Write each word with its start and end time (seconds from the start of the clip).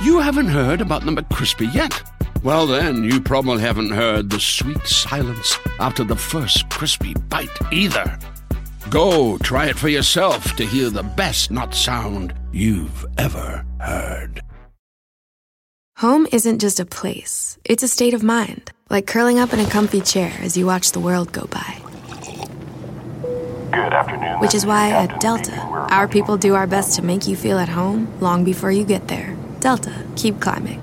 You 0.00 0.20
haven't 0.20 0.46
heard 0.46 0.80
about 0.80 1.04
the 1.04 1.10
McCrispy 1.10 1.74
yet? 1.74 2.04
Well, 2.44 2.68
then, 2.68 3.02
you 3.02 3.20
probably 3.20 3.60
haven't 3.60 3.90
heard 3.90 4.30
the 4.30 4.38
sweet 4.38 4.86
silence 4.86 5.58
after 5.80 6.04
the 6.04 6.14
first 6.14 6.70
crispy 6.70 7.14
bite 7.14 7.50
either. 7.72 8.16
Go 8.90 9.38
try 9.38 9.66
it 9.66 9.76
for 9.76 9.88
yourself 9.88 10.54
to 10.54 10.64
hear 10.64 10.88
the 10.88 11.02
best 11.02 11.50
nut 11.50 11.74
sound 11.74 12.32
you've 12.52 13.04
ever 13.18 13.66
heard. 13.80 14.40
Home 15.96 16.28
isn't 16.30 16.60
just 16.60 16.78
a 16.78 16.86
place, 16.86 17.58
it's 17.64 17.82
a 17.82 17.88
state 17.88 18.14
of 18.14 18.22
mind, 18.22 18.70
like 18.88 19.08
curling 19.08 19.40
up 19.40 19.52
in 19.52 19.58
a 19.58 19.68
comfy 19.68 20.00
chair 20.00 20.32
as 20.42 20.56
you 20.56 20.64
watch 20.64 20.92
the 20.92 21.00
world 21.00 21.32
go 21.32 21.46
by. 21.46 21.82
Good 23.72 23.92
afternoon. 23.92 24.38
Which 24.38 24.54
is 24.54 24.64
why 24.64 24.90
Captain 24.90 25.16
at 25.16 25.20
Delta, 25.20 25.56
our 25.90 26.06
people 26.06 26.36
do 26.36 26.54
our 26.54 26.68
best 26.68 26.94
to 26.94 27.02
make 27.02 27.26
you 27.26 27.34
feel 27.34 27.58
at 27.58 27.68
home 27.68 28.06
long 28.20 28.44
before 28.44 28.70
you 28.70 28.84
get 28.84 29.08
there. 29.08 29.36
Delta, 29.60 29.90
keep 30.14 30.38
climbing. 30.40 30.80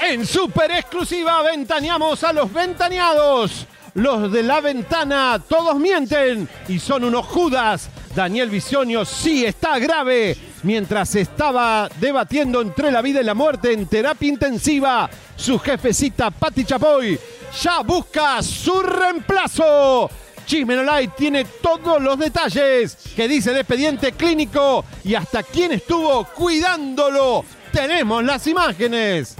En 0.00 0.26
super 0.26 0.70
exclusiva 0.70 1.42
ventaneamos 1.42 2.22
a 2.22 2.32
los 2.32 2.52
ventaneados. 2.52 3.66
Los 3.94 4.30
de 4.30 4.42
la 4.42 4.60
ventana, 4.60 5.40
todos 5.48 5.76
mienten 5.76 6.48
y 6.68 6.78
son 6.78 7.04
unos 7.04 7.26
judas. 7.26 7.88
Daniel 8.14 8.50
Visionio 8.50 9.04
sí 9.04 9.44
está 9.44 9.78
grave. 9.78 10.36
Mientras 10.62 11.14
estaba 11.14 11.88
debatiendo 12.00 12.60
entre 12.60 12.90
la 12.90 13.02
vida 13.02 13.20
y 13.20 13.24
la 13.24 13.34
muerte 13.34 13.72
en 13.72 13.86
terapia 13.86 14.28
intensiva, 14.28 15.10
su 15.36 15.58
jefecita 15.58 16.30
Patti 16.30 16.64
Chapoy 16.64 17.18
ya 17.60 17.80
busca 17.82 18.42
su 18.42 18.82
reemplazo. 18.82 20.10
Chismenolay 20.44 21.08
tiene 21.08 21.44
todos 21.44 22.00
los 22.00 22.18
detalles 22.18 22.96
que 23.16 23.28
dice 23.28 23.50
el 23.50 23.58
expediente 23.58 24.12
clínico 24.12 24.84
y 25.04 25.14
hasta 25.14 25.42
quién 25.42 25.72
estuvo 25.72 26.24
cuidándolo. 26.24 27.44
Tenemos 27.72 28.22
las 28.24 28.46
imágenes. 28.46 29.36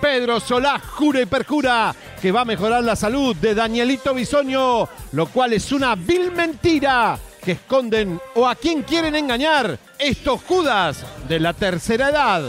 Pedro 0.00 0.40
Solá 0.40 0.78
jura 0.78 1.22
y 1.22 1.26
perjura 1.26 1.94
que 2.20 2.32
va 2.32 2.42
a 2.42 2.44
mejorar 2.44 2.84
la 2.84 2.96
salud 2.96 3.34
de 3.36 3.54
Danielito 3.54 4.12
Bisoño, 4.14 4.88
lo 5.12 5.26
cual 5.26 5.54
es 5.54 5.72
una 5.72 5.94
vil 5.94 6.32
mentira 6.32 7.18
que 7.42 7.52
esconden 7.52 8.20
o 8.34 8.46
a 8.46 8.54
quién 8.56 8.82
quieren 8.82 9.14
engañar 9.14 9.78
estos 9.98 10.42
judas 10.42 11.04
de 11.28 11.40
la 11.40 11.52
tercera 11.52 12.10
edad. 12.10 12.42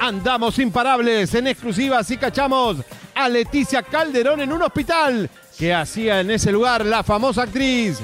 Andamos 0.00 0.58
imparables 0.58 1.34
en 1.34 1.48
exclusivas 1.48 2.10
y 2.10 2.16
cachamos 2.16 2.78
a 3.14 3.28
Leticia 3.28 3.82
Calderón 3.82 4.40
en 4.40 4.52
un 4.52 4.62
hospital 4.62 5.28
que 5.58 5.74
hacía 5.74 6.20
en 6.20 6.30
ese 6.30 6.52
lugar 6.52 6.86
la 6.86 7.02
famosa 7.02 7.42
actriz. 7.42 7.98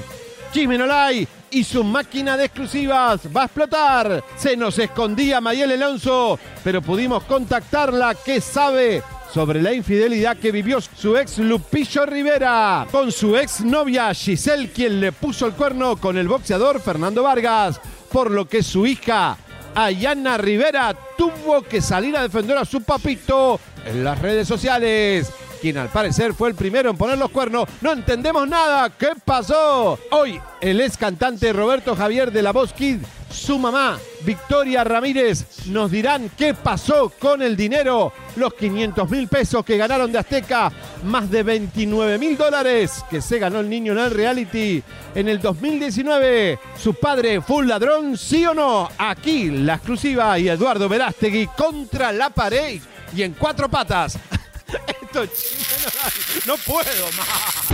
Chismenolay 0.51 1.27
y 1.51 1.63
su 1.63 1.83
máquina 1.83 2.35
de 2.35 2.45
exclusivas 2.45 3.21
va 3.35 3.43
a 3.43 3.45
explotar. 3.45 4.23
Se 4.35 4.57
nos 4.57 4.77
escondía 4.77 5.41
Mayel 5.41 5.71
Alonso, 5.71 6.37
pero 6.63 6.81
pudimos 6.81 7.23
contactarla 7.23 8.15
que 8.15 8.41
sabe 8.41 9.01
sobre 9.33 9.61
la 9.61 9.73
infidelidad 9.73 10.37
que 10.37 10.51
vivió 10.51 10.79
su 10.81 11.17
ex 11.17 11.39
Lupillo 11.39 12.05
Rivera 12.05 12.87
con 12.91 13.11
su 13.11 13.35
ex 13.37 13.61
novia 13.61 14.13
Giselle, 14.13 14.71
quien 14.71 14.99
le 14.99 15.11
puso 15.11 15.45
el 15.45 15.53
cuerno 15.53 15.97
con 15.97 16.17
el 16.17 16.27
boxeador 16.27 16.81
Fernando 16.81 17.23
Vargas, 17.23 17.79
por 18.11 18.31
lo 18.31 18.47
que 18.47 18.63
su 18.63 18.85
hija 18.85 19.37
Ayana 19.73 20.37
Rivera 20.37 20.95
tuvo 21.17 21.61
que 21.63 21.81
salir 21.81 22.15
a 22.15 22.21
defender 22.21 22.57
a 22.57 22.65
su 22.65 22.81
papito 22.81 23.59
en 23.85 24.03
las 24.03 24.21
redes 24.21 24.47
sociales 24.47 25.31
quien 25.65 25.77
al 25.79 25.89
parecer 25.89 26.35
fue 26.35 26.49
el 26.49 26.53
primero 26.53 26.91
en 26.91 26.95
poner 26.95 27.17
los 27.17 27.31
cuernos. 27.31 27.67
No 27.81 27.91
entendemos 27.91 28.47
nada. 28.47 28.87
¿Qué 28.91 29.13
pasó? 29.25 29.97
Hoy 30.11 30.39
el 30.61 30.79
ex 30.79 30.95
cantante 30.95 31.51
Roberto 31.53 31.95
Javier 31.95 32.31
de 32.31 32.43
la 32.43 32.51
Voz 32.51 32.71
Kid, 32.71 32.99
su 33.31 33.57
mamá 33.57 33.97
Victoria 34.21 34.83
Ramírez, 34.83 35.65
nos 35.65 35.89
dirán 35.89 36.29
qué 36.37 36.53
pasó 36.53 37.11
con 37.17 37.41
el 37.41 37.57
dinero. 37.57 38.13
Los 38.35 38.53
500 38.53 39.09
mil 39.09 39.27
pesos 39.27 39.65
que 39.65 39.75
ganaron 39.75 40.11
de 40.11 40.19
Azteca, 40.19 40.71
más 41.03 41.31
de 41.31 41.41
29 41.41 42.19
mil 42.19 42.37
dólares 42.37 43.03
que 43.09 43.19
se 43.19 43.39
ganó 43.39 43.59
el 43.59 43.67
niño 43.67 43.93
en 43.93 43.99
el 43.99 44.11
reality 44.11 44.83
en 45.15 45.27
el 45.27 45.41
2019. 45.41 46.59
¿Su 46.77 46.93
padre 46.93 47.41
fue 47.41 47.57
un 47.57 47.69
ladrón, 47.69 48.17
sí 48.19 48.45
o 48.45 48.53
no? 48.53 48.87
Aquí 48.99 49.49
la 49.49 49.73
exclusiva 49.73 50.37
y 50.37 50.47
Eduardo 50.47 50.87
Verástegui 50.87 51.47
contra 51.57 52.11
la 52.11 52.29
pared 52.29 52.79
y 53.15 53.23
en 53.23 53.33
cuatro 53.33 53.67
patas. 53.67 54.19
Esto 54.67 55.23
es- 55.23 56.45
no 56.45 56.55
puedo 56.57 57.05
más. 57.17 57.65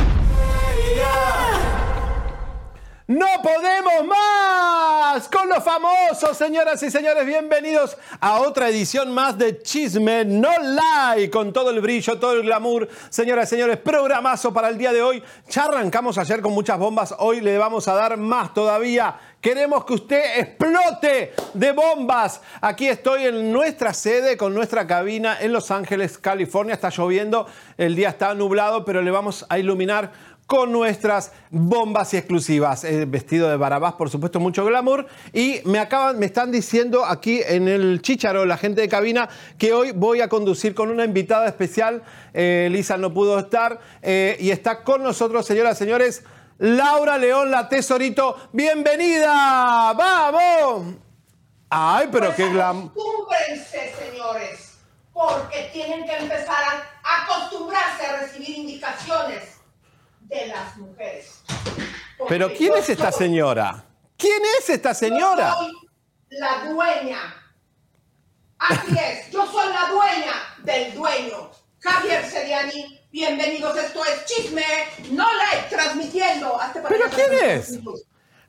No 3.07 3.25
podemos 3.43 4.05
más 4.07 5.27
con 5.27 5.49
los 5.49 5.61
famosos, 5.61 6.37
señoras 6.37 6.81
y 6.81 6.89
señores. 6.89 7.25
Bienvenidos 7.25 7.97
a 8.21 8.39
otra 8.39 8.69
edición 8.69 9.11
más 9.13 9.37
de 9.37 9.61
Chisme 9.61 10.23
No 10.23 10.49
Lie, 11.17 11.29
con 11.29 11.51
todo 11.51 11.71
el 11.71 11.81
brillo, 11.81 12.17
todo 12.19 12.33
el 12.33 12.43
glamour. 12.43 12.87
Señoras 13.09 13.47
y 13.47 13.55
señores, 13.55 13.77
programazo 13.77 14.53
para 14.53 14.69
el 14.69 14.77
día 14.77 14.93
de 14.93 15.01
hoy. 15.01 15.21
Ya 15.49 15.65
arrancamos 15.65 16.17
ayer 16.17 16.41
con 16.41 16.53
muchas 16.53 16.77
bombas, 16.79 17.13
hoy 17.17 17.41
le 17.41 17.57
vamos 17.57 17.87
a 17.89 17.95
dar 17.95 18.15
más 18.15 18.53
todavía. 18.53 19.19
Queremos 19.41 19.85
que 19.85 19.93
usted 19.93 20.39
explote 20.39 21.33
de 21.55 21.71
bombas. 21.71 22.41
Aquí 22.61 22.87
estoy 22.87 23.25
en 23.25 23.51
nuestra 23.51 23.91
sede, 23.91 24.37
con 24.37 24.53
nuestra 24.53 24.85
cabina 24.85 25.35
en 25.41 25.51
Los 25.51 25.71
Ángeles, 25.71 26.19
California. 26.19 26.75
Está 26.75 26.89
lloviendo, 26.89 27.47
el 27.75 27.95
día 27.95 28.09
está 28.09 28.35
nublado, 28.35 28.85
pero 28.85 29.01
le 29.01 29.09
vamos 29.09 29.47
a 29.49 29.57
iluminar 29.57 30.11
con 30.45 30.71
nuestras 30.71 31.31
bombas 31.49 32.13
y 32.13 32.17
exclusivas. 32.17 32.83
Eh, 32.83 33.05
vestido 33.05 33.49
de 33.49 33.57
Barabás, 33.57 33.93
por 33.93 34.11
supuesto, 34.11 34.39
mucho 34.39 34.63
glamour. 34.63 35.07
Y 35.33 35.61
me 35.65 35.79
acaban, 35.79 36.19
me 36.19 36.27
están 36.27 36.51
diciendo 36.51 37.03
aquí 37.03 37.41
en 37.43 37.67
el 37.67 38.03
Chicharo, 38.03 38.45
la 38.45 38.57
gente 38.57 38.81
de 38.81 38.89
cabina, 38.89 39.27
que 39.57 39.73
hoy 39.73 39.91
voy 39.91 40.21
a 40.21 40.29
conducir 40.29 40.75
con 40.75 40.91
una 40.91 41.03
invitada 41.03 41.47
especial. 41.47 42.03
Eh, 42.35 42.69
Lisa 42.71 42.95
no 42.97 43.11
pudo 43.11 43.39
estar. 43.39 43.79
eh, 44.03 44.37
y 44.39 44.51
está 44.51 44.83
con 44.83 45.01
nosotros, 45.01 45.47
señoras 45.47 45.77
y 45.77 45.79
señores, 45.79 46.23
Laura 46.71 47.17
León, 47.17 47.49
la 47.49 47.67
tesorito. 47.67 48.49
¡Bienvenida! 48.53 49.93
¡Vamos! 49.93 50.93
Ay, 51.71 52.07
pero 52.11 52.27
Pues 52.27 52.37
qué 52.37 52.49
glamour. 52.49 52.91
Acostúmbrense, 52.91 53.95
señores, 53.97 54.77
porque 55.11 55.71
tienen 55.73 56.05
que 56.05 56.15
empezar 56.17 56.63
a 57.03 57.23
acostumbrarse 57.23 58.05
a 58.05 58.17
recibir 58.17 58.49
indicaciones 58.59 59.55
de 60.21 60.45
las 60.47 60.77
mujeres. 60.77 61.41
Porque 62.19 62.29
Pero 62.35 62.49
¿quién 62.53 62.73
yo 62.73 62.77
es 62.77 62.89
esta 62.89 63.11
soy- 63.11 63.25
señora? 63.25 63.83
¿Quién 64.15 64.41
es 64.59 64.69
esta 64.69 64.89
yo 64.91 64.95
señora? 64.99 65.53
soy 65.55 65.73
la 66.29 66.65
dueña. 66.65 67.35
Así 68.59 68.95
es, 68.99 69.31
yo 69.31 69.47
soy 69.51 69.73
la 69.73 69.89
dueña 69.89 70.33
del 70.59 70.93
dueño. 70.93 71.49
Javier 71.79 72.23
Seriani, 72.29 73.00
bienvenidos. 73.11 73.77
Esto 73.77 74.01
es 74.05 74.25
Chisme, 74.25 74.63
no 75.11 75.25
like, 75.25 75.75
transmitiendo. 75.75 76.59
Hazte 76.59 76.79
para 76.81 76.95
¿Pero 76.95 77.09
quién 77.09 77.49
es? 77.49 77.79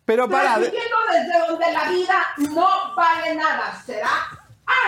Pero 0.04 0.28
para. 0.28 0.54
Transmitiendo 0.54 0.96
desde 1.12 1.46
donde 1.48 1.72
la 1.72 1.88
vida 1.90 2.22
no 2.54 2.68
vale 2.96 3.34
nada. 3.34 3.82
¿Será? 3.84 4.08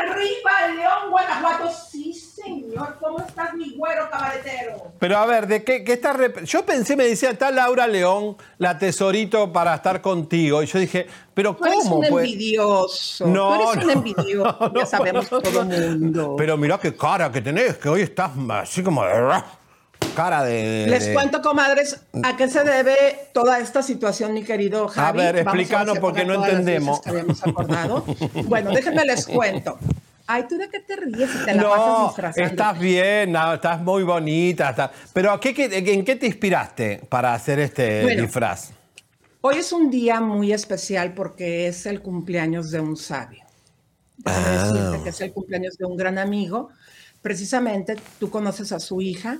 Arriba 0.01 0.69
León, 0.75 1.11
Guanajuato. 1.11 1.71
Sí, 1.71 2.13
señor. 2.15 2.97
¿Cómo 3.01 3.19
estás, 3.21 3.53
mi 3.55 3.75
güero 3.77 4.09
cabaretero? 4.11 4.93
Pero 4.99 5.19
a 5.19 5.27
ver, 5.27 5.47
¿de 5.47 5.63
qué, 5.63 5.85
qué 5.85 5.95
está 5.95 6.15
rep- 6.15 6.45
Yo 6.45 6.65
pensé, 6.65 6.97
me 6.97 7.05
decía, 7.05 7.31
está 7.31 7.51
Laura 7.51 7.87
León, 7.87 8.37
la 8.59 8.79
tesorito, 8.79 9.53
para 9.53 9.75
estar 9.75 10.01
contigo. 10.01 10.63
Y 10.63 10.67
yo 10.67 10.79
dije, 10.79 11.07
¿pero 11.35 11.55
Tú 11.57 11.65
eres 11.67 11.79
cómo? 11.83 11.97
un 11.97 12.07
pues? 12.09 12.25
envidioso. 12.25 13.27
No, 13.27 13.49
Tú 13.49 13.55
eres 13.73 13.77
un 13.77 13.87
no, 13.87 13.93
envidioso. 13.93 14.59
no, 14.73 14.81
ya 14.81 14.87
sabemos 14.87 15.31
no, 15.31 15.41
todo 15.41 15.61
el 15.63 15.99
mundo. 15.99 16.35
Pero 16.39 16.57
mirá 16.57 16.79
qué 16.79 16.97
cara 16.97 17.31
que 17.31 17.41
tenés, 17.43 17.77
que 17.77 17.89
hoy 17.89 18.03
estás 18.03 18.31
así 18.51 18.83
como 18.83 19.05
de... 19.05 19.43
Cara 20.15 20.45
de... 20.45 20.87
Les 20.89 21.07
de- 21.07 21.15
cuento, 21.15 21.43
comadres, 21.43 22.01
a 22.23 22.37
qué 22.37 22.49
se 22.49 22.63
debe 22.65 23.29
toda 23.33 23.59
esta 23.59 23.83
situación, 23.83 24.33
mi 24.35 24.45
querido 24.45 24.89
Javi. 24.89 25.19
ver, 25.19 25.45
Vamos 25.45 25.55
explícanos 25.61 25.99
porque 25.99 26.25
no 26.25 26.35
entendemos. 26.45 26.99
veces 26.99 27.03
que 27.05 27.11
habíamos 27.11 27.43
acordado. 27.47 28.05
bueno, 28.47 28.71
déjenme 28.73 29.05
les 29.05 29.27
cuento. 29.27 29.79
Ay, 30.27 30.45
¿tú 30.49 30.57
de 30.57 30.71
qué 30.71 30.81
te 30.81 30.97
ríes 30.97 31.31
si 31.31 31.45
te 31.45 31.55
la 31.55 31.63
pasas 31.65 31.87
No, 31.87 32.07
disfrazando? 32.07 32.51
estás 32.51 32.79
bien, 32.79 33.33
no, 33.33 33.55
estás 33.55 33.81
muy 33.83 34.03
bonita. 34.05 34.71
estás- 34.71 34.91
Pero 35.13 35.33
¿a 35.33 35.39
qué, 35.41 35.53
qué- 35.53 35.67
¿en 35.93 36.05
qué 36.05 36.17
te 36.17 36.27
inspiraste 36.27 37.03
para 37.09 37.35
hacer 37.35 37.59
este 37.59 38.03
Bueno. 38.03 38.23
disfraz? 38.23 38.71
Hoy 39.43 39.57
es 39.57 39.73
un 39.73 39.91
día 39.91 40.21
muy 40.21 40.53
especial 40.55 41.13
porque 41.13 41.67
es 41.69 41.85
el 41.85 42.01
cumpleaños 42.01 42.71
de 42.71 42.81
un 42.81 42.97
sabio. 42.97 43.43
Ah. 44.25 44.71
decirte 44.73 45.03
que 45.03 45.11
es 45.11 45.21
el 45.21 45.33
cumpleaños 45.33 45.77
de 45.77 45.85
un 45.85 45.97
gran 45.99 46.17
amigo. 46.17 46.71
Precisamente 47.21 47.97
tú 48.19 48.31
conoces 48.31 48.73
a 48.73 48.81
su 48.81 49.01
hija, 49.03 49.39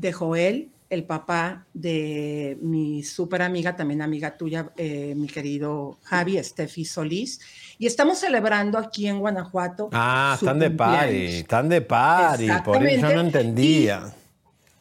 de 0.00 0.12
Joel, 0.12 0.70
el 0.88 1.04
papá 1.04 1.66
de 1.72 2.58
mi 2.62 3.04
súper 3.04 3.42
amiga, 3.42 3.76
también 3.76 4.02
amiga 4.02 4.36
tuya, 4.36 4.70
eh, 4.76 5.14
mi 5.16 5.28
querido 5.28 5.98
Javi, 6.02 6.42
Steffi 6.42 6.84
Solís. 6.84 7.40
Y 7.78 7.86
estamos 7.86 8.18
celebrando 8.18 8.76
aquí 8.76 9.06
en 9.06 9.20
Guanajuato. 9.20 9.88
Ah, 9.92 10.36
su 10.38 10.46
están 10.46 10.58
de 10.58 10.70
party, 10.70 11.26
están 11.26 11.68
de 11.68 11.80
party, 11.80 12.48
por 12.64 12.84
eso 12.84 13.08
no 13.14 13.20
entendía. 13.20 14.12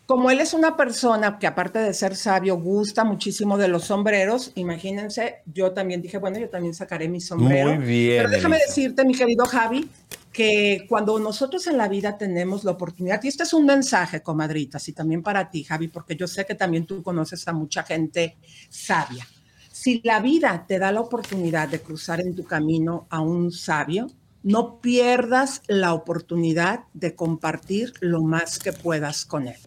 como 0.07 0.31
él 0.31 0.39
es 0.39 0.55
una 0.55 0.75
persona 0.75 1.37
que 1.37 1.45
aparte 1.45 1.77
de 1.77 1.93
ser 1.93 2.15
sabio, 2.15 2.57
gusta 2.57 3.03
muchísimo 3.03 3.59
de 3.59 3.67
los 3.67 3.83
sombreros, 3.83 4.51
imagínense, 4.55 5.43
yo 5.45 5.71
también 5.73 6.01
dije, 6.01 6.17
bueno, 6.17 6.39
yo 6.39 6.49
también 6.49 6.73
sacaré 6.73 7.07
mi 7.07 7.21
sombrero. 7.21 7.75
Muy 7.75 7.85
bien. 7.85 8.17
Pero 8.17 8.29
déjame 8.29 8.55
Elisa. 8.55 8.69
decirte, 8.69 9.05
mi 9.05 9.13
querido 9.13 9.45
Javi, 9.45 9.87
que 10.31 10.85
cuando 10.87 11.17
nosotros 11.19 11.65
en 11.67 11.77
la 11.77 11.87
vida 11.87 12.17
tenemos 12.17 12.63
la 12.63 12.71
oportunidad, 12.71 13.21
y 13.23 13.27
este 13.27 13.43
es 13.43 13.53
un 13.53 13.65
mensaje, 13.65 14.21
comadritas, 14.21 14.87
y 14.87 14.93
también 14.93 15.23
para 15.23 15.49
ti, 15.49 15.63
Javi, 15.63 15.87
porque 15.87 16.15
yo 16.15 16.27
sé 16.27 16.45
que 16.45 16.55
también 16.55 16.85
tú 16.85 17.01
conoces 17.01 17.47
a 17.47 17.53
mucha 17.53 17.83
gente 17.83 18.37
sabia. 18.69 19.27
Si 19.71 20.01
la 20.03 20.19
vida 20.19 20.65
te 20.67 20.77
da 20.77 20.91
la 20.91 21.01
oportunidad 21.01 21.69
de 21.69 21.81
cruzar 21.81 22.21
en 22.21 22.35
tu 22.35 22.43
camino 22.43 23.07
a 23.09 23.21
un 23.21 23.51
sabio, 23.51 24.07
no 24.43 24.79
pierdas 24.79 25.61
la 25.67 25.93
oportunidad 25.93 26.81
de 26.93 27.15
compartir 27.15 27.93
lo 27.99 28.21
más 28.21 28.59
que 28.59 28.73
puedas 28.73 29.25
con 29.25 29.47
él. 29.47 29.57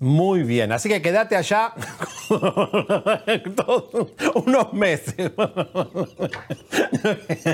Muy 0.00 0.44
bien, 0.44 0.70
así 0.70 0.88
que 0.88 1.02
quédate 1.02 1.34
allá 1.34 1.72
unos 4.34 4.72
meses. 4.72 5.32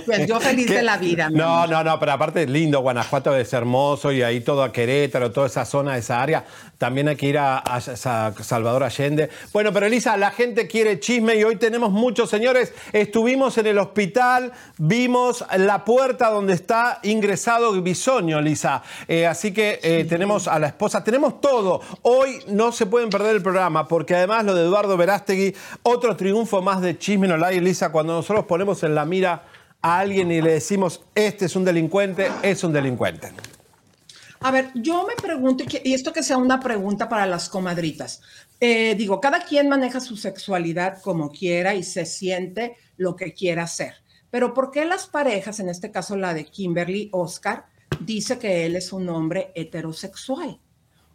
Pues 0.05 0.27
yo 0.27 0.39
feliz 0.41 0.69
de 0.69 0.83
la 0.83 0.99
vida. 0.99 1.31
No, 1.31 1.67
no, 1.67 1.83
no, 1.83 1.99
pero 1.99 2.13
aparte 2.13 2.47
lindo, 2.47 2.81
Guanajuato 2.81 3.35
es 3.35 3.51
hermoso 3.55 4.13
y 4.13 4.23
ahí 4.23 4.43
todo 4.43 4.63
a 4.63 4.73
Querétaro, 4.73 5.33
toda 5.33 5.47
esa 5.47 5.65
zona, 5.65 5.97
esa 5.97 6.21
área. 6.21 6.45
También 6.85 7.09
hay 7.09 7.17
que 7.17 7.25
ir 7.29 7.39
a, 7.39 7.61
a 7.61 7.81
Sa- 7.81 8.35
Salvador 8.43 8.83
Allende. 8.85 9.31
Bueno, 9.55 9.73
pero 9.73 9.87
Elisa, 9.87 10.19
la 10.19 10.31
gente 10.31 10.67
quiere 10.67 11.01
chisme 11.01 11.35
y 11.35 11.43
hoy 11.43 11.57
tenemos 11.57 11.91
muchos 11.91 12.29
señores. 12.29 12.75
Estuvimos 12.93 13.57
en 13.57 13.69
el 13.69 13.79
hospital, 13.79 14.53
vimos 14.77 15.47
la 15.57 15.83
puerta 15.83 16.29
donde 16.29 16.53
está 16.53 17.01
ingresado 17.03 17.73
Bisoño, 17.81 18.39
Elisa. 18.39 18.83
Eh, 19.09 19.27
así 19.27 19.55
que 19.55 19.81
eh, 19.83 20.05
tenemos 20.07 20.47
a 20.47 20.59
la 20.59 20.67
esposa, 20.67 21.03
tenemos 21.03 21.41
todo. 21.41 21.81
Hoy 22.03 22.41
no 22.49 22.71
se 22.71 22.85
pueden 22.85 23.09
perder 23.09 23.35
el 23.37 23.43
programa 23.43 23.89
porque 23.89 24.15
además 24.15 24.45
lo 24.45 24.55
de 24.55 24.65
Eduardo 24.65 24.99
Verástegui, 24.99 25.55
otro 25.85 26.17
triunfo 26.17 26.61
más 26.61 26.83
de 26.83 26.99
Chisme 26.99 27.29
no 27.29 27.35
Online, 27.37 27.57
Elisa, 27.57 27.91
cuando 27.93 28.13
nosotros 28.13 28.45
ponemos 28.45 28.83
en 28.83 28.95
la 28.95 29.07
mira 29.07 29.45
a 29.81 30.01
alguien 30.01 30.31
y 30.31 30.43
le 30.43 30.53
decimos, 30.53 31.01
este 31.15 31.47
es 31.47 31.57
un 31.57 31.65
delincuente, 31.65 32.31
es 32.43 32.63
un 32.63 32.75
delincuente. 32.75 33.33
A 34.45 34.51
ver, 34.51 34.73
yo 34.75 35.07
me 35.07 35.15
pregunto, 35.15 35.65
y 35.83 35.95
esto 35.95 36.13
que 36.13 36.23
sea 36.23 36.37
una 36.37 36.61
pregunta 36.61 37.09
para 37.09 37.25
las 37.25 37.49
comadritas. 37.49 38.21
Eh, 38.61 38.95
digo, 38.95 39.19
cada 39.19 39.43
quien 39.43 39.71
maneja 39.71 40.01
su 40.01 40.19
sexualidad 40.19 41.01
como 41.01 41.31
quiera 41.31 41.75
y 41.75 41.83
se 41.83 42.05
siente 42.05 42.77
lo 42.99 43.17
que 43.17 43.33
quiera 43.33 43.63
hacer. 43.63 43.95
Pero 44.31 44.53
¿por 44.53 44.71
qué 44.71 44.85
las 44.85 45.07
parejas, 45.07 45.61
en 45.61 45.71
este 45.71 45.91
caso 45.91 46.15
la 46.15 46.35
de 46.35 46.45
Kimberly 46.45 47.09
Oscar, 47.13 47.65
dice 48.01 48.39
que 48.39 48.67
él 48.67 48.77
es 48.77 48.93
un 48.93 49.09
hombre 49.09 49.51
heterosexual? 49.55 50.61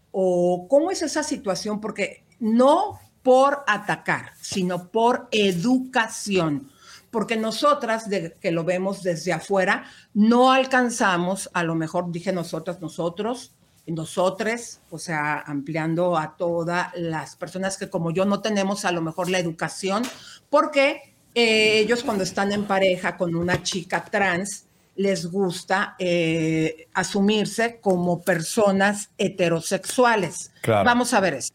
¿O 0.09 0.67
cómo 0.67 0.89
es 0.89 1.03
esa 1.03 1.21
situación? 1.21 1.79
Porque 1.79 2.23
no 2.39 2.99
por 3.21 3.63
atacar, 3.67 4.33
sino 4.41 4.89
por 4.89 5.27
educación. 5.29 6.71
Porque 7.11 7.37
nosotras, 7.37 8.09
de, 8.09 8.37
que 8.39 8.51
lo 8.51 8.63
vemos 8.63 9.03
desde 9.03 9.33
afuera, 9.33 9.85
no 10.13 10.51
alcanzamos, 10.51 11.49
a 11.53 11.63
lo 11.63 11.75
mejor 11.75 12.11
dije 12.11 12.31
nosotras, 12.31 12.81
nosotros, 12.81 13.51
nosotres, 13.87 14.81
o 14.89 14.97
sea, 14.97 15.39
ampliando 15.39 16.17
a 16.17 16.35
todas 16.37 16.89
las 16.95 17.35
personas 17.35 17.77
que 17.77 17.89
como 17.89 18.11
yo 18.11 18.25
no 18.25 18.41
tenemos 18.41 18.85
a 18.85 18.91
lo 18.91 19.01
mejor 19.01 19.29
la 19.29 19.39
educación, 19.39 20.03
porque 20.49 21.15
eh, 21.35 21.79
ellos 21.79 22.03
cuando 22.03 22.23
están 22.23 22.51
en 22.51 22.65
pareja 22.65 23.17
con 23.17 23.35
una 23.35 23.61
chica 23.63 24.05
trans, 24.05 24.65
les 24.95 25.27
gusta 25.27 25.95
eh, 25.97 26.87
asumirse 26.93 27.79
como 27.79 28.21
personas 28.21 29.09
heterosexuales. 29.17 30.51
Claro. 30.61 30.83
Vamos 30.83 31.13
a 31.13 31.21
ver 31.21 31.35
eso. 31.35 31.53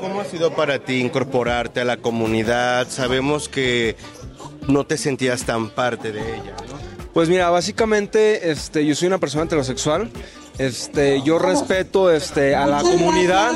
¿Cómo 0.00 0.20
ha 0.20 0.24
sido 0.24 0.52
para 0.54 0.78
ti 0.78 1.00
incorporarte 1.00 1.80
a 1.80 1.84
la 1.84 1.96
comunidad? 1.96 2.88
Sabemos 2.88 3.48
que 3.48 3.96
no 4.68 4.86
te 4.86 4.96
sentías 4.96 5.44
tan 5.44 5.70
parte 5.70 6.12
de 6.12 6.36
ella, 6.36 6.56
¿no? 6.70 6.78
Pues 7.12 7.28
mira, 7.28 7.50
básicamente 7.50 8.50
este, 8.50 8.86
yo 8.86 8.94
soy 8.94 9.08
una 9.08 9.18
persona 9.18 9.44
heterosexual. 9.44 10.10
Este, 10.58 11.22
yo 11.22 11.38
respeto 11.38 12.10
este, 12.10 12.56
a 12.56 12.66
la 12.66 12.82
comunidad 12.82 13.52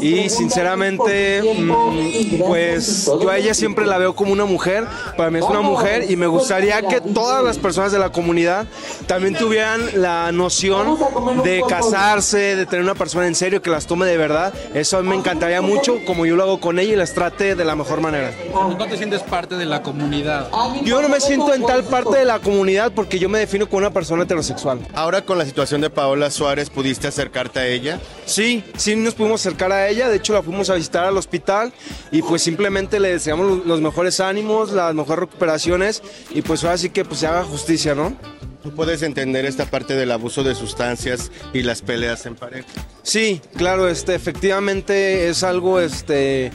y 0.00 0.28
sinceramente, 0.28 1.42
mm, 1.42 2.38
pues 2.44 3.06
yo 3.06 3.30
a 3.30 3.38
ella 3.38 3.54
siempre 3.54 3.86
la 3.86 3.98
veo 3.98 4.14
como 4.16 4.32
una 4.32 4.44
mujer. 4.44 4.84
Para 5.16 5.30
mí 5.30 5.38
es 5.38 5.44
una 5.44 5.60
mujer 5.60 6.10
y 6.10 6.16
me 6.16 6.26
gustaría 6.26 6.82
que 6.82 7.00
todas 7.00 7.44
las 7.44 7.58
personas 7.58 7.92
de 7.92 8.00
la 8.00 8.10
comunidad 8.10 8.66
también 9.06 9.36
tuvieran 9.36 9.80
la 9.94 10.32
noción 10.32 10.98
de 11.44 11.62
casarse, 11.68 12.56
de 12.56 12.66
tener 12.66 12.82
una 12.82 12.96
persona 12.96 13.28
en 13.28 13.36
serio 13.36 13.62
que 13.62 13.70
las 13.70 13.86
tome 13.86 14.06
de 14.06 14.16
verdad. 14.16 14.52
Eso 14.74 14.98
a 14.98 15.02
mí 15.02 15.08
me 15.08 15.14
encantaría 15.14 15.62
mucho, 15.62 15.98
como 16.04 16.26
yo 16.26 16.34
lo 16.34 16.42
hago 16.42 16.60
con 16.60 16.80
ella 16.80 16.94
y 16.94 16.96
las 16.96 17.14
trate 17.14 17.54
de 17.54 17.64
la 17.64 17.76
mejor 17.76 18.00
manera. 18.00 18.32
¿No 18.52 18.76
te 18.76 18.96
sientes 18.96 19.22
parte 19.22 19.54
de 19.56 19.66
la 19.66 19.82
comunidad? 19.82 20.50
Yo 20.82 21.00
no 21.00 21.08
me 21.08 21.20
siento 21.20 21.54
en 21.54 21.64
tal 21.64 21.84
parte 21.84 22.18
de 22.18 22.24
la 22.24 22.40
comunidad 22.40 22.90
porque 22.92 23.20
yo 23.20 23.28
me 23.28 23.38
defino 23.38 23.68
como 23.68 23.78
una 23.78 23.92
persona 23.92 24.24
heterosexual. 24.24 24.80
Ahora 24.94 25.22
con 25.24 25.38
la 25.38 25.44
situación 25.44 25.80
de 25.80 25.91
Paola 25.92 26.30
Suárez, 26.30 26.70
¿pudiste 26.70 27.06
acercarte 27.08 27.58
a 27.60 27.66
ella? 27.66 28.00
Sí, 28.26 28.64
sí 28.76 28.96
nos 28.96 29.14
pudimos 29.14 29.40
acercar 29.40 29.72
a 29.72 29.88
ella, 29.88 30.08
de 30.08 30.16
hecho 30.16 30.32
la 30.32 30.42
fuimos 30.42 30.70
a 30.70 30.74
visitar 30.74 31.04
al 31.04 31.16
hospital 31.16 31.72
y 32.10 32.22
pues 32.22 32.42
simplemente 32.42 32.98
le 33.00 33.12
deseamos 33.12 33.66
los- 33.66 33.80
mejores 33.80 34.20
ánimos, 34.20 34.72
las 34.72 34.94
mejores 34.94 35.20
recuperaciones 35.20 36.02
y 36.30 36.42
pues 36.42 36.62
ahora 36.64 36.78
sí 36.78 36.90
que 36.90 37.04
pues 37.04 37.20
se 37.20 37.26
haga 37.26 37.42
justicia, 37.44 37.94
¿no? 37.94 38.16
¿Tú 38.62 38.72
puedes 38.74 39.02
entender 39.02 39.44
esta 39.44 39.66
parte 39.66 39.94
del 39.96 40.12
abuso 40.12 40.44
de 40.44 40.54
sustancias 40.54 41.32
y 41.52 41.62
las 41.62 41.82
peleas 41.82 42.26
en 42.26 42.36
pareja? 42.36 42.68
Sí, 43.02 43.40
claro, 43.56 43.88
este, 43.88 44.14
efectivamente 44.14 45.28
es 45.28 45.42
algo 45.42 45.80
este, 45.80 46.52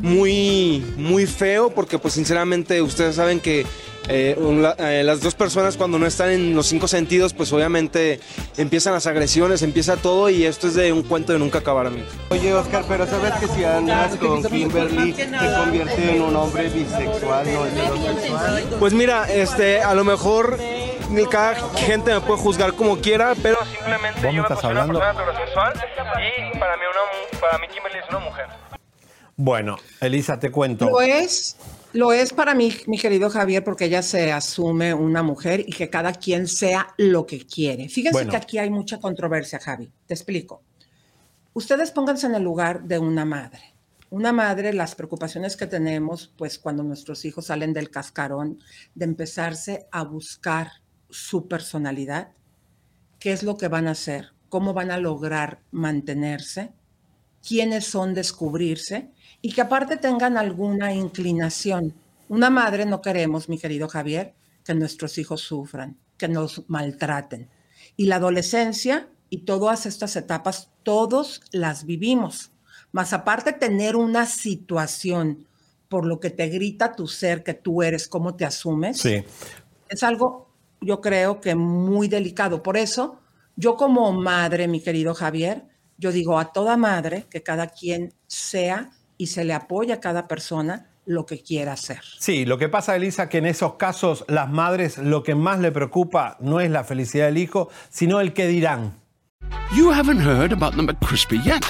muy, 0.00 0.82
muy 0.96 1.26
feo 1.26 1.68
porque 1.70 1.98
pues 1.98 2.14
sinceramente 2.14 2.80
ustedes 2.80 3.16
saben 3.16 3.40
que 3.40 3.66
eh, 4.12 4.34
un- 4.38 4.66
eh, 4.78 5.02
las 5.04 5.20
dos 5.20 5.34
personas 5.34 5.76
cuando 5.76 5.98
no 5.98 6.06
están 6.06 6.30
en 6.30 6.54
los 6.54 6.66
cinco 6.66 6.88
sentidos 6.88 7.32
pues 7.32 7.52
obviamente 7.52 8.20
empiezan 8.56 8.92
las 8.92 9.06
agresiones, 9.06 9.62
empieza 9.62 9.96
todo 9.96 10.28
y 10.28 10.44
esto 10.44 10.66
es 10.68 10.74
de 10.74 10.92
un 10.92 11.02
cuento 11.04 11.32
de 11.32 11.38
nunca 11.38 11.58
acabar 11.60 11.86
amigos. 11.86 12.08
Oye, 12.30 12.52
Oscar, 12.52 12.84
pero 12.88 13.06
¿sabes 13.06 13.32
que 13.34 13.46
si 13.48 13.64
andas 13.64 14.16
con 14.16 14.42
Kimberly 14.42 15.12
te 15.12 15.28
convierte 15.56 16.16
en 16.16 16.22
un 16.22 16.34
hombre 16.36 16.68
bisexual, 16.68 17.46
no 17.54 17.66
heterosexual? 17.66 18.64
Pues 18.78 18.92
mira, 18.92 19.30
este, 19.32 19.80
a 19.80 19.94
lo 19.94 20.04
mejor 20.04 20.58
cada 21.30 21.54
gente 21.76 22.12
me 22.14 22.20
puede 22.20 22.40
juzgar 22.40 22.72
como 22.74 22.98
quiera, 22.98 23.34
pero 23.42 23.58
simplemente 23.66 24.20
¿Vos 24.20 24.32
me 24.32 24.34
yo 24.34 24.42
me 24.42 24.48
estás 24.48 24.64
hablando? 24.64 24.98
una 24.98 25.12
persona 25.12 25.30
heterosexual 25.32 25.72
y 25.74 26.58
para 26.58 26.76
mí, 26.76 26.82
una, 26.90 27.40
para 27.40 27.58
mí 27.58 27.66
Kimberly 27.68 27.98
es 27.98 28.08
una 28.10 28.18
mujer. 28.20 28.46
Bueno, 29.36 29.76
Elisa, 30.00 30.38
te 30.38 30.50
cuento. 30.50 30.88
Lo 30.90 31.00
es, 31.00 31.56
lo 31.92 32.12
es 32.12 32.32
para 32.32 32.54
mí, 32.54 32.72
mi 32.86 32.98
querido 32.98 33.30
Javier, 33.30 33.64
porque 33.64 33.86
ella 33.86 34.02
se 34.02 34.32
asume 34.32 34.94
una 34.94 35.22
mujer 35.22 35.60
y 35.66 35.72
que 35.72 35.90
cada 35.90 36.12
quien 36.12 36.46
sea 36.46 36.94
lo 36.98 37.26
que 37.26 37.46
quiere. 37.46 37.88
Fíjense 37.88 38.18
Bueno. 38.18 38.30
que 38.30 38.36
aquí 38.36 38.58
hay 38.58 38.70
mucha 38.70 38.98
controversia, 38.98 39.58
Javi. 39.58 39.92
Te 40.06 40.14
explico. 40.14 40.62
Ustedes 41.52 41.90
pónganse 41.90 42.26
en 42.26 42.34
el 42.36 42.42
lugar 42.42 42.84
de 42.84 42.98
una 42.98 43.24
madre. 43.24 43.74
Una 44.10 44.32
madre, 44.32 44.72
las 44.72 44.94
preocupaciones 44.94 45.56
que 45.56 45.66
tenemos, 45.66 46.32
pues 46.36 46.58
cuando 46.58 46.82
nuestros 46.82 47.24
hijos 47.24 47.46
salen 47.46 47.72
del 47.72 47.90
cascarón, 47.90 48.58
de 48.94 49.04
empezarse 49.04 49.86
a 49.92 50.04
buscar 50.04 50.70
su 51.08 51.48
personalidad, 51.48 52.32
qué 53.18 53.32
es 53.32 53.42
lo 53.42 53.56
que 53.56 53.68
van 53.68 53.86
a 53.86 53.92
hacer, 53.92 54.32
cómo 54.48 54.74
van 54.74 54.90
a 54.90 54.98
lograr 54.98 55.62
mantenerse, 55.70 56.72
quiénes 57.46 57.84
son 57.84 58.14
descubrirse 58.14 59.12
y 59.42 59.52
que 59.52 59.60
aparte 59.62 59.96
tengan 59.96 60.36
alguna 60.36 60.92
inclinación. 60.92 61.94
Una 62.28 62.50
madre 62.50 62.86
no 62.86 63.00
queremos, 63.00 63.48
mi 63.48 63.58
querido 63.58 63.88
Javier, 63.88 64.34
que 64.64 64.74
nuestros 64.74 65.18
hijos 65.18 65.40
sufran, 65.40 65.96
que 66.16 66.28
nos 66.28 66.64
maltraten. 66.68 67.48
Y 67.96 68.06
la 68.06 68.16
adolescencia 68.16 69.08
y 69.30 69.38
todas 69.44 69.86
estas 69.86 70.16
etapas, 70.16 70.70
todos 70.82 71.42
las 71.52 71.84
vivimos. 71.86 72.52
Más 72.92 73.12
aparte 73.12 73.52
tener 73.52 73.96
una 73.96 74.26
situación 74.26 75.46
por 75.88 76.04
lo 76.04 76.20
que 76.20 76.30
te 76.30 76.48
grita 76.48 76.94
tu 76.94 77.06
ser 77.08 77.42
que 77.42 77.54
tú 77.54 77.82
eres, 77.82 78.06
cómo 78.08 78.36
te 78.36 78.44
asumes, 78.44 78.98
Sí. 78.98 79.24
es 79.88 80.02
algo, 80.02 80.52
yo 80.80 81.00
creo 81.00 81.40
que 81.40 81.54
muy 81.54 82.06
delicado. 82.08 82.62
Por 82.62 82.76
eso, 82.76 83.20
yo 83.56 83.76
como 83.76 84.12
madre, 84.12 84.68
mi 84.68 84.80
querido 84.80 85.14
Javier, 85.14 85.64
yo 85.98 86.12
digo 86.12 86.38
a 86.38 86.52
toda 86.52 86.76
madre 86.76 87.26
que 87.28 87.42
cada 87.42 87.66
quien 87.68 88.14
sea 88.26 88.90
y 89.20 89.26
se 89.26 89.44
le 89.44 89.52
apoya 89.52 89.96
a 89.96 90.00
cada 90.00 90.26
persona 90.26 90.86
lo 91.04 91.26
que 91.26 91.42
quiera 91.42 91.74
hacer. 91.74 92.00
Sí, 92.18 92.46
lo 92.46 92.56
que 92.56 92.70
pasa, 92.70 92.96
Elisa, 92.96 93.28
que 93.28 93.36
en 93.36 93.44
esos 93.44 93.74
casos 93.74 94.24
las 94.28 94.48
madres 94.48 94.96
lo 94.96 95.22
que 95.22 95.34
más 95.34 95.58
le 95.58 95.72
preocupa 95.72 96.38
no 96.40 96.58
es 96.58 96.70
la 96.70 96.84
felicidad 96.84 97.26
del 97.26 97.36
hijo, 97.36 97.68
sino 97.90 98.20
el 98.20 98.32
que 98.32 98.46
dirán. 98.46 98.98
You 99.76 99.92
haven't 99.92 100.22
heard 100.22 100.54
about 100.54 100.74
the 100.74 100.82
McCrispy 100.82 101.38
yet? 101.44 101.64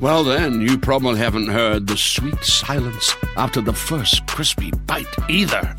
Well, 0.00 0.24
then, 0.24 0.60
you 0.60 0.78
probably 0.78 1.20
haven't 1.20 1.48
heard 1.48 1.86
the 1.86 1.96
sweet 1.96 2.42
silence 2.42 3.14
after 3.36 3.62
the 3.62 3.72
first 3.72 4.26
crispy 4.26 4.72
bite 4.86 5.06
either. 5.28 5.76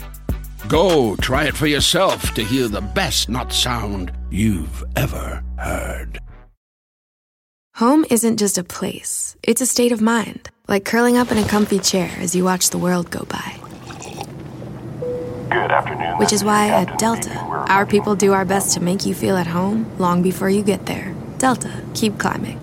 Go 0.70 1.18
try 1.18 1.48
it 1.48 1.58
for 1.58 1.68
yourself 1.68 2.34
to 2.36 2.42
hear 2.42 2.70
the 2.70 2.82
best 2.96 3.28
not 3.28 3.52
sound 3.52 4.14
you've 4.32 4.82
ever 4.96 5.44
heard. 5.58 6.22
Home 7.78 8.06
isn't 8.10 8.38
just 8.38 8.58
a 8.58 8.64
place, 8.64 9.36
it's 9.44 9.62
a 9.62 9.68
state 9.68 9.92
of 9.92 10.02
mind, 10.02 10.50
like 10.68 10.84
curling 10.84 11.16
up 11.16 11.32
in 11.32 11.38
a 11.38 11.48
comfy 11.48 11.78
chair 11.78 12.10
as 12.18 12.36
you 12.36 12.44
watch 12.44 12.72
the 12.72 12.80
world 12.80 13.12
go 13.12 13.24
by. 13.26 13.60
Good 15.52 15.72
afternoon. 15.72 16.18
Which 16.18 16.34
is 16.34 16.44
why 16.44 16.70
at 16.70 16.98
Delta, 16.98 17.38
our 17.70 17.86
people 17.86 18.16
do 18.16 18.34
our 18.34 18.46
best 18.46 18.74
to 18.74 18.80
make 18.80 19.06
you 19.06 19.14
feel 19.14 19.38
at 19.38 19.46
home 19.46 19.86
long 20.00 20.24
before 20.24 20.50
you 20.50 20.64
get 20.64 20.88
there. 20.88 21.14
Delta, 21.38 21.84
keep 21.94 22.18
climbing. 22.18 22.60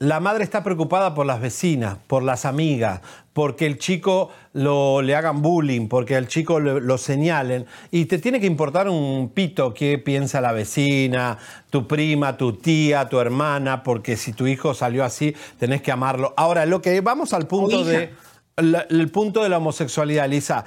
La 0.00 0.18
madre 0.18 0.44
está 0.44 0.64
preocupada 0.64 1.14
por 1.14 1.26
las 1.26 1.40
vecinas, 1.40 1.98
por 2.06 2.22
las 2.22 2.46
amigas, 2.46 3.02
porque 3.32 3.66
el 3.66 3.78
chico 3.78 4.30
lo, 4.54 5.02
le 5.02 5.14
hagan 5.14 5.42
bullying, 5.42 5.88
porque 5.88 6.16
al 6.16 6.26
chico 6.26 6.58
lo, 6.58 6.80
lo, 6.80 6.96
señalen. 6.98 7.66
Y 7.90 8.06
te 8.06 8.18
tiene 8.18 8.40
que 8.40 8.46
importar 8.46 8.88
un 8.88 9.30
pito 9.34 9.74
qué 9.74 9.98
piensa 9.98 10.40
la 10.40 10.52
vecina, 10.52 11.36
tu 11.68 11.86
prima, 11.86 12.38
tu 12.38 12.54
tía, 12.54 13.08
tu 13.10 13.20
hermana, 13.20 13.82
porque 13.82 14.16
si 14.16 14.32
tu 14.32 14.46
hijo 14.46 14.72
salió 14.72 15.04
así, 15.04 15.36
tenés 15.58 15.82
que 15.82 15.92
amarlo. 15.92 16.32
Ahora, 16.36 16.64
lo 16.64 16.80
que 16.80 17.00
vamos 17.02 17.34
al 17.34 17.46
punto 17.46 17.84
de 17.84 18.10
la, 18.56 18.86
el 18.88 19.10
punto 19.10 19.42
de 19.42 19.48
la 19.48 19.58
homosexualidad, 19.58 20.28
Lisa. 20.28 20.64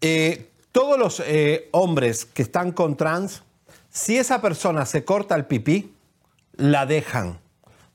Eh, 0.00 0.50
todos 0.72 0.98
los 0.98 1.22
eh, 1.26 1.68
hombres 1.72 2.24
que 2.24 2.42
están 2.42 2.72
con 2.72 2.96
trans, 2.96 3.42
si 3.90 4.16
esa 4.16 4.40
persona 4.40 4.86
se 4.86 5.04
corta 5.04 5.34
el 5.34 5.46
pipí, 5.46 5.92
la 6.56 6.86
dejan. 6.86 7.38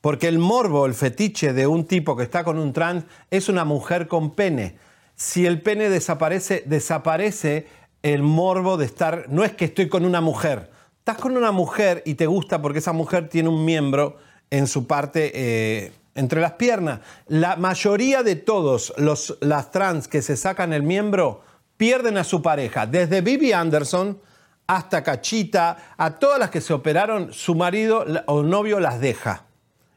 Porque 0.01 0.27
el 0.27 0.39
morbo, 0.39 0.87
el 0.87 0.95
fetiche 0.95 1.53
de 1.53 1.67
un 1.67 1.85
tipo 1.85 2.17
que 2.17 2.23
está 2.23 2.43
con 2.43 2.57
un 2.57 2.73
trans 2.73 3.05
es 3.29 3.49
una 3.49 3.65
mujer 3.65 4.07
con 4.07 4.31
pene. 4.31 4.75
Si 5.15 5.45
el 5.45 5.61
pene 5.61 5.89
desaparece, 5.89 6.63
desaparece 6.65 7.67
el 8.01 8.23
morbo 8.23 8.77
de 8.77 8.85
estar. 8.85 9.27
No 9.29 9.43
es 9.43 9.51
que 9.53 9.65
estoy 9.65 9.87
con 9.87 10.03
una 10.03 10.19
mujer. 10.19 10.71
Estás 10.97 11.17
con 11.17 11.37
una 11.37 11.51
mujer 11.51 12.01
y 12.05 12.15
te 12.15 12.25
gusta 12.25 12.61
porque 12.61 12.79
esa 12.79 12.93
mujer 12.93 13.29
tiene 13.29 13.49
un 13.49 13.63
miembro 13.63 14.17
en 14.49 14.65
su 14.65 14.87
parte 14.87 15.31
eh, 15.35 15.91
entre 16.15 16.41
las 16.41 16.53
piernas. 16.53 17.01
La 17.27 17.55
mayoría 17.55 18.23
de 18.23 18.35
todos 18.35 18.93
los, 18.97 19.37
las 19.41 19.69
trans 19.69 20.07
que 20.07 20.23
se 20.23 20.35
sacan 20.35 20.73
el 20.73 20.81
miembro 20.81 21.43
pierden 21.77 22.17
a 22.17 22.23
su 22.23 22.41
pareja. 22.41 22.87
Desde 22.87 23.21
Bibi 23.21 23.53
Anderson 23.53 24.19
hasta 24.65 25.03
Cachita, 25.03 25.95
a 25.97 26.11
todas 26.17 26.39
las 26.39 26.49
que 26.49 26.61
se 26.61 26.73
operaron, 26.73 27.33
su 27.33 27.55
marido 27.55 28.05
o 28.25 28.41
novio 28.41 28.79
las 28.79 28.99
deja. 28.99 29.45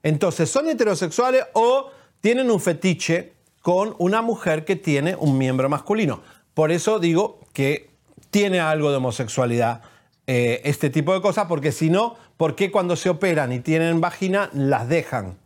Entonces, 0.04 0.50
son 0.50 0.68
heterosexuales 0.68 1.44
o 1.54 1.90
tienen 2.20 2.50
un 2.50 2.60
fetiche 2.60 3.32
con 3.62 3.96
una 3.98 4.20
mujer 4.20 4.66
que 4.66 4.76
tiene 4.76 5.16
un 5.16 5.36
miembro 5.38 5.68
masculino. 5.70 6.20
Por 6.52 6.70
eso 6.70 6.98
digo 7.00 7.40
que 7.54 7.90
tiene 8.30 8.60
algo 8.60 8.90
de 8.90 8.98
homosexualidad 8.98 9.80
eh, 10.26 10.60
este 10.64 10.90
tipo 10.90 11.14
de 11.14 11.22
cosas, 11.22 11.46
porque 11.46 11.72
si 11.72 11.88
no, 11.88 12.16
¿por 12.36 12.54
qué 12.54 12.70
cuando 12.70 12.96
se 12.96 13.08
operan 13.08 13.52
y 13.52 13.60
tienen 13.60 14.00
vagina 14.02 14.50
las 14.52 14.88
dejan? 14.88 15.38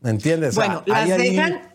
¿Me 0.00 0.10
entiendes? 0.10 0.56
Bueno, 0.56 0.82
las 0.86 1.08
dejan. 1.08 1.72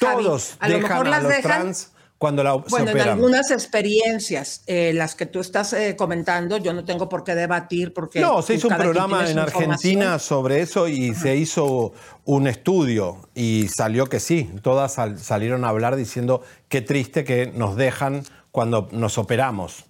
Todos 0.00 0.56
a 0.58 0.68
lo 0.68 0.74
dejan 0.74 0.90
mejor 0.90 1.06
a 1.06 1.10
las 1.10 1.22
los 1.22 1.32
dejan 1.32 1.42
trans 1.42 1.93
cuando 2.18 2.42
la, 2.42 2.54
Bueno, 2.54 2.90
en 2.90 3.00
algunas 3.00 3.50
experiencias, 3.50 4.62
eh, 4.66 4.92
las 4.94 5.14
que 5.14 5.26
tú 5.26 5.40
estás 5.40 5.72
eh, 5.72 5.94
comentando, 5.96 6.56
yo 6.56 6.72
no 6.72 6.84
tengo 6.84 7.08
por 7.08 7.24
qué 7.24 7.34
debatir 7.34 7.92
porque... 7.92 8.20
No, 8.20 8.40
se 8.40 8.54
hizo 8.54 8.68
un 8.68 8.76
programa 8.76 9.28
en 9.28 9.38
Argentina 9.38 10.18
sobre 10.18 10.60
eso 10.60 10.88
y 10.88 11.14
se 11.14 11.36
hizo 11.36 11.92
un 12.24 12.46
estudio 12.46 13.28
y 13.34 13.68
salió 13.68 14.06
que 14.06 14.20
sí. 14.20 14.50
Todas 14.62 14.94
sal- 14.94 15.18
salieron 15.18 15.64
a 15.64 15.68
hablar 15.68 15.96
diciendo 15.96 16.42
qué 16.68 16.80
triste 16.80 17.24
que 17.24 17.52
nos 17.54 17.76
dejan 17.76 18.24
cuando 18.52 18.88
nos 18.92 19.18
operamos. 19.18 19.84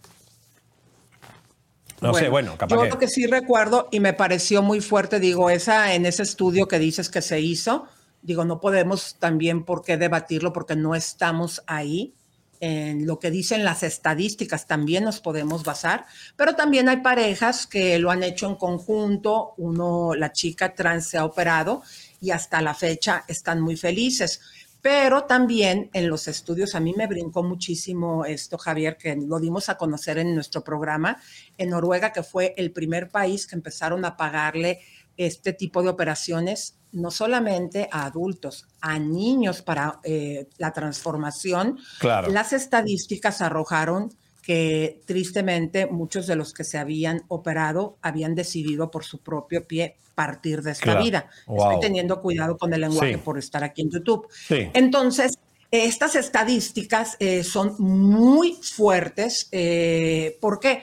No 2.01 2.13
sé, 2.15 2.29
bueno, 2.29 2.57
capaz 2.59 2.77
yo 2.77 2.83
que... 2.83 2.89
lo 2.91 2.99
que 2.99 3.09
sí 3.09 3.27
recuerdo 3.27 3.89
y 3.91 4.01
me 4.01 4.13
pareció 4.13 4.61
muy 4.63 4.81
fuerte, 4.81 5.21
digo, 5.21 5.49
esa 5.51 5.95
en 5.95 6.05
ese 6.05 6.23
estudio 6.23 6.67
que 6.69 6.79
dices 6.79 7.09
que 7.09 7.23
se 7.23 7.41
hizo, 7.41 7.87
digo, 8.25 8.45
no 8.45 8.61
podemos 8.61 9.17
también 9.21 9.65
por 9.65 9.85
qué 9.85 9.97
debatirlo 9.97 10.53
porque 10.53 10.75
no 10.75 10.95
estamos 10.95 11.63
ahí. 11.67 12.15
En 12.61 13.07
lo 13.07 13.19
que 13.19 13.31
dicen 13.31 13.65
las 13.65 13.83
estadísticas 13.83 14.67
también 14.67 15.05
nos 15.05 15.21
podemos 15.21 15.65
basar, 15.65 16.07
pero 16.35 16.55
también 16.55 16.89
hay 16.89 16.99
parejas 16.99 17.67
que 17.67 17.99
lo 17.99 18.11
han 18.11 18.23
hecho 18.23 18.49
en 18.49 18.55
conjunto, 18.55 19.53
uno, 19.59 20.15
la 20.15 20.33
chica 20.33 20.75
trans 20.75 21.07
se 21.07 21.19
ha 21.19 21.27
operado 21.27 21.83
y 22.21 22.31
hasta 22.31 22.63
la 22.63 22.73
fecha 22.73 23.25
están 23.29 23.61
muy 23.61 23.77
felices. 23.77 24.41
Pero 24.81 25.25
también 25.25 25.91
en 25.93 26.09
los 26.09 26.29
estudios, 26.29 26.75
a 26.75 26.81
mí 26.81 26.95
me 26.97 27.07
brincó 27.07 27.43
muchísimo 27.43 28.25
esto, 28.25 28.57
Javier, 28.57 28.97
que 28.97 29.17
lo 29.17 29.41
dimos 29.41 29.69
a 29.69 29.77
conocer 29.77 30.19
en 30.19 30.35
nuestro 30.35 30.63
programa, 30.63 31.21
en 31.59 31.71
Noruega, 31.71 32.13
que 32.13 32.23
fue 32.23 32.55
el 32.57 32.71
primer 32.71 33.09
país 33.09 33.47
que 33.47 33.57
empezaron 33.57 34.05
a 34.05 34.17
pagarle 34.17 34.81
este 35.17 35.53
tipo 35.53 35.83
de 35.83 35.89
operaciones, 35.91 36.77
no 36.93 37.11
solamente 37.11 37.89
a 37.91 38.07
adultos, 38.07 38.67
a 38.81 38.99
niños 38.99 39.63
para 39.63 40.01
eh, 40.05 40.49
la 40.59 40.73
transformación. 40.73 41.79
Claro. 41.99 42.31
Las 42.31 42.53
estadísticas 42.53 43.41
arrojaron 43.41 44.13
que 44.43 45.01
tristemente 45.07 45.87
muchos 45.87 46.27
de 46.27 46.37
los 46.37 46.53
que 46.53 46.65
se 46.65 46.77
habían 46.79 47.23
operado 47.29 47.97
habían 48.03 48.35
decidido 48.35 48.91
por 48.91 49.05
su 49.05 49.19
propio 49.23 49.67
pie 49.67 49.97
partir 50.15 50.63
de 50.63 50.73
esta 50.73 50.85
Claro. 50.85 51.03
vida. 51.03 51.29
Wow. 51.47 51.57
Estoy 51.73 51.81
teniendo 51.81 52.21
cuidado 52.21 52.57
con 52.57 52.73
el 52.75 52.83
lenguaje 52.83 53.15
Sí. 53.15 53.21
por 53.25 53.39
estar 53.39 53.65
aquí 53.65 53.83
en 53.83 53.91
YouTube. 53.91 54.29
Sí. 54.31 54.69
Entonces, 54.75 55.39
estas 55.71 56.15
estadísticas 56.15 57.17
eh, 57.19 57.43
son 57.43 57.75
muy 57.79 58.53
fuertes. 58.63 59.49
eh, 59.51 60.37
¿Por 60.41 60.61
qué? 60.61 60.83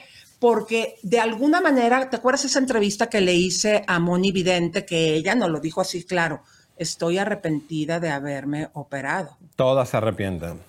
de 1.02 1.20
alguna 1.20 1.60
manera, 1.60 2.10
¿te 2.10 2.16
acuerdas 2.16 2.44
esa 2.44 2.58
entrevista 2.58 3.08
que 3.08 3.20
le 3.20 3.34
hice 3.34 3.84
a 3.86 3.98
Moni 4.00 4.32
Vidente? 4.32 4.84
Que 4.84 5.14
ella 5.14 5.34
nos 5.34 5.50
lo 5.50 5.60
dijo 5.60 5.80
así 5.80 6.04
claro, 6.04 6.42
estoy 6.76 7.18
arrepentida 7.18 8.00
de 8.00 8.10
haberme 8.10 8.68
operado. 8.72 9.36
Todas 9.54 9.88
se 9.90 9.96
arrepienten. 9.96 10.60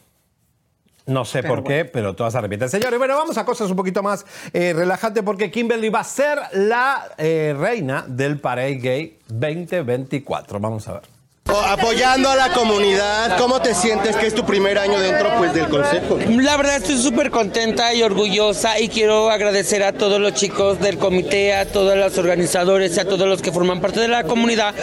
No 1.06 1.26
sé 1.26 1.42
Pero 1.42 1.56
por 1.56 1.64
qué, 1.66 1.86
pero 1.86 2.16
todas 2.16 2.34
se 2.34 2.40
arrepienten. 2.40 2.70
Señores, 2.70 2.98
bueno, 2.98 3.16
vamos 3.18 3.38
a 3.38 3.44
cosas 3.44 3.70
un 3.70 3.76
poquito 3.76 4.02
más 4.04 4.26
eh, 4.54 4.74
relajantes 4.74 5.24
porque 5.24 5.52
Kimberly 5.52 5.90
va 5.90 6.00
a 6.00 6.06
ser 6.06 6.40
la 6.54 7.12
eh, 7.18 7.56
reina 7.58 8.06
del 8.08 8.40
Parade 8.40 8.76
Gay 8.76 9.20
2024. 9.28 10.60
Vamos 10.60 10.88
a 10.88 10.94
ver. 10.94 11.13
Apoyando 11.46 12.30
a 12.30 12.36
la 12.36 12.50
comunidad, 12.54 13.38
¿cómo 13.38 13.62
te 13.62 13.76
sientes 13.76 14.16
que 14.16 14.28
es 14.28 14.34
tu 14.34 14.46
primer 14.46 14.78
año 14.78 15.00
dentro 15.00 15.30
pues 15.38 15.54
del 15.54 15.68
consejo? 15.68 16.18
La 16.40 16.56
verdad 16.56 16.78
estoy 16.78 16.98
súper 16.98 17.32
contenta 17.32 17.94
y 17.94 18.02
orgullosa 18.02 18.80
y 18.80 18.88
quiero 18.88 19.30
agradecer 19.30 19.84
a 19.84 19.92
todos 19.92 20.22
los 20.22 20.34
chicos 20.34 20.80
del 20.80 20.98
comité, 20.98 21.54
a 21.54 21.66
todos 21.66 21.98
los 21.98 22.18
organizadores 22.18 22.98
a 22.98 23.06
todos 23.06 23.28
los 23.28 23.42
que 23.42 23.52
forman 23.52 23.82
parte 23.82 24.00
de 24.00 24.08
la 24.08 24.24
comunidad, 24.24 24.74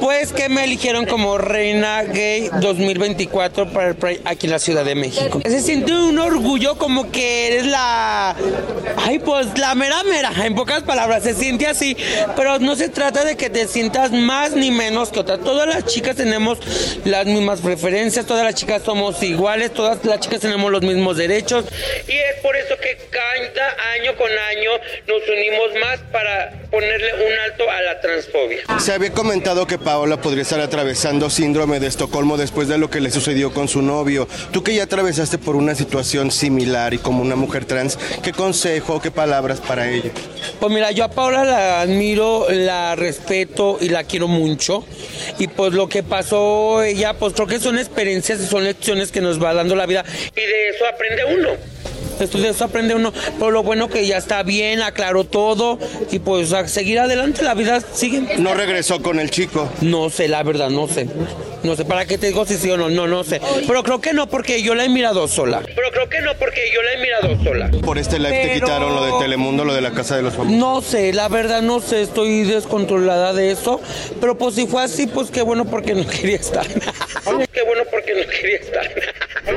pues 0.00 0.32
que 0.32 0.48
me 0.48 0.64
eligieron 0.64 1.04
como 1.04 1.36
Reina 1.36 2.02
Gay 2.02 2.50
2024 2.60 3.70
para 3.70 3.88
el 3.88 3.94
Pride 3.94 4.22
aquí 4.24 4.46
en 4.46 4.52
la 4.52 4.58
Ciudad 4.58 4.84
de 4.84 4.94
México. 4.94 5.40
Se 5.44 5.60
siente 5.60 5.92
un 5.92 6.18
orgullo 6.18 6.78
como 6.78 7.10
que 7.10 7.48
eres 7.48 7.66
la... 7.66 8.34
Ay, 8.96 9.18
pues 9.18 9.46
la 9.58 9.74
mera 9.74 10.02
mera, 10.04 10.32
en 10.44 10.54
pocas 10.54 10.82
palabras, 10.82 11.22
se 11.22 11.34
siente 11.34 11.66
así, 11.66 11.96
pero 12.36 12.58
no 12.58 12.74
se 12.74 12.88
trata 12.88 13.24
de 13.24 13.36
que 13.36 13.50
te 13.50 13.68
sientas 13.68 14.12
más 14.12 14.52
ni 14.52 14.70
menos 14.70 15.10
que 15.10 15.20
otra. 15.20 15.38
Todas 15.38 15.68
las 15.68 15.89
chicas 15.90 16.16
tenemos 16.16 16.58
las 17.04 17.26
mismas 17.26 17.60
preferencias, 17.60 18.24
todas 18.26 18.44
las 18.44 18.54
chicas 18.54 18.82
somos 18.84 19.22
iguales, 19.22 19.72
todas 19.72 20.04
las 20.04 20.20
chicas 20.20 20.40
tenemos 20.40 20.70
los 20.70 20.82
mismos 20.82 21.16
derechos 21.16 21.64
y 22.06 22.12
es 22.12 22.40
por 22.42 22.56
eso 22.56 22.76
que 22.80 22.96
cada 23.10 23.30
año 23.92 24.16
con 24.16 24.30
año 24.30 24.70
nos 25.06 25.28
unimos 25.28 25.80
más 25.80 25.98
para 26.12 26.52
ponerle 26.70 27.14
un 27.14 27.38
alto 27.38 27.70
a 27.70 27.82
la 27.82 28.00
transfobia. 28.00 28.60
Se 28.78 28.92
había 28.92 29.12
comentado 29.12 29.66
que 29.66 29.78
Paola 29.78 30.20
podría 30.20 30.42
estar 30.42 30.60
atravesando 30.60 31.30
síndrome 31.30 31.80
de 31.80 31.88
Estocolmo 31.88 32.36
después 32.36 32.68
de 32.68 32.78
lo 32.78 32.90
que 32.90 33.00
le 33.00 33.10
sucedió 33.10 33.52
con 33.52 33.68
su 33.68 33.82
novio. 33.82 34.28
Tú 34.52 34.62
que 34.62 34.74
ya 34.74 34.84
atravesaste 34.84 35.38
por 35.38 35.56
una 35.56 35.74
situación 35.74 36.30
similar 36.30 36.94
y 36.94 36.98
como 36.98 37.22
una 37.22 37.36
mujer 37.36 37.64
trans, 37.64 37.98
¿qué 38.22 38.32
consejo, 38.32 39.00
qué 39.00 39.10
palabras 39.10 39.60
para 39.60 39.90
ella? 39.90 40.10
Pues 40.58 40.72
mira, 40.72 40.90
yo 40.92 41.04
a 41.04 41.10
Paula 41.10 41.44
la 41.44 41.80
admiro, 41.80 42.46
la 42.50 42.94
respeto 42.94 43.78
y 43.80 43.88
la 43.88 44.04
quiero 44.04 44.28
mucho. 44.28 44.84
Y 45.38 45.48
pues 45.48 45.72
lo 45.80 45.88
que 45.88 46.02
pasó 46.02 46.82
ella, 46.82 47.14
pues 47.14 47.32
creo 47.32 47.46
que 47.46 47.58
son 47.58 47.78
experiencias 47.78 48.38
y 48.38 48.44
son 48.44 48.64
lecciones 48.64 49.10
que 49.10 49.22
nos 49.22 49.42
va 49.42 49.54
dando 49.54 49.74
la 49.74 49.86
vida. 49.86 50.04
Y 50.36 50.40
de 50.40 50.68
eso 50.68 50.84
aprende 50.86 51.24
uno. 51.24 51.48
Esto 52.20 52.36
de 52.36 52.50
eso 52.50 52.64
aprende 52.64 52.94
uno. 52.94 53.14
Pero 53.38 53.50
lo 53.50 53.62
bueno 53.62 53.88
que 53.88 54.06
ya 54.06 54.18
está 54.18 54.42
bien, 54.42 54.82
aclaró 54.82 55.24
todo. 55.24 55.78
Y 56.10 56.18
pues 56.18 56.52
a 56.52 56.68
seguir 56.68 56.98
adelante, 56.98 57.42
la 57.42 57.54
vida 57.54 57.80
sigue. 57.80 58.36
¿No 58.36 58.52
regresó 58.52 59.00
con 59.00 59.18
el 59.20 59.30
chico? 59.30 59.72
No 59.80 60.10
sé, 60.10 60.28
la 60.28 60.42
verdad, 60.42 60.68
no 60.68 60.86
sé. 60.86 61.08
No 61.62 61.76
sé, 61.76 61.84
¿para 61.84 62.06
qué 62.06 62.18
te 62.18 62.28
digo 62.28 62.44
si 62.46 62.56
sí 62.56 62.70
o 62.70 62.76
no? 62.76 62.88
No, 62.88 63.06
no 63.06 63.24
sé. 63.24 63.40
Pero 63.66 63.82
creo 63.82 64.00
que 64.00 64.12
no 64.12 64.28
porque 64.28 64.62
yo 64.62 64.74
la 64.74 64.84
he 64.84 64.88
mirado 64.88 65.28
sola. 65.28 65.62
Pero 65.64 65.90
creo 65.92 66.08
que 66.08 66.20
no 66.20 66.34
porque 66.36 66.70
yo 66.72 66.82
la 66.82 66.92
he 66.92 66.98
mirado 66.98 67.44
sola. 67.44 67.70
Por 67.82 67.98
este 67.98 68.18
live 68.18 68.42
te 68.42 68.54
quitaron 68.54 68.94
lo 68.94 69.04
de 69.04 69.12
Telemundo, 69.24 69.64
lo 69.64 69.74
de 69.74 69.80
la 69.80 69.92
Casa 69.92 70.16
de 70.16 70.22
los 70.22 70.34
Famosos. 70.34 70.58
No 70.58 70.80
sé, 70.80 71.12
la 71.12 71.28
verdad 71.28 71.62
no 71.62 71.80
sé, 71.80 72.02
estoy 72.02 72.44
descontrolada 72.44 73.32
de 73.32 73.50
eso. 73.50 73.80
Pero 74.20 74.38
pues 74.38 74.54
si 74.54 74.66
fue 74.66 74.82
así, 74.82 75.06
pues 75.06 75.30
qué 75.30 75.42
bueno 75.42 75.64
porque 75.66 75.94
no 75.94 76.06
quería 76.08 76.36
estar. 76.36 76.66
qué 76.66 77.62
bueno 77.62 77.82
porque 77.90 78.14
no 78.14 78.30
quería 78.30 78.56
estar. 78.56 78.90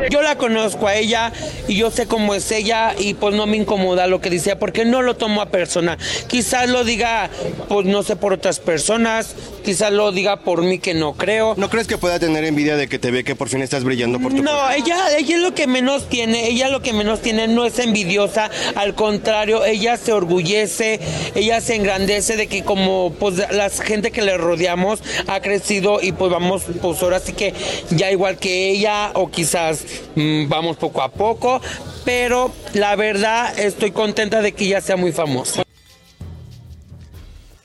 Yo 0.10 0.22
la 0.22 0.38
conozco 0.38 0.88
a 0.88 0.95
ella 0.95 1.31
y 1.67 1.75
yo 1.75 1.91
sé 1.91 2.07
cómo 2.07 2.33
es 2.36 2.51
ella 2.51 2.93
y 2.98 3.13
pues 3.13 3.36
no 3.36 3.45
me 3.45 3.57
incomoda 3.57 4.07
lo 4.07 4.22
que 4.22 4.29
decía 4.29 4.57
porque 4.60 4.86
no 4.86 5.01
lo 5.01 5.15
tomo 5.15 5.41
a 5.41 5.48
persona. 5.50 5.98
Quizás 6.27 6.69
lo 6.69 6.83
diga, 6.83 7.29
pues 7.69 7.86
no 7.86 8.03
sé, 8.03 8.15
por 8.15 8.33
otras 8.33 8.60
personas, 8.60 9.36
quizás 9.63 9.91
lo 9.91 10.12
diga 10.12 10.38
por 10.41 10.62
mí 10.63 10.79
que 10.79 10.93
no 10.93 11.13
creo. 11.13 11.53
¿No 11.57 11.69
crees 11.69 11.88
que 11.88 11.93
pueda 11.98 12.20
tener 12.20 12.44
envidia 12.44 12.76
de 12.78 12.88
que 12.88 13.00
te 13.00 13.12
ve 13.12 13.24
que 13.24 13.36
por 13.36 13.50
fin 13.50 13.62
estás 13.62 13.84
brillando 13.84 14.20
por 14.20 14.34
tu 14.34 14.42
No, 14.44 14.70
ella, 14.72 15.18
ella 15.18 15.36
es 15.38 15.42
lo 15.42 15.54
que 15.54 15.68
menos 15.68 16.10
tiene, 16.10 16.48
ella 16.48 16.70
lo 16.70 16.82
que 16.82 16.94
menos 16.94 17.22
tiene 17.22 17.48
no 17.48 17.66
es 17.66 17.80
envidiosa, 17.80 18.50
al 18.76 18.96
contrario, 18.96 19.66
ella 19.66 19.98
se 19.98 20.12
orgullece, 20.14 21.00
ella 21.36 21.62
se 21.62 21.76
engrandece 21.76 22.36
de 22.38 22.48
que 22.48 22.64
como 22.64 23.14
pues 23.20 23.36
la 23.52 23.70
gente 23.70 24.12
que 24.12 24.22
le 24.22 24.38
rodeamos 24.38 25.02
ha 25.28 25.40
crecido 25.42 26.00
y 26.02 26.12
pues 26.12 26.32
vamos, 26.32 26.64
pues 26.82 27.02
ahora 27.04 27.20
sí 27.20 27.34
que 27.34 27.54
ya 27.92 28.12
igual 28.12 28.38
que 28.38 28.70
ella 28.72 29.12
o 29.14 29.30
quizás 29.30 29.84
mm, 30.16 30.48
vamos 30.50 30.78
poco 30.78 31.02
a 31.02 31.10
poco, 31.12 31.62
pero 32.06 32.54
la 32.74 32.96
verdad 32.96 33.58
estoy 33.60 33.92
contenta 33.92 34.42
de 34.42 34.52
que 34.54 34.66
ella 34.66 34.82
sea 34.82 34.96
muy 34.98 35.12
famosa. 35.12 35.64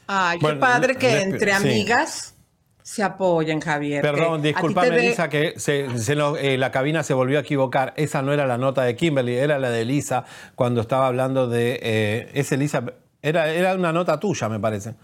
Ay, 0.07 0.39
qué 0.39 0.43
Bueno, 0.43 0.61
padre 0.61 0.97
que 0.97 1.09
le- 1.11 1.23
entre 1.23 1.51
sí. 1.51 1.57
amigas 1.57 2.35
se 2.91 3.03
apoyen, 3.03 3.61
Javier. 3.61 4.01
Perdón, 4.01 4.41
que 4.41 4.49
a 4.49 4.53
ti 4.53 4.55
disculpame, 4.55 4.89
te 4.89 4.95
ve- 4.95 5.07
Elisa, 5.09 5.29
que 5.29 5.55
se- 5.59 5.99
se 5.99 6.17
nos- 6.17 6.39
eh, 6.39 6.57
la 6.57 6.71
cabina 6.71 7.03
se 7.03 7.13
volvió 7.13 7.37
a 7.39 7.43
equivocar. 7.43 7.93
Esa 7.99 8.23
no 8.23 8.33
era 8.33 8.47
la 8.47 8.57
nota 8.57 8.83
de 8.83 8.97
Kimberly, 8.97 9.35
era 9.35 9.59
la 9.59 9.69
de 9.71 9.83
Elisa 9.83 10.25
cuando 10.55 10.81
estaba 10.81 11.07
hablando 11.07 11.49
de. 11.49 11.79
Eh, 11.83 12.31
es 12.33 12.51
Elisa, 12.51 12.83
era, 13.21 13.49
era 13.53 13.75
una 13.75 13.93
nota 13.93 14.19
tuya, 14.19 14.49
me 14.49 14.59
parece. 14.59 14.95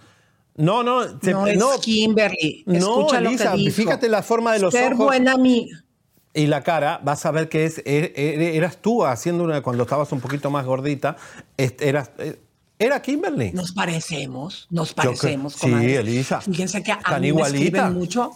No, 0.56 0.82
no, 0.82 1.02
se- 1.20 1.32
No, 1.32 1.46
es 1.46 1.80
Kimberly. 1.82 2.62
No, 2.66 2.76
Escucha 3.00 3.20
lo 3.20 3.28
Elisa, 3.28 3.50
que 3.52 3.58
dijo. 3.58 3.76
fíjate 3.76 4.08
la 4.08 4.22
forma 4.22 4.54
de 4.54 4.60
los 4.60 4.72
Ser 4.72 4.94
ojos. 4.94 5.04
buena 5.06 5.32
amiga. 5.32 5.84
Y 6.32 6.46
la 6.46 6.62
cara, 6.62 7.00
vas 7.04 7.26
a 7.26 7.30
ver 7.32 7.48
que 7.50 7.64
es, 7.66 7.84
er- 7.84 8.12
er- 8.16 8.54
eras 8.56 8.78
tú 8.78 9.04
haciendo 9.04 9.44
una, 9.44 9.60
cuando 9.60 9.82
estabas 9.82 10.10
un 10.10 10.20
poquito 10.20 10.50
más 10.50 10.64
gordita, 10.64 11.16
eras, 11.58 12.12
eh, 12.18 12.38
era 12.78 13.00
Kimberly. 13.02 13.52
Nos 13.52 13.72
parecemos, 13.72 14.66
nos 14.70 14.90
Yo 14.90 14.94
creo- 14.96 15.12
parecemos. 15.12 15.52
sí. 15.54 15.70
Elisa. 15.72 16.40
Fíjense 16.40 16.82
que 16.82 16.92
a 16.92 17.18
mí 17.18 17.32
me 17.32 17.42
escriben 17.42 17.94
mucho, 17.94 18.32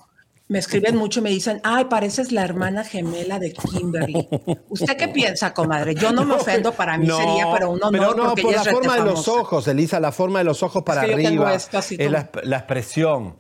me 0.49 0.59
escriben 0.61 0.97
mucho 0.97 1.21
y 1.21 1.23
me 1.25 1.31
dicen, 1.31 1.61
ay, 1.65 1.87
pareces 1.87 2.33
la 2.33 2.43
hermana 2.45 2.85
gemela 2.85 3.39
de 3.39 3.53
Kimberly. 3.53 4.29
¿Usted 4.69 4.97
qué 4.97 5.09
piensa, 5.09 5.53
comadre? 5.53 5.95
Yo 5.95 6.13
no 6.13 6.25
me 6.25 6.35
ofendo, 6.37 6.73
para 6.73 6.97
mí 6.97 7.07
sería, 7.07 7.47
pero 7.53 7.71
un 7.71 7.83
honor 7.83 7.93
pero 7.93 8.15
no, 8.15 8.29
porque 8.31 8.43
por 8.43 8.55
la 8.55 8.63
es 8.63 8.69
forma 8.71 8.97
de 8.97 9.05
los 9.05 9.29
ojos, 9.29 9.67
Elisa, 9.69 10.01
la 10.01 10.13
forma 10.13 10.39
de 10.39 10.45
los 10.45 10.63
ojos 10.63 10.83
para 10.85 11.03
que 11.03 11.11
yo 11.11 11.17
tengo 11.17 11.29
arriba, 11.29 11.55
esto 11.55 11.79
así 11.79 11.97
es 11.99 12.11
la, 12.11 12.31
la 12.45 12.57
expresión. 12.59 13.37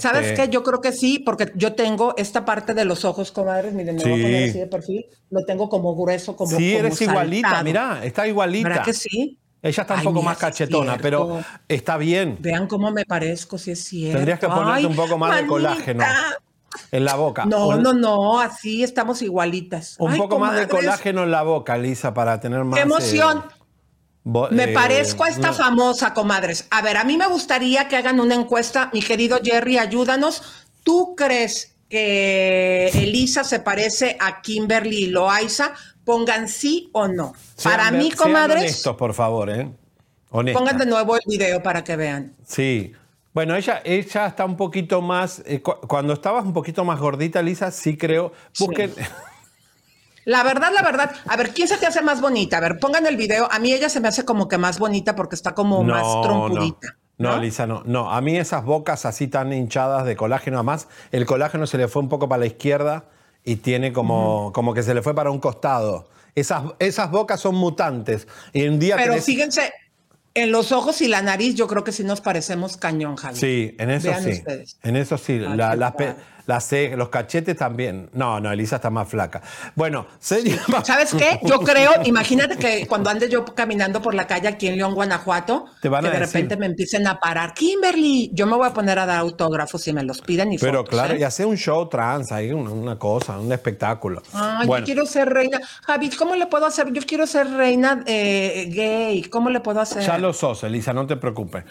¿Sabes 0.00 0.28
Este, 0.28 0.44
qué? 0.44 0.48
Yo 0.48 0.62
creo 0.62 0.80
que 0.80 0.92
sí, 0.92 1.18
porque 1.18 1.52
yo 1.56 1.74
tengo 1.74 2.14
esta 2.16 2.46
parte 2.46 2.72
de 2.72 2.86
los 2.86 3.04
ojos, 3.04 3.30
comadres, 3.32 3.74
miren, 3.74 3.96
me 3.96 4.02
voy 4.02 4.12
a 4.18 4.22
poner 4.24 4.48
así 4.48 4.58
de 4.58 4.66
perfil, 4.66 5.04
lo 5.28 5.44
tengo 5.44 5.68
como 5.68 5.94
grueso, 5.94 6.34
como 6.36 6.56
Sí, 6.56 6.72
como 6.72 6.86
eres 6.86 7.02
igualita, 7.02 7.62
mirá, 7.62 8.00
está 8.02 8.26
igualita. 8.26 8.68
¿Verdad 8.70 8.84
que 8.86 8.94
sí? 8.94 9.38
Ella 9.64 9.80
está 9.82 9.94
un 9.94 10.00
Ay, 10.00 10.04
poco 10.04 10.18
mira, 10.20 10.24
más 10.26 10.36
es 10.36 10.40
cachetona, 10.42 10.98
pero 10.98 11.42
está 11.66 11.96
bien. 11.96 12.36
Vean 12.38 12.66
cómo 12.66 12.90
me 12.90 13.06
parezco, 13.06 13.56
si 13.56 13.70
es 13.70 13.82
cierto. 13.82 14.18
Tendrías 14.18 14.38
que 14.38 14.46
ponerte 14.46 14.72
Ay, 14.72 14.84
un 14.84 14.94
poco 14.94 15.16
más 15.16 15.34
de 15.40 15.46
colágeno 15.46 16.04
en 16.92 17.04
la 17.04 17.14
boca. 17.14 17.46
No, 17.46 17.74
no, 17.78 17.94
no, 17.94 18.40
así 18.40 18.84
estamos 18.84 19.22
igualitas. 19.22 19.96
Un 19.98 20.12
Ay, 20.12 20.18
poco 20.18 20.38
más 20.38 20.54
de 20.54 20.68
colágeno 20.68 21.22
en 21.22 21.30
la 21.30 21.42
boca, 21.42 21.78
Lisa, 21.78 22.12
para 22.12 22.38
tener 22.40 22.62
más. 22.62 22.76
¡Qué 22.76 22.82
emoción! 22.82 23.38
eh, 23.48 23.54
bo- 24.22 24.50
Me 24.50 24.64
eh, 24.64 24.74
parezco 24.74 25.24
a 25.24 25.30
esta 25.30 25.48
no. 25.48 25.54
famosa, 25.54 26.12
comadres. 26.12 26.66
A 26.70 26.82
ver, 26.82 26.98
a 26.98 27.04
mí 27.04 27.16
me 27.16 27.26
gustaría 27.26 27.88
que 27.88 27.96
hagan 27.96 28.20
una 28.20 28.34
encuesta. 28.34 28.90
Mi 28.92 29.00
querido 29.00 29.38
Jerry, 29.42 29.78
ayúdanos. 29.78 30.42
¿Tú 30.82 31.14
crees 31.16 31.74
que 31.88 32.88
Elisa 32.88 33.44
se 33.44 33.60
parece 33.60 34.18
a 34.20 34.42
Kimberly 34.42 35.06
Loaiza? 35.06 35.72
Pongan 36.04 36.48
sí 36.48 36.90
o 36.92 37.08
no. 37.08 37.32
Sean 37.56 37.76
Para 37.76 37.90
mí, 37.90 38.10
comadres, 38.12 38.60
honestos, 38.62 38.96
por 38.96 39.14
favor, 39.14 39.50
¿eh? 39.50 39.70
Pongan 40.30 40.76
de 40.78 40.86
nuevo 40.86 41.14
el 41.16 41.22
video 41.26 41.62
para 41.62 41.84
que 41.84 41.96
vean. 41.96 42.34
Sí. 42.46 42.92
Bueno, 43.32 43.56
ella, 43.56 43.80
ella 43.84 44.26
está 44.26 44.44
un 44.44 44.56
poquito 44.56 45.00
más. 45.00 45.42
eh, 45.46 45.60
cu- 45.62 45.80
cuando 45.88 46.12
estabas 46.12 46.44
un 46.44 46.52
poquito 46.52 46.84
más 46.84 47.00
gordita, 47.00 47.40
Lisa, 47.42 47.70
sí 47.70 47.96
creo. 47.96 48.32
Busquen. 48.58 48.92
La 50.26 50.42
verdad, 50.42 50.70
la 50.74 50.80
verdad. 50.82 51.14
A 51.26 51.36
ver, 51.36 51.50
¿quién 51.52 51.68
se 51.68 51.76
te 51.76 51.86
hace 51.86 52.00
más 52.00 52.22
bonita? 52.22 52.56
A 52.56 52.60
ver, 52.60 52.78
pongan 52.78 53.04
el 53.06 53.16
video. 53.16 53.46
A 53.52 53.58
mí 53.58 53.72
ella 53.74 53.90
se 53.90 54.00
me 54.00 54.08
hace 54.08 54.24
como 54.24 54.48
que 54.48 54.56
más 54.56 54.78
bonita 54.78 55.14
porque 55.14 55.34
está 55.34 55.54
como 55.54 55.82
más 55.84 56.02
trompudita. 56.22 56.96
No, 57.18 57.36
Lisa, 57.38 57.66
no. 57.66 57.82
No, 57.84 58.10
a 58.10 58.20
mí 58.22 58.36
esas 58.38 58.64
bocas 58.64 59.04
así 59.04 59.28
tan 59.28 59.52
hinchadas 59.52 60.06
de 60.06 60.16
colágeno, 60.16 60.56
además, 60.56 60.88
el 61.12 61.26
colágeno 61.26 61.66
se 61.66 61.76
le 61.76 61.88
fue 61.88 62.00
un 62.00 62.08
poco 62.08 62.26
para 62.28 62.40
la 62.40 62.46
izquierda 62.46 63.04
y 63.44 63.56
tiene 63.56 63.92
como, 63.92 64.52
como 64.54 64.72
que 64.74 64.82
se 64.82 64.94
le 64.94 65.02
fue 65.02 65.14
para 65.14 65.30
un 65.30 65.38
costado. 65.38 66.08
Esas, 66.34 66.64
esas 66.78 67.10
bocas 67.10 67.40
son 67.40 67.54
mutantes. 67.54 68.26
Y 68.52 68.66
un 68.66 68.78
día 68.78 68.96
Pero 68.96 69.14
tenés- 69.14 69.24
fíjense, 69.24 69.72
en 70.34 70.50
los 70.50 70.72
ojos 70.72 71.00
y 71.02 71.08
la 71.08 71.22
nariz 71.22 71.54
yo 71.54 71.66
creo 71.68 71.84
que 71.84 71.92
sí 71.92 72.02
nos 72.02 72.20
parecemos 72.20 72.76
cañón, 72.76 73.16
Javi. 73.16 73.36
Sí, 73.38 73.76
en 73.78 73.90
eso 73.90 74.08
Vean 74.08 74.22
sí. 74.24 74.30
ustedes. 74.30 74.78
En 74.82 74.96
eso 74.96 75.16
sí. 75.18 75.38
La- 75.38 75.76
las 75.76 75.92
pe- 75.92 76.16
padre. 76.46 76.54
las 76.54 76.68
ce- 76.68 76.96
los 76.96 77.08
cachetes 77.08 77.56
también. 77.56 78.10
No, 78.12 78.40
no, 78.40 78.52
Elisa 78.52 78.76
está 78.76 78.90
más 78.90 79.08
flaca. 79.08 79.42
Bueno, 79.74 80.06
sería 80.18 80.60
¿Sabes 80.84 81.14
qué? 81.14 81.40
Yo 81.42 81.60
creo, 81.60 81.90
imagínate 82.04 82.56
que 82.56 82.86
cuando 82.86 83.10
ande 83.10 83.28
yo 83.28 83.44
caminando 83.44 84.00
por 84.02 84.14
la 84.14 84.26
calle 84.26 84.48
aquí 84.48 84.68
en 84.68 84.76
León, 84.76 84.94
Guanajuato, 84.94 85.66
Te 85.80 85.88
van 85.88 86.02
que 86.02 86.08
a 86.08 86.12
de 86.12 86.18
decir. 86.20 86.34
repente 86.34 86.56
me 86.56 86.66
empiecen 86.66 87.06
a 87.06 87.18
parar, 87.18 87.54
Kimberly, 87.54 88.30
yo 88.32 88.46
me 88.46 88.56
voy 88.56 88.66
a 88.66 88.72
poner 88.72 88.98
a 88.98 89.06
dar 89.06 89.18
autógrafos 89.18 89.82
si 89.82 89.92
me 89.92 90.02
los 90.02 90.20
piden 90.20 90.52
y 90.52 90.58
Pero 90.58 90.78
fotos, 90.78 90.90
claro, 90.90 91.14
¿eh? 91.14 91.18
y 91.20 91.22
hacer 91.22 91.46
un 91.46 91.56
show 91.56 91.88
trans 91.88 92.32
ahí, 92.32 92.52
una, 92.52 92.70
una 92.70 92.98
cosa, 92.98 93.38
un 93.38 93.52
espectáculo. 93.52 94.22
Ay, 94.32 94.66
bueno, 94.66 94.80
yo 94.80 94.84
quiero 94.86 95.06
ser 95.06 95.28
reina. 95.28 95.60
Javi, 95.86 96.10
¿cómo 96.10 96.34
le 96.34 96.46
puedo 96.46 96.66
hacer? 96.66 96.92
Yo 96.92 97.02
quiero 97.06 97.26
ser 97.26 97.48
reina 97.50 98.02
eh, 98.06 98.68
gay. 98.70 99.22
¿Cómo 99.24 99.50
le 99.50 99.60
puedo 99.60 99.80
hacer? 99.80 100.02
ya 100.02 100.18
lo 100.18 100.32
sos, 100.32 100.64
Elisa, 100.64 100.92
no 100.92 101.06
te 101.06 101.16
preocupes. 101.16 101.64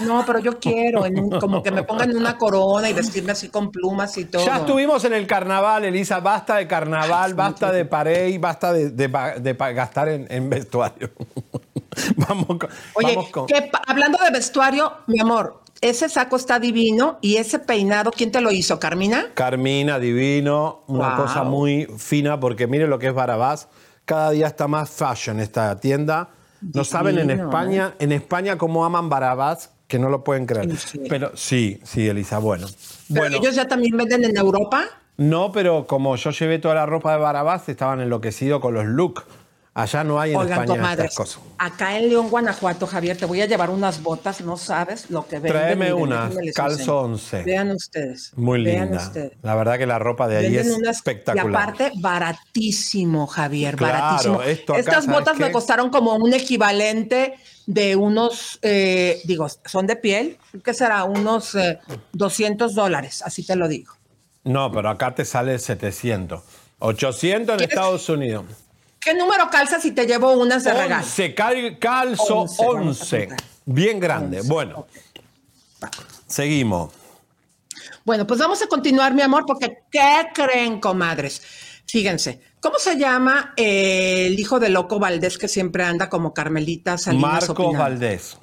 No, 0.00 0.22
pero 0.24 0.38
yo 0.38 0.58
quiero, 0.60 1.04
en 1.06 1.28
como 1.40 1.62
que 1.62 1.70
me 1.72 1.82
pongan 1.82 2.14
una 2.16 2.38
corona 2.38 2.88
y 2.88 2.92
vestirme 2.92 3.32
así 3.32 3.48
con 3.48 3.70
plumas 3.70 4.01
y 4.16 4.24
todo. 4.26 4.44
Ya 4.44 4.58
estuvimos 4.58 5.04
en 5.04 5.12
el 5.12 5.26
carnaval, 5.26 5.84
Elisa. 5.84 6.20
Basta 6.20 6.56
de 6.56 6.66
carnaval, 6.66 7.34
basta 7.34 7.70
de 7.72 7.84
parey, 7.84 8.38
basta 8.38 8.72
de, 8.72 8.90
de 8.90 9.08
de 9.40 9.54
pa- 9.54 9.72
gastar 9.72 10.08
en, 10.08 10.26
en 10.30 10.48
vestuario. 10.50 11.10
vamos 12.16 12.46
con. 12.46 12.68
Oye, 12.94 13.14
vamos 13.16 13.30
con- 13.30 13.46
que 13.46 13.70
hablando 13.86 14.18
de 14.22 14.30
vestuario, 14.30 14.92
mi 15.06 15.20
amor, 15.20 15.60
ese 15.80 16.08
saco 16.08 16.36
está 16.36 16.58
divino 16.58 17.18
y 17.20 17.36
ese 17.36 17.58
peinado, 17.58 18.10
¿quién 18.12 18.30
te 18.30 18.40
lo 18.40 18.50
hizo, 18.52 18.78
Carmina? 18.78 19.26
Carmina, 19.34 19.98
divino, 19.98 20.84
una 20.86 21.14
Wow. 21.16 21.24
cosa 21.26 21.42
muy 21.44 21.86
fina, 21.98 22.38
porque 22.40 22.66
mire 22.66 22.86
lo 22.86 22.98
que 22.98 23.08
es 23.08 23.14
Barabás. 23.14 23.68
Cada 24.04 24.30
día 24.30 24.48
está 24.48 24.66
más 24.68 24.90
fashion 24.90 25.38
esta 25.40 25.76
tienda. 25.78 26.30
No 26.74 26.84
saben 26.84 27.18
en 27.18 27.26
Divino, 27.28 27.48
España, 27.48 27.94
en 27.98 28.12
España 28.12 28.56
cómo 28.58 28.84
aman 28.84 29.08
Barabás, 29.08 29.70
que 29.88 29.98
no 29.98 30.08
lo 30.08 30.22
pueden 30.22 30.46
creer. 30.46 30.68
Pero 31.08 31.32
sí, 31.36 31.80
sí, 31.84 32.08
Elisa, 32.08 32.38
bueno. 32.38 32.66
Pero 33.12 33.22
bueno, 33.28 33.36
ellos 33.38 33.54
ya 33.54 33.66
también 33.68 33.96
venden 33.96 34.24
en 34.24 34.36
Europa. 34.36 34.84
no, 35.16 35.52
pero 35.52 35.86
como 35.86 36.16
yo 36.16 36.30
llevé 36.30 36.58
toda 36.58 36.74
la 36.74 36.86
ropa 36.86 37.12
de 37.12 37.18
Barabás, 37.18 37.68
estaban 37.68 38.00
enloquecidos 38.00 38.60
con 38.60 38.74
los 38.74 38.84
looks. 38.86 39.22
Allá 39.74 40.04
no 40.04 40.20
hay 40.20 40.32
en 40.32 40.36
Oigan, 40.36 40.52
España 40.60 40.80
comadres, 40.82 41.10
estas 41.12 41.16
cosas. 41.36 41.42
acá 41.56 41.96
en 41.98 42.10
León, 42.10 42.28
Guanajuato, 42.28 42.86
Javier, 42.86 43.16
te 43.16 43.24
voy 43.24 43.40
a 43.40 43.46
llevar 43.46 43.70
unas 43.70 44.02
botas, 44.02 44.42
no 44.42 44.58
sabes 44.58 45.08
lo 45.08 45.26
que 45.26 45.36
venden. 45.36 45.52
Tráeme 45.52 45.94
unas, 45.94 46.34
calzo 46.54 47.06
enseño. 47.06 47.14
11. 47.14 47.42
Vean 47.44 47.70
ustedes. 47.70 48.32
Muy 48.36 48.62
vean 48.62 48.88
linda. 48.90 49.02
ustedes. 49.02 49.32
La 49.40 49.54
verdad 49.54 49.78
que 49.78 49.86
la 49.86 49.98
ropa 49.98 50.28
de 50.28 50.36
ahí 50.36 50.52
Venden 50.52 50.72
es 50.72 50.76
unas- 50.78 50.96
espectacular. 50.98 51.46
Y 51.46 51.54
aparte, 51.54 51.92
baratísimo, 52.00 53.26
Javier, 53.26 53.76
Claro, 53.76 53.94
baratísimo. 53.98 54.42
esto 54.42 54.72
acá, 54.74 54.80
Estas 54.80 55.04
¿sabes 55.04 55.18
botas 55.18 55.38
me 55.38 55.50
costaron 55.52 55.88
como 55.88 56.16
un 56.16 56.34
equivalente 56.34 57.34
de 57.66 57.96
unos, 57.96 58.58
eh, 58.62 59.20
digo, 59.24 59.46
son 59.66 59.86
de 59.86 59.96
piel, 59.96 60.38
¿qué 60.64 60.74
será? 60.74 61.04
Unos 61.04 61.54
eh, 61.54 61.78
200 62.12 62.74
dólares, 62.74 63.22
así 63.22 63.44
te 63.44 63.56
lo 63.56 63.68
digo. 63.68 63.92
No, 64.44 64.72
pero 64.72 64.88
acá 64.90 65.14
te 65.14 65.24
sale 65.24 65.58
700. 65.58 66.42
800 66.80 67.56
en. 67.62 67.68
Estados 67.68 68.08
Unidos. 68.08 68.44
¿Qué 69.00 69.14
número 69.14 69.48
calzas 69.50 69.82
si 69.82 69.92
te 69.92 70.06
llevo 70.06 70.32
unas 70.32 70.64
de 70.64 70.72
regalo? 70.72 71.04
11, 71.04 71.34
cal- 71.34 71.78
calzo 71.78 72.38
11, 72.40 72.64
vamos 72.66 73.00
a 73.00 73.02
11. 73.04 73.28
contar. 73.28 73.46
Bien 73.64 74.00
grande. 74.00 74.42
Bueno, 74.42 74.86
seguimos. 76.26 76.92
Bueno, 78.04 78.26
pues 78.26 78.40
vamos 78.40 78.60
a 78.62 78.66
continuar, 78.66 79.14
mi 79.14 79.22
amor, 79.22 79.44
porque 79.46 79.78
¿qué 79.90 80.28
creen, 80.34 80.80
comadres? 80.80 81.42
Fíjense, 81.86 82.40
¿cómo 82.60 82.78
se 82.78 82.96
llama 82.96 83.52
eh, 83.56 84.26
el 84.26 84.38
hijo 84.38 84.58
de 84.58 84.70
Loco 84.70 84.98
Valdés 84.98 85.36
que 85.36 85.48
siempre 85.48 85.84
anda 85.84 86.08
como 86.08 86.32
Carmelita 86.32 86.96
Salinas 86.96 87.48
opinando? 87.50 87.78
Valdés. 87.78 88.38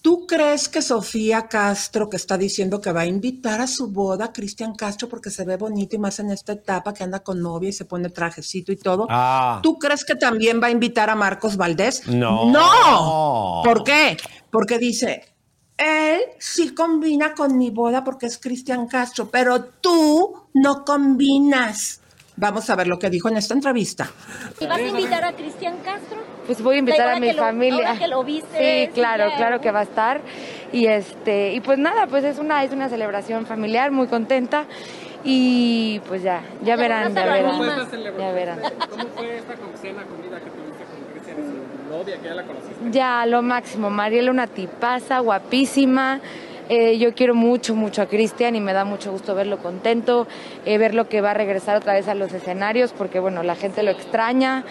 ¿Tú 0.00 0.08
¿Tú 0.08 0.26
crees 0.26 0.68
que 0.68 0.80
Sofía 0.80 1.48
Castro, 1.48 2.08
que 2.08 2.16
está 2.16 2.38
diciendo 2.38 2.80
que 2.80 2.92
va 2.92 3.02
a 3.02 3.06
invitar 3.06 3.60
a 3.60 3.66
su 3.66 3.88
boda 3.88 4.26
a 4.26 4.32
Cristian 4.32 4.74
Castro 4.74 5.08
porque 5.08 5.30
se 5.30 5.44
ve 5.44 5.56
bonito 5.56 5.96
y 5.96 5.98
más 5.98 6.18
en 6.18 6.30
esta 6.30 6.52
etapa 6.52 6.94
que 6.94 7.04
anda 7.04 7.20
con 7.20 7.42
novia 7.42 7.68
y 7.68 7.72
se 7.72 7.84
pone 7.84 8.08
trajecito 8.08 8.72
y 8.72 8.76
todo? 8.76 9.06
Ah. 9.10 9.60
¿Tú 9.62 9.78
crees 9.78 10.04
que 10.04 10.14
también 10.14 10.62
va 10.62 10.68
a 10.68 10.70
invitar 10.70 11.10
a 11.10 11.14
Marcos 11.14 11.56
Valdés? 11.56 12.06
No. 12.06 12.50
¡No! 12.50 13.60
¿Por 13.62 13.84
qué? 13.84 14.16
Porque 14.50 14.78
dice, 14.78 15.34
él 15.76 16.20
sí 16.38 16.74
combina 16.74 17.34
con 17.34 17.58
mi 17.58 17.70
boda 17.70 18.02
porque 18.02 18.26
es 18.26 18.38
Cristian 18.38 18.86
Castro, 18.86 19.28
pero 19.30 19.62
tú 19.64 20.48
no 20.54 20.84
combinas. 20.84 22.00
Vamos 22.40 22.70
a 22.70 22.76
ver 22.76 22.86
lo 22.86 22.98
que 23.00 23.10
dijo 23.10 23.28
en 23.28 23.36
esta 23.36 23.52
entrevista. 23.54 24.08
¿Y 24.60 24.66
vas 24.66 24.78
a 24.78 24.82
invitar 24.82 25.24
a 25.24 25.32
Cristian 25.32 25.76
Castro? 25.84 26.18
Pues 26.46 26.62
voy 26.62 26.76
a 26.76 26.78
invitar 26.78 27.08
a 27.08 27.18
mi 27.18 27.26
que 27.26 27.32
lo- 27.32 27.42
familia. 27.42 27.88
ahora 27.88 27.98
que 27.98 28.06
lo 28.08 28.22
viste, 28.22 28.86
sí, 28.86 28.92
claro, 28.92 29.28
ya. 29.28 29.36
claro 29.36 29.60
que 29.60 29.70
va 29.72 29.80
a 29.80 29.82
estar. 29.82 30.20
Y 30.72 30.86
este, 30.86 31.52
y 31.52 31.60
pues 31.60 31.78
nada, 31.78 32.06
pues 32.06 32.22
es 32.22 32.38
una, 32.38 32.62
es 32.62 32.70
una 32.72 32.88
celebración 32.88 33.44
familiar, 33.44 33.90
muy 33.90 34.06
contenta. 34.06 34.66
Y 35.24 36.00
pues 36.06 36.22
ya, 36.22 36.42
ya 36.62 36.76
verán, 36.76 37.12
ya 37.12 37.24
verán. 37.26 37.46
animas. 37.46 37.88
Ya 38.18 38.30
verán. 38.32 38.60
¿Cómo 38.88 39.04
fue 39.16 39.36
esta 39.38 39.54
cena, 39.82 40.04
comida 40.04 40.38
que 40.38 40.50
tuviste 40.50 40.84
con 40.84 41.12
Cristian 41.12 41.36
y 41.38 41.42
su 41.42 41.90
novia, 41.96 42.16
que 42.22 42.28
ya 42.28 42.34
la 42.34 42.42
conociste? 42.44 42.74
Ya, 42.92 43.26
lo 43.26 43.42
máximo. 43.42 43.90
Mariela, 43.90 44.30
una 44.30 44.46
tipaza, 44.46 45.18
guapísima. 45.18 46.20
Eh, 46.68 46.98
yo 46.98 47.14
quiero 47.14 47.34
mucho, 47.34 47.74
mucho 47.74 48.02
a 48.02 48.06
Cristian 48.06 48.54
y 48.54 48.60
me 48.60 48.72
da 48.74 48.84
mucho 48.84 49.10
gusto 49.10 49.34
verlo 49.34 49.58
contento, 49.58 50.26
eh, 50.66 50.76
verlo 50.76 51.08
que 51.08 51.20
va 51.22 51.30
a 51.30 51.34
regresar 51.34 51.76
otra 51.76 51.94
vez 51.94 52.08
a 52.08 52.14
los 52.14 52.32
escenarios 52.34 52.92
porque, 52.92 53.20
bueno, 53.20 53.42
la 53.42 53.54
gente 53.56 53.82
lo 53.82 53.90
extraña. 53.90 54.64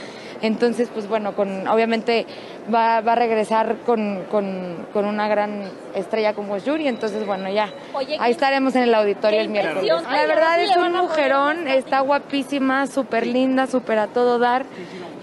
Entonces, 0.44 0.90
pues 0.94 1.08
bueno, 1.10 1.34
con, 1.36 1.68
obviamente 1.68 2.28
va, 2.72 3.02
va 3.02 3.14
a 3.14 3.16
regresar 3.16 3.78
con, 3.88 4.24
con- 4.30 4.86
con 4.94 5.06
una 5.06 5.28
gran 5.28 5.64
estrella 5.96 6.34
como 6.36 6.56
es 6.56 6.66
Yuri. 6.66 6.88
Entonces, 6.88 7.26
bueno, 7.26 7.50
ya. 7.50 7.70
Oye, 7.94 8.14
Ahí 8.20 8.26
¿qué- 8.26 8.32
estaremos 8.32 8.76
en 8.76 8.84
el 8.84 8.94
auditorio 8.94 9.42
el 9.42 9.50
miércoles. 9.50 9.92
La 10.12 10.26
verdad 10.28 10.62
es 10.62 10.78
un 10.78 10.94
mujerón, 10.94 11.68
está 11.68 12.02
guapísima, 12.02 12.86
súper 12.86 13.26
linda, 13.26 13.66
súper 13.66 13.98
a 13.98 14.06
todo 14.06 14.38
dar. 14.38 14.66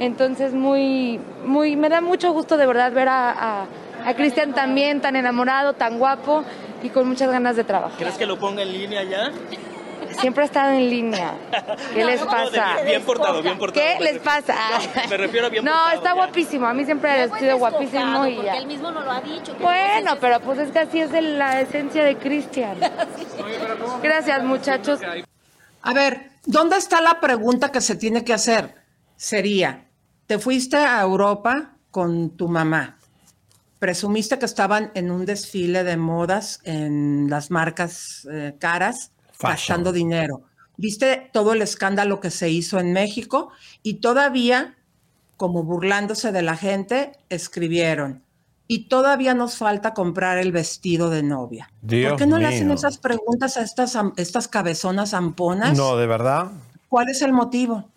Entonces, 0.01 0.53
muy, 0.55 1.21
muy, 1.47 1.77
me 1.77 1.89
da 1.89 2.01
mucho 2.01 2.33
gusto 2.33 2.57
de 2.57 2.67
verdad 2.67 2.91
ver 2.91 3.09
a, 3.09 3.31
a, 3.31 3.67
a 4.05 4.15
Cristian 4.15 4.53
también 4.53 5.01
tan 5.01 5.15
enamorado, 5.15 5.75
tan 5.75 5.99
guapo 6.01 6.43
y 6.85 6.90
con 6.90 7.09
muchas 7.09 7.31
ganas 7.31 7.57
de 7.57 7.64
trabajar. 7.64 7.99
¿Crees 7.99 8.14
que 8.16 8.27
lo 8.27 8.38
ponga 8.38 8.62
en 8.62 8.73
línea 8.73 9.03
ya? 9.03 9.33
Siempre 10.20 10.42
ha 10.42 10.47
estado 10.47 10.70
en 10.73 10.88
línea. 10.90 11.35
¿Qué 11.92 12.05
les 12.05 12.20
No, 12.20 12.27
pasa? 12.29 12.77
de- 12.77 12.85
bien 12.85 13.03
portado, 13.03 13.42
bien 13.42 13.59
portado. 13.59 13.85
¿Qué 13.85 14.05
les 14.05 14.18
pasa? 14.20 14.55
No, 14.55 15.09
me 15.11 15.16
refiero 15.16 15.47
a 15.47 15.51
bien 15.51 15.64
No, 15.64 15.73
portado, 15.73 15.94
está 15.97 16.09
ya. 16.11 16.14
guapísimo. 16.14 16.66
A 16.68 16.75
mí 16.75 16.85
siempre 16.85 17.11
ha 17.11 17.16
Luego 17.16 17.35
es 17.35 17.40
sido 17.42 17.57
guapísimo 17.59 18.27
y 18.27 18.35
porque 18.37 18.47
ya. 18.47 18.57
él 18.59 18.66
mismo 18.66 18.90
no 18.92 19.01
lo 19.01 19.11
ha 19.11 19.20
dicho. 19.20 19.57
Bueno, 19.61 19.83
entonces- 19.99 20.18
pero 20.20 20.40
pues 20.40 20.59
es 20.61 20.70
que 20.70 20.79
así 20.79 21.01
es 21.01 21.11
de 21.11 21.20
la 21.23 21.61
esencia 21.61 22.05
de 22.05 22.16
Cristian. 22.16 22.77
Gracias, 24.03 24.44
muchachos. 24.44 25.01
A 25.83 25.92
ver, 25.94 26.31
¿dónde 26.47 26.77
está 26.77 27.01
la 27.01 27.18
pregunta 27.20 27.73
que 27.73 27.81
se 27.81 27.97
tiene 27.97 28.25
que 28.25 28.33
hacer? 28.35 28.75
Sería, 29.16 29.87
te 30.27 30.38
fuiste 30.38 30.77
a 30.77 31.01
Europa 31.01 31.73
con 31.90 32.37
tu 32.37 32.49
mamá, 32.49 32.99
presumiste 33.88 34.38
que 34.38 34.47
estaban 34.47 34.90
en 34.94 35.11
un 35.11 35.27
desfile 35.27 35.85
de 35.85 35.99
modas 35.99 36.61
en 36.64 37.29
las 37.29 37.51
marcas 37.51 38.27
eh, 38.33 38.55
caras, 38.59 39.12
gastando 39.38 39.92
dinero. 39.92 40.40
Viste 40.79 41.29
todo 41.35 41.53
el 41.53 41.61
escándalo 41.61 42.18
que 42.18 42.31
se 42.31 42.49
hizo 42.49 42.81
en 42.81 42.94
México 42.94 43.51
y 43.83 44.01
todavía, 44.01 44.79
como 45.37 45.64
burlándose 45.64 46.33
de 46.33 46.40
la 46.40 46.57
gente, 46.57 47.12
escribieron. 47.29 48.23
Y 48.68 48.88
todavía 48.88 49.35
nos 49.35 49.59
falta 49.59 49.92
comprar 49.92 50.38
el 50.38 50.51
vestido 50.51 51.11
de 51.11 51.23
novia. 51.23 51.70
Dios 51.83 52.12
¿Por 52.12 52.20
qué 52.20 52.27
no 52.27 52.38
le 52.38 52.47
hacen 52.47 52.70
esas 52.70 52.97
preguntas 52.97 53.59
a 53.59 53.62
estas, 53.62 53.97
am- 53.97 54.14
estas 54.16 54.49
cabezonas 54.49 55.11
zamponas? 55.11 55.77
No, 55.77 55.99
de 55.99 56.07
verdad. 56.07 56.53
¿Cuál 56.88 57.11
es 57.11 57.20
el 57.20 57.35
motivo? 57.35 57.90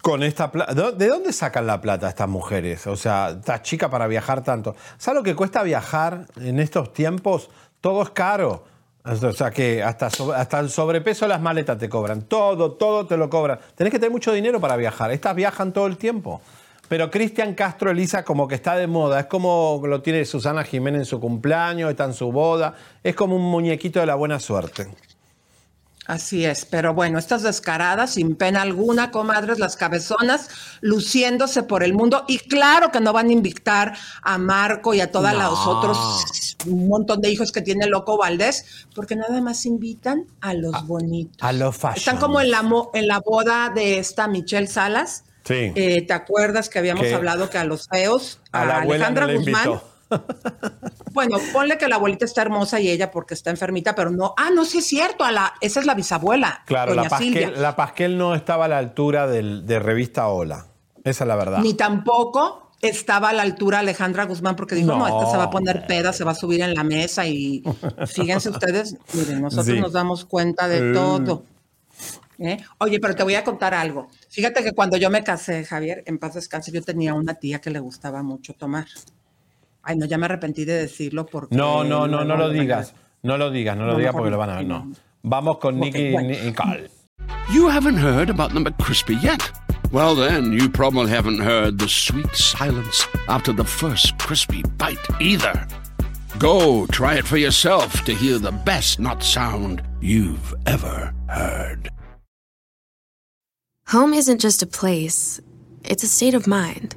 Con 0.00 0.22
esta 0.22 0.50
plata. 0.50 0.74
¿De 0.92 1.08
dónde 1.08 1.32
sacan 1.32 1.66
la 1.66 1.80
plata 1.80 2.08
estas 2.08 2.28
mujeres? 2.28 2.86
O 2.86 2.96
sea, 2.96 3.30
esta 3.30 3.62
chica 3.62 3.90
para 3.90 4.06
viajar 4.06 4.42
tanto. 4.42 4.74
¿Sabes 4.96 5.18
lo 5.18 5.22
que 5.22 5.34
cuesta 5.34 5.62
viajar 5.62 6.26
en 6.36 6.60
estos 6.60 6.92
tiempos? 6.92 7.50
Todo 7.80 8.02
es 8.02 8.10
caro. 8.10 8.64
O 9.04 9.32
sea 9.32 9.50
que 9.50 9.82
hasta, 9.82 10.08
hasta 10.34 10.58
el 10.58 10.68
sobrepeso 10.70 11.26
de 11.26 11.28
las 11.28 11.40
maletas 11.40 11.78
te 11.78 11.88
cobran. 11.88 12.22
Todo, 12.22 12.72
todo 12.72 13.06
te 13.06 13.16
lo 13.16 13.30
cobran. 13.30 13.60
Tenés 13.74 13.92
que 13.92 13.98
tener 13.98 14.10
mucho 14.10 14.32
dinero 14.32 14.60
para 14.60 14.76
viajar. 14.76 15.12
Estas 15.12 15.36
viajan 15.36 15.72
todo 15.72 15.86
el 15.86 15.96
tiempo. 15.96 16.40
Pero 16.88 17.10
Cristian 17.10 17.54
Castro 17.54 17.90
Elisa 17.90 18.24
como 18.24 18.48
que 18.48 18.54
está 18.54 18.76
de 18.76 18.86
moda. 18.86 19.20
Es 19.20 19.26
como 19.26 19.80
lo 19.84 20.02
tiene 20.02 20.24
Susana 20.24 20.64
Jiménez 20.64 21.00
en 21.00 21.04
su 21.04 21.20
cumpleaños, 21.20 21.90
está 21.90 22.04
en 22.04 22.14
su 22.14 22.32
boda. 22.32 22.74
Es 23.02 23.14
como 23.14 23.36
un 23.36 23.42
muñequito 23.42 24.00
de 24.00 24.06
la 24.06 24.14
buena 24.14 24.40
suerte. 24.40 24.88
Así 26.06 26.44
es, 26.44 26.64
pero 26.64 26.94
bueno, 26.94 27.18
estas 27.18 27.42
descaradas, 27.42 28.14
sin 28.14 28.36
pena 28.36 28.62
alguna, 28.62 29.10
comadres, 29.10 29.58
las 29.58 29.76
cabezonas, 29.76 30.48
luciéndose 30.80 31.64
por 31.64 31.82
el 31.82 31.94
mundo. 31.94 32.24
Y 32.28 32.38
claro 32.38 32.92
que 32.92 33.00
no 33.00 33.12
van 33.12 33.28
a 33.28 33.32
invitar 33.32 33.94
a 34.22 34.38
Marco 34.38 34.94
y 34.94 35.00
a 35.00 35.10
todos 35.10 35.32
No. 35.32 35.38
los 35.42 35.66
otros, 35.66 36.56
un 36.66 36.86
montón 36.88 37.20
de 37.20 37.30
hijos 37.30 37.50
que 37.50 37.60
tiene 37.60 37.86
Loco 37.86 38.16
Valdés, 38.16 38.86
porque 38.94 39.16
nada 39.16 39.40
más 39.40 39.66
invitan 39.66 40.26
a 40.40 40.54
los 40.54 40.86
bonitos. 40.86 41.36
A 41.40 41.52
los 41.52 41.76
fashion. 41.76 41.96
Están 41.96 42.18
como 42.18 42.40
en 42.40 42.50
la, 42.52 42.62
mo- 42.62 42.90
en 42.94 43.08
la 43.08 43.18
boda 43.20 43.72
de 43.74 43.98
esta 43.98 44.28
Michelle 44.28 44.68
Salas. 44.68 45.24
Sí. 45.44 45.72
Eh, 45.74 46.02
¿Te 46.06 46.12
acuerdas 46.12 46.68
que 46.68 46.78
habíamos 46.78 47.06
hablado 47.12 47.50
que 47.50 47.58
a 47.58 47.64
los 47.64 47.86
feos, 47.88 48.40
a 48.52 48.62
a, 48.62 48.66
la 48.66 48.76
Alejandra 48.82 49.26
no 49.26 49.38
Guzmán. 49.38 49.80
Bueno, 51.12 51.38
ponle 51.52 51.78
que 51.78 51.88
la 51.88 51.96
abuelita 51.96 52.24
está 52.24 52.42
hermosa 52.42 52.80
y 52.80 52.88
ella 52.90 53.10
porque 53.10 53.34
está 53.34 53.50
enfermita, 53.50 53.94
pero 53.94 54.10
no, 54.10 54.34
ah, 54.36 54.50
no, 54.54 54.64
sí 54.64 54.78
es 54.78 54.86
cierto, 54.86 55.24
a 55.24 55.32
la, 55.32 55.54
esa 55.60 55.80
es 55.80 55.86
la 55.86 55.94
bisabuela, 55.94 56.62
Claro, 56.66 56.92
doña 56.92 57.04
la 57.04 57.08
Pasquel, 57.08 57.28
Silvia. 57.32 57.50
la 57.50 57.76
Pasquel 57.76 58.18
no 58.18 58.34
estaba 58.34 58.66
a 58.66 58.68
la 58.68 58.78
altura 58.78 59.26
del- 59.26 59.66
de 59.66 59.78
revista 59.78 60.28
Hola. 60.28 60.66
Esa 61.04 61.24
es 61.24 61.28
la 61.28 61.36
verdad. 61.36 61.58
Ni 61.60 61.74
tampoco 61.74 62.70
estaba 62.82 63.30
a 63.30 63.32
la 63.32 63.42
altura 63.42 63.78
Alejandra 63.78 64.24
Guzmán 64.24 64.56
porque 64.56 64.74
dijo, 64.74 64.88
no, 64.88 64.98
No, 64.98 65.06
esta 65.08 65.30
se 65.30 65.36
va 65.36 65.44
a 65.44 65.50
poner 65.50 65.86
peda, 65.86 66.12
se 66.12 66.24
va 66.24 66.32
a 66.32 66.34
subir 66.34 66.60
en 66.62 66.74
la 66.74 66.82
mesa 66.84 67.26
y 67.26 67.62
fíjense 68.08 68.50
ustedes, 68.50 68.96
miren, 69.14 69.40
nosotros 69.42 69.66
Sí. 69.76 69.80
nos 69.80 69.92
damos 69.92 70.24
cuenta 70.24 70.66
de 70.68 70.80
Mm. 70.82 70.92
todo. 70.94 71.44
¿eh? 72.38 72.58
Oye, 72.78 73.00
pero 73.00 73.14
te 73.14 73.22
voy 73.22 73.34
a 73.34 73.44
contar 73.44 73.72
algo. 73.72 74.08
Fíjate 74.28 74.62
que 74.62 74.72
cuando 74.72 74.96
yo 74.98 75.08
me 75.08 75.24
casé, 75.24 75.64
Javier, 75.64 76.02
en 76.06 76.18
paz 76.18 76.34
descanse, 76.34 76.70
yo 76.70 76.82
tenía 76.82 77.14
una 77.14 77.34
tía 77.34 77.60
que 77.60 77.70
le 77.70 77.78
gustaba 77.78 78.22
mucho 78.22 78.52
tomar. 78.52 78.86
Ay, 79.88 79.96
no, 79.96 80.04
ya 80.04 80.18
me 80.18 80.26
arrepentí 80.26 80.64
de 80.64 80.80
decirlo 80.80 81.26
porque... 81.26 81.54
No, 81.54 81.84
no, 81.84 82.08
no, 82.08 82.24
luego 82.24 82.24
no 82.24 82.36
lo 82.36 82.38
van 82.38 82.42
a 82.42 82.48
ver. 82.48 82.60
digas. 82.60 82.94
No 83.22 83.38
lo 83.38 83.50
digas, 83.52 83.76
no 83.76 83.86
lo 83.86 83.96
digas 83.96 84.12
porque 84.12 84.30
lo 84.30 84.38
van 84.38 84.50
a 84.50 84.56
ver. 84.56 84.66
No. 84.66 84.90
Vamos 85.22 85.58
con 85.58 85.78
Nicky 85.78 86.10
bueno. 86.10 86.34
y 86.34 86.46
Nicole. 86.46 86.90
You 87.52 87.68
haven't 87.68 87.96
heard 87.96 88.28
about 88.28 88.52
the 88.52 88.58
McCrispy 88.58 89.22
yet? 89.22 89.48
Well, 89.92 90.16
then, 90.16 90.50
you 90.52 90.68
probably 90.68 91.08
haven't 91.08 91.38
heard 91.38 91.78
the 91.78 91.88
sweet 91.88 92.34
silence 92.34 93.06
after 93.28 93.52
the 93.52 93.64
first 93.64 94.18
crispy 94.18 94.64
bite 94.76 94.98
either. 95.20 95.68
Go 96.40 96.86
try 96.86 97.14
it 97.14 97.24
for 97.24 97.36
yourself 97.36 98.04
to 98.06 98.12
hear 98.12 98.38
the 98.38 98.50
best 98.50 98.98
nut 98.98 99.22
sound 99.22 99.82
you've 100.00 100.52
ever 100.66 101.14
heard. 101.28 101.90
Home 103.86 104.12
isn't 104.12 104.40
just 104.40 104.64
a 104.64 104.66
place, 104.66 105.40
it's 105.84 106.02
a 106.02 106.08
state 106.08 106.34
of 106.34 106.48
mind. 106.48 106.96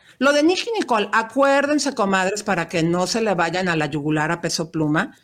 lo 0.21 0.31
de 0.33 0.43
Nicky 0.43 0.69
Nicole, 0.77 1.09
acuérdense, 1.11 1.95
comadres, 1.95 2.43
para 2.43 2.69
que 2.69 2.83
no 2.83 3.07
se 3.07 3.21
le 3.21 3.33
vayan 3.33 3.67
a 3.67 3.75
la 3.75 3.87
yugular 3.87 4.31
a 4.31 4.39
peso 4.39 4.69
pluma. 4.69 5.17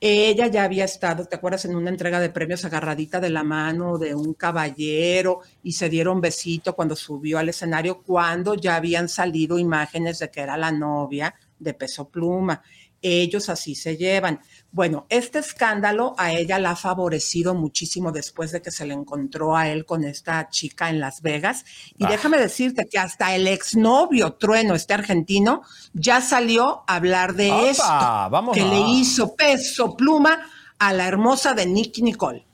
Ella 0.00 0.48
ya 0.48 0.64
había 0.64 0.84
estado, 0.84 1.24
¿te 1.26 1.36
acuerdas? 1.36 1.66
En 1.66 1.76
una 1.76 1.90
entrega 1.90 2.18
de 2.18 2.30
premios 2.30 2.64
agarradita 2.64 3.20
de 3.20 3.30
la 3.30 3.44
mano 3.44 3.96
de 3.96 4.12
un 4.12 4.34
caballero 4.34 5.42
y 5.62 5.70
se 5.74 5.88
dieron 5.88 6.20
besito 6.20 6.74
cuando 6.74 6.96
subió 6.96 7.38
al 7.38 7.48
escenario, 7.48 8.02
cuando 8.02 8.54
ya 8.56 8.74
habían 8.74 9.08
salido 9.08 9.56
imágenes 9.56 10.18
de 10.18 10.28
que 10.32 10.40
era 10.40 10.56
la 10.56 10.72
novia 10.72 11.32
de 11.60 11.74
peso 11.74 12.08
pluma. 12.08 12.60
Ellos 13.04 13.48
así 13.48 13.74
se 13.74 13.96
llevan. 13.96 14.40
Bueno, 14.72 15.06
este 15.08 15.38
escándalo 15.38 16.14
a 16.18 16.32
ella 16.32 16.58
la 16.58 16.70
ha 16.70 16.76
favorecido 16.76 17.54
muchísimo 17.54 18.10
después 18.10 18.50
de 18.50 18.60
que 18.62 18.70
se 18.72 18.86
le 18.86 18.94
encontró 18.94 19.56
a 19.56 19.68
él 19.68 19.84
con 19.84 20.02
esta 20.04 20.48
chica 20.48 20.88
en 20.90 20.98
Las 21.00 21.20
Vegas. 21.22 21.64
Y 21.96 22.04
Ah. 22.04 22.08
déjame 22.08 22.38
decirte 22.38 22.88
que 22.90 22.98
hasta 22.98 23.34
el 23.34 23.46
exnovio 23.46 24.32
Trueno, 24.32 24.74
este 24.74 24.94
argentino, 24.94 25.62
ya 25.92 26.20
salió 26.20 26.82
a 26.88 26.96
hablar 26.96 27.34
de 27.34 27.52
¡Opa! 27.52 27.68
esto 27.70 27.84
Vamos 28.30 28.54
que 28.54 28.62
a- 28.62 28.66
le 28.68 28.80
hizo 28.80 29.34
peso 29.36 29.94
pluma 29.96 30.40
a 30.78 30.92
la 30.92 31.06
hermosa 31.06 31.54
de 31.54 31.66
Nicky 31.66 32.02
Nicole. 32.02 32.44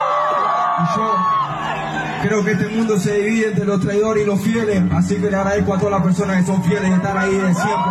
Y 0.00 0.96
yo 0.96 1.12
creo 2.22 2.44
que 2.44 2.52
este 2.52 2.68
mundo 2.68 2.98
se 2.98 3.14
divide 3.20 3.48
entre 3.48 3.64
los 3.66 3.80
traidores 3.82 4.22
y 4.22 4.26
los 4.26 4.40
fieles, 4.40 4.82
así 4.92 5.16
que 5.16 5.30
le 5.30 5.36
agradezco 5.36 5.74
a 5.74 5.78
todas 5.78 5.92
las 5.92 6.02
personas 6.02 6.40
que 6.40 6.46
son 6.46 6.62
fieles 6.64 6.90
y 6.90 6.92
están 6.94 7.18
ahí 7.18 7.34
de 7.34 7.54
siempre. 7.54 7.90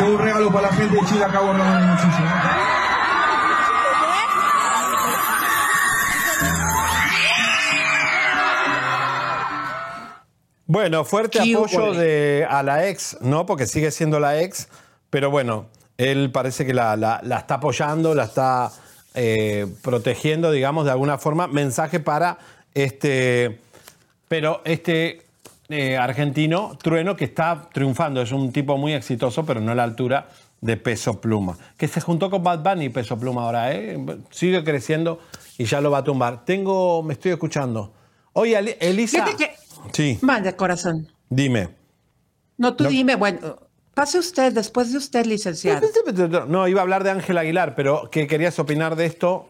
Tengo 0.00 0.12
un 0.14 0.18
regalo 0.18 0.50
para 0.50 0.68
la 0.70 0.72
gente 0.74 0.96
de 0.96 1.04
Chile, 1.06 1.24
acabo 1.24 1.52
de 1.52 1.60
hablar 1.62 1.82
muchísimo. 1.82 2.26
Bueno, 10.66 11.04
fuerte 11.04 11.40
Qué 11.42 11.52
apoyo 11.54 11.92
de, 11.94 12.46
a 12.48 12.62
la 12.62 12.88
ex, 12.88 13.16
¿no? 13.20 13.44
Porque 13.44 13.66
sigue 13.66 13.90
siendo 13.90 14.20
la 14.20 14.40
ex, 14.40 14.68
pero 15.10 15.30
bueno, 15.30 15.66
él 15.98 16.30
parece 16.30 16.64
que 16.64 16.72
la, 16.72 16.96
la- 16.96 17.20
la 17.24 17.38
está 17.38 17.54
apoyando, 17.56 18.14
la 18.14 18.24
está 18.24 18.70
eh, 19.14 19.66
protegiendo, 19.82 20.52
digamos, 20.52 20.84
de 20.84 20.92
alguna 20.92 21.18
forma. 21.18 21.48
Mensaje 21.48 21.98
para 21.98 22.38
este. 22.74 23.60
Pero 24.28 24.62
este 24.64 25.22
eh, 25.70 25.96
argentino, 25.96 26.76
Trueno, 26.82 27.16
que 27.16 27.24
está 27.24 27.68
triunfando, 27.72 28.20
es 28.22 28.32
un 28.32 28.52
tipo 28.52 28.76
muy 28.76 28.92
exitoso, 28.92 29.44
pero 29.46 29.60
no 29.60 29.72
a 29.72 29.74
la 29.74 29.84
altura 29.84 30.28
de 30.60 30.76
Peso 30.76 31.20
Pluma. 31.20 31.56
Que 31.76 31.88
se 31.88 32.00
juntó 32.00 32.28
con 32.30 32.42
Bad 32.42 32.62
Bunny 32.62 32.88
Peso 32.90 33.18
Pluma 33.18 33.42
ahora, 33.44 33.72
¿eh? 33.74 33.98
Sigue 34.30 34.62
creciendo 34.64 35.20
y 35.58 35.64
ya 35.64 35.80
lo 35.80 35.90
va 35.90 35.98
a 35.98 36.04
tumbar. 36.04 36.44
Tengo, 36.44 37.02
me 37.02 37.14
estoy 37.14 37.32
escuchando. 37.32 37.92
Oye, 38.32 38.76
Elisa. 38.80 39.24
Que- 39.36 39.54
Sí, 39.92 40.18
Mande, 40.20 40.54
corazón. 40.56 41.08
dime. 41.30 41.70
No, 42.58 42.74
tú 42.76 42.84
No. 42.84 42.90
dime, 42.90 43.14
bueno, 43.16 43.56
pase 43.94 44.18
usted, 44.18 44.52
después 44.52 44.92
de 44.92 44.98
usted, 44.98 45.24
licenciado. 45.24 45.80
No, 46.46 46.68
iba 46.68 46.80
a 46.80 46.82
hablar 46.82 47.02
de 47.02 47.10
Ángel 47.10 47.38
Aguilar, 47.38 47.74
pero 47.74 48.10
¿qué 48.10 48.26
querías 48.26 48.58
opinar 48.58 48.94
de 48.96 49.06
esto? 49.06 49.48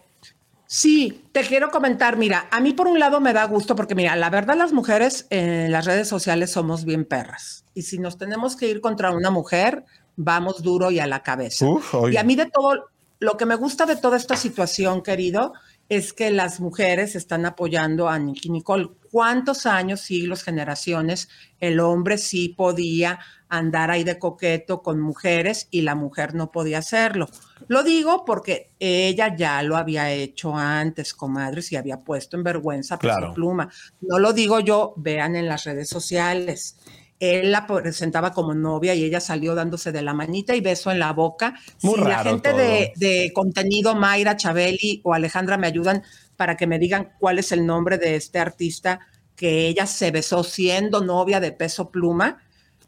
Sí, 0.73 1.25
te 1.33 1.41
quiero 1.41 1.73
comentar, 1.73 2.17
mira, 2.17 2.47
a 2.53 2.61
mí 2.61 2.75
por 2.75 2.87
un 2.87 3.01
lado 3.01 3.19
me 3.19 3.33
da 3.33 3.45
gusto 3.47 3.75
porque 3.75 3.97
mira, 3.97 4.15
la 4.15 4.31
verdad 4.31 4.57
las 4.57 4.73
mujeres 4.73 5.27
en 5.31 5.73
las 5.73 5.85
redes 5.85 6.07
sociales 6.07 6.53
somos 6.53 6.85
bien 6.85 7.05
perras. 7.05 7.65
Y 7.75 7.83
si 7.83 7.99
nos 7.99 8.19
tenemos 8.19 8.55
que 8.55 8.69
ir 8.69 8.81
contra 8.81 9.11
una 9.11 9.33
mujer, 9.33 9.85
vamos 10.15 10.63
duro 10.63 10.93
y 10.93 11.01
a 11.01 11.09
la 11.09 11.25
cabeza. 11.25 11.67
Uf, 11.67 11.93
y 12.13 12.17
a 12.17 12.23
mí 12.23 12.37
de 12.37 12.47
todo, 12.47 12.89
lo 13.19 13.37
que 13.37 13.47
me 13.47 13.57
gusta 13.57 13.85
de 13.85 13.97
toda 13.97 14.17
esta 14.17 14.37
situación, 14.37 15.03
querido, 15.03 15.55
es 15.89 16.13
que 16.13 16.31
las 16.31 16.61
mujeres 16.61 17.17
están 17.17 17.47
apoyando 17.47 18.09
a 18.09 18.17
Nicky 18.21 18.49
Nicole. 18.49 18.91
¿Cuántos 19.11 19.67
años, 19.67 20.03
siglos, 20.03 20.45
generaciones 20.45 21.29
el 21.59 21.81
hombre 21.81 22.17
sí 22.17 22.51
podía 22.51 23.19
andar 23.49 23.91
ahí 23.91 24.05
de 24.05 24.21
coqueto 24.21 24.83
con 24.83 25.01
mujeres 25.01 25.67
y 25.73 25.81
la 25.81 25.97
mujer 25.97 26.37
no 26.37 26.53
podía 26.53 26.79
hacerlo? 26.79 27.27
Lo 27.69 27.83
digo 27.83 28.25
porque 28.25 28.71
ella 28.79 29.35
ya 29.37 29.63
lo 29.63 29.77
había 29.77 30.11
hecho 30.11 30.55
antes, 30.57 31.15
comadres, 31.15 31.71
y 31.73 31.77
había 31.77 32.01
puesto 32.01 32.37
en 32.37 32.45
vergüenza 32.45 32.97
a 32.97 32.99
Peso 32.99 33.17
Claro. 33.17 33.35
Pluma. 33.35 33.71
No 34.01 34.19
lo 34.19 34.33
digo 34.33 34.61
yo, 34.61 34.95
vean 34.97 35.37
en 35.37 35.47
las 35.47 35.65
redes 35.65 35.89
sociales. 35.89 36.77
Él 37.19 37.53
la 37.53 37.67
presentaba 37.67 38.33
como 38.33 38.55
novia 38.55 38.95
y 38.95 39.05
ella 39.05 39.21
salió 39.21 39.55
dándose 39.55 39.93
de 39.93 40.01
la 40.01 40.15
manita 40.15 40.57
y 40.57 40.63
beso 40.63 40.91
en 40.91 40.99
la 40.99 41.13
boca. 41.13 41.55
Muy 41.83 41.97
si 41.97 42.05
la 42.05 42.25
gente 42.25 42.55
de, 42.55 42.93
de 42.97 43.31
contenido, 43.35 43.95
Mayra, 43.95 44.37
Chabeli 44.37 45.03
o 45.05 45.13
Alejandra, 45.13 45.59
me 45.59 45.67
ayudan 45.67 46.03
para 46.37 46.57
que 46.57 46.67
me 46.67 46.79
digan 46.79 47.13
cuál 47.19 47.39
es 47.39 47.53
el 47.53 47.67
nombre 47.67 47.99
de 47.99 48.17
este 48.17 48.39
artista 48.39 49.01
que 49.37 49.69
ella 49.69 49.87
se 49.87 50.11
besó 50.11 50.45
siendo 50.45 51.03
novia 51.03 51.41
de 51.41 51.53
Peso 51.53 51.91
Pluma. 51.91 52.43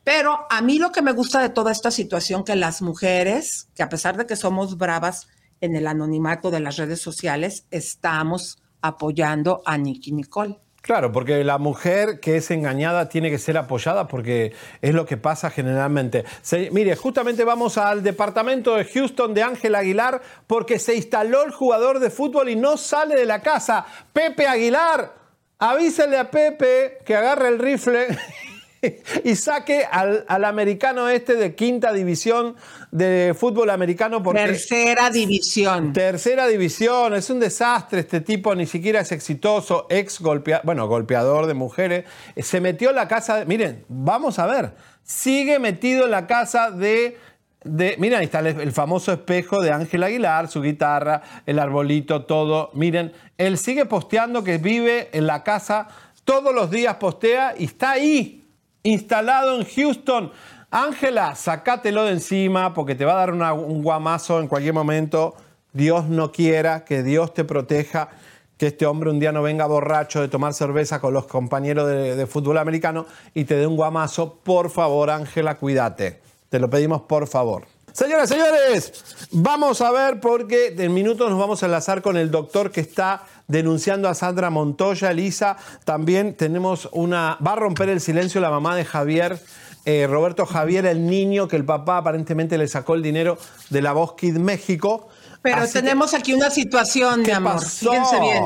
Pero 0.04 0.46
a 0.50 0.60
mí 0.62 0.78
lo 0.78 0.90
que 0.90 1.02
me 1.02 1.12
gusta 1.12 1.40
de 1.40 1.48
toda 1.48 1.70
esta 1.70 1.90
situación, 1.90 2.44
que 2.44 2.56
las 2.56 2.82
mujeres, 2.82 3.68
que 3.74 3.82
a 3.82 3.88
pesar 3.88 4.16
de 4.16 4.26
que 4.26 4.36
somos 4.36 4.76
bravas 4.76 5.28
en 5.60 5.76
el 5.76 5.86
anonimato 5.86 6.50
de 6.50 6.60
las 6.60 6.76
redes 6.76 7.00
sociales, 7.00 7.66
estamos 7.70 8.58
apoyando 8.80 9.62
a 9.64 9.78
Nicky 9.78 10.12
Nicole. 10.12 10.58
Claro, 10.82 11.12
porque 11.12 11.44
la 11.44 11.58
mujer 11.58 12.18
que 12.18 12.36
es 12.36 12.50
engañada 12.50 13.08
tiene 13.08 13.30
que 13.30 13.38
ser 13.38 13.56
apoyada 13.56 14.08
porque 14.08 14.52
es 14.80 14.92
lo 14.92 15.06
que 15.06 15.16
pasa 15.16 15.48
generalmente. 15.48 16.24
Mire, 16.72 16.96
justamente 16.96 17.44
vamos 17.44 17.78
al 17.78 18.02
departamento 18.02 18.74
de 18.74 18.84
Houston 18.86 19.32
de 19.32 19.44
Ángel 19.44 19.76
Aguilar 19.76 20.20
porque 20.48 20.80
se 20.80 20.96
instaló 20.96 21.44
el 21.44 21.52
jugador 21.52 22.00
de 22.00 22.10
fútbol 22.10 22.48
y 22.48 22.56
no 22.56 22.76
sale 22.76 23.14
de 23.14 23.26
la 23.26 23.42
casa. 23.42 23.86
Pepe 24.12 24.48
Aguilar, 24.48 25.14
avísale 25.60 26.18
a 26.18 26.28
Pepe 26.28 26.98
que 27.06 27.14
agarre 27.14 27.46
el 27.46 27.60
rifle 27.60 28.08
y 29.24 29.36
saque 29.36 29.84
al, 29.90 30.24
al 30.28 30.44
americano 30.44 31.08
este 31.08 31.34
de 31.36 31.54
quinta 31.54 31.92
división 31.92 32.56
de 32.90 33.34
fútbol 33.38 33.70
americano 33.70 34.22
porque... 34.22 34.40
Tercera 34.42 35.10
división. 35.10 35.92
Tercera 35.92 36.46
división, 36.46 37.14
es 37.14 37.30
un 37.30 37.40
desastre 37.40 38.00
este 38.00 38.20
tipo, 38.20 38.54
ni 38.54 38.66
siquiera 38.66 39.00
es 39.00 39.12
exitoso, 39.12 39.86
ex 39.88 40.20
golpeador, 40.20 40.64
bueno, 40.66 40.86
golpeador 40.88 41.46
de 41.46 41.54
mujeres. 41.54 42.04
Se 42.36 42.60
metió 42.60 42.90
en 42.90 42.96
la 42.96 43.08
casa, 43.08 43.36
de- 43.36 43.46
miren, 43.46 43.84
vamos 43.88 44.38
a 44.38 44.46
ver, 44.46 44.74
sigue 45.02 45.58
metido 45.58 46.04
en 46.06 46.10
la 46.10 46.26
casa 46.26 46.70
de, 46.70 47.16
de 47.64 47.96
miren, 47.98 48.18
ahí 48.18 48.24
está 48.24 48.40
el, 48.40 48.48
el 48.60 48.72
famoso 48.72 49.12
espejo 49.12 49.60
de 49.60 49.70
Ángel 49.70 50.02
Aguilar, 50.02 50.48
su 50.48 50.60
guitarra, 50.60 51.22
el 51.46 51.58
arbolito, 51.58 52.24
todo. 52.24 52.70
Miren, 52.74 53.12
él 53.38 53.58
sigue 53.58 53.86
posteando 53.86 54.42
que 54.44 54.58
vive 54.58 55.08
en 55.12 55.26
la 55.26 55.44
casa, 55.44 55.88
todos 56.24 56.54
los 56.54 56.70
días 56.70 56.96
postea 56.96 57.54
y 57.56 57.64
está 57.64 57.92
ahí, 57.92 58.41
instalado 58.82 59.60
en 59.60 59.66
Houston. 59.66 60.32
Ángela, 60.70 61.34
sacátelo 61.34 62.04
de 62.04 62.12
encima 62.12 62.74
porque 62.74 62.94
te 62.94 63.04
va 63.04 63.12
a 63.12 63.26
dar 63.26 63.32
un 63.32 63.82
guamazo 63.82 64.40
en 64.40 64.48
cualquier 64.48 64.74
momento. 64.74 65.34
Dios 65.72 66.06
no 66.06 66.32
quiera 66.32 66.84
que 66.84 67.02
Dios 67.02 67.34
te 67.34 67.44
proteja, 67.44 68.08
que 68.56 68.68
este 68.68 68.86
hombre 68.86 69.10
un 69.10 69.18
día 69.18 69.32
no 69.32 69.42
venga 69.42 69.66
borracho 69.66 70.20
de 70.20 70.28
tomar 70.28 70.54
cerveza 70.54 71.00
con 71.00 71.14
los 71.14 71.26
compañeros 71.26 71.88
de, 71.88 72.16
de 72.16 72.26
fútbol 72.26 72.58
americano 72.58 73.06
y 73.34 73.44
te 73.44 73.56
dé 73.56 73.66
un 73.66 73.76
guamazo. 73.76 74.38
Por 74.42 74.70
favor, 74.70 75.10
Ángela, 75.10 75.56
cuídate. 75.56 76.20
Te 76.48 76.58
lo 76.58 76.68
pedimos 76.68 77.02
por 77.02 77.26
favor. 77.26 77.64
Señoras, 77.92 78.30
señores, 78.30 79.28
vamos 79.32 79.82
a 79.82 79.90
ver 79.90 80.18
porque 80.18 80.74
en 80.78 80.94
minutos 80.94 81.28
nos 81.28 81.38
vamos 81.38 81.62
a 81.62 81.66
enlazar 81.66 82.00
con 82.00 82.16
el 82.16 82.30
doctor 82.30 82.70
que 82.70 82.80
está 82.80 83.22
denunciando 83.52 84.08
a 84.08 84.14
Sandra 84.14 84.50
Montoya, 84.50 85.10
Elisa. 85.12 85.56
También 85.84 86.34
tenemos 86.34 86.88
una... 86.92 87.36
Va 87.46 87.52
a 87.52 87.56
romper 87.56 87.90
el 87.90 88.00
silencio 88.00 88.40
la 88.40 88.50
mamá 88.50 88.74
de 88.74 88.84
Javier, 88.84 89.38
eh, 89.84 90.06
Roberto 90.08 90.46
Javier, 90.46 90.86
el 90.86 91.06
niño 91.06 91.46
que 91.48 91.56
el 91.56 91.64
papá 91.64 91.98
aparentemente 91.98 92.56
le 92.58 92.66
sacó 92.66 92.94
el 92.94 93.02
dinero 93.02 93.38
de 93.70 93.82
la 93.82 93.92
Voz 93.92 94.14
Kid 94.14 94.36
México. 94.38 95.08
Pero 95.42 95.58
Así 95.58 95.74
que- 95.74 95.80
tenemos 95.80 96.14
aquí 96.14 96.32
una 96.32 96.50
situación, 96.50 97.20
mi 97.20 97.26
¿Qué 97.26 97.32
amor. 97.34 97.54
pasó? 97.54 97.90
Fíjense 97.90 98.20
bien. 98.20 98.44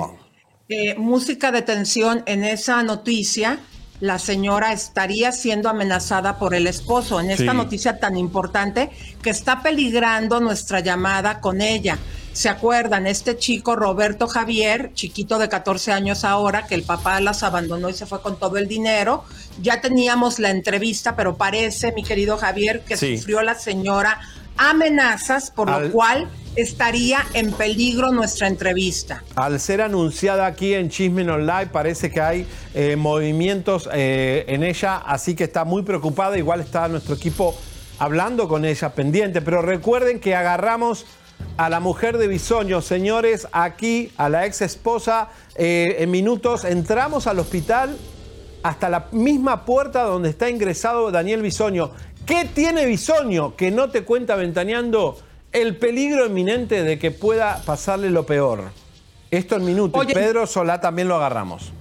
Eh, 0.69 0.95
música 0.99 1.53
de 1.53 1.62
tensión 1.62 2.25
en 2.27 2.42
esa 2.42 2.83
noticia. 2.83 3.61
La 4.01 4.19
señora 4.19 4.73
estaría 4.73 5.33
siendo 5.33 5.69
amenazada 5.71 6.39
por 6.39 6.55
el 6.55 6.67
esposo 6.67 7.19
en 7.21 7.31
esta 7.31 7.53
Sí. 7.53 7.57
noticia 7.57 7.99
tan 7.99 8.17
importante 8.17 8.91
que 9.23 9.31
está 9.31 9.63
peligrando 9.63 10.39
nuestra 10.41 10.81
llamada 10.81 11.41
con 11.41 11.61
ella. 11.63 11.97
¿Se 12.35 12.51
acuerdan? 12.51 13.07
Este 13.07 13.39
chico 13.39 13.75
Roberto 13.77 14.27
Javier, 14.29 14.91
chiquito 14.93 15.39
de 15.39 15.49
14 15.49 15.93
años 15.93 16.25
ahora, 16.25 16.67
que 16.67 16.75
el 16.75 16.83
papá 16.83 17.19
las 17.21 17.43
abandonó 17.43 17.89
y 17.89 17.95
se 17.95 18.05
fue 18.05 18.21
con 18.21 18.39
todo 18.39 18.59
el 18.59 18.69
dinero. 18.69 19.25
Ya 19.63 19.81
teníamos 19.81 20.39
la 20.39 20.51
entrevista, 20.51 21.17
pero 21.17 21.37
parece, 21.39 21.93
mi 21.93 22.05
querido 22.05 22.37
Javier, 22.37 22.83
que 22.85 22.99
Sí. 22.99 23.17
sufrió 23.17 23.41
la 23.41 23.55
señora 23.55 24.21
amenazas, 24.59 25.51
por 25.51 25.71
Al- 25.71 25.85
lo 25.87 25.93
cual 25.93 26.29
estaría 26.57 27.19
en 27.35 27.53
peligro 27.53 28.11
nuestra 28.12 28.49
entrevista. 28.49 29.23
Al 29.35 29.61
ser 29.61 29.83
anunciada 29.83 30.47
aquí 30.47 30.75
en 30.75 30.88
Chismen 30.88 31.31
Online, 31.31 31.66
parece 31.66 32.11
que 32.11 32.21
hay 32.21 32.47
eh, 32.75 32.97
movimientos 32.97 33.88
eh, 33.92 34.45
en 34.49 34.62
ella, 34.62 34.97
así 34.97 35.35
que 35.35 35.45
está 35.45 35.64
muy 35.64 35.83
preocupada. 35.83 36.37
Igual 36.37 36.61
está 36.61 36.88
nuestro 36.88 37.14
equipo 37.14 37.55
hablando 37.99 38.49
con 38.49 38.64
ella, 38.64 38.90
pendiente. 38.95 39.42
Pero 39.42 39.62
recuerden 39.62 40.21
que 40.21 40.35
agarramos 40.35 41.07
a 41.57 41.69
la 41.69 41.81
mujer 41.81 42.19
de 42.19 42.29
Bisoño, 42.29 42.81
señores, 42.81 43.47
aquí, 43.53 44.12
a 44.16 44.29
la 44.29 44.47
ex 44.47 44.62
esposa, 44.62 45.29
eh, 45.55 45.97
en 46.01 46.11
minutos 46.11 46.64
entramos 46.64 47.27
al 47.27 47.38
hospital 47.38 47.97
hasta 48.62 48.88
la 48.88 49.09
misma 49.12 49.64
puerta 49.64 50.03
donde 50.03 50.31
está 50.31 50.51
ingresado 50.51 51.11
Daniel 51.11 51.42
Bisoño. 51.42 51.92
¿Qué 52.27 52.45
tiene 52.45 52.85
Bisoño 52.87 53.55
que 53.55 53.71
no 53.71 53.90
te 53.90 54.03
cuenta 54.03 54.35
ventaneando 54.35 55.16
el 55.53 55.77
peligro 55.77 56.27
inminente 56.27 56.83
de 56.83 56.99
que 56.99 57.11
pueda 57.11 57.63
pasarle 57.65 58.11
lo 58.11 58.27
peor? 58.27 58.65
Esto 59.31 59.57
en 59.57 59.65
minutos. 59.65 60.01
Oye. 60.01 60.15
Pedro 60.15 60.47
Solá 60.47 60.81
también 60.81 61.09
lo 61.09 61.17
agarramos. 61.17 61.73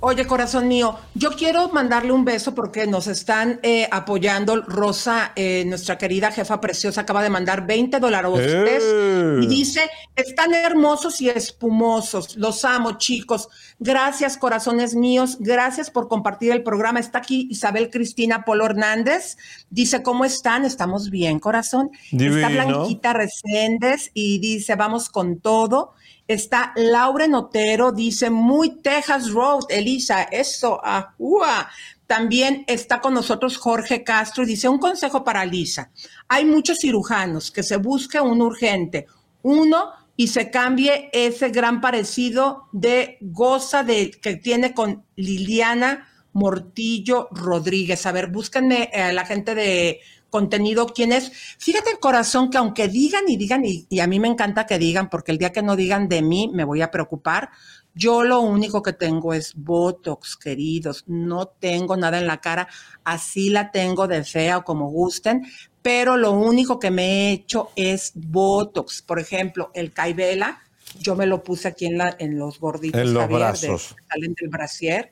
Oye, 0.00 0.28
corazón 0.28 0.68
mío, 0.68 0.96
yo 1.14 1.30
quiero 1.32 1.70
mandarle 1.70 2.12
un 2.12 2.24
beso 2.24 2.54
porque 2.54 2.86
nos 2.86 3.08
están 3.08 3.58
eh, 3.64 3.88
apoyando. 3.90 4.62
Rosa, 4.62 5.32
eh, 5.34 5.64
nuestra 5.66 5.98
querida 5.98 6.30
jefa 6.30 6.60
preciosa, 6.60 7.00
acaba 7.00 7.20
de 7.20 7.30
mandar 7.30 7.66
20 7.66 7.98
dólares 7.98 8.30
¡Eh! 8.38 9.40
y 9.42 9.46
dice, 9.48 9.90
están 10.14 10.54
hermosos 10.54 11.20
y 11.20 11.28
espumosos. 11.28 12.36
Los 12.36 12.64
amo, 12.64 12.96
chicos. 12.98 13.48
Gracias, 13.80 14.36
corazones 14.36 14.94
míos. 14.94 15.38
Gracias 15.40 15.90
por 15.90 16.06
compartir 16.06 16.52
el 16.52 16.62
programa. 16.62 17.00
Está 17.00 17.18
aquí 17.18 17.48
Isabel 17.50 17.90
Cristina 17.90 18.44
Polo 18.44 18.66
Hernández. 18.66 19.36
Dice, 19.68 20.04
¿cómo 20.04 20.24
están? 20.24 20.64
Estamos 20.64 21.10
bien, 21.10 21.40
corazón. 21.40 21.90
Está 22.12 22.16
Divino. 22.16 22.48
Blanquita 22.50 23.14
Reséndez 23.14 24.12
y 24.14 24.38
dice, 24.38 24.76
vamos 24.76 25.08
con 25.08 25.40
todo. 25.40 25.94
Está 26.28 26.74
Lauren 26.76 27.34
Otero, 27.34 27.90
dice, 27.90 28.28
muy 28.28 28.82
Texas 28.82 29.30
Road, 29.30 29.64
Elisa, 29.70 30.24
eso, 30.24 30.80
ua. 31.16 31.68
También 32.06 32.64
está 32.66 33.00
con 33.00 33.14
nosotros 33.14 33.56
Jorge 33.56 34.04
Castro 34.04 34.44
dice, 34.44 34.68
un 34.68 34.78
consejo 34.78 35.24
para 35.24 35.44
Lisa. 35.44 35.90
Hay 36.28 36.44
muchos 36.44 36.78
cirujanos 36.80 37.50
que 37.50 37.62
se 37.62 37.76
busque 37.76 38.20
un 38.20 38.42
urgente, 38.42 39.06
uno 39.42 39.90
y 40.16 40.28
se 40.28 40.50
cambie 40.50 41.10
ese 41.12 41.48
gran 41.48 41.80
parecido 41.80 42.68
de 42.72 43.18
goza 43.20 43.82
de, 43.82 44.10
que 44.10 44.36
tiene 44.36 44.74
con 44.74 45.04
Liliana 45.16 46.08
Mortillo 46.32 47.28
Rodríguez. 47.30 48.04
A 48.04 48.12
ver, 48.12 48.28
búsquenme 48.28 48.90
a 48.94 49.12
la 49.12 49.24
gente 49.24 49.54
de 49.54 50.00
contenido 50.30 50.86
quién 50.88 51.12
es. 51.12 51.30
Fíjate 51.58 51.90
el 51.90 51.98
corazón 51.98 52.50
que 52.50 52.58
aunque 52.58 52.88
digan 52.88 53.24
y 53.28 53.36
digan, 53.36 53.64
y, 53.64 53.86
y 53.88 54.00
a 54.00 54.06
mí 54.06 54.20
me 54.20 54.28
encanta 54.28 54.66
que 54.66 54.78
digan, 54.78 55.08
porque 55.10 55.32
el 55.32 55.38
día 55.38 55.52
que 55.52 55.62
no 55.62 55.76
digan 55.76 56.08
de 56.08 56.22
mí 56.22 56.50
me 56.52 56.64
voy 56.64 56.82
a 56.82 56.90
preocupar. 56.90 57.50
Yo 57.94 58.22
lo 58.22 58.40
único 58.40 58.80
que 58.80 58.92
tengo 58.92 59.34
es 59.34 59.54
Botox, 59.56 60.36
queridos. 60.36 61.02
No 61.08 61.48
tengo 61.48 61.96
nada 61.96 62.18
en 62.18 62.28
la 62.28 62.40
cara. 62.40 62.68
Así 63.02 63.50
la 63.50 63.72
tengo 63.72 64.06
de 64.06 64.22
fea 64.22 64.58
o 64.58 64.64
como 64.64 64.88
gusten. 64.88 65.44
Pero 65.82 66.16
lo 66.16 66.32
único 66.32 66.78
que 66.78 66.92
me 66.92 67.06
he 67.06 67.32
hecho 67.32 67.70
es 67.74 68.12
Botox. 68.14 69.02
Por 69.02 69.18
ejemplo, 69.18 69.72
el 69.74 69.92
Caibela, 69.92 70.60
yo 71.00 71.16
me 71.16 71.26
lo 71.26 71.42
puse 71.42 71.68
aquí 71.68 71.86
en, 71.86 71.98
la, 71.98 72.16
en 72.18 72.38
los 72.38 72.58
gorditos. 72.58 73.00
En 73.00 73.14
los 73.14 73.22
Javier, 73.22 73.38
brazos. 73.38 73.96
salen 74.08 74.34
del 74.34 74.48
brasier. 74.48 75.10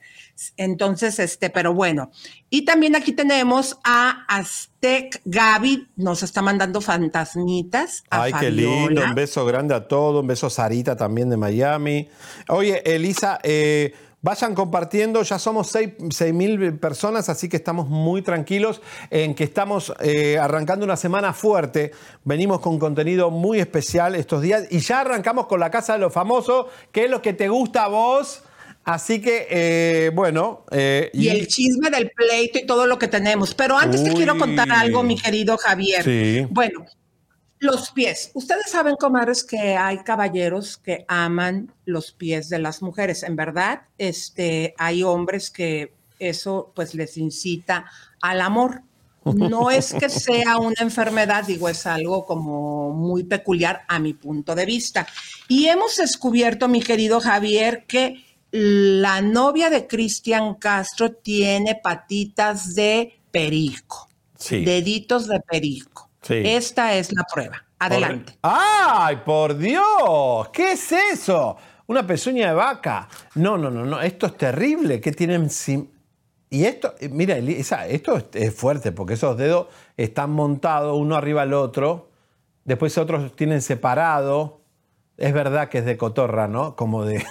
Entonces, 0.55 1.19
este, 1.19 1.49
pero 1.49 1.73
bueno. 1.73 2.11
Y 2.49 2.63
también 2.65 2.95
aquí 2.95 3.11
tenemos 3.11 3.77
a 3.83 4.25
Aztec 4.27 5.21
Gaby, 5.25 5.87
nos 5.95 6.23
está 6.23 6.41
mandando 6.41 6.81
fantasmitas. 6.81 8.03
A 8.09 8.23
Ay, 8.23 8.33
qué 8.39 8.51
lindo. 8.51 9.03
Un 9.03 9.15
beso 9.15 9.45
grande 9.45 9.73
a 9.73 9.87
todos. 9.87 10.21
Un 10.21 10.27
beso 10.27 10.47
a 10.47 10.49
Sarita 10.49 10.95
también 10.95 11.29
de 11.29 11.37
Miami. 11.37 12.09
Oye, 12.49 12.81
Elisa, 12.85 13.39
eh, 13.43 13.93
vayan 14.21 14.55
compartiendo. 14.55 15.21
Ya 15.23 15.39
somos 15.39 15.69
6 15.69 16.33
mil 16.33 16.77
personas, 16.79 17.29
así 17.29 17.49
que 17.49 17.57
estamos 17.57 17.87
muy 17.87 18.21
tranquilos 18.21 18.81
en 19.09 19.35
que 19.35 19.43
estamos 19.43 19.93
eh, 19.99 20.37
arrancando 20.37 20.85
una 20.85 20.97
semana 20.97 21.33
fuerte. 21.33 21.91
Venimos 22.23 22.59
con 22.59 22.79
contenido 22.79 23.31
muy 23.31 23.59
especial 23.59 24.15
estos 24.15 24.41
días 24.41 24.65
y 24.69 24.79
ya 24.79 25.01
arrancamos 25.01 25.47
con 25.47 25.59
la 25.59 25.69
Casa 25.71 25.93
de 25.93 25.99
los 25.99 26.13
Famosos, 26.13 26.67
que 26.91 27.05
es 27.05 27.11
lo 27.11 27.21
que 27.21 27.33
te 27.33 27.47
gusta 27.49 27.85
a 27.85 27.87
vos. 27.87 28.43
Así 28.83 29.21
que, 29.21 29.47
eh, 29.49 30.11
bueno. 30.13 30.63
eh, 30.71 31.09
Y 31.13 31.27
el 31.27 31.45
chisme 31.47 31.89
del 31.89 32.09
pleito 32.09 32.57
y 32.59 32.65
todo 32.65 32.87
lo 32.87 32.97
que 32.97 33.09
tenemos. 33.09 33.53
Pero 33.53 33.77
antes 33.77 34.01
te 34.01 34.13
quiero 34.13 34.37
contar 34.37 34.71
algo, 34.71 35.03
mi 35.03 35.17
querido 35.17 35.57
Javier. 35.57 36.03
Sí. 36.05 36.47
Bueno, 36.51 36.85
los 37.59 37.91
pies. 37.91 38.31
Ustedes 38.33 38.69
saben, 38.69 38.95
comadres, 38.95 39.43
que 39.43 39.75
hay 39.75 39.99
caballeros 39.99 40.77
que 40.77 41.05
aman 41.07 41.73
los 41.85 42.11
pies 42.11 42.49
de 42.49 42.59
las 42.59 42.81
mujeres. 42.81 43.23
En 43.23 43.35
verdad, 43.35 43.81
este, 43.97 44.73
hay 44.77 45.03
hombres 45.03 45.49
que 45.49 45.93
eso 46.19 46.71
pues 46.75 46.93
les 46.93 47.17
incita 47.17 47.85
al 48.21 48.41
amor. 48.41 48.81
No 49.25 49.71
es 49.71 49.93
que 49.93 50.09
sea 50.09 50.57
una 50.57 50.75
enfermedad, 50.79 51.45
digo, 51.45 51.67
es 51.67 51.85
algo 51.85 52.25
como 52.25 52.91
muy 52.91 53.23
peculiar 53.23 53.83
a 53.87 53.99
mi 53.99 54.13
punto 54.13 54.55
de 54.55 54.65
vista. 54.65 55.07
Y 55.47 55.67
hemos 55.67 55.97
descubierto, 55.97 56.67
mi 56.67 56.81
querido 56.81 57.19
Javier, 57.19 57.85
que 57.87 58.23
la 58.51 59.21
novia 59.21 59.69
de 59.69 59.87
Cristian 59.87 60.55
Castro 60.55 61.11
tiene 61.11 61.75
patitas 61.75 62.73
de 62.75 63.19
perico, 63.31 64.07
Sí. 64.37 64.63
deditos 64.63 65.27
de 65.27 65.39
perico. 65.41 66.06
Sí. 66.27 66.41
Esta 66.45 66.93
es 66.95 67.13
la 67.13 67.23
prueba. 67.33 67.63
Adelante. 67.79 68.37
¡Ay, 68.41 69.17
por 69.25 69.57
Dios! 69.57 70.49
¿Qué 70.51 70.73
es 70.73 70.91
eso? 70.91 71.55
Una 71.87 72.05
pezuña 72.05 72.47
de 72.49 72.53
vaca. 72.53 73.07
No, 73.35 73.57
no, 73.57 73.69
no, 73.69 73.85
no. 73.85 74.01
Esto 74.01 74.25
es 74.25 74.35
terrible. 74.37 74.99
¿Qué 74.99 75.11
tienen 75.11 75.49
sim- 75.49 75.87
Y 76.49 76.65
esto, 76.65 76.95
eh, 76.99 77.07
mira, 77.09 77.37
esto 77.37 78.21
es, 78.33 78.53
fuerte 78.53 78.91
porque 78.91 79.13
esos 79.13 79.37
dedos 79.37 79.67
están 79.95 80.31
montados 80.31 80.97
uno 80.97 81.15
arriba 81.15 81.41
del 81.41 81.53
otro. 81.53 82.09
Después 82.65 82.97
otros 82.97 83.33
tienen 83.35 83.61
separado. 83.61 84.61
Es 85.15 85.33
verdad 85.33 85.69
que 85.69 85.77
es 85.79 85.85
de 85.85 85.97
cotorra, 85.97 86.47
¿no? 86.47 86.75
Como 86.75 87.05
de. 87.05 87.25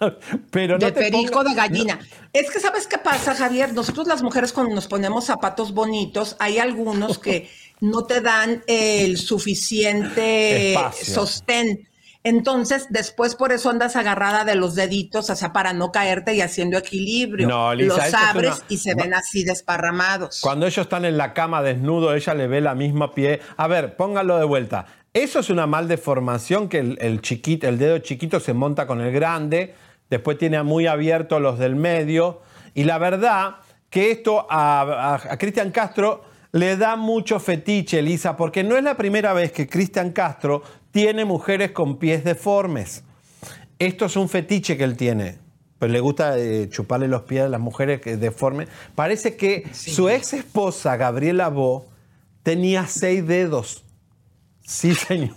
Pero 0.50 0.78
no 0.78 0.86
de 0.86 0.92
perico 0.92 1.44
de 1.44 1.54
gallina. 1.54 2.00
Es 2.32 2.50
que, 2.50 2.60
¿sabes 2.60 2.86
qué 2.86 2.98
pasa, 2.98 3.34
Javier? 3.34 3.72
Nosotros 3.72 4.06
las 4.08 4.22
mujeres 4.22 4.52
cuando 4.52 4.74
nos 4.74 4.88
ponemos 4.88 5.26
zapatos 5.26 5.72
bonitos, 5.74 6.36
hay 6.40 6.58
algunos 6.58 7.18
que 7.18 7.48
no 7.82 8.04
te 8.06 8.20
dan 8.20 8.62
el 8.66 9.18
suficiente 9.18 10.72
Espacio. 10.72 11.14
sostén. 11.14 11.88
Entonces, 12.24 12.86
después 12.88 13.34
por 13.34 13.50
eso 13.50 13.68
andas 13.68 13.96
agarrada 13.96 14.44
de 14.44 14.54
los 14.54 14.76
deditos, 14.76 15.28
o 15.28 15.34
sea, 15.34 15.52
para 15.52 15.72
no 15.72 15.90
caerte 15.90 16.34
y 16.34 16.40
haciendo 16.40 16.78
equilibrio. 16.78 17.48
No, 17.48 17.74
Lisa, 17.74 17.96
los 18.06 18.14
abres 18.14 18.56
una- 18.58 18.66
y 18.68 18.76
se 18.78 18.94
ven 18.94 19.12
así 19.12 19.42
desparramados. 19.42 20.40
Cuando 20.40 20.66
ellos 20.66 20.84
están 20.84 21.04
en 21.04 21.18
la 21.18 21.34
cama 21.34 21.62
desnudo, 21.62 22.14
ella 22.14 22.34
le 22.34 22.46
ve 22.46 22.60
la 22.60 22.76
misma 22.76 23.12
pie. 23.12 23.40
A 23.56 23.66
ver, 23.66 23.96
póngalo 23.96 24.38
de 24.38 24.44
vuelta. 24.44 24.86
Eso 25.12 25.40
es 25.40 25.50
una 25.50 25.66
mal 25.66 25.88
deformación 25.88 26.68
que 26.68 26.78
el, 26.78 26.96
el 27.00 27.20
chiquito, 27.22 27.66
el 27.68 27.76
dedo 27.78 27.98
chiquito 27.98 28.38
se 28.38 28.52
monta 28.54 28.86
con 28.86 29.00
el 29.00 29.10
grande, 29.12 29.74
después 30.08 30.38
tiene 30.38 30.62
muy 30.62 30.86
abiertos 30.86 31.42
los 31.42 31.58
del 31.58 31.74
medio. 31.74 32.42
Y 32.74 32.84
la 32.84 32.98
verdad 32.98 33.56
que 33.90 34.12
esto 34.12 34.46
a, 34.48 34.82
a- 34.82 35.32
a 35.32 35.36
Cristian 35.38 35.72
Castro 35.72 36.24
le 36.52 36.76
da 36.76 36.96
mucho 36.96 37.40
fetiche, 37.40 37.98
Elisa, 37.98 38.36
porque 38.36 38.62
no 38.62 38.76
es 38.76 38.84
la 38.84 38.96
primera 38.96 39.32
vez 39.32 39.52
que 39.52 39.66
Cristian 39.66 40.12
Castro 40.12 40.62
tiene 40.90 41.24
mujeres 41.24 41.72
con 41.72 41.98
pies 41.98 42.24
deformes. 42.24 43.04
Esto 43.78 44.04
es 44.04 44.16
un 44.16 44.28
fetiche 44.28 44.76
que 44.76 44.84
él 44.84 44.96
tiene. 44.96 45.38
Pero 45.78 45.92
le 45.92 46.00
gusta 46.00 46.38
eh, 46.38 46.68
chuparle 46.68 47.08
los 47.08 47.22
pies 47.22 47.42
a 47.42 47.48
las 47.48 47.60
mujeres 47.60 48.00
que 48.00 48.16
deformes. 48.16 48.68
Parece 48.94 49.36
que 49.36 49.64
su 49.72 50.08
ex 50.08 50.34
esposa, 50.34 50.96
Gabriela 50.96 51.48
Bo, 51.48 51.86
tenía 52.44 52.86
seis 52.86 53.26
dedos. 53.26 53.84
Sí, 54.64 54.94
señor. 54.94 55.34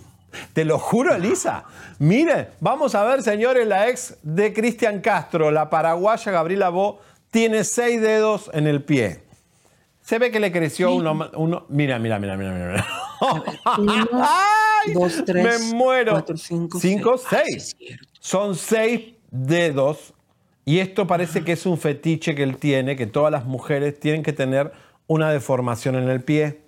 Te 0.52 0.64
lo 0.64 0.78
juro, 0.78 1.14
Elisa. 1.14 1.64
Mire, 1.98 2.50
vamos 2.60 2.94
a 2.94 3.04
ver, 3.04 3.22
señores, 3.22 3.66
la 3.66 3.88
ex 3.88 4.18
de 4.22 4.52
Cristian 4.52 5.00
Castro, 5.00 5.50
la 5.50 5.70
paraguaya 5.70 6.30
Gabriela 6.30 6.68
Bo, 6.68 7.00
tiene 7.30 7.64
seis 7.64 8.00
dedos 8.00 8.50
en 8.52 8.66
el 8.66 8.84
pie. 8.84 9.25
Se 10.06 10.20
ve 10.20 10.30
que 10.30 10.38
le 10.38 10.52
creció 10.52 10.94
uno, 10.94 11.28
uno. 11.34 11.66
Mira, 11.68 11.98
mira, 11.98 12.20
mira, 12.20 12.36
mira, 12.36 12.52
mira. 12.52 12.86
Uno, 13.78 14.08
¡Ay! 14.12 14.92
dos, 14.92 15.24
tres, 15.26 15.44
Me 15.44 15.74
muero. 15.74 16.12
cuatro, 16.12 16.36
cinco, 16.36 16.78
Cinco, 16.78 17.18
seis. 17.18 17.74
seis. 17.76 17.98
Son 18.20 18.54
seis 18.54 19.14
dedos. 19.32 20.14
Y 20.64 20.78
esto 20.78 21.08
parece 21.08 21.42
que 21.42 21.52
es 21.52 21.66
un 21.66 21.76
fetiche 21.76 22.36
que 22.36 22.44
él 22.44 22.56
tiene, 22.56 22.94
que 22.94 23.06
todas 23.06 23.32
las 23.32 23.46
mujeres 23.46 23.98
tienen 23.98 24.22
que 24.22 24.32
tener 24.32 24.70
una 25.08 25.32
deformación 25.32 25.96
en 25.96 26.08
el 26.08 26.22
pie. 26.22 26.60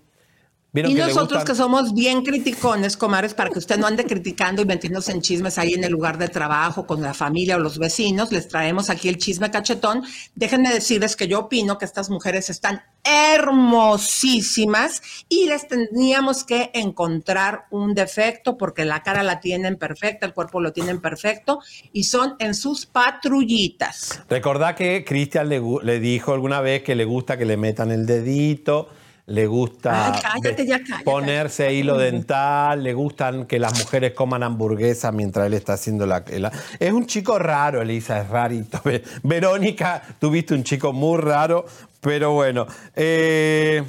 ¿Vieron 0.70 0.92
Y 0.92 0.96
que 0.96 1.00
nosotros 1.00 1.44
que 1.44 1.54
somos 1.54 1.94
bien 1.94 2.22
criticones, 2.22 2.98
comares, 2.98 3.32
para 3.32 3.48
que 3.48 3.58
usted 3.58 3.78
no 3.78 3.86
ande 3.86 4.04
criticando 4.04 4.60
y 4.60 4.66
metiéndose 4.66 5.12
en 5.12 5.22
chismes 5.22 5.56
ahí 5.56 5.72
en 5.72 5.82
el 5.82 5.92
lugar 5.92 6.18
de 6.18 6.28
trabajo, 6.28 6.86
con 6.86 7.00
la 7.00 7.14
familia 7.14 7.56
o 7.56 7.58
los 7.58 7.78
vecinos, 7.78 8.32
les 8.32 8.48
traemos 8.48 8.90
aquí 8.90 9.08
el 9.08 9.16
chisme 9.16 9.50
cachetón. 9.50 10.02
Déjenme 10.34 10.70
decirles 10.70 11.16
que 11.16 11.26
yo 11.26 11.40
opino 11.40 11.78
que 11.78 11.86
estas 11.86 12.10
mujeres 12.10 12.50
están 12.50 12.82
hermosísimas 13.02 15.00
y 15.30 15.46
les 15.46 15.66
tendríamos 15.68 16.44
que 16.44 16.70
encontrar 16.74 17.64
un 17.70 17.94
defecto 17.94 18.58
porque 18.58 18.84
la 18.84 19.02
cara 19.02 19.22
la 19.22 19.40
tienen 19.40 19.76
perfecta, 19.76 20.26
el 20.26 20.34
cuerpo 20.34 20.60
lo 20.60 20.72
tienen 20.72 21.00
perfecto 21.00 21.60
y 21.92 22.04
son 22.04 22.34
en 22.38 22.54
sus 22.54 22.84
patrullitas. 22.84 24.22
Recordá 24.28 24.74
que 24.74 25.04
Cristian 25.06 25.48
le, 25.48 25.62
le 25.82 26.00
dijo 26.00 26.34
alguna 26.34 26.60
vez 26.60 26.82
que 26.82 26.94
le 26.94 27.06
gusta 27.06 27.38
que 27.38 27.46
le 27.46 27.56
metan 27.56 27.90
el 27.90 28.04
dedito, 28.04 28.90
le 29.28 29.46
gusta 29.46 30.14
Ay, 30.14 30.20
cállate 30.22 30.66
ya, 30.66 30.78
cállate. 30.82 31.04
ponerse 31.04 31.72
hilo 31.72 31.96
dental, 31.96 32.82
le 32.82 32.94
gustan 32.94 33.44
que 33.46 33.58
las 33.58 33.78
mujeres 33.78 34.12
coman 34.14 34.42
hamburguesa 34.42 35.12
mientras 35.12 35.46
él 35.46 35.54
está 35.54 35.74
haciendo 35.74 36.06
la... 36.06 36.24
la- 36.38 36.50
Es 36.80 36.92
un 36.92 37.06
chico 37.06 37.38
raro, 37.38 37.80
Elisa, 37.82 38.20
es 38.20 38.28
rarito. 38.28 38.80
Ve- 38.84 39.02
Verónica, 39.22 40.02
tuviste 40.18 40.54
un 40.54 40.64
chico 40.64 40.92
muy 40.92 41.20
raro, 41.20 41.64
pero 42.00 42.32
bueno. 42.32 42.66
Eh, 42.96 43.82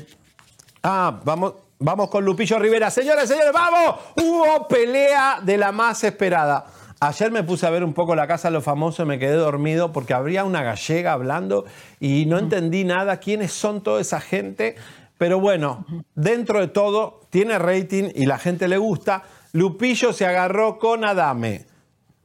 ah, 0.84 1.19
vamos... 1.23 1.54
Vamos 1.82 2.10
con 2.10 2.25
Lupillo 2.25 2.60
Rivera. 2.60 2.91
Señores, 2.91 3.30
señores, 3.30 3.54
vamos. 3.54 4.02
Hubo 4.17 4.67
pelea 4.67 5.39
de 5.41 5.56
la 5.58 5.71
más 5.71 6.04
esperada. 6.04 6.65
Ayer 6.99 7.32
me 7.32 7.41
puse 7.43 7.65
a 7.65 7.69
ver 7.69 7.86
un 7.86 7.93
poco 7.93 8.15
la 8.17 8.28
casa 8.28 8.49
de 8.49 8.56
los 8.56 8.65
famosos 8.65 9.06
y 9.06 9.08
me 9.08 9.17
quedé 9.17 9.36
dormido 9.36 9.93
porque 9.93 10.13
habría 10.13 10.43
una 10.43 10.62
gallega 10.62 11.13
hablando 11.13 11.63
y 12.02 12.25
no 12.25 12.38
entendí 12.38 12.84
nada 12.84 13.21
quiénes 13.21 13.54
son 13.54 13.82
toda 13.82 14.02
esa 14.02 14.19
gente. 14.19 14.75
Pero 15.19 15.38
bueno, 15.41 15.86
dentro 16.15 16.62
de 16.62 16.69
todo, 16.69 17.20
tiene 17.30 17.59
rating 17.59 18.09
y 18.15 18.26
la 18.26 18.39
gente 18.39 18.70
le 18.70 18.78
gusta. 18.78 19.24
Lupillo 19.51 20.13
se 20.13 20.26
agarró 20.26 20.80
con 20.80 21.03
Adame. 21.03 21.67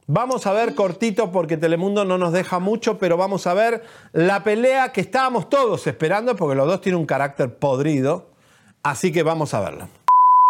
Vamos 0.07 0.47
a 0.47 0.53
ver 0.53 0.75
cortito 0.75 1.29
porque 1.29 1.57
Telemundo 1.57 2.05
no 2.05 2.17
nos 2.17 2.31
deja 2.31 2.59
mucho, 2.59 2.97
pero 2.97 3.17
vamos 3.17 3.47
a 3.47 3.53
ver 3.53 3.83
la 4.13 4.45
pelea 4.45 4.93
que 4.93 5.01
estábamos 5.01 5.49
todos 5.49 5.85
esperando 5.87 6.37
porque 6.37 6.55
los 6.55 6.67
dos 6.67 6.79
tienen 6.79 7.01
un 7.01 7.05
carácter 7.05 7.57
podrido. 7.57 8.29
Así 8.81 9.11
que 9.11 9.23
vamos 9.23 9.53
a 9.53 9.59
verla. 9.59 9.89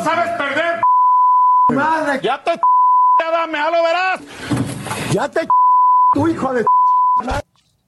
¿Sabes 0.04 0.30
perder? 0.38 0.82
Madre. 1.74 2.20
Ya 2.22 2.44
te 2.44 2.52
dame, 3.32 3.58
ya 3.58 3.72
lo 3.72 3.84
verás. 3.84 4.22
Ya 5.12 5.30
te 5.30 5.48
tu 6.14 6.28
hijo 6.28 6.54
de 6.54 6.64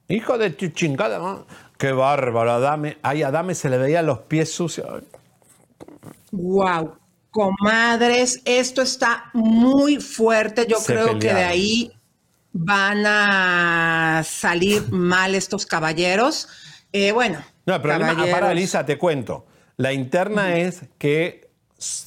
Hijo 0.08 0.36
de 0.36 0.50
tu 0.50 0.66
chingada. 0.70 1.18
¿no? 1.18 1.44
Qué 1.78 1.92
bárbaro, 1.92 2.50
Adame. 2.52 2.98
Ay, 3.02 3.22
Adame 3.22 3.54
se 3.54 3.70
le 3.70 3.78
veían 3.78 4.04
los 4.04 4.18
pies 4.20 4.52
sucios. 4.52 5.04
Wow. 6.32 6.94
Comadres, 7.30 8.42
esto 8.44 8.82
está 8.82 9.30
muy 9.32 9.98
fuerte. 9.98 10.66
Yo 10.68 10.78
Se 10.78 10.92
creo 10.92 11.18
que 11.18 11.32
de 11.32 11.44
ahí 11.44 11.92
van 12.52 13.04
a 13.06 14.22
salir 14.24 14.90
mal 14.90 15.34
estos 15.34 15.66
caballeros. 15.66 16.48
Eh, 16.92 17.12
bueno, 17.12 17.38
No, 17.66 17.76
el 17.76 17.80
problema, 17.82 18.08
caballeros. 18.08 18.40
para 18.40 18.52
Elisa, 18.52 18.84
te 18.84 18.98
cuento. 18.98 19.46
La 19.76 19.92
interna 19.92 20.56
es 20.56 20.82
que 20.98 21.48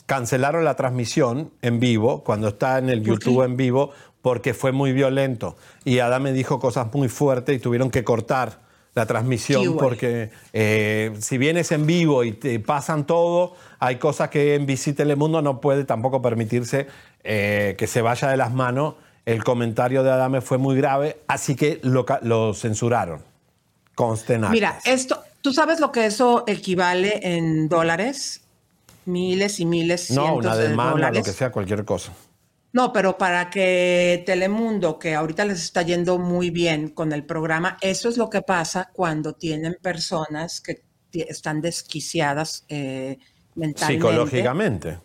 cancelaron 0.05 0.65
la 0.65 0.75
transmisión 0.75 1.53
en 1.61 1.79
vivo, 1.79 2.23
cuando 2.25 2.49
está 2.49 2.77
en 2.77 2.89
el. 2.89 3.01
YouTube 3.03 3.43
en 3.45 3.55
vivo, 3.55 3.91
porque 4.21 4.53
fue 4.53 4.73
muy 4.73 4.91
violento. 4.91 5.55
Y 5.85 5.99
Adame 5.99 6.33
dijo 6.33 6.59
cosas 6.59 6.93
muy 6.93 7.07
fuertes 7.07 7.55
y 7.55 7.59
tuvieron 7.59 7.89
que 7.89 8.03
cortar 8.03 8.59
la 8.93 9.05
transmisión 9.05 9.77
porque 9.77 10.31
eh, 10.51 11.13
si 11.19 11.37
vienes 11.37 11.71
en 11.71 11.85
vivo 11.85 12.23
y 12.23 12.33
te 12.33 12.59
pasan 12.59 13.05
todo, 13.05 13.55
hay 13.79 13.95
cosas 13.97 14.29
que 14.29 14.55
en 14.55 14.63
NBC 14.63 14.95
Telemundo 14.95 15.41
no 15.41 15.61
puede 15.61 15.85
tampoco 15.85 16.21
permitirse 16.21 16.87
eh, 17.23 17.75
que 17.77 17.87
se 17.87 18.01
vaya 18.01 18.27
de 18.27 18.37
las 18.37 18.51
manos. 18.51 18.95
El 19.25 19.43
comentario 19.43 20.03
de 20.03 20.11
Adame 20.11 20.41
fue 20.41 20.57
muy 20.57 20.75
grave, 20.75 21.19
así 21.27 21.55
que 21.55 21.79
lo, 21.83 22.05
lo 22.23 22.53
censuraron. 22.53 23.21
Conste 23.95 24.33
en 24.33 24.49
Mira, 24.49 24.79
esto, 24.83 25.21
¿tú 25.41 25.53
sabes 25.53 25.79
lo 25.79 25.91
que 25.91 26.05
eso 26.05 26.43
equivale 26.47 27.19
en 27.35 27.69
dólares? 27.69 28.41
Miles 29.05 29.59
y 29.59 29.65
miles, 29.65 30.11
No, 30.11 30.35
una 30.35 30.55
de 30.55 30.69
demanda, 30.69 30.91
dólares. 30.93 31.19
lo 31.19 31.23
que 31.23 31.31
sea, 31.31 31.51
cualquier 31.51 31.85
cosa. 31.85 32.11
No, 32.73 32.93
pero 32.93 33.17
para 33.17 33.49
que 33.49 34.23
Telemundo, 34.25 34.97
que 34.97 35.13
ahorita 35.13 35.43
les 35.45 35.61
está 35.61 35.81
yendo 35.81 36.17
muy 36.17 36.51
bien 36.51 36.89
con 36.89 37.11
el 37.11 37.25
programa, 37.25 37.77
eso 37.81 38.07
es 38.07 38.17
lo 38.17 38.29
que 38.29 38.41
pasa 38.41 38.89
cuando 38.93 39.33
tienen 39.33 39.77
personas 39.81 40.61
que 40.61 40.83
están 41.11 41.59
desquiciadas 41.59 42.65
eh, 42.69 43.17
mentalmente. 43.55 44.07
Psicológicamente. 44.07 44.99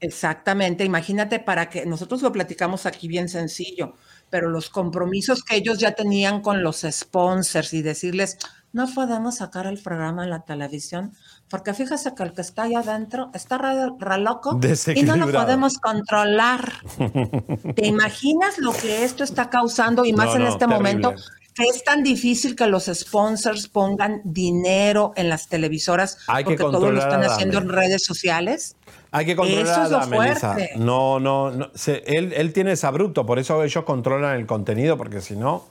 Exactamente, 0.00 0.84
imagínate 0.84 1.38
para 1.38 1.70
que 1.70 1.86
nosotros 1.86 2.20
lo 2.20 2.30
platicamos 2.30 2.84
aquí 2.84 3.08
bien 3.08 3.28
sencillo, 3.28 3.94
pero 4.28 4.50
los 4.50 4.68
compromisos 4.68 5.42
que 5.42 5.56
ellos 5.56 5.78
ya 5.78 5.92
tenían 5.92 6.42
con 6.42 6.62
los 6.62 6.84
sponsors 6.90 7.72
y 7.72 7.80
decirles, 7.80 8.36
no 8.76 8.86
podemos 8.94 9.36
sacar 9.36 9.66
el 9.66 9.78
programa 9.82 10.22
en 10.24 10.30
la 10.30 10.40
televisión, 10.40 11.12
porque 11.48 11.72
fíjese 11.74 12.14
que 12.14 12.22
el 12.22 12.32
que 12.34 12.42
está 12.42 12.64
allá 12.64 12.80
adentro 12.80 13.30
está 13.34 13.56
re, 13.58 13.90
re 13.98 14.18
loco 14.18 14.60
y 14.94 15.02
no 15.02 15.16
lo 15.16 15.32
podemos 15.32 15.78
controlar. 15.78 16.72
¿Te 17.74 17.86
imaginas 17.86 18.58
lo 18.58 18.72
que 18.72 19.02
esto 19.04 19.24
está 19.24 19.48
causando 19.50 20.04
y 20.04 20.12
más 20.12 20.26
No, 20.26 20.36
en 20.36 20.42
no, 20.42 20.48
este 20.48 20.66
terrible. 20.66 20.78
momento? 20.94 21.14
Que 21.54 21.64
es 21.64 21.82
tan 21.84 22.02
difícil 22.02 22.54
que 22.54 22.66
los 22.66 22.84
sponsors 22.84 23.66
pongan 23.68 24.20
dinero 24.24 25.14
en 25.16 25.30
las 25.30 25.48
televisoras 25.48 26.18
Hay 26.26 26.44
que 26.44 26.54
porque 26.56 26.62
todo 26.76 26.90
lo 26.92 27.00
están 27.00 27.24
haciendo 27.24 27.56
en 27.58 27.70
redes 27.70 28.04
sociales. 28.04 28.76
Hay 29.10 29.24
que 29.24 29.34
controlar 29.34 29.64
Eso 29.66 29.82
es 29.84 29.90
lo 29.90 29.96
a 29.96 30.02
fuerte. 30.02 30.72
No, 30.76 31.18
no, 31.18 31.50
no. 31.50 31.70
se- 31.74 32.02
él, 32.06 32.34
él 32.34 32.52
tiene 32.52 32.72
esa 32.72 32.90
bruto, 32.90 33.24
por 33.24 33.38
eso 33.38 33.64
ellos 33.64 33.84
controlan 33.84 34.36
el 34.36 34.44
contenido, 34.46 34.98
porque 34.98 35.22
si 35.22 35.34
no. 35.34 35.64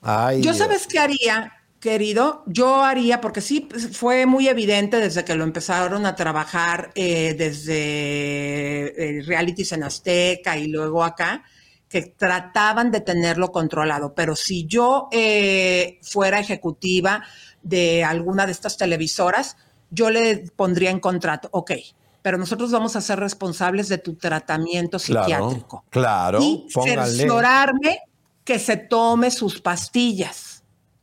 Ay, 0.00 0.36
Yo 0.38 0.52
Dios. 0.52 0.58
sabes 0.58 0.86
qué 0.86 0.98
haría, 0.98 1.52
querido, 1.80 2.42
yo 2.46 2.82
haría, 2.82 3.20
porque 3.20 3.40
sí 3.40 3.60
pues, 3.60 3.96
fue 3.96 4.26
muy 4.26 4.48
evidente 4.48 4.98
desde 4.98 5.24
que 5.24 5.34
lo 5.34 5.44
empezaron 5.44 6.06
a 6.06 6.14
trabajar 6.14 6.90
eh, 6.94 7.34
desde 7.38 9.18
eh, 9.18 9.22
realities 9.22 9.72
en 9.72 9.84
Azteca 9.84 10.56
y 10.56 10.68
luego 10.68 11.04
acá, 11.04 11.42
que 11.88 12.02
trataban 12.02 12.90
de 12.90 13.00
tenerlo 13.00 13.50
controlado. 13.50 14.14
Pero 14.14 14.36
si 14.36 14.66
yo 14.66 15.08
eh, 15.10 15.98
fuera 16.02 16.40
ejecutiva 16.40 17.22
de 17.62 18.04
alguna 18.04 18.46
de 18.46 18.52
estas 18.52 18.76
televisoras, 18.76 19.56
yo 19.90 20.10
le 20.10 20.50
pondría 20.54 20.90
en 20.90 21.00
contrato, 21.00 21.48
ok, 21.52 21.72
pero 22.20 22.36
nosotros 22.36 22.70
vamos 22.70 22.94
a 22.96 23.00
ser 23.00 23.20
responsables 23.20 23.88
de 23.88 23.98
tu 23.98 24.14
tratamiento 24.16 24.98
psiquiátrico 24.98 25.84
Claro, 25.88 26.38
claro. 26.38 26.42
y 26.42 26.66
cerciorarme 26.68 28.00
que 28.44 28.58
se 28.58 28.76
tome 28.76 29.30
sus 29.30 29.60
pastillas. 29.60 30.47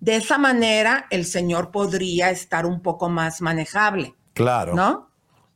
De 0.06 0.18
esa 0.18 0.38
manera, 0.38 1.08
el 1.10 1.26
señor 1.26 1.72
podría 1.72 2.30
estar 2.30 2.68
un 2.68 2.80
poco 2.80 3.10
más 3.10 3.42
manejable, 3.42 4.14
Claro. 4.36 4.76
¿no? 4.76 5.10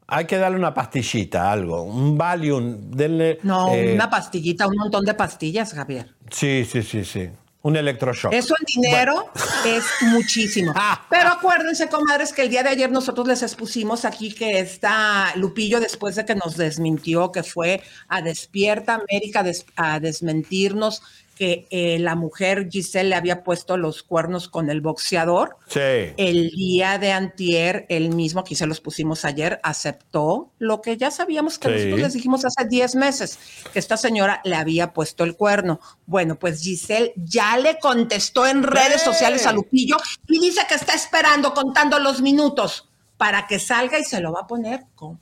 Hay 0.07 0.25
que 0.25 0.39
darle 0.39 0.57
una 0.57 0.73
pastillita, 0.73 1.51
algo. 1.51 1.83
Un 1.83 2.17
Valium. 2.17 2.89
Denle. 2.89 3.37
No, 3.43 3.71
eh, 3.75 3.93
una 3.93 4.09
pastillita, 4.09 4.65
un 4.65 4.75
montón 4.75 5.05
de 5.05 5.13
pastillas, 5.13 5.71
Javier. 5.71 6.15
Sí, 6.31 6.65
sí, 6.65 6.81
sí, 6.81 7.05
sí. 7.05 7.29
Un 7.61 7.75
electroshock. 7.75 8.33
Eso 8.33 8.55
en 8.59 8.65
dinero 8.81 9.31
es 9.67 9.83
muchísimo. 10.01 10.73
Pero 11.11 11.29
acuérdense, 11.29 11.87
comadres, 11.87 12.33
que 12.33 12.41
el 12.41 12.49
día 12.49 12.63
de 12.63 12.69
ayer 12.69 12.91
nosotros 12.91 13.27
les 13.27 13.43
expusimos 13.43 14.03
aquí 14.03 14.33
que 14.33 14.59
está 14.61 15.31
Lupillo, 15.35 15.79
después 15.79 16.15
de 16.15 16.25
que 16.25 16.33
nos 16.33 16.57
desmintió, 16.57 17.31
que 17.31 17.43
fue 17.43 17.83
a 18.07 18.23
Despierta 18.23 18.95
América 18.95 19.43
a 19.75 19.99
desmentirnos 19.99 21.03
que 21.39 21.67
eh, 21.69 21.99
la 21.99 22.15
mujer 22.15 22.67
Giselle 22.69 23.07
le 23.07 23.15
había 23.15 23.45
puesto 23.45 23.77
los 23.77 24.03
cuernos 24.03 24.49
con 24.49 24.69
el 24.69 24.81
boxeador. 24.81 25.55
Sí. 25.67 25.79
El 26.17 26.49
día 26.49 26.97
de 26.97 27.13
antier, 27.13 27.85
él 27.87 28.13
mismo, 28.13 28.41
aquí 28.41 28.55
se 28.55 28.67
los 28.67 28.81
pusimos 28.81 29.23
ayer, 29.23 29.61
aceptó 29.63 30.51
lo 30.59 30.81
que 30.81 30.97
ya 30.97 31.11
sabíamos 31.11 31.57
que 31.57 31.69
Sí. 31.69 31.73
nosotros 31.75 31.99
les 32.01 32.11
dijimos 32.13 32.43
hace 32.43 32.67
10 32.67 32.95
meses, 32.95 33.39
que 33.71 33.79
esta 33.79 33.95
señora 33.95 34.41
le 34.43 34.57
había 34.57 34.91
puesto 34.91 35.23
el 35.23 35.37
cuerno. 35.37 35.79
Bueno, 36.05 36.37
pues 36.37 36.59
Giselle 36.59 37.13
ya 37.15 37.55
le 37.57 37.79
contestó 37.79 38.45
en 38.45 38.61
redes 38.61 39.01
sociales 39.01 39.47
a 39.47 39.53
Lupillo 39.53 39.95
y 40.27 40.41
dice 40.41 40.63
que 40.67 40.75
está 40.75 40.93
esperando, 40.93 41.53
contando 41.53 41.99
los 41.99 42.21
minutos 42.21 42.89
para 43.15 43.47
que 43.47 43.59
salga 43.59 43.97
y 43.97 44.03
se 44.03 44.19
lo 44.19 44.33
va 44.33 44.41
a 44.41 44.47
poner 44.47 44.87
con... 44.93 45.17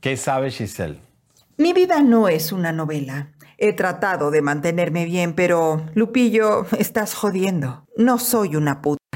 ¿Qué 0.00 0.16
sabe 0.16 0.52
Giselle? 0.52 1.00
Mi 1.60 1.72
vida 1.72 2.04
no 2.04 2.28
es 2.28 2.52
una 2.52 2.70
novela. 2.70 3.32
He 3.58 3.72
tratado 3.72 4.30
de 4.30 4.42
mantenerme 4.42 5.04
bien, 5.04 5.34
pero, 5.34 5.84
Lupillo, 5.94 6.66
estás 6.78 7.14
jodiendo. 7.14 7.84
No 7.96 8.18
soy 8.18 8.54
una 8.54 8.80
puta. 8.80 9.07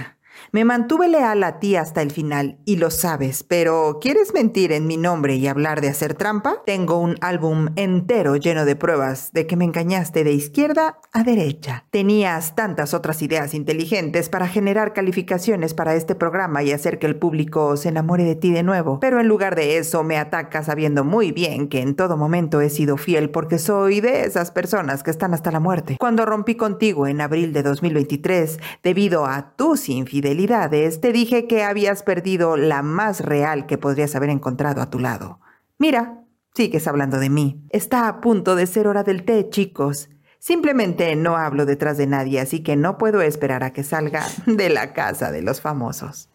Me 0.55 0.67
mantuve 0.67 1.09
leal 1.09 1.43
a 1.45 1.61
ti 1.61 1.77
hasta 1.77 2.03
el 2.03 2.11
final, 2.11 2.59
y 2.67 2.77
lo 2.77 2.91
sabes, 2.91 3.43
pero 3.43 3.97
¿quieres 4.03 4.35
mentir 4.35 4.73
en 4.73 4.87
mi 4.87 4.99
nombre 4.99 5.37
y 5.37 5.47
hablar 5.47 5.81
de 5.81 5.89
hacer 5.89 6.13
trampa? 6.13 6.63
Tengo 6.67 6.99
un 6.99 7.17
álbum 7.23 7.69
entero 7.77 8.37
lleno 8.37 8.67
de 8.67 8.77
pruebas 8.77 9.33
de 9.33 9.47
que 9.47 9.57
me 9.57 9.65
engañaste 9.65 10.25
de 10.25 10.33
izquierda 10.33 10.99
a 11.15 11.23
derecha. 11.23 11.87
Tenías 11.91 12.55
tantas 12.55 12.93
otras 12.93 13.23
ideas 13.23 13.55
inteligentes 13.55 14.29
para 14.29 14.47
generar 14.47 14.93
calificaciones 14.93 15.73
para 15.73 15.95
este 15.95 16.15
programa 16.15 16.63
y 16.63 16.73
hacer 16.73 16.99
que 16.99 17.07
el 17.07 17.17
público 17.17 17.79
se 17.79 17.89
enamore 17.89 18.25
de 18.25 18.35
ti 18.35 18.51
de 18.51 18.63
nuevo, 18.63 19.01
pero 19.01 19.21
en 19.21 19.29
lugar 19.29 19.57
de 19.57 19.79
eso 19.79 20.05
me 20.05 20.19
atacas 20.19 20.67
sabiendo 20.67 21.03
muy 21.03 21.33
bien 21.33 21.67
que 21.69 21.81
en 21.81 21.95
todo 21.95 22.19
momento 22.19 22.61
he 22.61 22.69
sido 22.69 22.99
fiel 22.99 23.31
porque 23.31 23.59
soy 23.59 24.03
de 24.03 24.27
esas 24.27 24.51
personas 24.51 25.03
que 25.03 25.13
están 25.13 25.33
hasta 25.33 25.51
la 25.51 25.61
muerte. 25.61 25.97
Cuando 25.99 26.27
rompí 26.27 26.57
contigo 26.57 27.07
en 27.07 27.23
abril 27.23 27.55
de 27.55 27.63
2023, 27.63 28.59
debido 28.83 29.25
a 29.25 29.57
tus 29.57 29.89
infidelidades, 29.89 30.42
te 30.47 31.13
dije 31.13 31.47
que 31.47 31.63
habías 31.63 32.03
perdido 32.03 32.57
la 32.57 32.83
más 32.83 33.21
real 33.21 33.67
que 33.67 33.79
podrías 33.79 34.15
haber 34.15 34.31
encontrado 34.31 34.83
a 34.83 34.91
tu 34.91 34.99
lado. 34.99 35.41
Mira, 35.79 36.25
sigues 36.55 36.87
hablando 36.87 37.19
de 37.19 37.31
mí. 37.31 37.63
Está 37.71 38.09
a 38.09 38.21
punto 38.21 38.57
de 38.57 38.67
ser 38.67 38.87
hora 38.87 39.03
del 39.03 39.25
té, 39.25 39.49
chicos. 39.51 40.09
Simplemente 40.39 41.15
no 41.15 41.37
hablo 41.37 41.67
detrás 41.67 41.97
de 41.99 42.07
nadie, 42.07 42.41
así 42.41 42.63
que 42.63 42.75
no 42.77 42.99
puedo 42.99 43.23
esperar 43.23 43.63
a 43.63 43.73
que 43.73 43.85
salga 43.85 44.27
de 44.47 44.71
la 44.71 44.93
casa 44.93 45.31
de 45.31 45.43
los 45.43 45.61
famosos. 45.61 46.29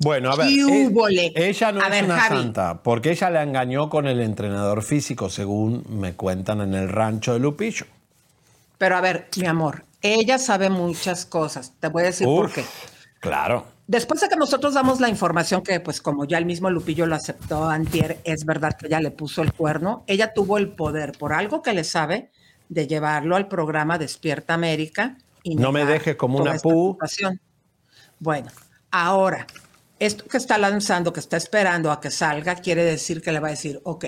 Bueno, 0.00 0.30
a 0.30 0.36
ver. 0.36 0.46
¿Qué 0.46 0.60
eh, 0.60 0.64
húbole? 0.64 1.32
ella 1.34 1.72
no 1.72 1.80
A 1.80 1.86
es 1.86 1.90
ver, 1.90 2.04
una 2.04 2.20
Javi. 2.20 2.36
santa, 2.42 2.82
porque 2.82 3.10
ella 3.10 3.30
la 3.30 3.42
engañó 3.42 3.88
con 3.88 4.06
el 4.06 4.20
entrenador 4.20 4.82
físico, 4.82 5.28
según 5.28 5.84
me 5.88 6.14
cuentan 6.14 6.60
en 6.60 6.74
el 6.74 6.88
rancho 6.88 7.32
de 7.32 7.40
Lupillo. 7.40 7.86
Pero 8.78 8.96
a 8.96 9.00
ver, 9.00 9.28
mi 9.36 9.46
amor, 9.46 9.84
ella 10.02 10.38
sabe 10.38 10.70
muchas 10.70 11.26
cosas. 11.26 11.72
Te 11.80 11.88
voy 11.88 12.04
a 12.04 12.06
decir 12.06 12.26
por 12.26 12.52
qué. 12.52 12.64
Claro. 13.20 13.66
Después 13.86 14.20
de 14.20 14.28
que 14.28 14.36
nosotros 14.36 14.74
damos 14.74 15.00
la 15.00 15.08
información 15.08 15.62
que, 15.62 15.80
pues 15.80 16.00
como 16.02 16.26
ya 16.26 16.38
el 16.38 16.44
mismo 16.44 16.68
Lupillo 16.70 17.06
lo 17.06 17.14
aceptó 17.14 17.68
antier, 17.68 18.20
es 18.24 18.44
verdad 18.44 18.76
que 18.76 18.86
ella 18.86 19.00
le 19.00 19.10
puso 19.10 19.42
el 19.42 19.52
cuerno, 19.52 20.04
ella 20.06 20.34
tuvo 20.34 20.58
el 20.58 20.68
poder, 20.68 21.12
por 21.12 21.32
algo 21.32 21.62
que 21.62 21.72
le 21.72 21.84
sabe, 21.84 22.30
de 22.68 22.86
llevarlo 22.86 23.34
al 23.34 23.48
programa 23.48 23.96
Despierta 23.96 24.54
América. 24.54 25.16
Y 25.42 25.56
No 25.56 25.72
me 25.72 25.86
dejes 25.86 26.16
como 26.16 26.38
una 26.38 26.54
pu. 26.58 26.98
Bueno, 28.20 28.50
ahora, 28.90 29.46
esto 29.98 30.26
que 30.26 30.36
está 30.36 30.58
lanzando, 30.58 31.12
que 31.12 31.20
está 31.20 31.38
esperando 31.38 31.90
a 31.90 32.00
que 32.00 32.10
salga, 32.10 32.56
quiere 32.56 32.84
decir 32.84 33.22
que 33.22 33.32
le 33.32 33.40
va 33.40 33.48
a 33.48 33.52
decir, 33.52 33.80
ok, 33.84 34.04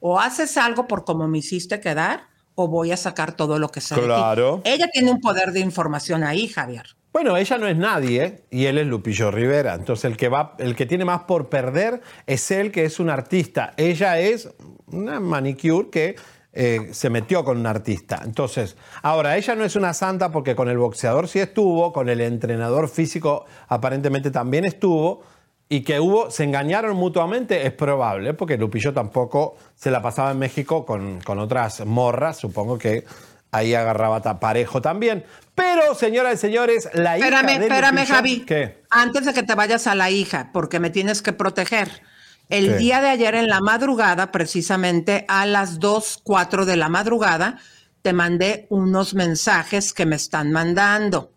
o 0.00 0.18
haces 0.18 0.56
algo 0.56 0.86
por 0.86 1.04
como 1.04 1.28
me 1.28 1.38
hiciste 1.38 1.78
quedar, 1.78 2.22
o 2.54 2.68
voy 2.68 2.90
a 2.90 2.96
sacar 2.96 3.36
todo 3.36 3.58
lo 3.58 3.68
que 3.68 3.80
ti". 3.80 3.94
Claro. 3.94 4.62
Ella 4.64 4.88
tiene 4.90 5.10
un 5.10 5.20
poder 5.20 5.52
de 5.52 5.60
información 5.60 6.24
ahí, 6.24 6.48
Javier. 6.48 6.96
Bueno, 7.12 7.36
ella 7.36 7.58
no 7.58 7.66
es 7.66 7.76
nadie 7.76 8.22
¿eh? 8.22 8.44
y 8.50 8.66
él 8.66 8.78
es 8.78 8.86
Lupillo 8.86 9.32
Rivera. 9.32 9.74
Entonces 9.74 10.04
el 10.04 10.16
que 10.16 10.28
va, 10.28 10.54
el 10.58 10.76
que 10.76 10.86
tiene 10.86 11.04
más 11.04 11.22
por 11.22 11.48
perder 11.48 12.00
es 12.26 12.50
él, 12.52 12.70
que 12.70 12.84
es 12.84 13.00
un 13.00 13.10
artista. 13.10 13.74
Ella 13.76 14.20
es 14.20 14.48
una 14.86 15.18
manicure 15.18 15.90
que 15.90 16.16
eh, 16.52 16.88
se 16.92 17.10
metió 17.10 17.44
con 17.44 17.58
un 17.58 17.66
artista. 17.66 18.22
Entonces, 18.24 18.76
ahora 19.02 19.36
ella 19.36 19.56
no 19.56 19.64
es 19.64 19.74
una 19.74 19.92
santa 19.92 20.30
porque 20.30 20.54
con 20.54 20.68
el 20.68 20.78
boxeador 20.78 21.26
sí 21.26 21.40
estuvo, 21.40 21.92
con 21.92 22.08
el 22.08 22.20
entrenador 22.20 22.88
físico 22.88 23.44
aparentemente 23.66 24.30
también 24.30 24.64
estuvo. 24.64 25.22
Y 25.68 25.82
que 25.82 26.00
hubo, 26.00 26.32
se 26.32 26.42
engañaron 26.42 26.96
mutuamente, 26.96 27.64
es 27.64 27.72
probable, 27.72 28.34
porque 28.34 28.56
Lupillo 28.56 28.92
tampoco 28.92 29.56
se 29.76 29.92
la 29.92 30.02
pasaba 30.02 30.32
en 30.32 30.38
México 30.40 30.84
con, 30.84 31.20
con 31.20 31.38
otras 31.38 31.86
morras, 31.86 32.38
supongo 32.38 32.76
que 32.76 33.04
ahí 33.52 33.74
agarraba 33.74 34.20
parejo 34.40 34.80
también. 34.80 35.24
Pero, 35.54 35.94
señoras 35.94 36.34
y 36.34 36.36
señores, 36.38 36.88
la 36.94 37.18
hija 37.18 37.42
de 37.42 37.52
espérame, 37.52 37.96
Lupillo- 38.00 38.06
Javi. 38.14 38.40
¿Qué? 38.46 38.82
Antes 38.90 39.24
de 39.26 39.32
que 39.34 39.42
te 39.42 39.54
vayas 39.54 39.86
a 39.86 39.94
la 39.94 40.10
hija, 40.10 40.50
porque 40.52 40.80
me 40.80 40.90
tienes 40.90 41.22
que 41.22 41.32
proteger. 41.32 42.02
El 42.48 42.68
¿Qué? 42.68 42.76
día 42.78 43.00
de 43.00 43.08
ayer 43.10 43.34
en 43.36 43.48
la 43.48 43.60
madrugada, 43.60 44.32
precisamente 44.32 45.24
a 45.28 45.46
las 45.46 45.78
2, 45.78 46.20
4 46.24 46.66
de 46.66 46.76
la 46.76 46.88
madrugada, 46.88 47.58
te 48.02 48.12
mandé 48.12 48.66
unos 48.70 49.14
mensajes 49.14 49.92
que 49.92 50.06
me 50.06 50.16
están 50.16 50.50
mandando. 50.50 51.32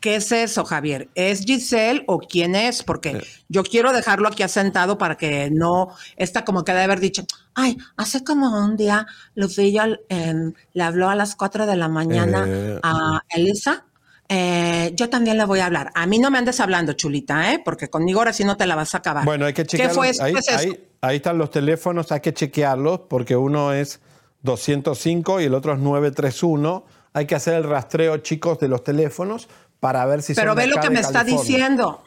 ¿Qué 0.00 0.16
es 0.16 0.32
eso, 0.32 0.64
Javier? 0.64 1.08
¿Es 1.14 1.40
Giselle 1.44 2.04
o 2.06 2.18
quién 2.18 2.54
es? 2.56 2.82
Porque 2.82 3.22
yo 3.48 3.62
quiero 3.62 3.92
dejarlo 3.92 4.28
aquí 4.28 4.42
asentado 4.42 4.98
para 4.98 5.16
que 5.16 5.48
no, 5.50 5.88
esta 6.16 6.44
como 6.44 6.64
que 6.64 6.72
debe 6.72 6.84
haber 6.84 7.00
dicho, 7.00 7.24
ay, 7.54 7.76
hace 7.96 8.24
como 8.24 8.58
un 8.64 8.76
día 8.76 9.06
Lupillo 9.34 9.82
em, 10.08 10.52
le 10.74 10.82
habló 10.82 11.08
a 11.08 11.14
las 11.14 11.34
4 11.36 11.66
de 11.66 11.76
la 11.76 11.88
mañana 11.88 12.44
Eh, 12.46 12.80
a 12.82 13.20
Elisa. 13.30 13.84
Eh, 14.28 14.92
yo 14.96 15.08
también 15.08 15.38
le 15.38 15.44
voy 15.44 15.60
a 15.60 15.66
hablar. 15.66 15.92
A 15.94 16.04
mí 16.06 16.18
no 16.18 16.30
me 16.32 16.38
andes 16.38 16.58
hablando, 16.58 16.92
chulita, 16.94 17.52
¿eh? 17.52 17.62
Porque 17.64 17.88
conmigo 17.88 18.18
ahora 18.18 18.32
sí 18.32 18.42
no 18.44 18.56
te 18.56 18.66
la 18.66 18.74
vas 18.74 18.92
a 18.94 18.98
acabar. 18.98 19.24
Bueno, 19.24 19.46
hay 19.46 19.52
que 19.52 19.64
chequear. 19.64 19.88
¿Qué 19.90 19.94
fue 19.94 20.08
eso? 20.10 20.24
Ahí, 20.24 20.32
¿Qué 20.32 20.40
es 20.40 20.48
eso? 20.48 20.58
ahí- 20.58 20.88
ahí 21.00 21.16
están 21.16 21.38
los 21.38 21.50
teléfonos, 21.52 22.10
hay 22.10 22.20
que 22.20 22.34
chequearlos 22.34 23.00
porque 23.08 23.36
uno 23.36 23.72
es 23.72 24.00
205 24.42 25.40
y 25.40 25.44
el 25.44 25.54
otro 25.54 25.72
es 25.74 25.78
931. 25.78 26.84
Hay 27.12 27.26
que 27.26 27.34
hacer 27.34 27.54
el 27.54 27.64
rastreo, 27.64 28.18
chicos, 28.18 28.58
de 28.58 28.68
los 28.68 28.82
teléfonos 28.84 29.48
para 29.80 30.04
ver 30.06 30.22
si 30.22 30.34
Pero 30.34 30.50
son 30.52 30.56
de 30.58 30.62
ve 30.66 30.68
lo 30.74 30.80
que 30.80 30.90
me 30.90 31.00
está 31.00 31.24
diciendo. 31.24 32.02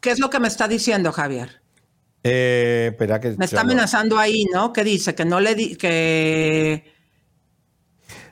¿Qué 0.00 0.10
es 0.10 0.18
lo 0.18 0.30
que 0.30 0.40
me 0.40 0.48
está 0.48 0.66
diciendo, 0.68 1.12
Javier? 1.12 1.60
Eh, 2.24 2.88
espera 2.92 3.20
que 3.20 3.30
Me 3.38 3.44
está 3.44 3.56
lo- 3.56 3.62
amenazando 3.70 4.18
ahí, 4.18 4.44
¿no? 4.52 4.72
¿Qué 4.72 4.84
dice? 4.84 5.14
Que 5.14 5.24
no 5.24 5.40
le 5.40 5.54
di, 5.54 5.76
que 5.76 6.84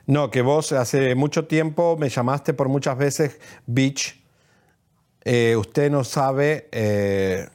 No, 0.05 0.31
que 0.31 0.41
vos 0.41 0.71
hace 0.71 1.13
mucho 1.15 1.45
tiempo 1.45 1.95
me 1.97 2.09
llamaste 2.09 2.53
por 2.53 2.69
muchas 2.69 2.97
veces 2.97 3.39
Bitch. 3.67 4.19
Eh, 5.23 5.55
usted 5.55 5.91
no 5.91 6.03
sabe 6.03 6.69
eh, 6.71 7.47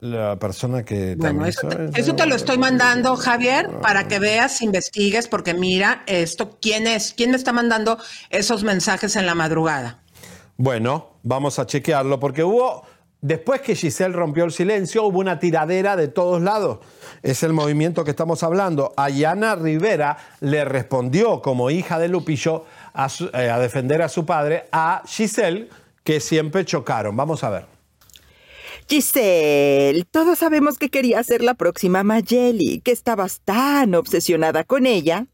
la 0.00 0.38
persona 0.38 0.84
que 0.84 1.16
Bueno, 1.16 1.44
eso 1.46 1.66
te, 1.68 2.00
eso 2.00 2.14
te 2.14 2.26
lo 2.26 2.36
estoy 2.36 2.58
mandando, 2.58 3.16
Javier, 3.16 3.68
para 3.80 4.06
que 4.06 4.18
veas, 4.20 4.60
investigues, 4.62 5.26
porque 5.26 5.54
mira 5.54 6.02
esto, 6.06 6.58
¿quién 6.60 6.86
es? 6.86 7.14
¿Quién 7.16 7.30
me 7.30 7.36
está 7.36 7.52
mandando 7.52 7.98
esos 8.30 8.62
mensajes 8.62 9.16
en 9.16 9.26
la 9.26 9.34
madrugada? 9.34 10.02
Bueno, 10.60 11.20
vamos 11.22 11.60
a 11.60 11.66
chequearlo 11.66 12.18
porque 12.18 12.42
hubo, 12.42 12.82
después 13.20 13.60
que 13.60 13.76
Giselle 13.76 14.12
rompió 14.12 14.44
el 14.44 14.50
silencio, 14.50 15.04
hubo 15.04 15.20
una 15.20 15.38
tiradera 15.38 15.94
de 15.94 16.08
todos 16.08 16.42
lados. 16.42 16.80
Es 17.22 17.44
el 17.44 17.52
movimiento 17.52 18.02
que 18.02 18.10
estamos 18.10 18.42
hablando. 18.42 18.92
Ayana 18.96 19.54
Rivera 19.54 20.16
le 20.40 20.64
respondió 20.64 21.42
como 21.42 21.70
hija 21.70 22.00
de 22.00 22.08
Lupillo 22.08 22.64
a, 22.92 23.06
eh, 23.34 23.52
defender 23.60 24.02
a 24.02 24.08
su 24.08 24.26
padre, 24.26 24.64
a 24.72 25.04
Giselle, 25.06 25.68
que 26.02 26.18
siempre 26.18 26.64
chocaron. 26.64 27.16
Vamos 27.16 27.44
a 27.44 27.50
ver. 27.50 27.66
Giselle, 28.88 30.04
todos 30.10 30.40
sabemos 30.40 30.76
que 30.76 30.88
querías 30.88 31.24
ser 31.24 31.44
la 31.44 31.54
próxima 31.54 32.02
Mayeli, 32.02 32.80
que 32.80 32.90
estabas 32.90 33.42
tan 33.44 33.94
obsesionada 33.94 34.64
con 34.64 34.86
ella. 34.86 35.28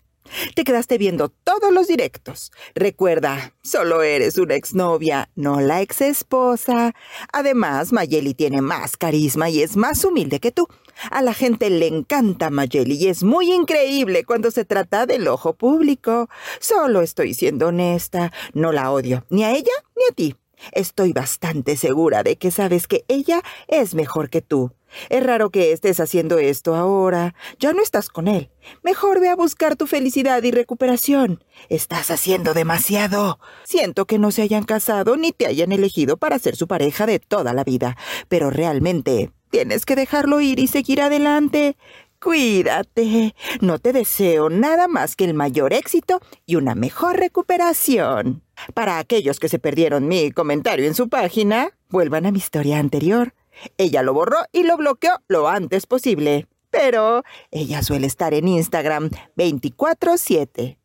Te 0.55 0.65
quedaste 0.65 0.99
viendo 0.99 1.31
todos 1.61 1.73
los 1.73 1.87
directos. 1.87 2.53
Recuerda, 2.75 3.55
solo 3.63 4.03
eres 4.03 4.39
una 4.39 4.55
exnovia, 4.55 5.29
no 5.35 5.61
la 5.61 5.81
exesposa. 5.81 6.95
Además, 7.33 7.93
Mayeli 7.93 8.35
tiene 8.35 8.61
más 8.61 8.97
carisma 8.97 9.51
y 9.51 9.63
es 9.63 9.77
más 9.77 10.05
humilde 10.05 10.41
que 10.41 10.53
tú. 10.53 10.67
A 11.11 11.23
la 11.23 11.35
gente 11.35 11.71
le 11.71 11.87
encanta 11.87 12.51
Mayeli 12.51 12.97
y 12.97 13.09
es 13.09 13.23
muy 13.23 13.53
increíble 13.53 14.25
cuando 14.25 14.51
se 14.51 14.65
trata 14.65 15.07
del 15.07 15.29
ojo 15.29 15.55
público. 15.55 16.29
Solo 16.61 17.03
estoy 17.03 17.35
siendo 17.35 17.69
honesta. 17.69 18.33
No 18.53 18.73
la 18.73 18.91
odio, 18.91 19.25
ni 19.31 19.45
a 19.45 19.53
ella 19.53 19.73
ni 19.97 20.03
a 20.11 20.15
ti. 20.15 20.37
Estoy 20.73 21.13
bastante 21.13 21.77
segura 21.77 22.23
de 22.23 22.37
que 22.37 22.51
sabes 22.51 22.87
que 22.87 23.05
ella 23.09 23.43
es 23.69 23.95
mejor 23.95 24.31
que 24.31 24.41
tú. 24.41 24.73
Es 25.09 25.23
raro 25.23 25.51
que 25.51 25.73
estés 25.73 26.01
haciendo 26.01 26.39
esto 26.39 26.75
ahora. 26.75 27.35
Ya 27.59 27.73
no 27.73 27.83
estás 27.83 28.09
con 28.09 28.29
él. 28.29 28.51
Mejor 28.83 29.21
ve 29.21 29.29
a 29.29 29.37
buscar 29.37 29.77
tu 29.77 29.87
felicidad 29.87 30.43
y 30.43 30.51
recuperación. 30.51 31.45
Estás 31.69 32.11
haciendo 32.11 32.55
demasiado. 32.55 33.39
Siento 33.65 34.07
que 34.07 34.19
no 34.19 34.31
se 34.31 34.43
hayan 34.43 34.65
casado 34.65 35.17
ni 35.17 35.33
te 35.33 35.47
hayan 35.47 35.73
elegido 35.73 36.17
para 36.17 36.39
ser 36.39 36.57
su 36.57 36.67
pareja 36.67 37.07
de 37.07 37.19
toda 37.19 37.53
la 37.53 37.65
vida. 37.65 37.97
Pero 38.29 38.51
realmente 38.51 39.31
tienes 39.51 39.85
que 39.87 39.97
dejarlo 39.97 40.41
ir 40.41 40.59
y 40.59 40.67
seguir 40.67 41.01
adelante. 41.01 41.77
Cuídate. 42.25 43.35
No 43.61 43.79
te 43.79 43.93
deseo 43.93 44.49
nada 44.49 44.89
más 44.89 45.15
que 45.15 45.25
el 45.25 45.35
mayor 45.35 45.75
éxito 45.75 46.21
y 46.47 46.57
una 46.57 46.75
mejor 46.75 47.19
recuperación. 47.19 48.43
Para 48.73 48.99
aquellos 48.99 49.39
que 49.39 49.51
se 49.51 49.59
perdieron 49.59 50.09
mi 50.09 50.31
comentario 50.31 50.87
en 50.87 50.95
su 50.95 51.11
página, 51.11 51.77
vuelvan 51.91 52.25
a 52.25 52.33
mi 52.33 52.39
historia 52.39 52.79
anterior. 52.79 53.35
Ella 53.79 54.03
lo 54.03 54.15
borró 54.15 54.39
y 54.53 54.65
lo 54.65 54.77
bloqueó 54.77 55.21
lo 55.29 55.49
antes 55.49 55.87
posible. 55.87 56.47
Pero 56.71 57.23
ella 57.51 57.83
suele 57.83 58.07
estar 58.07 58.35
en 58.35 58.49
Instagram 58.49 59.11
24/7. 59.37 60.77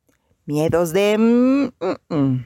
Miedos 0.46 0.94
de... 0.94 1.18
mm, 1.18 1.64
mm, 1.80 2.16
mm. 2.16 2.46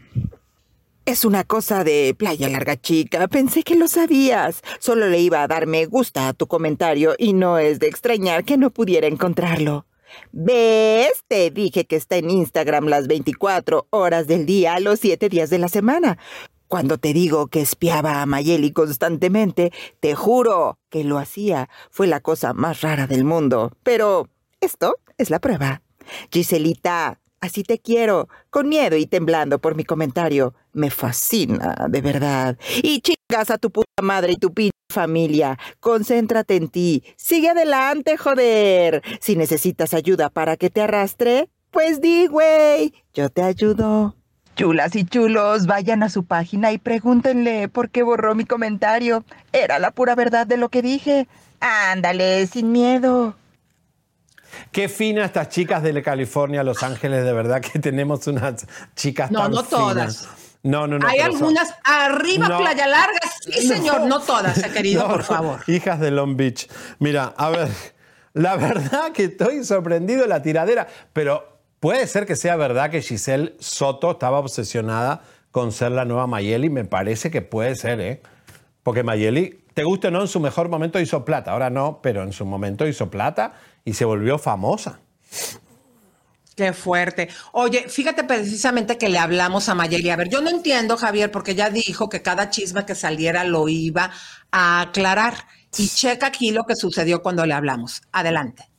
Es 1.05 1.25
una 1.25 1.43
cosa 1.43 1.83
de 1.83 2.15
playa 2.17 2.47
larga 2.47 2.79
chica. 2.79 3.27
Pensé 3.27 3.63
que 3.63 3.75
lo 3.75 3.89
sabías. 3.89 4.61
Solo 4.79 5.09
le 5.09 5.19
iba 5.19 5.43
a 5.43 5.47
dar 5.47 5.67
me 5.67 5.85
gusta 5.85 6.29
a 6.29 6.33
tu 6.33 6.47
comentario 6.47 7.15
y 7.17 7.33
no 7.33 7.57
es 7.57 7.79
de 7.79 7.87
extrañar 7.87 8.45
que 8.45 8.55
no 8.55 8.69
pudiera 8.69 9.07
encontrarlo. 9.07 9.85
¿Ves? 10.31 11.23
Te 11.27 11.51
dije 11.51 11.85
que 11.85 11.97
está 11.97 12.15
en 12.15 12.29
Instagram 12.29 12.85
las 12.85 13.07
24 13.07 13.87
horas 13.89 14.27
del 14.27 14.45
día, 14.45 14.79
los 14.79 14.99
7 15.01 15.27
días 15.27 15.49
de 15.49 15.59
la 15.59 15.67
semana. 15.67 16.17
Cuando 16.73 16.97
te 16.97 17.13
digo 17.13 17.49
que 17.49 17.61
espiaba 17.61 18.23
a 18.23 18.25
Mayeli 18.25 18.71
constantemente, 18.71 19.71
te 19.99 20.15
juro 20.15 20.79
que 20.89 21.03
lo 21.03 21.19
hacía. 21.19 21.69
Fue 21.91 22.07
la 22.07 22.19
cosa 22.19 22.53
más 22.53 22.81
rara 22.81 23.05
del 23.05 23.25
mundo. 23.25 23.71
Pero 23.83 24.27
esto 24.59 24.95
es 25.19 25.29
la 25.29 25.37
prueba. 25.37 25.83
Giselita, 26.31 27.21
así 27.41 27.61
te 27.61 27.77
quiero, 27.77 28.27
con 28.49 28.69
miedo 28.69 28.97
y 28.97 29.05
temblando 29.05 29.59
por 29.59 29.75
mi 29.75 29.83
comentario. 29.83 30.55
Me 30.71 30.89
fascina, 30.89 31.75
de 31.91 32.01
verdad. 32.01 32.57
Y 32.81 33.01
chingas 33.01 33.51
a 33.51 33.59
tu 33.59 33.69
puta 33.69 34.01
madre 34.01 34.33
y 34.33 34.37
tu 34.37 34.51
pinche 34.51 34.73
familia. 34.91 35.59
Concéntrate 35.79 36.55
en 36.55 36.69
ti. 36.69 37.03
Sigue 37.17 37.49
adelante, 37.49 38.17
joder. 38.17 39.03
Si 39.19 39.35
necesitas 39.35 39.93
ayuda 39.93 40.31
para 40.31 40.57
que 40.57 40.71
te 40.71 40.81
arrastre, 40.81 41.51
pues 41.69 42.01
di, 42.01 42.25
güey. 42.25 42.95
Yo 43.13 43.29
te 43.29 43.43
ayudo. 43.43 44.15
Chulas 44.55 44.95
y 44.95 45.03
chulos, 45.03 45.65
vayan 45.65 46.03
a 46.03 46.09
su 46.09 46.23
página 46.25 46.71
y 46.71 46.77
pregúntenle 46.77 47.67
por 47.69 47.89
qué 47.89 48.03
borró 48.03 48.35
mi 48.35 48.45
comentario. 48.45 49.23
Era 49.51 49.79
la 49.79 49.91
pura 49.91 50.13
verdad 50.15 50.45
de 50.45 50.57
lo 50.57 50.69
que 50.69 50.81
dije. 50.83 51.27
Ándale, 51.59 52.45
sin 52.47 52.71
miedo. 52.71 53.35
Qué 54.71 54.89
fina 54.89 55.25
estas 55.25 55.49
chicas 55.49 55.81
de 55.81 55.99
California, 56.03 56.63
Los 56.63 56.83
Ángeles, 56.83 57.23
de 57.23 57.33
verdad 57.33 57.61
que 57.61 57.79
tenemos 57.79 58.27
unas 58.27 58.67
chicas 58.95 59.31
No, 59.31 59.41
tan 59.41 59.51
no 59.51 59.63
todas. 59.63 59.93
finas. 60.19 60.29
No, 60.61 60.85
no, 60.87 60.99
no. 60.99 61.07
Hay 61.07 61.17
son- 61.19 61.25
algunas 61.31 61.73
arriba, 61.83 62.47
No. 62.47 62.59
Playa 62.59 62.87
Larga, 62.87 63.19
sí, 63.41 63.67
señor, 63.67 64.01
no 64.01 64.19
todas, 64.21 64.57
eh, 64.59 64.69
querido, 64.71 65.01
No, 65.07 65.09
por 65.13 65.23
favor. 65.23 65.59
Hijas 65.67 65.99
de 65.99 66.11
Long 66.11 66.37
Beach. 66.37 66.69
Mira, 66.99 67.33
a 67.35 67.49
ver, 67.49 67.69
la 68.33 68.55
verdad 68.55 69.11
que 69.11 69.25
estoy 69.25 69.63
sorprendido 69.65 70.21
de 70.21 70.27
la 70.27 70.41
tiradera, 70.43 70.87
pero 71.11 71.52
puede 71.83 72.07
ser 72.07 72.25
que 72.25 72.37
sea 72.37 72.55
verdad 72.55 72.89
que 72.89 73.01
Giselle 73.01 73.57
Soto 73.59 74.11
estaba 74.11 74.39
obsesionada 74.39 75.21
con 75.51 75.73
ser 75.73 75.91
la 75.91 76.05
nueva 76.05 76.27
Mayeli. 76.27 76.69
Me 76.69 76.85
parece 76.85 77.29
que 77.29 77.41
puede 77.41 77.75
ser, 77.75 77.99
¿eh? 77.99 78.21
Porque 78.83 79.03
Mayeli, 79.03 79.65
te 79.73 79.83
guste 79.83 80.07
o 80.07 80.11
no, 80.11 80.21
en 80.21 80.29
su 80.29 80.39
mejor 80.39 80.69
momento 80.69 80.97
hizo 81.01 81.25
plata. 81.25 81.51
Ahora 81.51 81.69
no, 81.69 81.99
pero 82.01 82.23
en 82.23 82.31
su 82.31 82.45
momento 82.45 82.87
hizo 82.87 83.11
plata 83.11 83.55
y 83.83 83.95
se 83.95 84.05
volvió 84.05 84.37
famosa. 84.37 85.01
Qué 86.55 86.71
fuerte. 86.71 87.27
Oye, 87.51 87.89
fíjate 87.89 88.23
precisamente 88.23 88.97
que 88.97 89.09
le 89.09 89.19
hablamos 89.19 89.67
a 89.67 89.75
Mayeli. 89.75 90.09
A 90.09 90.15
ver, 90.15 90.29
yo 90.29 90.39
no 90.39 90.51
entiendo, 90.51 90.95
Javier, 90.95 91.31
porque 91.31 91.53
ya 91.53 91.69
dijo 91.69 92.07
que 92.07 92.21
cada 92.21 92.49
chisme 92.49 92.85
que 92.85 92.95
saliera 92.95 93.43
lo 93.43 93.67
iba 93.67 94.09
a 94.53 94.79
aclarar. 94.79 95.33
Y 95.77 95.89
checa 95.89 96.27
aquí 96.27 96.51
lo 96.51 96.63
que 96.63 96.77
sucedió 96.77 97.21
cuando 97.21 97.45
le 97.45 97.53
hablamos. 97.53 98.03
Adelante. 98.13 98.72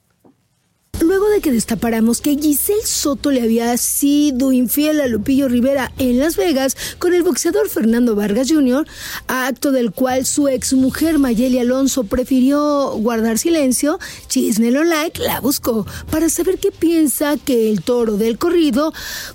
Luego 1.01 1.29
de 1.29 1.41
que 1.41 1.53
destapáramos 1.53 2.21
que 2.21 2.37
Giselle 2.37 2.87
Soto 2.87 3.31
le 3.31 3.43
había 3.43 3.77
sido 3.77 4.53
infiel 4.53 5.01
a 5.01 5.07
Lupillo 5.07 5.49
Rivera 5.49 5.93
en 5.99 6.19
Las 6.19 6.37
Vegas 6.37 6.77
con 6.99 7.13
el 7.13 7.23
boxeador 7.23 7.69
Fernando 7.69 8.15
Vargas 8.15 8.51
Jr., 8.51 8.87
acto 9.27 9.73
del 9.73 9.91
cual 9.91 10.25
su 10.25 10.49
exmujer 10.49 11.19
Mayeli 11.19 11.59
Alonso 11.59 12.05
prefirió 12.05 12.93
guardar 12.97 13.39
silencio, 13.39 13.99
Chisnelo 14.29 14.85
Like 14.85 15.21
la 15.21 15.41
buscó 15.41 15.87
para 16.11 16.29
saber 16.29 16.59
qué 16.59 16.71
piensa 16.71 17.37
que 17.37 17.71
el 17.71 17.83
toro 17.83 18.17
del 18.17 18.39
corrido 18.39 18.93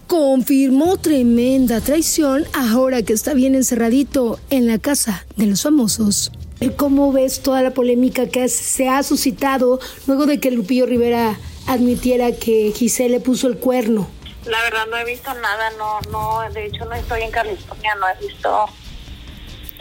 confirmó 0.08 0.98
tremenda 0.98 1.82
traición 1.82 2.46
ahora 2.54 3.04
que 3.04 3.14
está 3.14 3.34
bien 3.34 3.56
encerradito 3.56 4.40
en 4.50 4.68
la 4.68 4.80
casa 4.80 5.26
de 5.36 5.46
los 5.48 5.62
famosos. 5.62 6.32
¿Cómo 6.76 7.14
ves 7.14 7.42
toda 7.42 7.62
la 7.62 7.72
polémica 7.72 8.28
que 8.28 8.50
se 8.50 8.90
ha 8.90 9.02
suscitado 9.04 9.80
luego 10.08 10.26
de 10.26 10.40
que 10.40 10.52
Lupillo 10.52 10.86
Rivera 10.86 11.38
admitiera 11.68 12.34
que 12.34 12.74
Giselle 12.76 13.12
le 13.12 13.20
puso 13.22 13.48
el 13.48 13.58
cuerno? 13.58 14.08
La 14.46 14.62
verdad 14.64 14.86
no 14.90 14.98
he 14.98 15.06
visto 15.06 15.34
nada, 15.36 15.70
no, 15.78 16.00
no, 16.12 16.54
de 16.54 16.66
hecho 16.66 16.86
no 16.86 16.94
estoy 16.94 17.22
en 17.22 17.32
California, 17.32 17.96
no 17.96 18.08
he 18.10 18.28
visto 18.28 18.66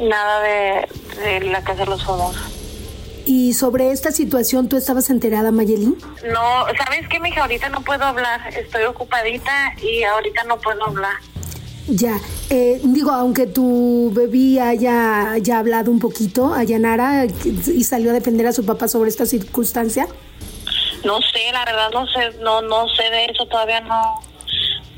nada 0.00 0.40
de, 0.42 0.88
de 1.20 1.40
la 1.46 1.64
Casa 1.64 1.80
de 1.80 1.86
los 1.86 2.04
Famosos. 2.04 2.54
¿Y 3.26 3.54
sobre 3.54 3.90
esta 3.90 4.10
situación 4.10 4.68
tú 4.68 4.76
estabas 4.76 5.10
enterada, 5.10 5.50
Mayeli? 5.50 5.96
No, 6.32 6.64
¿sabes 6.82 7.06
qué, 7.10 7.20
mija? 7.20 7.42
Ahorita 7.42 7.68
no 7.68 7.82
puedo 7.82 8.04
hablar, 8.04 8.40
estoy 8.56 8.84
ocupadita 8.84 9.74
y 9.82 10.02
ahorita 10.04 10.44
no 10.44 10.58
puedo 10.58 10.82
hablar. 10.84 11.14
Ya, 11.90 12.20
eh, 12.50 12.80
digo, 12.84 13.10
aunque 13.12 13.46
tu 13.46 14.10
bebé 14.14 14.60
haya, 14.60 15.32
haya 15.32 15.58
hablado 15.58 15.90
un 15.90 15.98
poquito, 15.98 16.52
a 16.52 16.62
Yanara, 16.62 17.24
y 17.24 17.82
salió 17.84 18.10
a 18.10 18.14
defender 18.14 18.46
a 18.46 18.52
su 18.52 18.66
papá 18.66 18.88
sobre 18.88 19.08
esta 19.08 19.24
circunstancia. 19.24 20.06
No 21.04 21.18
sé, 21.22 21.50
la 21.52 21.64
verdad 21.64 21.88
no 21.92 22.06
sé, 22.06 22.38
no, 22.42 22.60
no 22.60 22.88
sé 22.88 23.04
de 23.10 23.24
eso, 23.26 23.46
todavía 23.46 23.80
no, 23.80 24.20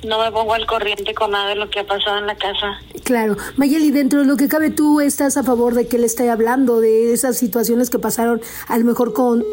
no 0.04 0.18
me 0.18 0.32
pongo 0.32 0.54
al 0.54 0.66
corriente 0.66 1.14
con 1.14 1.30
nada 1.30 1.50
de 1.50 1.54
lo 1.54 1.70
que 1.70 1.80
ha 1.80 1.86
pasado 1.86 2.18
en 2.18 2.26
la 2.26 2.34
casa. 2.34 2.80
Claro. 3.04 3.36
Mayeli, 3.56 3.92
dentro 3.92 4.20
de 4.20 4.26
lo 4.26 4.36
que 4.36 4.48
cabe, 4.48 4.70
¿tú 4.70 5.00
estás 5.00 5.36
a 5.36 5.44
favor 5.44 5.74
de 5.74 5.86
que 5.86 5.96
él 5.96 6.04
esté 6.04 6.28
hablando 6.28 6.80
de 6.80 7.12
esas 7.12 7.38
situaciones 7.38 7.88
que 7.90 7.98
pasaron 8.00 8.40
a 8.66 8.78
lo 8.78 8.84
mejor 8.84 9.12
con... 9.12 9.44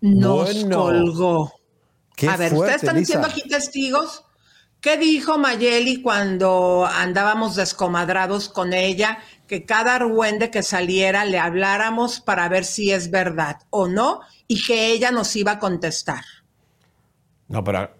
Nos 0.00 0.52
Bueno. 0.54 0.78
colgó. 0.82 1.52
Qué 2.24 2.32
a 2.32 2.36
ver, 2.36 2.50
fuerte, 2.50 2.74
ustedes 2.76 2.82
están 2.82 2.96
diciendo 2.98 3.26
aquí 3.26 3.42
testigos. 3.48 4.24
¿Qué 4.80 4.98
dijo 4.98 5.38
Mayeli 5.38 6.02
cuando 6.02 6.86
andábamos 6.86 7.56
descomadrados 7.56 8.48
con 8.50 8.74
ella? 8.74 9.18
Que 9.46 9.64
cada 9.64 9.94
argüende 9.94 10.50
que 10.50 10.62
saliera 10.62 11.24
le 11.24 11.38
habláramos 11.38 12.20
para 12.20 12.48
ver 12.50 12.64
si 12.66 12.90
es 12.92 13.10
verdad 13.10 13.56
o 13.70 13.88
no 13.88 14.20
y 14.46 14.62
que 14.62 14.88
ella 14.92 15.10
nos 15.10 15.34
iba 15.36 15.52
a 15.52 15.58
contestar. 15.58 16.22
No, 17.48 17.64
pero 17.64 17.90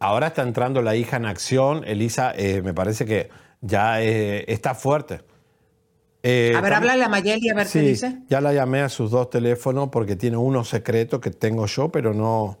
ahora 0.00 0.28
está 0.28 0.42
entrando 0.42 0.82
la 0.82 0.96
hija 0.96 1.16
en 1.16 1.26
acción. 1.26 1.84
Elisa, 1.84 2.32
eh, 2.36 2.60
me 2.62 2.74
parece 2.74 3.04
que 3.06 3.30
ya 3.60 4.02
eh, 4.02 4.44
está 4.52 4.74
fuerte. 4.74 5.22
Eh, 6.22 6.54
A 6.56 6.60
ver, 6.60 6.74
háblale 6.74 7.04
a 7.04 7.08
Mayeli 7.08 7.48
a 7.50 7.54
ver 7.54 7.66
Sí, 7.66 7.78
qué 7.80 7.80
dice. 7.82 8.18
ya 8.28 8.40
la 8.40 8.52
llamé 8.52 8.80
a 8.80 8.88
sus 8.88 9.10
dos 9.12 9.30
teléfonos 9.30 9.90
porque 9.90 10.16
tiene 10.16 10.36
uno 10.36 10.64
secreto 10.64 11.20
que 11.20 11.30
tengo 11.30 11.66
yo, 11.66 11.88
pero 11.90 12.14
no. 12.14 12.58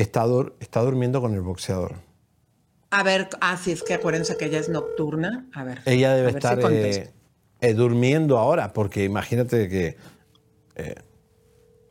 Está, 0.00 0.24
dur- 0.26 0.54
está 0.60 0.80
durmiendo 0.80 1.20
con 1.20 1.34
el 1.34 1.42
boxeador. 1.42 1.96
A 2.90 3.02
ver, 3.02 3.28
ah, 3.40 3.56
sí, 3.56 3.72
es 3.72 3.82
que 3.82 3.94
acuérdense 3.94 4.36
que 4.36 4.46
ella 4.46 4.58
es 4.58 4.68
nocturna. 4.68 5.46
A 5.54 5.62
ver. 5.62 5.80
Ella 5.84 6.14
debe 6.14 6.30
si 6.30 6.36
estar 6.38 6.58
eh, 6.72 7.12
eh, 7.60 7.74
durmiendo 7.74 8.38
ahora, 8.38 8.72
porque 8.72 9.04
imagínate 9.04 9.68
que 9.68 9.96
eh, 10.76 10.94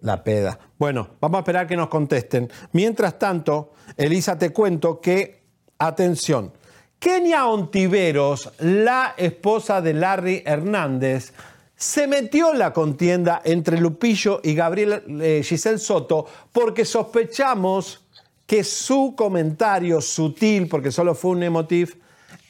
la 0.02 0.24
peda. 0.24 0.60
Bueno, 0.78 1.10
vamos 1.22 1.38
a 1.38 1.42
esperar 1.42 1.68
que 1.68 1.78
nos 1.78 1.88
contesten. 1.90 2.50
Mientras 2.72 3.20
tanto, 3.20 3.74
Elisa, 3.96 4.38
te 4.38 4.52
cuento 4.52 5.00
que, 5.00 5.44
atención, 5.78 6.52
Kenia 6.98 7.46
Ontiveros, 7.48 8.52
la 8.60 9.14
esposa 9.18 9.82
de 9.82 9.94
Larry 9.94 10.44
Hernández, 10.46 11.32
se 11.80 12.08
metió 12.08 12.54
la 12.54 12.74
contienda 12.74 13.42
entre 13.46 13.80
Lupillo 13.80 14.42
y 14.44 14.54
Gabriel 14.54 15.02
eh, 15.22 15.42
Giselle 15.46 15.80
Soto 15.80 16.26
porque 16.52 16.84
sospechamos 16.84 18.06
que 18.46 18.66
su 18.66 19.14
comentario 19.16 20.02
sutil, 20.02 20.68
porque 20.68 20.92
solo 20.92 21.16
fue 21.16 21.32
un 21.32 21.44
emotif, 21.44 21.96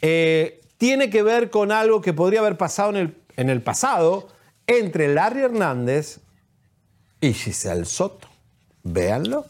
eh, 0.01 0.61
tiene 0.79 1.11
que 1.11 1.21
ver 1.21 1.51
con 1.51 1.71
algo 1.71 2.01
que 2.01 2.11
podría 2.11 2.39
haber 2.39 2.57
pasado 2.57 2.89
en 2.89 2.95
el, 2.95 3.17
en 3.37 3.49
el 3.51 3.61
pasado 3.61 4.29
entre 4.65 5.13
Larry 5.13 5.41
Hernández 5.41 6.21
y 7.21 7.33
Giselle 7.33 7.85
Soto. 7.85 8.27
Véanlo. 8.81 9.45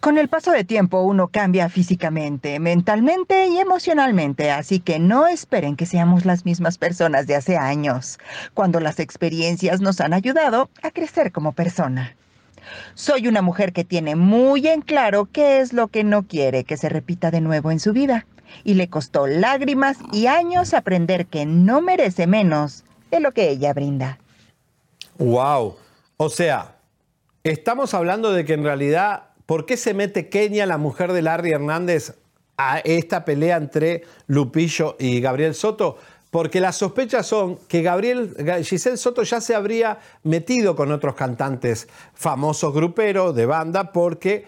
Con 0.00 0.16
el 0.16 0.28
paso 0.28 0.50
de 0.50 0.64
tiempo 0.64 1.02
uno 1.02 1.28
cambia 1.28 1.68
físicamente, 1.68 2.58
mentalmente 2.58 3.48
y 3.48 3.58
emocionalmente, 3.58 4.50
así 4.50 4.80
que 4.80 4.98
no 4.98 5.26
esperen 5.26 5.76
que 5.76 5.84
seamos 5.84 6.24
las 6.24 6.46
mismas 6.46 6.78
personas 6.78 7.26
de 7.26 7.36
hace 7.36 7.58
años, 7.58 8.18
cuando 8.54 8.80
las 8.80 8.98
experiencias 8.98 9.82
nos 9.82 10.00
han 10.00 10.14
ayudado 10.14 10.70
a 10.82 10.90
crecer 10.90 11.32
como 11.32 11.52
persona. 11.52 12.16
Soy 12.94 13.28
una 13.28 13.42
mujer 13.42 13.74
que 13.74 13.84
tiene 13.84 14.16
muy 14.16 14.66
en 14.68 14.80
claro 14.80 15.28
qué 15.30 15.60
es 15.60 15.74
lo 15.74 15.88
que 15.88 16.02
no 16.02 16.22
quiere 16.22 16.64
que 16.64 16.78
se 16.78 16.88
repita 16.88 17.30
de 17.30 17.42
nuevo 17.42 17.70
en 17.70 17.78
su 17.78 17.92
vida, 17.92 18.24
y 18.64 18.74
le 18.74 18.88
costó 18.88 19.26
lágrimas 19.26 19.98
y 20.12 20.28
años 20.28 20.72
aprender 20.72 21.26
que 21.26 21.44
no 21.44 21.82
merece 21.82 22.26
menos 22.26 22.84
de 23.10 23.20
lo 23.20 23.32
que 23.32 23.50
ella 23.50 23.74
brinda. 23.74 24.18
Wow. 25.18 25.76
O 26.16 26.28
sea, 26.30 26.76
estamos 27.44 27.92
hablando 27.92 28.32
de 28.32 28.46
que 28.46 28.54
en 28.54 28.64
realidad, 28.64 29.24
¿por 29.50 29.66
qué 29.66 29.76
se 29.76 29.94
mete 29.94 30.28
Kenia, 30.28 30.64
la 30.64 30.78
mujer 30.78 31.12
de 31.12 31.22
Larry 31.22 31.50
Hernández, 31.50 32.14
a 32.56 32.78
esta 32.78 33.24
pelea 33.24 33.56
entre 33.56 34.04
Lupillo 34.28 34.94
y 35.00 35.20
Gabriel 35.20 35.56
Soto? 35.56 35.98
Porque 36.30 36.60
las 36.60 36.76
sospechas 36.76 37.26
son 37.26 37.56
que 37.66 37.82
Gabriel, 37.82 38.36
Giselle 38.62 38.96
Soto 38.96 39.24
ya 39.24 39.40
se 39.40 39.56
habría 39.56 39.98
metido 40.22 40.76
con 40.76 40.92
otros 40.92 41.16
cantantes 41.16 41.88
famosos 42.14 42.72
gruperos 42.72 43.34
de 43.34 43.46
banda 43.46 43.90
porque 43.90 44.44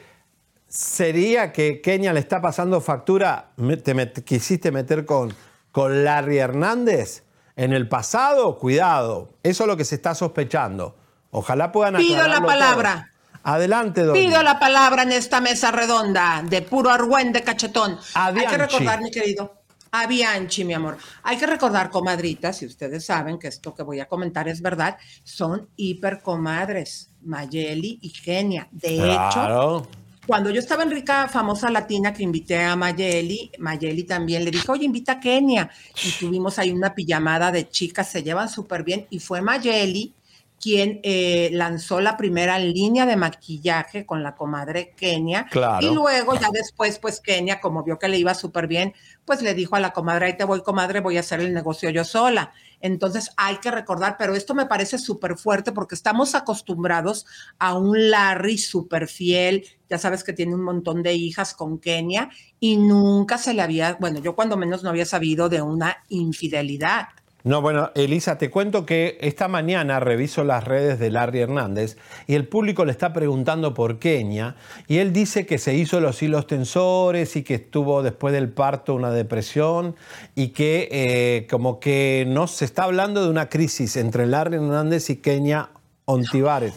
sería 0.68 1.52
que 1.52 1.80
Kenia 1.80 2.12
le 2.12 2.20
está 2.20 2.40
pasando 2.40 2.80
factura, 2.80 3.50
te 3.56 3.94
met- 3.96 4.22
quisiste 4.22 4.70
meter 4.70 5.04
con, 5.04 5.34
con 5.72 6.04
Larry 6.04 6.38
Hernández 6.38 7.24
en 7.56 7.72
el 7.72 7.88
pasado, 7.88 8.56
cuidado, 8.56 9.30
eso 9.42 9.64
es 9.64 9.66
lo 9.68 9.76
que 9.76 9.84
se 9.84 9.96
está 9.96 10.14
sospechando. 10.14 10.94
Ojalá 11.32 11.72
puedan 11.72 11.96
Pido 11.96 12.28
la 12.28 12.40
palabra. 12.40 12.92
todo. 12.94 13.11
Adelante, 13.44 14.02
doña. 14.02 14.20
Pido 14.20 14.42
la 14.42 14.58
palabra 14.58 15.02
en 15.02 15.12
esta 15.12 15.40
mesa 15.40 15.70
redonda 15.70 16.42
de 16.48 16.62
puro 16.62 16.90
argüende 16.90 17.42
cachetón. 17.42 17.98
Hay 18.14 18.46
que 18.46 18.58
recordar, 18.58 19.00
mi 19.00 19.10
querido. 19.10 19.62
A 19.94 20.06
Bianchi, 20.06 20.64
mi 20.64 20.72
amor. 20.72 20.96
Hay 21.22 21.36
que 21.36 21.46
recordar, 21.46 21.90
comadritas, 21.90 22.56
si 22.56 22.66
ustedes 22.66 23.04
saben 23.04 23.38
que 23.38 23.48
esto 23.48 23.74
que 23.74 23.82
voy 23.82 24.00
a 24.00 24.06
comentar 24.06 24.48
es 24.48 24.62
verdad, 24.62 24.96
son 25.22 25.68
hipercomadres, 25.76 27.10
Mayeli 27.20 27.98
y 28.00 28.10
Kenia. 28.10 28.68
De 28.70 29.12
hecho, 29.12 29.86
cuando 30.26 30.48
yo 30.48 30.60
estaba 30.60 30.84
en 30.84 30.92
Rica 30.92 31.28
Famosa 31.28 31.68
Latina, 31.68 32.14
que 32.14 32.22
invité 32.22 32.62
a 32.62 32.74
Mayeli, 32.74 33.50
Mayeli 33.58 34.04
también 34.04 34.44
le 34.44 34.50
dijo, 34.50 34.72
oye, 34.72 34.86
invita 34.86 35.12
a 35.12 35.20
Kenia. 35.20 35.68
Y 36.02 36.12
tuvimos 36.12 36.58
ahí 36.58 36.70
una 36.70 36.94
pijamada 36.94 37.52
de 37.52 37.68
chicas, 37.68 38.08
se 38.08 38.22
llevan 38.22 38.48
súper 38.48 38.84
bien. 38.84 39.06
Y 39.10 39.18
fue 39.18 39.42
Mayeli 39.42 40.14
quien 40.62 41.00
eh, 41.02 41.50
lanzó 41.52 42.00
la 42.00 42.16
primera 42.16 42.56
línea 42.60 43.04
de 43.04 43.16
maquillaje 43.16 44.06
con 44.06 44.22
la 44.22 44.36
comadre 44.36 44.94
Kenia. 44.96 45.48
Claro. 45.50 45.84
Y 45.84 45.92
luego, 45.92 46.38
ya 46.38 46.50
después, 46.52 47.00
pues 47.00 47.20
Kenia, 47.20 47.60
como 47.60 47.82
vio 47.82 47.98
que 47.98 48.08
le 48.08 48.16
iba 48.16 48.32
súper 48.32 48.68
bien, 48.68 48.94
pues 49.24 49.42
le 49.42 49.54
dijo 49.54 49.74
a 49.74 49.80
la 49.80 49.92
comadre, 49.92 50.26
ahí 50.26 50.36
te 50.36 50.44
voy, 50.44 50.62
comadre, 50.62 51.00
voy 51.00 51.16
a 51.16 51.20
hacer 51.20 51.40
el 51.40 51.52
negocio 51.52 51.90
yo 51.90 52.04
sola. 52.04 52.52
Entonces 52.80 53.32
hay 53.36 53.56
que 53.56 53.72
recordar, 53.72 54.14
pero 54.16 54.36
esto 54.36 54.54
me 54.54 54.66
parece 54.66 54.98
súper 54.98 55.36
fuerte 55.36 55.72
porque 55.72 55.96
estamos 55.96 56.36
acostumbrados 56.36 57.26
a 57.58 57.74
un 57.74 58.10
Larry 58.10 58.56
súper 58.56 59.08
fiel, 59.08 59.66
ya 59.90 59.98
sabes 59.98 60.22
que 60.22 60.32
tiene 60.32 60.54
un 60.54 60.62
montón 60.62 61.02
de 61.02 61.14
hijas 61.14 61.54
con 61.54 61.80
Kenia 61.80 62.30
y 62.60 62.76
nunca 62.76 63.36
se 63.36 63.52
le 63.52 63.62
había, 63.62 63.94
bueno, 63.94 64.20
yo 64.20 64.36
cuando 64.36 64.56
menos 64.56 64.84
no 64.84 64.90
había 64.90 65.06
sabido 65.06 65.48
de 65.48 65.60
una 65.60 66.04
infidelidad. 66.08 67.08
No, 67.44 67.60
bueno, 67.60 67.90
Elisa, 67.96 68.38
te 68.38 68.50
cuento 68.50 68.86
que 68.86 69.18
esta 69.20 69.48
mañana 69.48 69.98
reviso 69.98 70.44
las 70.44 70.62
redes 70.62 71.00
de 71.00 71.10
Larry 71.10 71.40
Hernández 71.40 71.96
y 72.28 72.34
el 72.36 72.46
público 72.46 72.84
le 72.84 72.92
está 72.92 73.12
preguntando 73.12 73.74
por 73.74 73.98
Kenia 73.98 74.54
y 74.86 74.98
él 74.98 75.12
dice 75.12 75.44
que 75.44 75.58
se 75.58 75.74
hizo 75.74 75.98
los 76.00 76.22
hilos 76.22 76.46
tensores 76.46 77.34
y 77.34 77.42
que 77.42 77.54
estuvo 77.54 78.04
después 78.04 78.32
del 78.32 78.48
parto 78.48 78.94
una 78.94 79.10
depresión 79.10 79.96
y 80.36 80.48
que 80.48 80.88
eh, 80.92 81.46
como 81.50 81.80
que 81.80 82.24
no 82.28 82.46
se 82.46 82.64
está 82.64 82.84
hablando 82.84 83.24
de 83.24 83.30
una 83.30 83.48
crisis 83.48 83.96
entre 83.96 84.26
Larry 84.26 84.56
Hernández 84.56 85.10
y 85.10 85.16
Kenia 85.16 85.70
Ontivares. 86.04 86.74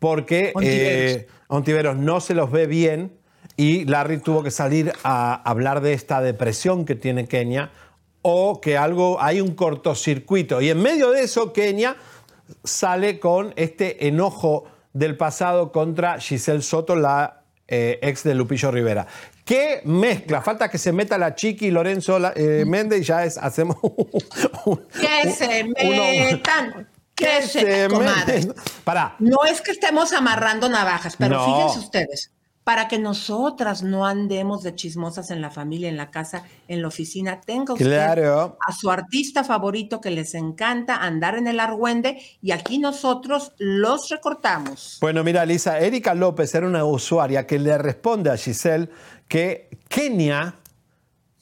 porque 0.00 0.50
Ontiveros. 0.56 1.12
eh, 1.12 1.28
Ontiveros 1.46 1.96
no 1.96 2.20
se 2.20 2.34
los 2.34 2.50
ve 2.50 2.66
bien 2.66 3.12
y 3.56 3.84
Larry 3.84 4.18
tuvo 4.18 4.42
que 4.42 4.50
salir 4.50 4.92
a 5.04 5.34
hablar 5.48 5.82
de 5.82 5.92
esta 5.92 6.20
depresión 6.20 6.84
que 6.84 6.96
tiene 6.96 7.26
Kenia 7.28 7.70
o 8.22 8.60
que 8.60 8.76
algo 8.76 9.20
hay 9.20 9.40
un 9.40 9.54
cortocircuito. 9.54 10.60
Y 10.60 10.70
en 10.70 10.80
medio 10.82 11.10
de 11.10 11.22
eso, 11.22 11.52
Kenia 11.52 11.96
sale 12.64 13.18
con 13.18 13.52
este 13.56 14.06
enojo 14.08 14.64
del 14.92 15.16
pasado 15.16 15.72
contra 15.72 16.18
Giselle 16.18 16.62
Soto, 16.62 16.96
la 16.96 17.42
eh, 17.68 17.98
ex 18.02 18.24
de 18.24 18.34
Lupillo 18.34 18.70
Rivera. 18.70 19.06
¿Qué 19.44 19.80
mezcla? 19.84 20.42
Falta 20.42 20.68
que 20.68 20.78
se 20.78 20.92
meta 20.92 21.16
la 21.18 21.34
Chiqui 21.34 21.70
Lorenzo 21.70 22.18
eh, 22.34 22.64
Méndez 22.66 23.00
y 23.00 23.04
ya 23.04 23.24
es, 23.24 23.38
hacemos 23.38 23.76
Que 25.00 25.30
se 25.30 25.64
metan. 25.64 26.88
Que 27.14 27.42
se, 27.42 27.88
meten. 27.88 28.54
Pará. 28.84 29.16
No 29.18 29.38
es 29.48 29.60
que 29.60 29.72
estemos 29.72 30.12
amarrando 30.12 30.68
navajas, 30.68 31.16
pero 31.16 31.36
No. 31.36 31.44
fíjense 31.44 31.78
ustedes, 31.80 32.32
para 32.70 32.86
que 32.86 33.00
nosotras 33.00 33.82
no 33.82 34.06
andemos 34.06 34.62
de 34.62 34.76
chismosas 34.76 35.32
en 35.32 35.40
la 35.40 35.50
familia, 35.50 35.88
en 35.88 35.96
la 35.96 36.12
casa, 36.12 36.44
en 36.68 36.82
la 36.82 36.86
oficina, 36.86 37.40
tenga 37.40 37.72
usted 37.72 37.84
Claro. 37.84 38.56
a 38.64 38.72
su 38.72 38.92
artista 38.92 39.42
favorito 39.42 40.00
que 40.00 40.12
les 40.12 40.36
encanta 40.36 40.94
andar 40.98 41.34
en 41.34 41.48
el 41.48 41.58
argüende 41.58 42.22
y 42.40 42.52
aquí 42.52 42.78
nosotros 42.78 43.54
los 43.58 44.08
recortamos. 44.08 44.98
Bueno, 45.00 45.24
mira, 45.24 45.44
Lisa, 45.44 45.80
Erika 45.80 46.14
López 46.14 46.54
era 46.54 46.64
una 46.64 46.84
usuaria 46.84 47.44
que 47.44 47.58
le 47.58 47.76
responde 47.76 48.30
a 48.30 48.36
Giselle 48.36 48.88
que 49.26 49.68
Kenia, 49.88 50.54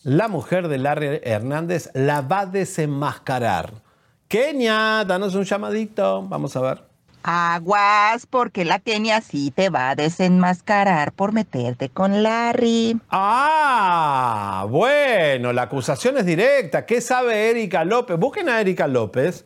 la 0.04 0.28
mujer 0.28 0.68
de 0.68 0.78
Larry 0.78 1.20
Hernández, 1.24 1.90
la 1.92 2.22
va 2.22 2.40
a 2.40 2.46
desenmascarar. 2.46 3.82
Kenia, 4.28 5.04
danos 5.06 5.34
un 5.34 5.44
llamadito. 5.44 6.22
Vamos 6.26 6.56
a 6.56 6.62
ver. 6.62 6.87
Aguas, 7.22 8.26
porque 8.26 8.64
la 8.64 8.78
Kenia 8.78 9.20
sí 9.20 9.50
te 9.50 9.70
va 9.70 9.90
a 9.90 9.94
desenmascarar 9.94 11.12
por 11.12 11.32
meterte 11.32 11.88
con 11.88 12.22
Larry. 12.22 13.00
Ah, 13.10 14.66
bueno, 14.68 15.52
la 15.52 15.62
acusación 15.62 16.18
es 16.18 16.26
directa. 16.26 16.86
¿Qué 16.86 17.00
sabe 17.00 17.50
Erika 17.50 17.84
López? 17.84 18.18
Busquen 18.18 18.48
a 18.48 18.60
Erika 18.60 18.86
López. 18.86 19.44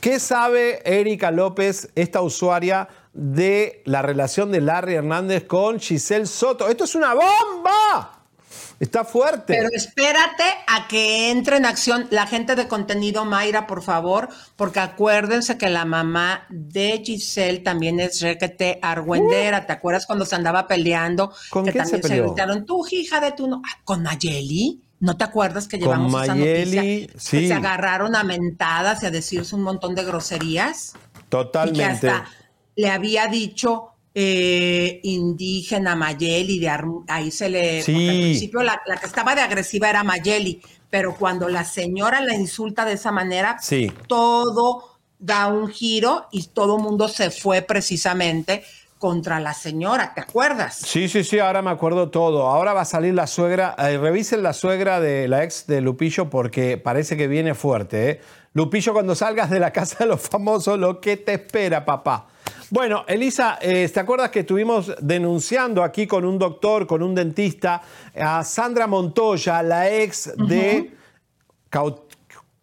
¿Qué 0.00 0.20
sabe 0.20 0.82
Erika 0.84 1.30
López, 1.30 1.90
esta 1.94 2.20
usuaria, 2.20 2.88
de 3.12 3.82
la 3.86 4.02
relación 4.02 4.52
de 4.52 4.60
Larry 4.60 4.94
Hernández 4.94 5.44
con 5.44 5.80
Giselle 5.80 6.26
Soto? 6.26 6.68
Esto 6.68 6.84
es 6.84 6.94
una 6.94 7.14
bomba. 7.14 8.19
Está 8.80 9.04
fuerte. 9.04 9.52
Pero 9.54 9.68
espérate 9.74 10.42
a 10.66 10.88
que 10.88 11.30
entre 11.30 11.58
en 11.58 11.66
acción 11.66 12.08
la 12.10 12.26
gente 12.26 12.54
de 12.54 12.66
contenido, 12.66 13.26
Mayra, 13.26 13.66
por 13.66 13.82
favor, 13.82 14.30
porque 14.56 14.80
acuérdense 14.80 15.58
que 15.58 15.68
la 15.68 15.84
mamá 15.84 16.46
de 16.48 17.02
Giselle 17.04 17.58
también 17.58 18.00
es 18.00 18.22
requete 18.22 18.78
argüendera. 18.80 19.66
¿Te 19.66 19.74
acuerdas 19.74 20.06
cuando 20.06 20.24
se 20.24 20.34
andaba 20.34 20.66
peleando? 20.66 21.26
Uh. 21.26 21.50
¿Con 21.50 21.64
que 21.66 21.72
quién 21.72 21.84
se 21.84 21.90
también 21.92 22.02
se, 22.02 22.08
peleó? 22.08 22.26
gritaron, 22.28 22.64
tú, 22.64 22.86
hija 22.90 23.20
de 23.20 23.32
tu 23.32 23.46
no. 23.48 23.60
Ah, 23.62 23.80
¿Con 23.84 24.02
Nayeli? 24.02 24.80
¿No 25.00 25.14
te 25.14 25.24
acuerdas 25.24 25.68
que 25.68 25.78
Con 25.78 25.86
llevamos 25.86 26.22
esa 26.22 26.34
Mayeli, 26.34 26.76
noticia? 26.76 26.82
Que 26.82 27.10
sí. 27.18 27.48
se 27.48 27.52
agarraron 27.52 28.16
a 28.16 28.24
mentadas 28.24 29.02
y 29.02 29.06
a 29.06 29.10
decirse 29.10 29.54
un 29.54 29.62
montón 29.62 29.94
de 29.94 30.04
groserías. 30.04 30.94
Y 30.94 31.18
que 31.18 31.26
Totalmente. 31.28 31.84
hasta 31.84 32.24
le 32.76 32.88
había 32.88 33.26
dicho 33.26 33.90
eh, 34.14 35.00
indígena 35.04 35.94
Mayeli, 35.96 36.58
de 36.58 36.68
Ar- 36.68 36.84
ahí 37.08 37.30
se 37.30 37.48
le... 37.48 37.82
Sí. 37.82 38.08
al 38.08 38.14
principio 38.16 38.62
la, 38.62 38.80
la 38.86 38.96
que 38.96 39.06
estaba 39.06 39.34
de 39.34 39.42
agresiva 39.42 39.88
era 39.88 40.02
Mayeli, 40.02 40.60
pero 40.90 41.14
cuando 41.16 41.48
la 41.48 41.64
señora 41.64 42.20
la 42.20 42.34
insulta 42.34 42.84
de 42.84 42.94
esa 42.94 43.12
manera, 43.12 43.56
Sí. 43.60 43.90
todo 44.08 44.98
da 45.18 45.46
un 45.48 45.68
giro 45.68 46.26
y 46.32 46.46
todo 46.48 46.78
mundo 46.78 47.06
se 47.08 47.30
fue 47.30 47.62
precisamente 47.62 48.64
contra 48.98 49.40
la 49.40 49.54
señora, 49.54 50.12
¿te 50.14 50.20
acuerdas? 50.20 50.76
Sí, 50.76 51.08
sí, 51.08 51.24
sí, 51.24 51.38
ahora 51.38 51.62
me 51.62 51.70
acuerdo 51.70 52.10
todo. 52.10 52.46
Ahora 52.48 52.74
va 52.74 52.82
a 52.82 52.84
salir 52.84 53.14
la 53.14 53.26
suegra. 53.26 53.74
eh, 53.78 53.96
revisen 53.96 54.42
la 54.42 54.52
suegra 54.52 55.00
de 55.00 55.26
la 55.26 55.42
ex 55.42 55.66
de 55.66 55.80
Lupillo 55.80 56.28
porque 56.28 56.76
parece 56.76 57.16
que 57.16 57.26
viene 57.26 57.54
fuerte. 57.54 58.10
¿eh? 58.10 58.20
Lupillo, 58.52 58.92
cuando 58.92 59.14
salgas 59.14 59.48
de 59.48 59.58
la 59.60 59.72
casa 59.72 59.98
de 60.00 60.06
los 60.06 60.20
famosos, 60.20 60.78
lo 60.78 61.00
que 61.00 61.16
te 61.16 61.32
espera, 61.34 61.84
papá. 61.86 62.26
Bueno, 62.70 63.04
Elisa, 63.08 63.58
eh, 63.60 63.88
¿te 63.92 63.98
acuerdas 64.00 64.30
que 64.30 64.40
estuvimos 64.40 64.92
denunciando 65.00 65.82
aquí 65.82 66.06
con 66.06 66.24
un 66.24 66.38
doctor, 66.38 66.86
con 66.86 67.02
un 67.02 67.14
dentista, 67.16 67.82
a 68.14 68.44
Sandra 68.44 68.86
Montoya, 68.86 69.60
la 69.62 69.90
ex 69.90 70.32
de 70.36 70.92
Cau- 71.70 72.02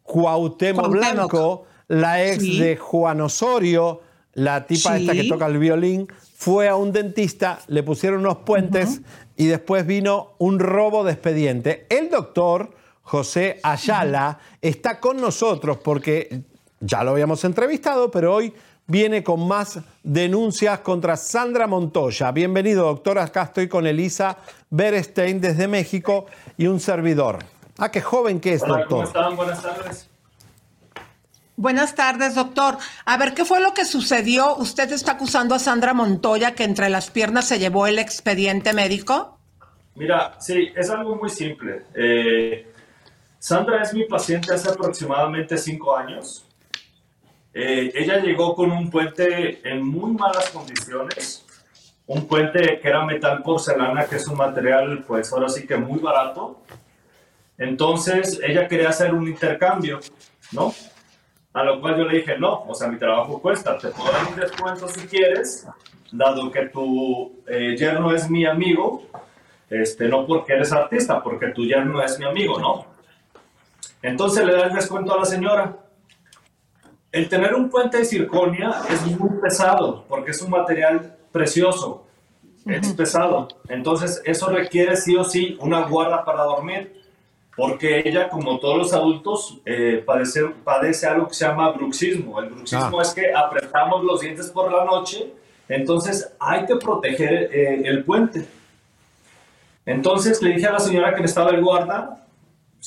Cuauhtémoc 0.04 0.86
Cuauhtémoc. 0.86 0.90
Blanco, 0.92 1.66
la 1.90 2.24
ex 2.26 2.42
Sí. 2.42 2.60
de 2.60 2.78
Juan 2.78 3.20
Osorio, 3.20 4.02
la 4.34 4.66
tipa 4.66 4.96
Sí. 4.96 5.02
esta 5.02 5.14
que 5.14 5.26
toca 5.26 5.46
el 5.48 5.58
violín, 5.58 6.08
fue 6.36 6.70
a 6.70 6.76
un 6.78 6.94
dentista, 6.94 7.60
le 7.68 7.84
pusieron 7.84 8.20
unos 8.22 8.38
puentes 8.38 9.02
y 9.36 9.48
después 9.48 9.86
vino 9.86 10.36
un 10.38 10.60
robo 10.60 11.04
de 11.04 11.12
expediente. 11.12 11.86
El 11.90 12.10
doctor 12.10 12.72
José 13.02 13.60
Ayala 13.64 14.40
está 14.62 15.02
con 15.02 15.18
nosotros 15.18 15.80
porque 15.84 16.44
ya 16.80 17.04
lo 17.04 17.12
habíamos 17.12 17.44
entrevistado, 17.44 18.10
pero 18.12 18.36
hoy 18.36 18.54
viene 18.88 19.24
con 19.24 19.46
más 19.48 19.80
denuncias 20.02 20.80
contra 20.80 21.18
Sandra 21.18 21.68
Montoya. 21.68 22.32
Bienvenido, 22.32 22.86
doctor. 22.86 23.20
Acá 23.20 23.44
estoy 23.44 23.68
con 23.68 23.86
Elisa 23.86 24.38
Berestein 24.70 25.42
desde 25.42 25.68
México 25.68 26.26
y 26.58 26.68
un 26.68 26.80
servidor. 26.80 27.40
Ah, 27.78 27.92
qué 27.92 28.02
joven 28.02 28.40
que 28.40 28.54
es, 28.54 28.64
Hola, 28.64 28.86
¿cómo 28.88 29.02
doctor. 29.02 29.06
están? 29.08 29.36
Buenas 29.36 29.62
tardes. 29.62 30.10
Buenas 31.58 31.96
tardes, 31.96 32.36
doctor. 32.36 32.78
A 33.06 33.18
ver, 33.18 33.34
¿qué 33.34 33.44
fue 33.44 33.60
lo 33.60 33.74
que 33.74 33.84
sucedió? 33.86 34.56
¿Usted 34.56 34.92
está 34.92 35.14
acusando 35.14 35.56
a 35.56 35.60
Sandra 35.60 35.94
Montoya 35.94 36.54
que 36.54 36.64
entre 36.64 36.90
las 36.90 37.10
piernas 37.10 37.48
se 37.48 37.60
llevó 37.60 37.88
el 37.88 38.00
expediente 38.00 38.74
médico? 38.74 39.40
Mira, 39.96 40.40
sí, 40.40 40.70
es 40.76 40.90
algo 40.92 41.16
muy 41.16 41.30
simple. 41.30 41.84
Eh, 41.96 42.72
Sandra 43.40 43.82
es 43.82 43.94
mi 43.94 44.06
paciente 44.06 44.54
hace 44.54 44.70
aproximadamente 44.70 45.58
cinco 45.58 45.96
años. 45.98 46.47
Eh, 47.60 47.92
ella 47.96 48.20
llegó 48.20 48.54
con 48.54 48.70
un 48.70 48.92
puente 48.92 49.68
en 49.68 49.84
muy 49.84 50.12
malas 50.12 50.52
condiciones, 50.52 51.44
un 52.06 52.28
puente 52.28 52.80
que 52.80 52.88
era 52.88 53.04
metal 53.04 53.42
porcelana, 53.42 54.06
que 54.06 54.18
es 54.18 54.28
un 54.28 54.38
material, 54.38 55.04
pues 55.08 55.34
ahora 55.34 55.50
sí 55.50 55.66
que 55.66 55.76
muy 55.76 55.98
barato. 55.98 56.62
Entonces, 57.58 58.40
ella 58.44 58.68
quería 58.68 58.90
hacer 58.90 59.12
un 59.12 59.28
intercambio, 59.28 60.00
¿no? 60.52 60.72
A 61.52 61.64
lo 61.64 61.82
cual 61.82 61.98
yo 61.98 62.04
le 62.04 62.20
dije, 62.20 62.38
no, 62.38 62.62
o 62.62 62.76
sea, 62.76 62.90
mi 62.90 63.00
trabajo 63.00 63.42
cuesta, 63.42 63.76
te 63.80 63.88
puedo 63.88 64.12
dar 64.12 64.28
un 64.28 64.36
descuento 64.36 64.88
si 64.88 65.08
quieres, 65.08 65.68
dado 66.12 66.52
que 66.52 66.68
tu 66.68 67.42
eh, 67.48 67.76
yerno 67.76 68.14
es 68.14 68.30
mi 68.30 68.46
amigo, 68.46 69.02
este, 69.68 70.08
no 70.08 70.28
porque 70.28 70.54
eres 70.54 70.72
artista, 70.72 71.24
porque 71.24 71.48
tu 71.48 71.66
yerno 71.66 72.04
es 72.04 72.20
mi 72.20 72.26
amigo, 72.26 72.60
¿no? 72.60 72.86
Entonces 74.04 74.46
le 74.46 74.54
da 74.54 74.68
el 74.68 74.74
descuento 74.76 75.12
a 75.16 75.18
la 75.18 75.26
señora. 75.26 75.87
El 77.18 77.30
tener 77.30 77.56
un 77.56 77.72
puente 77.72 77.98
de 77.98 78.06
circonia 78.06 78.76
es 78.92 79.04
muy 79.18 79.40
pesado, 79.42 80.06
porque 80.08 80.30
es 80.30 80.42
un 80.44 80.52
material 80.52 81.18
precioso, 81.32 82.06
es 82.68 82.94
pesado. 82.94 83.48
Entonces 83.70 84.22
eso 84.24 84.50
requiere 84.50 84.96
sí 84.96 85.16
o 85.16 85.24
sí 85.24 85.58
una 85.60 85.88
guarda 85.88 86.24
para 86.24 86.44
dormir 86.44 86.94
porque 87.56 88.04
ella, 88.06 88.30
como 88.30 88.60
todos 88.60 88.78
los 88.78 88.94
adultos, 88.94 89.58
eh, 89.66 90.04
padece, 90.06 90.46
padece 90.64 91.08
algo 91.08 91.28
que 91.28 91.34
se 91.34 91.48
llama 91.48 91.72
bruxismo. 91.72 92.40
El 92.40 92.50
bruxismo 92.52 93.00
Ah. 93.00 93.02
es 93.02 93.16
que 93.16 93.34
apretamos 93.34 94.04
los 94.04 94.22
dientes 94.22 94.52
por 94.52 94.72
la 94.72 94.86
noche, 94.86 95.34
entonces 95.68 96.32
hay 96.40 96.68
que 96.68 96.76
proteger 96.76 97.50
eh, 97.52 97.82
el 97.84 98.04
puente. 98.04 98.46
Entonces 99.88 100.40
le 100.44 100.52
dije 100.52 100.68
a 100.68 100.74
la 100.74 100.80
señora 100.80 101.16
que 101.16 101.24
estaba 101.24 101.50
el 101.50 101.64
guarda, 101.64 102.27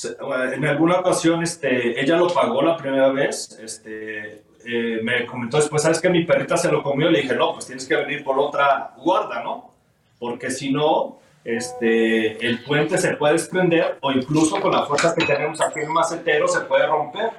en 0.05 0.65
alguna 0.65 0.99
ocasión 0.99 1.43
este, 1.43 1.99
ella 2.01 2.17
lo 2.17 2.27
pagó 2.27 2.61
la 2.61 2.77
primera 2.77 3.09
vez, 3.09 3.57
este, 3.61 4.43
eh, 4.65 4.99
me 5.03 5.25
comentó 5.25 5.57
después, 5.57 5.81
¿sabes 5.81 5.99
que 5.99 6.09
mi 6.09 6.23
perrita 6.23 6.57
se 6.57 6.71
lo 6.71 6.83
comió? 6.83 7.09
Le 7.09 7.21
dije, 7.21 7.35
no, 7.35 7.53
pues 7.53 7.65
tienes 7.65 7.87
que 7.87 7.95
venir 7.95 8.23
por 8.23 8.37
otra 8.39 8.93
guarda, 8.97 9.43
¿no? 9.43 9.71
Porque 10.19 10.51
si 10.51 10.71
no, 10.71 11.19
este, 11.43 12.45
el 12.45 12.63
puente 12.63 12.97
se 12.97 13.15
puede 13.15 13.33
desprender 13.33 13.97
o 14.01 14.11
incluso 14.11 14.59
con 14.61 14.71
la 14.71 14.85
fuerza 14.85 15.15
que 15.15 15.25
tenemos 15.25 15.59
aquí 15.61 15.79
en 15.79 15.91
macetero 15.91 16.47
se 16.47 16.61
puede 16.61 16.85
romper. 16.85 17.31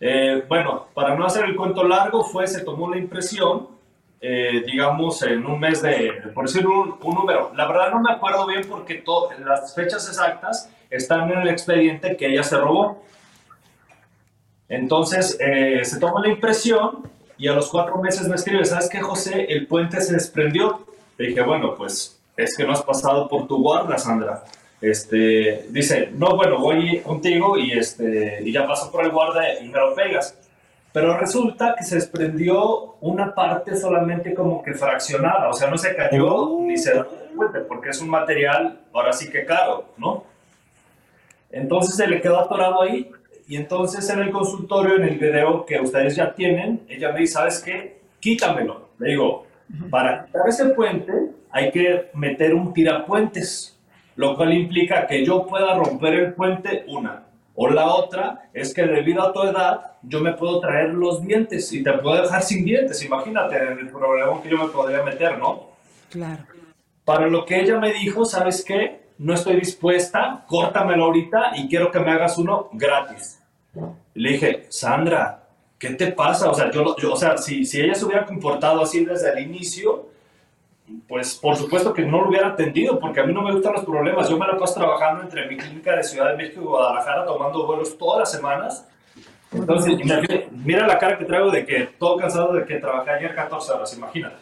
Eh, 0.00 0.44
bueno, 0.48 0.88
para 0.94 1.14
no 1.14 1.26
hacer 1.26 1.44
el 1.44 1.56
cuento 1.56 1.84
largo, 1.84 2.24
fue, 2.24 2.46
se 2.46 2.64
tomó 2.64 2.90
la 2.90 2.98
impresión, 2.98 3.68
eh, 4.20 4.62
digamos, 4.66 5.22
en 5.22 5.44
un 5.46 5.60
mes 5.60 5.82
de, 5.82 6.12
por 6.34 6.46
decir 6.46 6.66
un, 6.66 6.96
un 7.02 7.14
número. 7.14 7.52
La 7.54 7.66
verdad 7.66 7.90
no 7.90 8.00
me 8.00 8.12
acuerdo 8.12 8.46
bien 8.46 8.66
porque 8.68 9.02
las 9.44 9.74
fechas 9.74 10.08
exactas 10.08 10.70
están 10.90 11.30
en 11.30 11.40
el 11.40 11.48
expediente 11.48 12.16
que 12.16 12.26
ella 12.26 12.42
se 12.42 12.56
robó. 12.58 13.02
Entonces, 14.68 15.36
eh, 15.40 15.84
se 15.84 16.00
tomó 16.00 16.20
la 16.20 16.28
impresión 16.28 17.08
y 17.38 17.48
a 17.48 17.52
los 17.52 17.68
cuatro 17.68 17.98
meses 17.98 18.28
me 18.28 18.36
escribe, 18.36 18.64
¿sabes 18.64 18.88
qué, 18.88 19.00
José? 19.00 19.46
El 19.48 19.66
puente 19.66 20.00
se 20.00 20.14
desprendió. 20.14 20.86
Le 21.18 21.28
dije, 21.28 21.42
bueno, 21.42 21.74
pues 21.76 22.18
es 22.36 22.56
que 22.56 22.64
no 22.64 22.72
has 22.72 22.82
pasado 22.82 23.28
por 23.28 23.46
tu 23.46 23.62
guarda, 23.62 23.98
Sandra. 23.98 24.44
Este, 24.80 25.66
dice, 25.70 26.10
no, 26.12 26.36
bueno, 26.36 26.58
voy 26.58 27.00
contigo 27.00 27.56
y, 27.56 27.72
este, 27.72 28.42
y 28.42 28.52
ya 28.52 28.66
paso 28.66 28.90
por 28.90 29.04
el 29.04 29.10
guarda 29.10 29.58
y 29.60 29.68
me 29.68 29.78
lo 29.78 29.94
pegas. 29.94 30.36
pero 30.92 31.16
resulta 31.18 31.74
que 31.76 31.84
se 31.84 31.96
desprendió 31.96 32.96
una 33.00 33.34
parte 33.34 33.76
solamente 33.76 34.34
como 34.34 34.62
que 34.62 34.72
fraccionada, 34.72 35.50
o 35.50 35.52
sea, 35.52 35.68
no 35.68 35.76
se 35.76 35.94
cayó 35.94 36.58
ni 36.60 36.78
se 36.78 36.92
porque 37.68 37.90
es 37.90 38.00
un 38.00 38.08
material 38.08 38.80
ahora 38.94 39.12
sí 39.12 39.30
que 39.30 39.44
caro, 39.44 39.84
¿no? 39.98 40.24
Entonces 41.50 41.96
se 41.96 42.06
le 42.06 42.20
quedó 42.20 42.40
atorado 42.40 42.82
ahí 42.82 43.10
y 43.48 43.56
entonces 43.56 44.08
en 44.10 44.20
el 44.20 44.30
consultorio, 44.30 44.96
en 44.96 45.04
el 45.04 45.18
video 45.18 45.64
que 45.64 45.80
ustedes 45.80 46.16
ya 46.16 46.34
tienen, 46.34 46.84
ella 46.88 47.12
me 47.12 47.20
dice, 47.20 47.34
¿sabes 47.34 47.62
qué? 47.64 48.00
Quítamelo. 48.18 48.88
Le 48.98 49.10
digo, 49.10 49.46
para 49.90 50.26
quitar 50.26 50.48
ese 50.48 50.66
puente 50.70 51.12
hay 51.50 51.70
que 51.70 52.10
meter 52.14 52.54
un 52.54 52.72
tirapuentes, 52.72 53.78
lo 54.16 54.36
cual 54.36 54.52
implica 54.52 55.06
que 55.06 55.24
yo 55.24 55.46
pueda 55.46 55.74
romper 55.76 56.14
el 56.14 56.32
puente 56.34 56.84
una. 56.88 57.24
O 57.54 57.68
la 57.68 57.86
otra 57.86 58.50
es 58.52 58.74
que 58.74 58.82
debido 58.82 59.22
a 59.22 59.32
tu 59.32 59.42
edad 59.42 59.92
yo 60.02 60.20
me 60.20 60.32
puedo 60.32 60.60
traer 60.60 60.90
los 60.90 61.22
dientes 61.22 61.72
y 61.72 61.82
te 61.82 61.92
puedo 61.94 62.22
dejar 62.22 62.42
sin 62.42 62.64
dientes. 62.64 63.02
Imagínate 63.02 63.56
el 63.56 63.88
problema 63.88 64.42
que 64.42 64.50
yo 64.50 64.58
me 64.58 64.68
podría 64.68 65.02
meter, 65.02 65.38
¿no? 65.38 65.70
Claro. 66.10 66.44
Para 67.04 67.28
lo 67.28 67.44
que 67.46 67.60
ella 67.60 67.78
me 67.78 67.92
dijo, 67.92 68.24
¿sabes 68.24 68.64
qué? 68.64 69.05
No 69.18 69.34
estoy 69.34 69.56
dispuesta, 69.56 70.44
córtamelo 70.46 71.04
ahorita 71.04 71.52
y 71.56 71.68
quiero 71.68 71.90
que 71.90 72.00
me 72.00 72.10
hagas 72.12 72.36
uno 72.38 72.68
gratis. 72.72 73.40
Le 74.14 74.32
dije, 74.32 74.66
Sandra, 74.68 75.42
¿qué 75.78 75.90
te 75.90 76.12
pasa? 76.12 76.50
O 76.50 76.54
sea, 76.54 76.70
yo, 76.70 76.96
yo- 76.96 77.12
o 77.12 77.16
sea 77.16 77.36
si, 77.38 77.64
si 77.64 77.80
ella 77.80 77.94
se 77.94 78.04
hubiera 78.04 78.24
comportado 78.26 78.82
así 78.82 79.04
desde 79.04 79.32
el 79.32 79.38
inicio, 79.40 80.06
pues 81.08 81.34
por 81.34 81.56
supuesto 81.56 81.92
que 81.92 82.02
no 82.02 82.20
lo 82.20 82.28
hubiera 82.28 82.48
atendido, 82.48 82.98
porque 83.00 83.20
a 83.20 83.24
mí 83.24 83.32
no 83.32 83.42
me 83.42 83.52
gustan 83.52 83.72
los 83.72 83.84
problemas. 83.84 84.28
Yo 84.28 84.38
me 84.38 84.46
la 84.46 84.56
paso 84.58 84.74
trabajando 84.74 85.22
entre 85.22 85.46
mi 85.48 85.56
clínica 85.56 85.96
de 85.96 86.04
Ciudad 86.04 86.30
de 86.30 86.36
México 86.36 86.60
y 86.60 86.64
Guadalajara, 86.64 87.24
tomando 87.26 87.66
vuelos 87.66 87.96
todas 87.98 88.20
las 88.20 88.30
semanas. 88.30 88.86
Entonces, 89.52 89.98
mira 90.52 90.86
la 90.86 90.98
cara 90.98 91.16
que 91.18 91.24
traigo 91.24 91.50
de 91.50 91.64
que 91.64 91.88
todo 91.98 92.16
cansado 92.18 92.52
de 92.52 92.64
que 92.66 92.76
trabajé 92.76 93.10
ayer 93.10 93.34
14 93.34 93.72
horas, 93.72 93.96
imagínate. 93.96 94.36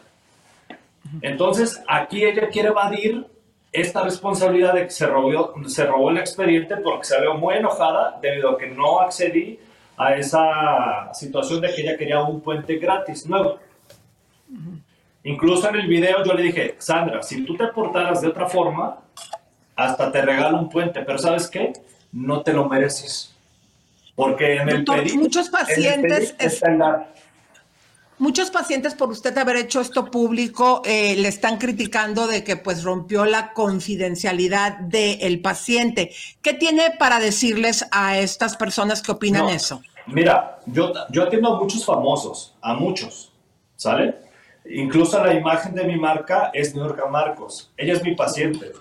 Entonces, 1.22 1.82
aquí 1.88 2.24
ella 2.24 2.48
quiere 2.48 2.68
evadir 2.68 3.26
esta 3.74 4.02
responsabilidad 4.02 4.72
de 4.74 4.84
que 4.84 4.90
se 4.90 5.06
robó, 5.06 5.52
se 5.66 5.84
robó 5.84 6.10
el 6.10 6.18
expediente 6.18 6.76
porque 6.76 7.04
se 7.06 7.20
veo 7.20 7.34
muy 7.34 7.54
enojada 7.56 8.18
debido 8.22 8.50
a 8.50 8.58
que 8.58 8.68
no 8.68 9.00
accedí 9.00 9.58
a 9.96 10.14
esa 10.14 11.12
situación 11.12 11.60
de 11.60 11.74
que 11.74 11.82
ella 11.82 11.96
quería 11.96 12.22
un 12.22 12.40
puente 12.40 12.76
gratis 12.76 13.26
nuevo. 13.26 13.58
Incluso 15.24 15.68
en 15.68 15.76
el 15.76 15.86
video 15.88 16.22
yo 16.24 16.34
le 16.34 16.42
dije, 16.42 16.76
Sandra, 16.78 17.22
si 17.22 17.44
tú 17.44 17.56
te 17.56 17.66
portaras 17.68 18.20
de 18.20 18.28
otra 18.28 18.46
forma, 18.46 18.98
hasta 19.74 20.12
te 20.12 20.22
regalo 20.22 20.58
un 20.58 20.68
puente, 20.68 21.00
pero 21.02 21.18
¿sabes 21.18 21.48
qué? 21.48 21.72
No 22.12 22.42
te 22.42 22.52
lo 22.52 22.68
mereces. 22.68 23.34
Porque 24.14 24.56
en 24.56 24.68
el 24.68 24.84
Doctor, 24.84 25.02
pedido... 25.02 25.16
muchos 25.22 25.46
en 25.48 25.54
el 25.54 25.60
pacientes 25.60 26.32
pedido 26.32 26.34
es- 26.38 26.52
está 26.54 26.70
en 26.70 26.78
la- 26.78 27.08
Muchos 28.18 28.50
pacientes 28.50 28.94
por 28.94 29.10
usted 29.10 29.36
haber 29.38 29.56
hecho 29.56 29.80
esto 29.80 30.08
público 30.08 30.82
eh, 30.84 31.16
le 31.16 31.26
están 31.26 31.58
criticando 31.58 32.28
de 32.28 32.44
que 32.44 32.56
pues 32.56 32.84
rompió 32.84 33.24
la 33.24 33.52
confidencialidad 33.52 34.78
del 34.78 35.40
paciente. 35.40 36.12
¿Qué 36.40 36.54
tiene 36.54 36.92
para 36.96 37.18
decirles 37.18 37.84
a 37.90 38.18
estas 38.18 38.56
personas 38.56 39.02
que 39.02 39.10
opinan 39.10 39.46
No, 39.46 39.50
eso? 39.50 39.82
Mira, 40.06 40.60
yo, 40.66 40.92
yo 41.10 41.24
atiendo 41.24 41.54
a 41.54 41.58
muchos 41.58 41.84
famosos, 41.84 42.54
a 42.62 42.74
muchos, 42.74 43.32
¿sale? 43.74 44.14
Incluso 44.64 45.22
la 45.22 45.34
imagen 45.34 45.74
de 45.74 45.82
mi 45.82 45.96
marca 45.96 46.52
es 46.54 46.72
Niurka 46.72 47.06
Marcos. 47.06 47.72
Ella 47.76 47.94
es 47.94 48.04
mi 48.04 48.14
paciente. 48.14 48.72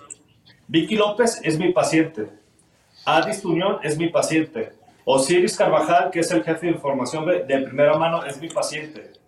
Vicky 0.68 0.94
López 0.94 1.40
es 1.42 1.58
mi 1.58 1.72
paciente. 1.72 2.28
Adis 3.04 3.42
Tuñón 3.42 3.78
es 3.82 3.98
mi 3.98 4.08
paciente. 4.10 4.72
Osiris 5.04 5.56
Carvajal, 5.56 6.10
que 6.10 6.20
es 6.20 6.30
el 6.30 6.44
jefe 6.44 6.66
de 6.66 6.72
información 6.72 7.26
de 7.26 7.58
primera 7.58 7.98
mano, 7.98 8.24
es 8.24 8.40
mi 8.40 8.48
paciente. 8.48 9.23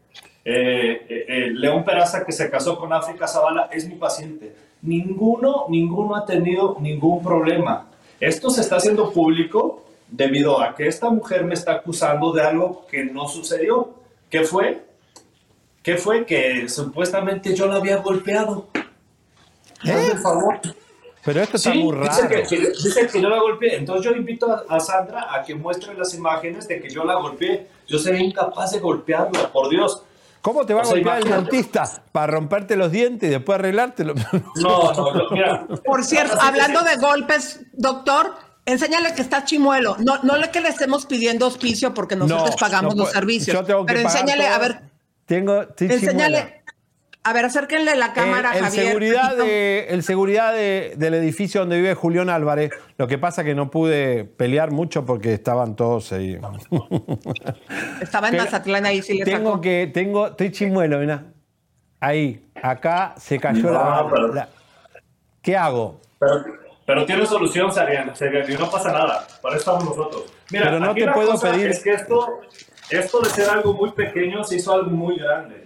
Eh, 0.48 1.06
eh, 1.08 1.24
eh, 1.28 1.50
León 1.54 1.84
Peraza, 1.84 2.24
que 2.24 2.30
se 2.30 2.48
casó 2.48 2.78
con 2.78 2.92
África 2.92 3.26
Zavala, 3.26 3.68
es 3.72 3.88
mi 3.88 3.96
paciente. 3.96 4.54
Ninguno, 4.82 5.64
ninguno 5.68 6.14
ha 6.14 6.24
tenido 6.24 6.76
ningún 6.80 7.20
problema. 7.20 7.88
Esto 8.20 8.48
se 8.50 8.60
está 8.60 8.76
haciendo 8.76 9.10
público 9.12 9.84
debido 10.08 10.60
a 10.62 10.76
que 10.76 10.86
esta 10.86 11.10
mujer 11.10 11.42
me 11.44 11.54
está 11.54 11.72
acusando 11.72 12.32
de 12.32 12.42
algo 12.42 12.86
que 12.88 13.04
no 13.04 13.26
sucedió. 13.26 13.90
¿Qué 14.30 14.44
fue? 14.44 14.84
¿Qué 15.82 15.96
fue? 15.96 16.24
Que 16.24 16.68
supuestamente 16.68 17.52
yo 17.54 17.66
la 17.66 17.76
había 17.76 17.96
golpeado. 17.96 18.68
Hazme 19.82 20.06
el 20.12 20.18
favor. 20.18 20.60
Pero 21.24 21.40
esto 21.42 21.56
está 21.56 21.72
Sí, 21.72 21.82
muy 21.82 21.96
dice 22.06 22.22
raro. 22.22 22.28
que, 22.28 22.42
que- 22.44 22.68
dice 22.70 23.08
que 23.08 23.20
yo 23.20 23.28
la 23.28 23.40
golpeé. 23.40 23.76
Entonces 23.78 24.04
yo 24.04 24.12
invito 24.16 24.46
a, 24.52 24.64
a 24.68 24.78
Sandra 24.78 25.34
a 25.34 25.42
que 25.42 25.56
muestre 25.56 25.92
las 25.94 26.14
imágenes 26.14 26.68
de 26.68 26.80
que 26.80 26.88
yo 26.88 27.04
la 27.04 27.14
golpeé. 27.16 27.66
Yo 27.88 27.98
sería 27.98 28.20
incapaz 28.20 28.70
de 28.72 28.78
golpearla, 28.78 29.50
por 29.52 29.68
Dios. 29.68 30.04
¿Cómo 30.46 30.64
te 30.64 30.74
va 30.74 30.82
a 30.82 30.84
O 30.84 30.86
sea, 30.86 30.94
golpear 30.94 31.18
el 31.18 31.28
dentista? 31.28 31.82
¿Para 32.12 32.28
romperte 32.28 32.76
los 32.76 32.92
dientes 32.92 33.28
y 33.28 33.32
después 33.32 33.58
arreglártelo? 33.58 34.14
No, 34.54 34.92
no, 34.92 35.12
no, 35.12 35.30
mira. 35.32 35.66
Por 35.84 36.04
cierto, 36.04 36.40
hablando 36.40 36.84
de 36.84 36.94
golpes, 36.98 37.62
doctor, 37.72 38.32
enséñale 38.64 39.12
que 39.12 39.22
está 39.22 39.44
chimuelo. 39.44 39.96
No, 39.98 40.22
no 40.22 40.36
le 40.36 40.52
que 40.52 40.60
le 40.60 40.68
estemos 40.68 41.04
pidiendo 41.04 41.46
auspicio 41.46 41.92
porque 41.94 42.14
nosotros 42.14 42.50
No, 42.50 42.56
pagamos 42.58 42.94
no 42.94 43.02
los 43.02 43.12
servicios. 43.12 43.56
Yo 43.56 43.64
tengo 43.64 43.84
que 43.84 43.92
pero 43.92 44.04
pagar 44.06 44.20
enséñale, 44.20 44.44
todo. 44.44 44.54
a 44.54 44.58
ver, 44.58 44.82
Tengo, 45.24 45.64
chimuela. 45.74 46.50
A 47.28 47.32
ver, 47.32 47.44
acérquenle 47.44 47.96
la 47.96 48.12
cámara, 48.12 48.52
el, 48.52 48.58
el 48.58 48.64
Javier. 48.64 48.86
seguridad, 48.86 49.36
de, 49.36 49.86
el 49.90 50.02
seguridad 50.04 50.52
de- 50.52 50.94
del 50.96 51.14
edificio 51.14 51.60
donde 51.62 51.76
vive 51.76 51.94
Julián 51.94 52.30
Álvarez. 52.30 52.70
Lo 52.98 53.08
que 53.08 53.18
pasa 53.18 53.42
que 53.42 53.54
no 53.54 53.68
pude 53.70 54.24
pelear 54.24 54.70
mucho 54.70 55.04
porque 55.04 55.32
estaban 55.34 55.74
todos 55.74 56.12
ahí. 56.12 56.38
Estaba 58.00 58.28
en 58.28 58.32
Pero 58.32 58.44
Mazatlán 58.44 58.86
ahí, 58.86 59.02
sí 59.02 59.18
le 59.18 59.24
tengo 59.24 59.50
sacó. 59.50 59.60
que, 59.60 59.90
tengo, 59.92 60.26
estoy 60.28 60.52
chimuelo, 60.52 60.98
mira. 60.98 61.24
Ahí, 62.00 62.46
acá 62.62 63.14
se 63.18 63.38
cayó 63.40 63.70
la, 63.70 64.02
No, 64.02 64.10
pero- 64.10 64.34
la- 64.34 64.48
¿Qué 65.42 65.56
hago? 65.56 66.00
Pero, 66.18 66.44
pero 66.84 67.06
tiene 67.06 67.26
solución, 67.26 67.72
y 68.52 68.56
no 68.56 68.70
pasa 68.70 68.92
nada. 68.92 69.26
Para 69.42 69.56
eso 69.56 69.72
estamos 69.72 69.96
nosotros. 69.96 70.32
Mira, 70.50 70.66
Pero 70.66 70.78
no 70.80 70.90
aquí 70.90 71.00
te 71.00 71.06
la 71.06 71.12
puedo 71.14 71.30
cosa 71.32 71.50
pedir- 71.52 71.70
Es 71.70 71.82
que 71.82 71.92
esto, 71.92 72.40
esto 72.90 73.20
de 73.20 73.30
ser 73.30 73.50
algo 73.50 73.72
muy 73.74 73.90
pequeño 73.92 74.44
se 74.44 74.56
hizo 74.56 74.72
algo 74.74 74.90
muy 74.90 75.18
grande. 75.18 75.65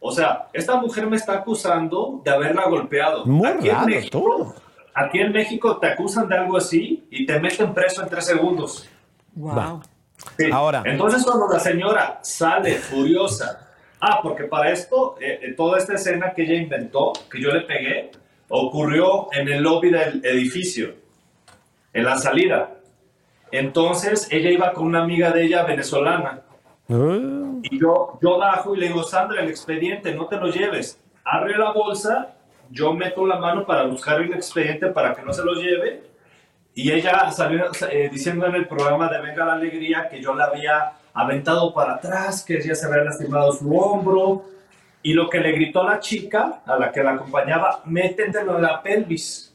O 0.00 0.12
sea, 0.12 0.48
esta 0.52 0.76
mujer 0.76 1.06
me 1.06 1.16
está 1.16 1.34
acusando 1.34 2.20
de 2.24 2.30
haberla 2.30 2.66
golpeado. 2.68 3.26
Muy 3.26 3.48
aquí 3.48 3.68
raro 3.68 3.88
en 3.88 3.94
México, 3.94 4.18
todo. 4.18 4.54
Aquí 4.94 5.18
en 5.18 5.32
México 5.32 5.78
te 5.78 5.88
acusan 5.88 6.28
de 6.28 6.36
algo 6.36 6.56
así 6.56 7.06
y 7.10 7.26
te 7.26 7.38
meten 7.40 7.74
preso 7.74 8.02
en 8.02 8.08
tres 8.08 8.26
segundos. 8.26 8.88
Wow. 9.34 9.82
Sí. 10.36 10.50
Ahora. 10.52 10.82
Entonces 10.84 11.24
cuando 11.24 11.48
la 11.48 11.60
señora 11.60 12.18
sale 12.22 12.76
furiosa, 12.76 13.68
ah, 14.00 14.20
porque 14.22 14.44
para 14.44 14.70
esto, 14.70 15.16
eh, 15.20 15.40
eh, 15.42 15.54
toda 15.56 15.78
esta 15.78 15.94
escena 15.94 16.32
que 16.32 16.42
ella 16.42 16.54
inventó, 16.54 17.12
que 17.30 17.40
yo 17.40 17.50
le 17.50 17.60
pegué, 17.62 18.10
ocurrió 18.48 19.28
en 19.32 19.48
el 19.48 19.62
lobby 19.62 19.90
del 19.90 20.24
edificio, 20.24 20.94
en 21.92 22.04
la 22.04 22.18
salida. 22.18 22.70
Entonces 23.50 24.28
ella 24.30 24.50
iba 24.50 24.72
con 24.72 24.86
una 24.86 25.02
amiga 25.02 25.30
de 25.30 25.44
ella 25.44 25.64
venezolana. 25.64 26.42
Y 26.88 27.78
yo, 27.78 28.18
yo 28.22 28.38
bajo 28.38 28.74
y 28.74 28.78
le 28.78 28.88
digo, 28.88 29.02
Sandra, 29.02 29.42
el 29.42 29.50
expediente, 29.50 30.14
no 30.14 30.26
te 30.26 30.36
lo 30.36 30.48
lleves. 30.48 30.98
Abre 31.24 31.58
la 31.58 31.72
bolsa, 31.72 32.34
yo 32.70 32.94
meto 32.94 33.26
la 33.26 33.38
mano 33.38 33.66
para 33.66 33.84
buscar 33.84 34.20
el 34.22 34.32
expediente 34.32 34.86
para 34.88 35.14
que 35.14 35.22
no 35.22 35.32
se 35.32 35.44
lo 35.44 35.52
lleve. 35.52 36.02
Y 36.74 36.90
ella 36.90 37.30
salió 37.30 37.66
eh, 37.90 38.08
diciendo 38.10 38.46
en 38.46 38.54
el 38.54 38.68
programa 38.68 39.08
de 39.08 39.20
Venga 39.20 39.44
la 39.44 39.54
Alegría 39.54 40.08
que 40.08 40.22
yo 40.22 40.34
la 40.34 40.44
había 40.44 40.92
aventado 41.12 41.74
para 41.74 41.94
atrás, 41.94 42.44
que 42.44 42.56
ella 42.56 42.74
se 42.74 42.86
había 42.86 43.04
lastimado 43.04 43.52
su 43.52 43.76
hombro. 43.76 44.44
Y 45.02 45.12
lo 45.12 45.28
que 45.28 45.40
le 45.40 45.52
gritó 45.52 45.82
a 45.82 45.94
la 45.94 46.00
chica, 46.00 46.62
a 46.64 46.76
la 46.78 46.90
que 46.90 47.02
la 47.02 47.12
acompañaba, 47.12 47.82
métetelo 47.84 48.56
en 48.56 48.62
la 48.62 48.82
pelvis. 48.82 49.54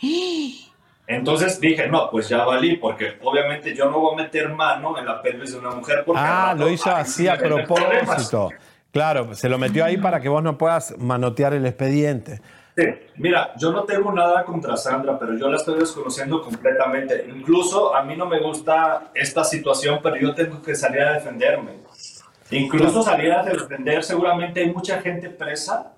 Entonces 1.10 1.60
dije, 1.60 1.88
no, 1.88 2.08
pues 2.08 2.28
ya 2.28 2.44
valí, 2.44 2.76
porque 2.76 3.18
obviamente 3.24 3.74
yo 3.74 3.90
no 3.90 3.98
voy 3.98 4.14
a 4.14 4.22
meter 4.22 4.48
mano 4.50 4.96
en 4.96 5.04
la 5.04 5.20
pelvis 5.20 5.52
de 5.52 5.58
una 5.58 5.70
mujer 5.70 6.04
porque... 6.06 6.22
Ah, 6.24 6.54
lo 6.56 6.70
hizo 6.70 6.88
así 6.88 7.26
a 7.26 7.36
propósito. 7.36 8.50
Claro, 8.92 9.34
se 9.34 9.48
lo 9.48 9.58
metió 9.58 9.84
ahí 9.84 9.96
para 9.96 10.20
que 10.20 10.28
vos 10.28 10.40
no 10.40 10.56
puedas 10.56 10.96
manotear 10.98 11.52
el 11.52 11.66
expediente. 11.66 12.40
Sí, 12.76 12.84
mira, 13.16 13.52
yo 13.56 13.72
no 13.72 13.82
tengo 13.82 14.12
nada 14.12 14.44
contra 14.44 14.76
Sandra, 14.76 15.18
pero 15.18 15.36
yo 15.36 15.48
la 15.48 15.56
estoy 15.56 15.80
desconociendo 15.80 16.40
completamente. 16.42 17.26
Incluso 17.28 17.92
a 17.92 18.04
mí 18.04 18.16
no 18.16 18.26
me 18.26 18.38
gusta 18.38 19.10
esta 19.12 19.42
situación, 19.42 19.98
pero 20.00 20.14
yo 20.16 20.32
tengo 20.32 20.62
que 20.62 20.76
salir 20.76 21.02
a 21.02 21.14
defenderme. 21.14 21.72
Incluso 22.52 23.02
salir 23.02 23.32
a 23.32 23.42
defender, 23.42 24.04
seguramente 24.04 24.60
hay 24.60 24.72
mucha 24.72 25.00
gente 25.00 25.28
presa 25.28 25.92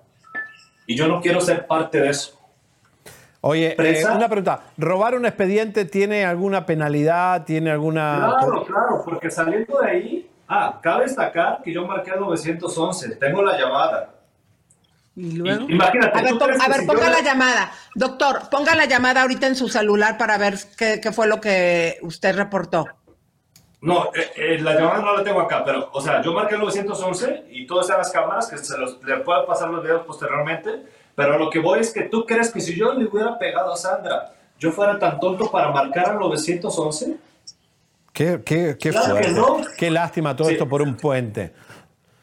y 0.87 0.95
yo 0.95 1.07
no 1.07 1.21
quiero 1.21 1.39
ser 1.39 1.67
parte 1.67 1.99
de 1.99 2.09
eso. 2.09 2.42
Oye, 3.45 3.75
eh, 3.77 4.05
una 4.05 4.29
pregunta. 4.29 4.61
¿Robar 4.77 5.15
un 5.15 5.25
expediente 5.25 5.83
tiene 5.83 6.23
alguna 6.23 6.65
penalidad? 6.65 7.43
¿Tiene 7.43 7.71
alguna...? 7.71 8.35
Claro, 8.39 8.63
claro, 8.65 9.01
porque 9.03 9.29
saliendo 9.29 9.79
de 9.81 9.89
ahí, 9.89 10.31
ah, 10.47 10.79
cabe 10.81 11.03
destacar 11.03 11.61
que 11.61 11.73
yo 11.73 11.85
marqué 11.85 12.11
al 12.11 12.21
911, 12.21 13.17
tengo 13.17 13.41
la 13.41 13.57
llamada. 13.59 14.11
Y 15.17 15.33
luego. 15.33 15.65
Imagínate, 15.69 16.17
A 16.17 16.21
ver, 16.21 16.31
¿tú 16.31 16.39
pon- 16.39 16.61
a 16.61 16.67
ver, 16.69 16.79
si 16.79 16.85
ponga 16.87 17.03
yo- 17.07 17.11
la 17.11 17.21
llamada. 17.21 17.71
Doctor, 17.95 18.49
ponga 18.49 18.75
la 18.75 18.85
llamada 18.85 19.23
ahorita 19.23 19.45
en 19.47 19.55
su 19.57 19.67
celular 19.67 20.17
para 20.17 20.37
ver 20.37 20.55
qué, 20.77 21.01
qué 21.01 21.11
fue 21.11 21.27
lo 21.27 21.41
que 21.41 21.97
usted 22.01 22.35
reportó. 22.37 22.85
No, 23.81 24.05
eh, 24.15 24.31
eh, 24.37 24.57
la 24.61 24.73
llamada 24.75 24.99
no 25.01 25.17
la 25.17 25.23
tengo 25.25 25.41
acá, 25.41 25.65
pero, 25.65 25.89
o 25.91 25.99
sea, 26.01 26.21
yo 26.21 26.31
marqué 26.33 26.55
el 26.55 26.61
911 26.61 27.43
y 27.51 27.67
en 27.89 27.97
las 27.97 28.09
cámaras, 28.11 28.47
que 28.47 28.57
se 28.57 28.77
los, 28.77 29.03
le 29.03 29.17
puedo 29.17 29.45
pasar 29.45 29.69
los 29.69 29.83
videos 29.83 30.05
posteriormente, 30.05 30.85
pero 31.15 31.37
lo 31.37 31.49
que 31.49 31.59
voy 31.59 31.79
es 31.79 31.93
que 31.93 32.03
tú 32.03 32.25
crees 32.25 32.51
que 32.51 32.59
si 32.61 32.75
yo 32.75 32.93
le 32.93 33.05
hubiera 33.05 33.37
pegado 33.37 33.71
a 33.73 33.77
Sandra, 33.77 34.33
yo 34.59 34.71
fuera 34.71 34.97
tan 34.99 35.19
tonto 35.19 35.49
para 35.51 35.71
marcar 35.71 36.09
al 36.11 36.19
911. 36.19 37.17
Qué, 38.11 38.41
qué, 38.45 38.77
qué 38.79 38.89
Claro 38.91 39.15
que 39.15 39.23
fuerte. 39.23 39.31
no. 39.39 39.57
Qué 39.77 39.89
lástima 39.91 40.35
todo 40.35 40.47
Sí. 40.47 40.53
esto 40.53 40.67
por 40.69 40.81
un 40.81 40.95
puente. 40.95 41.53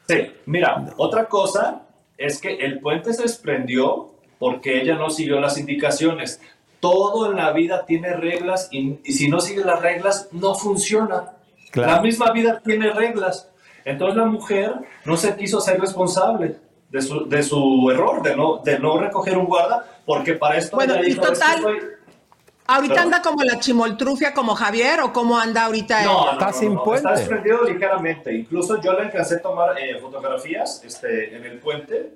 Sí, 0.09 0.33
mira, 0.47 0.93
otra 0.97 1.27
cosa 1.27 1.83
es 2.17 2.41
que 2.41 2.55
el 2.57 2.81
puente 2.81 3.13
se 3.13 3.23
desprendió 3.23 4.11
porque 4.39 4.81
ella 4.81 4.95
no 4.95 5.11
siguió 5.11 5.41
las 5.41 5.59
indicaciones. 5.59 6.41
Todo 6.81 7.31
en 7.31 7.37
la 7.37 7.53
vida 7.53 7.85
tiene 7.87 8.15
reglas 8.15 8.69
y, 8.71 8.99
y 9.05 9.13
si 9.13 9.29
no 9.29 9.41
sigue 9.41 9.65
las 9.65 9.81
reglas 9.81 10.29
no 10.33 10.55
funciona. 10.55 11.33
Claro. 11.73 11.93
La 11.93 12.01
misma 12.01 12.33
vida 12.33 12.61
tiene 12.65 12.91
reglas. 12.93 13.49
Entonces 13.85 14.17
la 14.17 14.25
mujer 14.25 14.75
no 15.05 15.17
se 15.17 15.37
quiso 15.37 15.61
ser 15.61 15.81
responsable 15.81 16.57
de 16.91 17.03
su, 17.03 17.29
de 17.29 17.43
su 17.43 17.91
error, 17.91 18.23
de 18.23 18.37
no, 18.37 18.59
de 18.59 18.79
no 18.79 18.99
recoger 18.99 19.39
un 19.39 19.47
guarda, 19.47 19.87
porque 20.05 20.35
para 20.35 20.57
esto 20.57 20.77
Bueno, 20.77 20.97
y 20.97 21.07
dijo, 21.07 21.23
"Es 21.23 21.29
que 21.29 21.35
total, 21.35 21.63
soy-". 21.63 21.81
¿Ahorita 22.67 22.95
Perdón. 22.95 23.15
anda 23.15 23.23
como 23.23 23.43
la 23.43 23.59
chimoltrufia 23.59 24.33
como 24.33 24.55
Javier 24.55 25.01
o 25.01 25.13
cómo 25.13 25.39
anda 25.39 25.65
ahorita 25.65 26.05
No, 26.05 26.13
no, 26.13 26.33
no, 26.39 26.39
no, 26.39 26.85
no, 26.85 26.95
Está 26.95 27.13
desprendido 27.13 27.65
ligeramente. 27.65 28.33
Incluso 28.33 28.81
yo 28.81 28.93
le 28.93 29.01
alcancé 29.01 29.37
a 29.37 29.43
tomar 29.43 29.77
eh, 29.77 29.99
fotografías 30.01 30.81
este, 30.85 31.37
en 31.37 31.45
el 31.45 31.59
puente, 31.59 32.13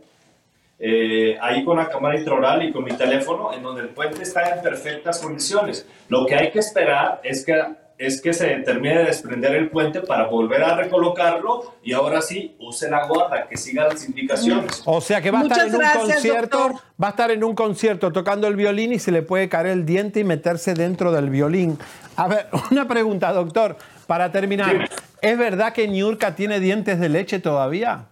eh, 0.79 1.37
ahí 1.41 1.65
con 1.65 1.77
la 1.77 1.89
cámara 1.89 2.17
intraoral 2.19 2.63
y 2.63 2.73
con 2.73 2.85
mi 2.85 2.93
teléfono, 2.93 3.53
en 3.53 3.63
donde 3.65 3.83
el 3.83 3.89
puente 3.89 4.23
está 4.23 4.55
en 4.55 4.63
perfectas 4.63 5.19
condiciones. 5.21 5.87
Lo 6.09 6.25
que 6.25 6.37
hay 6.37 6.53
que 6.53 6.61
esperar 6.61 7.21
es 7.25 7.45
que, 7.45 7.61
es 7.99 8.21
que 8.21 8.33
se 8.33 8.47
termine 8.57 8.99
de 8.99 9.05
desprender 9.05 9.55
el 9.55 9.71
puente 9.71 10.01
para 10.01 10.27
volver 10.27 10.63
a 10.65 10.77
recolocarlo 10.77 11.75
y 11.83 11.93
ahora 11.93 12.21
sí 12.23 12.57
use 12.59 12.91
la 12.91 13.07
guarda, 13.07 13.47
que 13.49 13.57
siga 13.57 13.85
las 13.89 14.05
indicaciones. 14.09 14.83
O 14.85 15.01
sea 15.01 15.21
que 15.23 15.31
va 15.31 15.41
a 15.41 15.43
estar 15.45 15.67
en 15.67 15.75
un 15.75 15.81
concierto, 16.01 16.59
doctor. 16.59 16.81
va 17.03 17.07
a 17.07 17.11
estar 17.11 17.31
en 17.31 17.45
un 17.45 17.55
concierto 17.55 18.13
tocando 18.13 18.47
el 18.49 18.57
violín 18.57 18.93
y 18.93 18.99
se 18.99 19.13
le 19.13 19.23
puede 19.23 19.49
caer 19.49 19.67
el 19.67 19.87
diente 19.87 20.21
y 20.21 20.25
meterse 20.25 20.75
dentro 20.75 21.13
del 21.13 21.31
violín. 21.31 21.79
A 22.17 22.27
ver, 22.29 22.47
una 22.71 22.89
pregunta, 22.89 23.33
doctor, 23.33 23.77
para 24.07 24.33
terminar. 24.33 24.89
¿Es 25.23 25.39
verdad 25.39 25.73
que 25.73 25.87
Niurka 25.89 26.35
tiene 26.35 26.61
dientes 26.61 26.99
de 27.01 27.09
leche 27.09 27.39
todavía? 27.39 28.07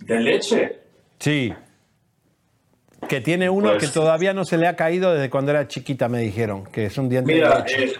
¿De 0.00 0.20
leche? 0.20 0.78
Sí. 1.18 1.52
Que 3.08 3.20
tiene 3.20 3.48
uno 3.50 3.70
Pues- 3.70 3.84
que 3.84 3.88
todavía 3.88 4.32
no 4.32 4.44
se 4.44 4.56
le 4.58 4.66
ha 4.66 4.76
caído 4.76 5.12
desde 5.14 5.30
cuando 5.30 5.50
era 5.52 5.66
chiquita, 5.68 6.08
me 6.08 6.20
dijeron, 6.20 6.64
que 6.66 6.86
es 6.86 6.98
un 6.98 7.08
diente 7.08 7.32
de 7.32 7.40
leche. 7.40 7.84
eh, 7.84 7.92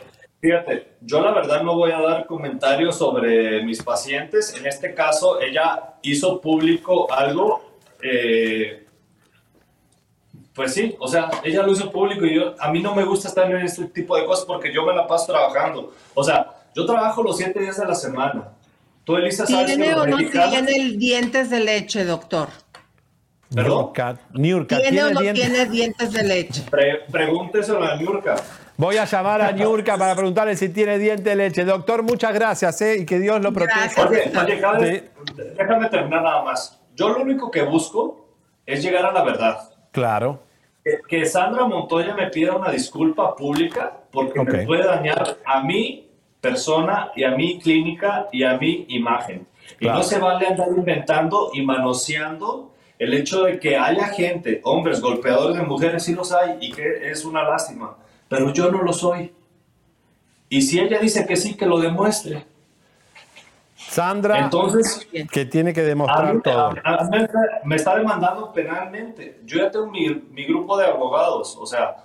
fíjate, 0.47 0.92
yo 1.01 1.20
la 1.20 1.32
verdad 1.32 1.62
no 1.62 1.74
voy 1.74 1.90
a 1.90 2.01
dar 2.01 2.26
comentarios 2.26 2.97
sobre 2.97 3.64
mis 3.64 3.82
pacientes. 3.82 4.55
En 4.57 4.64
este 4.66 4.94
caso, 4.94 5.40
ella 5.40 5.94
hizo 6.03 6.40
público 6.40 7.12
algo, 7.12 7.72
eh, 8.01 8.86
pues 10.55 10.72
sí, 10.72 10.94
o 11.01 11.09
sea, 11.09 11.28
ella 11.42 11.62
lo 11.64 11.72
hizo 11.72 11.90
público 11.90 12.24
y 12.24 12.34
yo, 12.36 12.55
a 12.61 12.70
mí 12.70 12.80
no 12.80 12.94
me 12.94 13.05
gusta 13.05 13.26
estar 13.28 13.51
en 13.51 13.57
este 13.59 13.86
tipo 13.86 14.16
de 14.16 14.24
cosas 14.24 14.44
porque 14.47 14.72
yo 14.72 14.84
me 14.86 14.94
la 14.94 15.07
paso 15.07 15.26
trabajando. 15.32 15.92
O 16.14 16.22
sea, 16.22 16.47
yo 16.74 16.86
trabajo 16.86 17.22
los 17.24 17.36
siete 17.36 17.61
días 17.61 17.76
de 17.78 17.86
la 17.86 17.94
semana. 17.94 18.53
Tú, 19.05 19.16
Elisa, 19.16 19.47
sabes 19.47 19.66
¿Tiene 19.66 19.94
o 19.94 20.07
no 20.07 20.16
mexicanos- 20.16 20.51
tiene 20.66 20.97
dientes 20.97 21.51
de 21.51 21.61
leche, 21.61 22.05
doctor? 22.05 22.49
Niurka, 23.51 24.18
Niurka, 24.32 24.78
¿Tiene 24.80 25.05
o 25.05 25.11
no 25.11 25.20
dientes- 25.20 25.44
tiene 25.49 25.66
dientes 25.66 26.12
de 26.12 26.22
leche? 26.24 26.62
Pre- 26.70 27.03
pregúnteselo 27.11 27.82
a 27.84 27.97
Niurka. 27.97 28.36
Voy 28.79 28.97
a 28.99 29.05
llamar 29.07 29.41
a 29.41 29.53
Niurka 29.53 29.97
para 29.97 30.14
preguntarle 30.14 30.55
si 30.57 30.68
tiene 30.68 30.99
diente 30.99 31.31
de 31.31 31.37
leche. 31.37 31.64
Doctor, 31.64 32.03
muchas 32.03 32.35
gracias 32.35 32.81
¿eh? 32.83 32.99
y 33.01 33.07
que 33.07 33.18
Dios 33.18 33.41
lo 33.41 33.53
proteja. 33.53 34.07
Oye, 34.09 34.31
oye, 34.39 34.61
cabe- 34.61 35.11
Sí, 35.35 35.43
déjame 35.57 35.89
terminar 35.89 36.22
nada 36.22 36.43
más. 36.45 36.79
Yo 36.95 37.09
lo 37.09 37.22
único 37.22 37.51
que 37.51 37.62
busco 37.62 38.27
es 38.66 38.83
llegar 38.83 39.07
a 39.07 39.12
la 39.12 39.22
verdad. 39.24 39.59
claro. 39.93 40.41
Que, 40.85 40.99
que 41.09 41.27
Sandra 41.27 41.64
Montoya 41.64 42.14
me 42.14 42.29
pida 42.29 42.55
una 42.55 42.70
disculpa 42.70 43.35
pública 43.35 43.93
porque 44.12 44.39
Ok. 44.39 44.49
me 44.53 44.66
puede 44.66 44.85
dañar 44.85 45.37
a 45.45 45.61
mi 45.64 46.09
persona 46.41 47.11
y 47.16 47.24
a 47.24 47.33
mi 47.33 47.59
clínica 47.59 48.29
y 48.31 48.45
a 48.45 48.57
mi 48.57 48.87
imagen. 48.91 49.49
Y 49.81 49.87
Claro. 49.87 49.99
no 49.99 50.05
se 50.05 50.20
vale 50.20 50.47
andar 50.47 50.68
inventando 50.77 51.51
y 51.53 51.62
manoseando 51.62 52.70
el 53.01 53.14
hecho 53.14 53.43
de 53.45 53.59
que 53.59 53.77
haya 53.77 54.07
gente, 54.09 54.61
hombres, 54.62 55.01
golpeadores 55.01 55.57
de 55.57 55.64
mujeres, 55.64 56.05
sí 56.05 56.14
los 56.14 56.31
hay 56.33 56.57
y 56.61 56.70
que 56.70 57.11
es 57.11 57.24
una 57.24 57.43
lástima. 57.43 57.97
Pero 58.29 58.53
yo 58.53 58.70
no 58.70 58.83
lo 58.83 58.93
soy. 58.93 59.33
Y 60.49 60.62
si 60.62 60.79
ella 60.79 60.99
dice 60.99 61.27
que 61.27 61.37
sí, 61.37 61.55
que 61.55 61.66
lo 61.66 61.79
demuestre. 61.79 62.45
Sandra, 63.77 64.39
Entonces, 64.41 65.07
que 65.31 65.45
tiene 65.45 65.72
que 65.72 65.81
a 65.81 65.85
demostrar 65.85 66.35
mí- 66.35 66.41
todo. 66.43 66.74
a- 66.83 66.95
a 66.95 67.05
mí 67.05 67.11
me, 67.18 67.24
está- 67.24 67.41
me 67.64 67.77
está 67.77 67.97
demandando 67.97 68.53
penalmente. 68.53 69.41
Yo 69.45 69.59
ya 69.59 69.70
tengo 69.70 69.87
mi, 69.91 70.09
mi 70.33 70.45
grupo 70.45 70.77
de 70.77 70.87
abogados. 70.87 71.57
O 71.61 71.66
sea, 71.66 71.97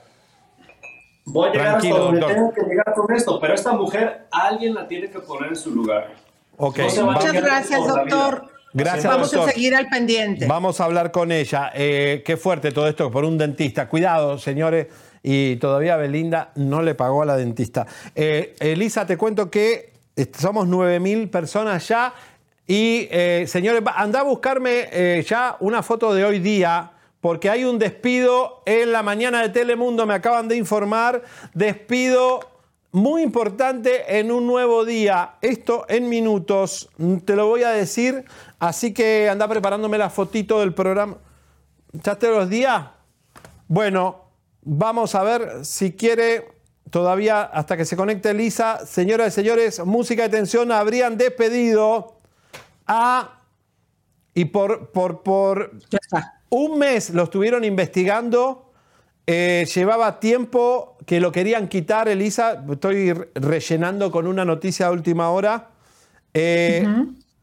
voy 1.25 1.49
a 1.49 1.51
llegar 1.51 1.67
Tranquilo, 1.69 1.95
hasta 1.95 2.05
donde 2.05 2.19
doctor. 2.21 2.35
tengo 2.37 2.53
que 2.53 2.61
llegar 2.63 2.93
con 2.93 3.15
esto. 3.15 3.39
Pero 3.39 3.53
esta 3.53 3.73
mujer, 3.73 4.27
alguien 4.31 4.73
la 4.75 4.87
tiene 4.87 5.09
que 5.09 5.19
poner 5.19 5.49
en 5.49 5.55
su 5.55 5.71
lugar. 5.71 6.13
Ok. 6.57 6.79
No 6.97 7.09
a 7.09 7.13
Muchas 7.13 7.33
gracias, 7.33 7.87
doctor. 7.87 8.45
Gracias, 8.73 9.05
Vamos 9.05 9.31
doctor. 9.31 9.49
a 9.49 9.51
seguir 9.53 9.75
al 9.75 9.87
pendiente. 9.87 10.45
Vamos 10.47 10.79
a 10.79 10.85
hablar 10.85 11.11
con 11.11 11.31
ella. 11.31 11.71
Eh, 11.73 12.21
qué 12.25 12.37
fuerte 12.37 12.71
todo 12.71 12.87
esto 12.87 13.09
por 13.11 13.25
un 13.25 13.37
dentista. 13.37 13.89
Cuidado, 13.89 14.37
señores. 14.37 14.87
Y 15.23 15.57
todavía 15.57 15.97
Belinda 15.97 16.51
no 16.55 16.81
le 16.81 16.95
pagó 16.95 17.21
a 17.21 17.25
la 17.25 17.37
dentista. 17.37 17.85
Eh, 18.15 18.55
Elisa, 18.59 19.05
te 19.05 19.17
cuento 19.17 19.51
que 19.51 19.93
eh, 20.15 20.31
somos 20.37 20.67
9.000 20.67 21.29
personas 21.29 21.87
ya. 21.87 22.13
Y, 22.67 23.07
eh, 23.11 23.45
señores, 23.47 23.83
anda 23.95 24.21
a 24.21 24.23
buscarme 24.23 25.23
ya 25.27 25.57
una 25.59 25.83
foto 25.83 26.13
de 26.13 26.23
hoy 26.23 26.39
día, 26.39 26.91
porque 27.19 27.49
hay 27.49 27.65
un 27.65 27.77
despido 27.77 28.63
en 28.65 28.91
la 28.91 29.03
mañana 29.03 29.41
de 29.41 29.49
Telemundo, 29.49 30.05
me 30.05 30.13
acaban 30.13 30.47
de 30.47 30.55
informar. 30.55 31.21
Despido 31.53 32.51
muy 32.91 33.21
importante 33.21 34.19
en 34.19 34.31
un 34.31 34.47
nuevo 34.47 34.85
día. 34.85 35.35
Esto 35.41 35.85
en 35.87 36.09
minutos, 36.09 36.89
mm, 36.97 37.17
te 37.17 37.35
lo 37.35 37.47
voy 37.47 37.63
a 37.63 37.69
decir. 37.69 38.25
Así 38.59 38.93
que 38.93 39.29
anda 39.29 39.47
preparándome 39.47 39.97
la 39.97 40.09
fotito 40.09 40.59
del 40.59 40.73
programa. 40.73 41.17
¿Ya 41.93 42.15
te 42.15 42.29
los 42.29 42.49
días? 42.49 42.87
Bueno, 43.67 44.30
vamos 44.61 45.15
a 45.15 45.23
ver 45.23 45.65
si 45.65 45.93
quiere 45.93 46.47
todavía 46.89 47.41
hasta 47.41 47.77
que 47.77 47.85
se 47.85 47.95
conecte 47.95 48.31
Elisa. 48.31 48.85
Señoras 48.85 49.29
y 49.29 49.35
señores, 49.35 49.85
música 49.85 50.23
de 50.23 50.29
tensión, 50.29 50.71
habrían 50.71 51.17
despedido 51.17 52.17
a... 52.87 53.37
Y 54.33 54.45
por, 54.45 54.91
por, 54.91 55.23
por 55.23 55.71
un 56.49 56.79
mes 56.79 57.09
lo 57.09 57.23
estuvieron 57.23 57.63
investigando. 57.63 58.71
Eh, 59.27 59.67
llevaba 59.73 60.19
tiempo 60.19 60.97
que 61.05 61.19
lo 61.19 61.31
querían 61.31 61.67
quitar, 61.67 62.07
Elisa. 62.07 62.63
Estoy 62.71 63.11
re- 63.13 63.29
rellenando 63.35 64.09
con 64.09 64.27
una 64.27 64.45
noticia 64.45 64.87
de 64.87 64.93
última 64.93 65.31
hora. 65.31 65.69
Eh, 66.33 66.87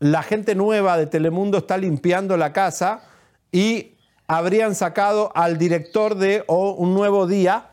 La 0.00 0.22
gente 0.22 0.54
nueva 0.54 0.96
de 0.96 1.06
Telemundo 1.06 1.58
está 1.58 1.76
limpiando 1.76 2.36
la 2.36 2.52
casa 2.52 3.02
y 3.50 3.96
habrían 4.28 4.74
sacado 4.74 5.32
al 5.34 5.56
director 5.56 6.14
de 6.14 6.44
Un 6.46 6.94
Nuevo 6.94 7.26
Día. 7.26 7.70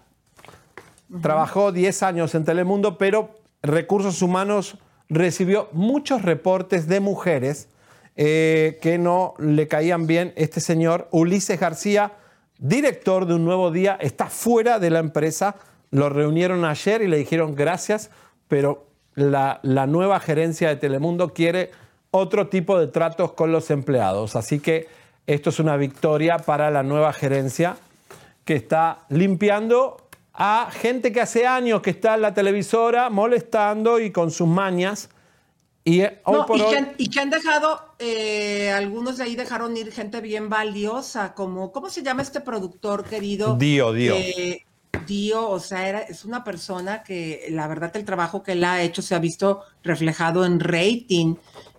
Trabajó 1.22 1.74
10 1.74 2.02
años 2.04 2.34
en 2.34 2.46
Telemundo, 2.46 2.98
pero 2.98 3.36
Recursos 3.62 4.22
Humanos 4.22 4.78
recibió 5.10 5.68
muchos 5.74 6.22
reportes 6.22 6.88
de 6.88 7.02
mujeres 7.02 7.68
eh, 8.16 8.80
que 8.82 8.98
no 8.98 9.34
le 9.38 9.68
caían 9.68 10.08
bien. 10.08 10.32
Este 10.38 10.62
señor, 10.62 11.10
Ulises 11.12 11.60
García, 11.60 12.14
director 12.58 13.26
de 13.26 13.36
Un 13.36 13.44
Nuevo 13.44 13.70
Día, 13.70 13.98
está 14.00 14.28
fuera 14.28 14.80
de 14.80 14.90
la 14.90 15.00
empresa. 15.00 15.58
Lo 15.92 16.10
reunieron 16.10 16.64
ayer 16.64 17.02
y 17.02 17.08
le 17.08 17.18
dijeron 17.18 17.54
gracias, 17.54 18.10
pero 18.48 18.88
la, 19.14 19.60
la 19.62 19.88
nueva 19.88 20.22
gerencia 20.22 20.70
de 20.70 20.78
Telemundo 20.78 21.34
quiere 21.34 21.72
otro 22.12 22.48
tipo 22.48 22.80
de 22.80 22.88
tratos 22.88 23.34
con 23.34 23.52
los 23.52 23.70
empleados. 23.72 24.38
Así 24.38 24.60
que 24.62 24.88
esto 25.28 25.50
es 25.50 25.60
una 25.60 25.78
victoria 25.78 26.38
para 26.38 26.70
la 26.72 26.84
nueva 26.84 27.14
gerencia 27.14 27.78
que 28.44 28.56
está 28.56 29.00
limpiando 29.10 29.98
a 30.34 30.70
gente 30.72 31.12
que 31.12 31.22
hace 31.22 31.48
años 31.48 31.82
que 31.82 31.90
está 31.90 32.16
en 32.16 32.22
la 32.22 32.34
televisora 32.34 33.10
molestando 33.10 34.00
y 34.00 34.12
con 34.12 34.32
sus 34.32 34.48
mañas. 34.48 35.10
Y 35.84 36.02
eh, 36.02 36.20
hoy 36.26 36.38
No, 36.40 36.46
por 36.46 36.58
y, 36.58 36.62
hoy... 36.62 36.72
que 36.72 36.78
han, 36.78 36.94
y 36.98 37.10
que 37.10 37.20
han 37.20 37.30
dejado, 37.30 37.80
eh, 38.00 38.72
algunos 38.72 39.18
de 39.18 39.24
ahí 39.24 39.36
dejaron 39.36 39.76
ir 39.78 39.92
gente 39.92 40.20
bien 40.20 40.50
valiosa, 40.50 41.34
como, 41.34 41.72
¿cómo 41.72 41.90
se 41.90 42.04
llama 42.04 42.22
este 42.22 42.42
productor 42.42 43.06
querido? 43.06 43.56
Dio, 43.56 43.94
Dio. 43.94 44.16
Eh, 44.16 44.66
Dio, 45.06 45.48
o 45.48 45.60
sea, 45.60 45.88
era, 45.88 46.00
es 46.00 46.26
una 46.26 46.44
persona 46.44 47.04
que 47.04 47.48
la 47.52 47.68
verdad 47.68 47.96
el 47.96 48.06
trabajo 48.06 48.44
que 48.44 48.54
él 48.54 48.64
ha 48.64 48.82
hecho 48.82 49.02
se 49.02 49.16
ha 49.16 49.20
visto 49.20 49.62
reflejado 49.84 50.46
en 50.46 50.60
rating. 50.60 51.36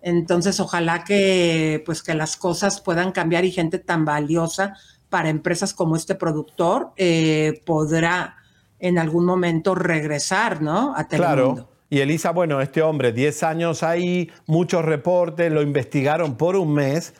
Entonces, 0.06 0.60
ojalá 0.60 1.02
que, 1.02 1.82
pues, 1.84 2.00
que 2.00 2.14
las 2.14 2.36
cosas 2.36 2.80
puedan 2.80 3.10
cambiar 3.10 3.44
y 3.44 3.50
gente 3.50 3.80
tan 3.80 4.04
valiosa 4.04 4.76
para 5.08 5.30
empresas 5.30 5.74
como 5.74 5.96
este 5.96 6.14
productor 6.14 6.92
eh, 6.96 7.60
podrá 7.66 8.36
en 8.78 8.98
algún 8.98 9.24
momento 9.24 9.74
regresar, 9.74 10.62
¿no? 10.62 10.94
A 10.96 11.08
Telemundo. 11.08 11.54
Claro. 11.54 11.68
Y 11.90 11.98
Elisa, 11.98 12.30
bueno, 12.30 12.60
este 12.60 12.82
hombre, 12.82 13.10
10 13.10 13.42
años 13.42 13.82
ahí, 13.82 14.30
muchos 14.46 14.84
reportes, 14.84 15.50
lo 15.50 15.60
investigaron 15.60 16.36
por 16.36 16.54
un 16.54 16.72
mes, 16.72 17.14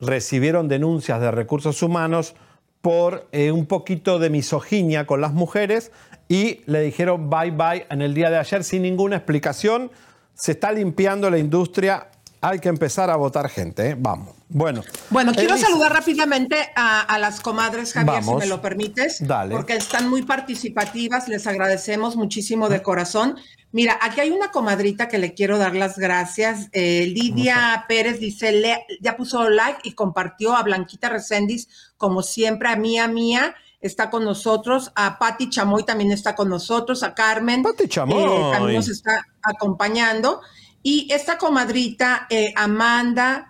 recibieron 0.00 0.68
denuncias 0.68 1.20
de 1.20 1.32
recursos 1.32 1.82
humanos 1.82 2.36
por 2.80 3.26
eh, 3.32 3.50
un 3.50 3.66
poquito 3.66 4.20
de 4.20 4.30
misoginia 4.30 5.04
con 5.04 5.20
las 5.20 5.32
mujeres 5.32 5.90
y 6.28 6.60
le 6.66 6.80
dijeron 6.80 7.28
bye 7.28 7.50
bye 7.50 7.86
en 7.90 8.02
el 8.02 8.14
día 8.14 8.30
de 8.30 8.38
ayer 8.38 8.62
sin 8.62 8.82
ninguna 8.82 9.16
explicación. 9.16 9.90
Se 10.34 10.52
está 10.52 10.70
limpiando 10.70 11.28
la 11.28 11.38
industria, 11.38 12.09
hay 12.40 12.58
que 12.58 12.68
empezar 12.68 13.10
a 13.10 13.16
votar 13.16 13.48
gente, 13.48 13.90
¿eh? 13.90 13.96
vamos. 13.98 14.34
Bueno, 14.48 14.82
Bueno, 15.10 15.32
quiero 15.32 15.54
Elisa- 15.54 15.68
saludar 15.68 15.92
rápidamente 15.92 16.56
a, 16.74 17.02
a 17.02 17.18
las 17.18 17.40
comadres, 17.40 17.92
Javier, 17.92 18.16
Vamos. 18.16 18.42
si 18.42 18.48
me 18.48 18.54
lo 18.54 18.60
permites, 18.60 19.18
Dale. 19.20 19.54
porque 19.54 19.74
están 19.74 20.08
muy 20.08 20.22
participativas, 20.22 21.28
les 21.28 21.46
agradecemos 21.46 22.16
muchísimo 22.16 22.68
de 22.68 22.82
corazón. 22.82 23.36
Mira, 23.72 23.96
aquí 24.02 24.20
hay 24.20 24.30
una 24.30 24.50
comadrita 24.50 25.06
que 25.06 25.18
le 25.18 25.34
quiero 25.34 25.56
dar 25.58 25.76
las 25.76 25.96
gracias. 25.98 26.66
Eh, 26.72 27.06
Lidia 27.14 27.84
Pérez 27.86 28.18
dice, 28.18 28.50
le- 28.50 28.84
ya 29.00 29.16
puso 29.16 29.48
like 29.48 29.80
y 29.84 29.92
compartió 29.92 30.56
a 30.56 30.62
Blanquita 30.64 31.08
Reséndiz, 31.08 31.68
como 31.96 32.22
siempre, 32.22 32.68
a 32.70 32.74
Mía 32.76 33.06
Mía. 33.06 33.54
Está 33.80 34.10
con 34.10 34.24
nosotros, 34.24 34.90
a 34.96 35.18
Patti 35.18 35.48
Chamoy 35.48 35.84
también 35.84 36.10
está 36.12 36.34
con 36.34 36.48
nosotros, 36.50 37.02
a 37.04 37.14
Carmen 37.14 37.62
Pati 37.62 37.88
Chamoy. 37.88 38.24
eh, 38.24 38.50
también 38.52 38.76
nos 38.76 38.88
está 38.88 39.24
acompañando. 39.42 40.40
Y 40.82 41.08
esta 41.12 41.36
comadrita, 41.38 42.26
eh, 42.30 42.52
Amanda 42.56 43.46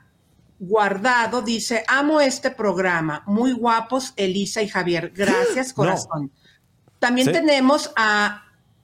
Guardado, 0.63 1.41
dice, 1.41 1.85
amo 1.89 2.21
este 2.21 2.51
programa, 2.51 3.23
muy 3.27 3.53
guapos 3.53 4.13
Elisa 4.17 4.61
y 4.61 4.69
Javier, 4.69 5.11
gracias 5.17 5.69
No. 5.69 5.75
corazón. 5.75 6.31
También 6.99 7.29
Sí. 7.29 7.33
tenemos 7.33 7.91
a 7.97 8.43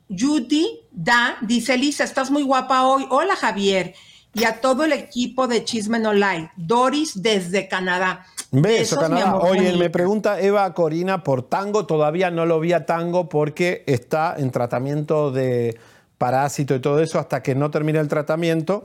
Judy 0.09 0.80
Da, 0.90 1.36
dice 1.42 1.74
Elisa, 1.74 2.05
estás 2.05 2.30
muy 2.30 2.42
guapa 2.44 2.86
hoy, 2.86 3.07
hola 3.11 3.36
Javier, 3.36 3.94
y 4.32 4.44
a 4.44 4.61
todo 4.62 4.84
el 4.84 4.92
equipo 4.92 5.47
de 5.49 5.64
Chisme 5.64 5.99
No 5.99 6.14
Like, 6.14 6.51
Doris 6.57 7.20
desde 7.22 7.68
Canadá. 7.68 8.24
Beso, 8.53 8.97
Canadá. 8.99 9.36
Oye, 9.36 9.76
me 9.76 9.90
pregunta 9.90 10.40
Eva 10.40 10.72
Corina 10.72 11.22
por 11.22 11.42
tango. 11.42 11.84
Todavía 11.84 12.30
no 12.30 12.47
lo 12.47 12.61
vi 12.61 12.72
a 12.72 12.86
tango 12.86 13.28
porque 13.28 13.82
está 13.86 14.34
en 14.38 14.51
tratamiento 14.51 15.30
de 15.30 15.78
parásito 16.19 16.75
y 16.75 16.81
todo 16.81 17.01
eso 17.01 17.19
hasta 17.19 17.43
que 17.43 17.55
no 17.55 17.71
termine 17.71 17.99
el 17.99 18.09
tratamiento 18.09 18.85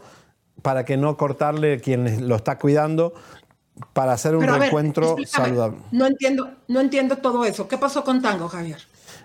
para 0.62 0.86
que 0.86 0.98
no 0.98 1.18
cortarle 1.18 1.80
quien 1.80 2.28
lo 2.28 2.36
está 2.36 2.58
cuidando 2.58 3.14
para 3.94 4.14
hacer 4.14 4.36
un 4.36 4.42
ver, 4.42 4.52
reencuentro 4.52 5.16
saludable. 5.26 5.78
No 5.92 6.06
entiendo, 6.06 6.52
no 6.68 6.82
entiendo 6.82 7.18
todo 7.18 7.46
eso. 7.46 7.68
¿Qué 7.68 7.78
pasó 7.78 8.04
con 8.04 8.22
Tango, 8.22 8.48
Javier? 8.48 8.80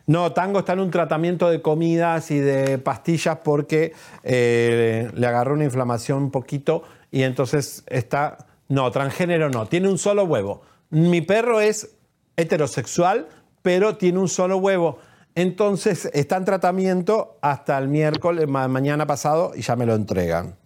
No, 0.06 0.32
Tango 0.32 0.60
está 0.60 0.72
en 0.74 0.80
un 0.80 0.90
tratamiento 0.90 1.50
de 1.50 1.60
comidas 1.60 2.30
y 2.30 2.38
de 2.38 2.78
pastillas 2.78 3.38
porque 3.42 3.92
eh, 4.22 5.10
le 5.14 5.26
agarró 5.26 5.54
una 5.54 5.64
inflamación 5.64 6.24
un 6.24 6.30
poquito 6.30 6.82
y 7.10 7.22
entonces 7.22 7.84
está... 7.86 8.38
No, 8.68 8.90
transgénero 8.90 9.48
no, 9.48 9.66
tiene 9.66 9.88
un 9.88 9.98
solo 9.98 10.24
huevo. 10.24 10.62
Mi 10.90 11.20
perro 11.20 11.60
es 11.60 11.96
heterosexual, 12.36 13.28
pero 13.62 13.96
tiene 13.96 14.18
un 14.18 14.28
solo 14.28 14.56
huevo. 14.56 14.98
Entonces 15.36 16.10
está 16.14 16.36
en 16.38 16.44
tratamiento 16.46 17.36
hasta 17.42 17.78
el 17.78 17.88
miércoles, 17.88 18.48
ma- 18.48 18.66
mañana 18.68 19.06
pasado, 19.06 19.52
y 19.54 19.60
ya 19.62 19.76
me 19.76 19.86
lo 19.86 19.94
entregan. 19.94 20.56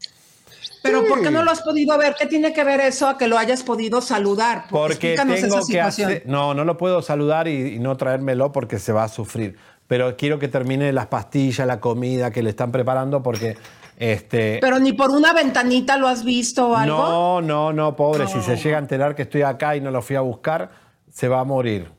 Pero 0.83 1.05
¿por 1.05 1.21
qué 1.23 1.31
no 1.31 1.43
lo 1.43 1.51
has 1.51 1.61
podido 1.61 1.99
ver? 1.99 2.15
¿Qué 2.19 2.25
tiene 2.27 2.55
que 2.55 2.65
ver 2.65 2.81
eso 2.81 3.07
a 3.07 3.19
que 3.19 3.29
lo 3.29 3.37
hayas 3.37 3.63
podido 3.63 4.01
saludar? 4.01 4.65
Porque 4.71 4.93
Explícanos 5.15 5.41
tengo 5.41 5.59
esa 5.59 5.67
que 5.73 5.81
hacer. 5.81 6.23
No, 6.25 6.55
no 6.55 6.65
lo 6.65 6.79
puedo 6.79 7.03
saludar 7.03 7.49
y, 7.49 7.75
y 7.75 7.79
no 7.81 7.97
traérmelo 7.99 8.51
porque 8.53 8.79
se 8.79 8.93
va 8.93 9.05
a 9.05 9.09
sufrir. 9.09 9.59
Pero 9.89 10.17
quiero 10.17 10.39
que 10.39 10.49
termine 10.49 10.93
las 10.93 11.09
pastillas, 11.09 11.67
la 11.67 11.81
comida 11.81 12.31
que 12.31 12.43
le 12.43 12.51
están 12.51 12.71
preparando 12.73 13.23
porque. 13.23 13.59
Este, 13.99 14.57
Pero 14.63 14.79
ni 14.79 14.95
por 14.95 15.11
una 15.11 15.35
ventanita 15.35 15.99
lo 15.99 16.09
has 16.09 16.25
visto 16.25 16.69
o 16.71 16.75
algo. 16.77 16.97
no, 16.97 17.43
no, 17.43 17.73
no, 17.75 17.97
pobre. 17.97 18.27
Si 18.29 18.41
se 18.41 18.57
llega 18.57 18.77
a 18.77 18.81
enterar 18.81 19.15
que 19.15 19.23
estoy 19.23 19.43
acá 19.43 19.77
y 19.77 19.83
no 19.83 19.91
lo 19.91 20.01
fui 20.01 20.17
a 20.17 20.23
buscar, 20.23 20.71
se 21.13 21.29
va 21.29 21.41
a 21.41 21.45
morir. 21.45 21.91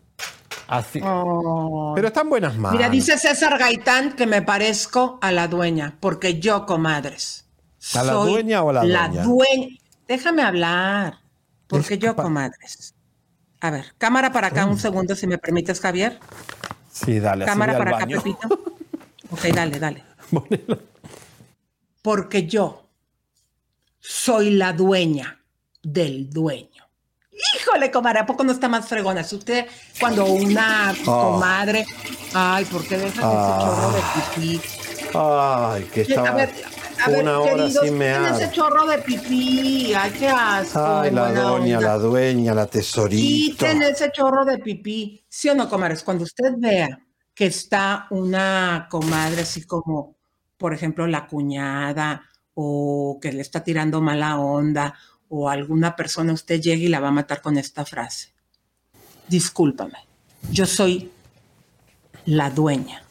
Así. 0.71 1.01
Pero 1.01 2.07
está 2.07 2.21
en 2.21 2.29
buenas 2.29 2.55
manos. 2.55 2.77
Mira, 2.77 2.89
dice 2.89 3.17
César 3.17 3.59
Gaitán 3.59 4.13
que 4.13 4.25
me 4.25 4.41
parezco 4.41 5.19
a 5.21 5.33
la 5.33 5.49
dueña, 5.49 5.97
porque 5.99 6.39
yo, 6.39 6.65
comadres. 6.65 7.45
¿A 7.93 8.05
la 8.05 8.13
soy 8.13 8.31
dueña 8.31 8.63
o 8.63 8.69
a 8.69 8.73
la 8.73 8.81
dueña? 8.83 9.23
dueña. 9.23 9.67
Déjame 10.07 10.43
hablar, 10.43 11.19
porque 11.67 11.97
yo, 11.97 12.15
comadres. 12.15 12.95
A 13.59 13.69
ver, 13.69 13.93
cámara 13.97 14.31
para 14.31 14.47
acá 14.47 14.65
un 14.65 14.79
segundo, 14.79 15.13
si 15.13 15.27
me 15.27 15.37
permites, 15.37 15.81
Javier. 15.81 16.17
Sí, 16.89 17.19
dale. 17.19 17.43
Cámara 17.43 17.77
para 17.77 17.97
acá. 17.97 18.07
Pepito. 18.07 18.47
Ok, 19.33 19.43
dale, 19.53 19.79
dale. 19.79 20.03
Porque 22.01 22.47
yo 22.47 22.89
soy 23.99 24.51
la 24.51 24.73
dueña 24.73 25.41
del 25.81 26.29
dueño. 26.29 26.70
Híjole, 27.55 27.91
comadre, 27.91 28.19
¿a 28.19 28.25
poco 28.25 28.43
no 28.43 28.51
está 28.51 28.67
más 28.69 28.87
fregona? 28.87 29.23
Si 29.23 29.35
usted, 29.35 29.65
cuando 29.99 30.25
una 30.25 30.93
Oh. 31.05 31.31
comadre, 31.33 31.85
ay, 32.33 32.65
¿por 32.65 32.85
qué 32.85 32.97
dejas 32.97 33.23
Ah. 33.23 33.59
ese 33.59 33.65
chorro 33.65 33.91
de 33.91 34.01
pipí? 34.61 34.61
Ay, 35.13 35.83
que 35.93 36.01
estaba 36.01 36.29
a 36.29 36.33
ver, 36.35 36.49
a 37.03 37.09
ver, 37.09 37.21
una 37.23 37.39
hora 37.39 37.51
queridos, 37.51 37.71
sin 37.73 37.81
quiten 37.81 37.97
mear. 37.97 38.33
ese 38.41 38.51
chorro 38.51 38.85
de 38.85 38.97
pipí, 38.99 39.93
ay, 39.93 40.11
qué 40.11 40.27
asco. 40.29 40.79
Ay, 41.01 41.11
la 41.11 41.31
doña, 41.33 41.77
onda. 41.77 41.89
la 41.89 41.97
dueña, 41.97 42.53
la 42.53 42.67
tesorito. 42.67 43.65
Quiten 43.65 43.81
ese 43.83 44.11
chorro 44.11 44.45
de 44.45 44.57
pipí. 44.59 45.25
¿Sí 45.27 45.49
o 45.49 45.55
no, 45.55 45.67
comadres? 45.69 46.03
Cuando 46.03 46.23
usted 46.23 46.53
vea 46.57 46.99
que 47.33 47.45
está 47.47 48.07
una 48.11 48.87
comadre 48.89 49.41
así 49.41 49.63
como, 49.65 50.15
por 50.57 50.73
ejemplo, 50.73 51.07
la 51.07 51.27
cuñada 51.27 52.23
o 52.53 53.17
que 53.21 53.31
le 53.31 53.41
está 53.41 53.63
tirando 53.63 54.01
mala 54.01 54.37
onda 54.39 54.93
o 55.33 55.49
alguna 55.49 55.95
persona, 55.95 56.33
usted 56.33 56.59
llega 56.59 56.83
y 56.83 56.89
la 56.89 56.99
va 56.99 57.07
a 57.07 57.11
matar 57.11 57.41
con 57.41 57.57
esta 57.57 57.85
frase. 57.85 58.33
Discúlpame, 59.29 59.97
yo 60.51 60.65
soy 60.65 61.09
la 62.25 62.49
dueña 62.49 63.01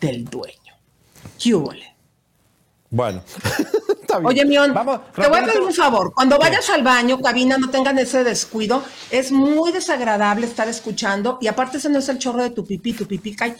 del 0.00 0.24
dueño. 0.24 0.74
¿Qué? 1.38 1.54
Bueno. 2.88 3.22
Está 4.00 4.18
bien. 4.18 4.26
Oye, 4.26 4.44
Mion, 4.46 4.72
te 4.72 5.28
voy 5.28 5.38
a 5.38 5.44
pedir 5.44 5.60
un 5.60 5.74
favor. 5.74 6.14
Cuando 6.14 6.38
vayas 6.38 6.68
al 6.70 6.82
baño, 6.82 7.20
cabina, 7.20 7.58
no 7.58 7.68
tengan 7.68 7.98
ese 7.98 8.24
descuido. 8.24 8.82
Es 9.10 9.30
muy 9.30 9.70
desagradable 9.70 10.46
estar 10.46 10.66
escuchando. 10.66 11.38
Y 11.42 11.46
aparte, 11.46 11.76
ese 11.76 11.90
no 11.90 11.98
es 11.98 12.08
el 12.08 12.18
chorro 12.18 12.42
de 12.42 12.50
tu 12.50 12.64
pipí. 12.64 12.94
Tu 12.94 13.06
pipí 13.06 13.36
cae. 13.36 13.54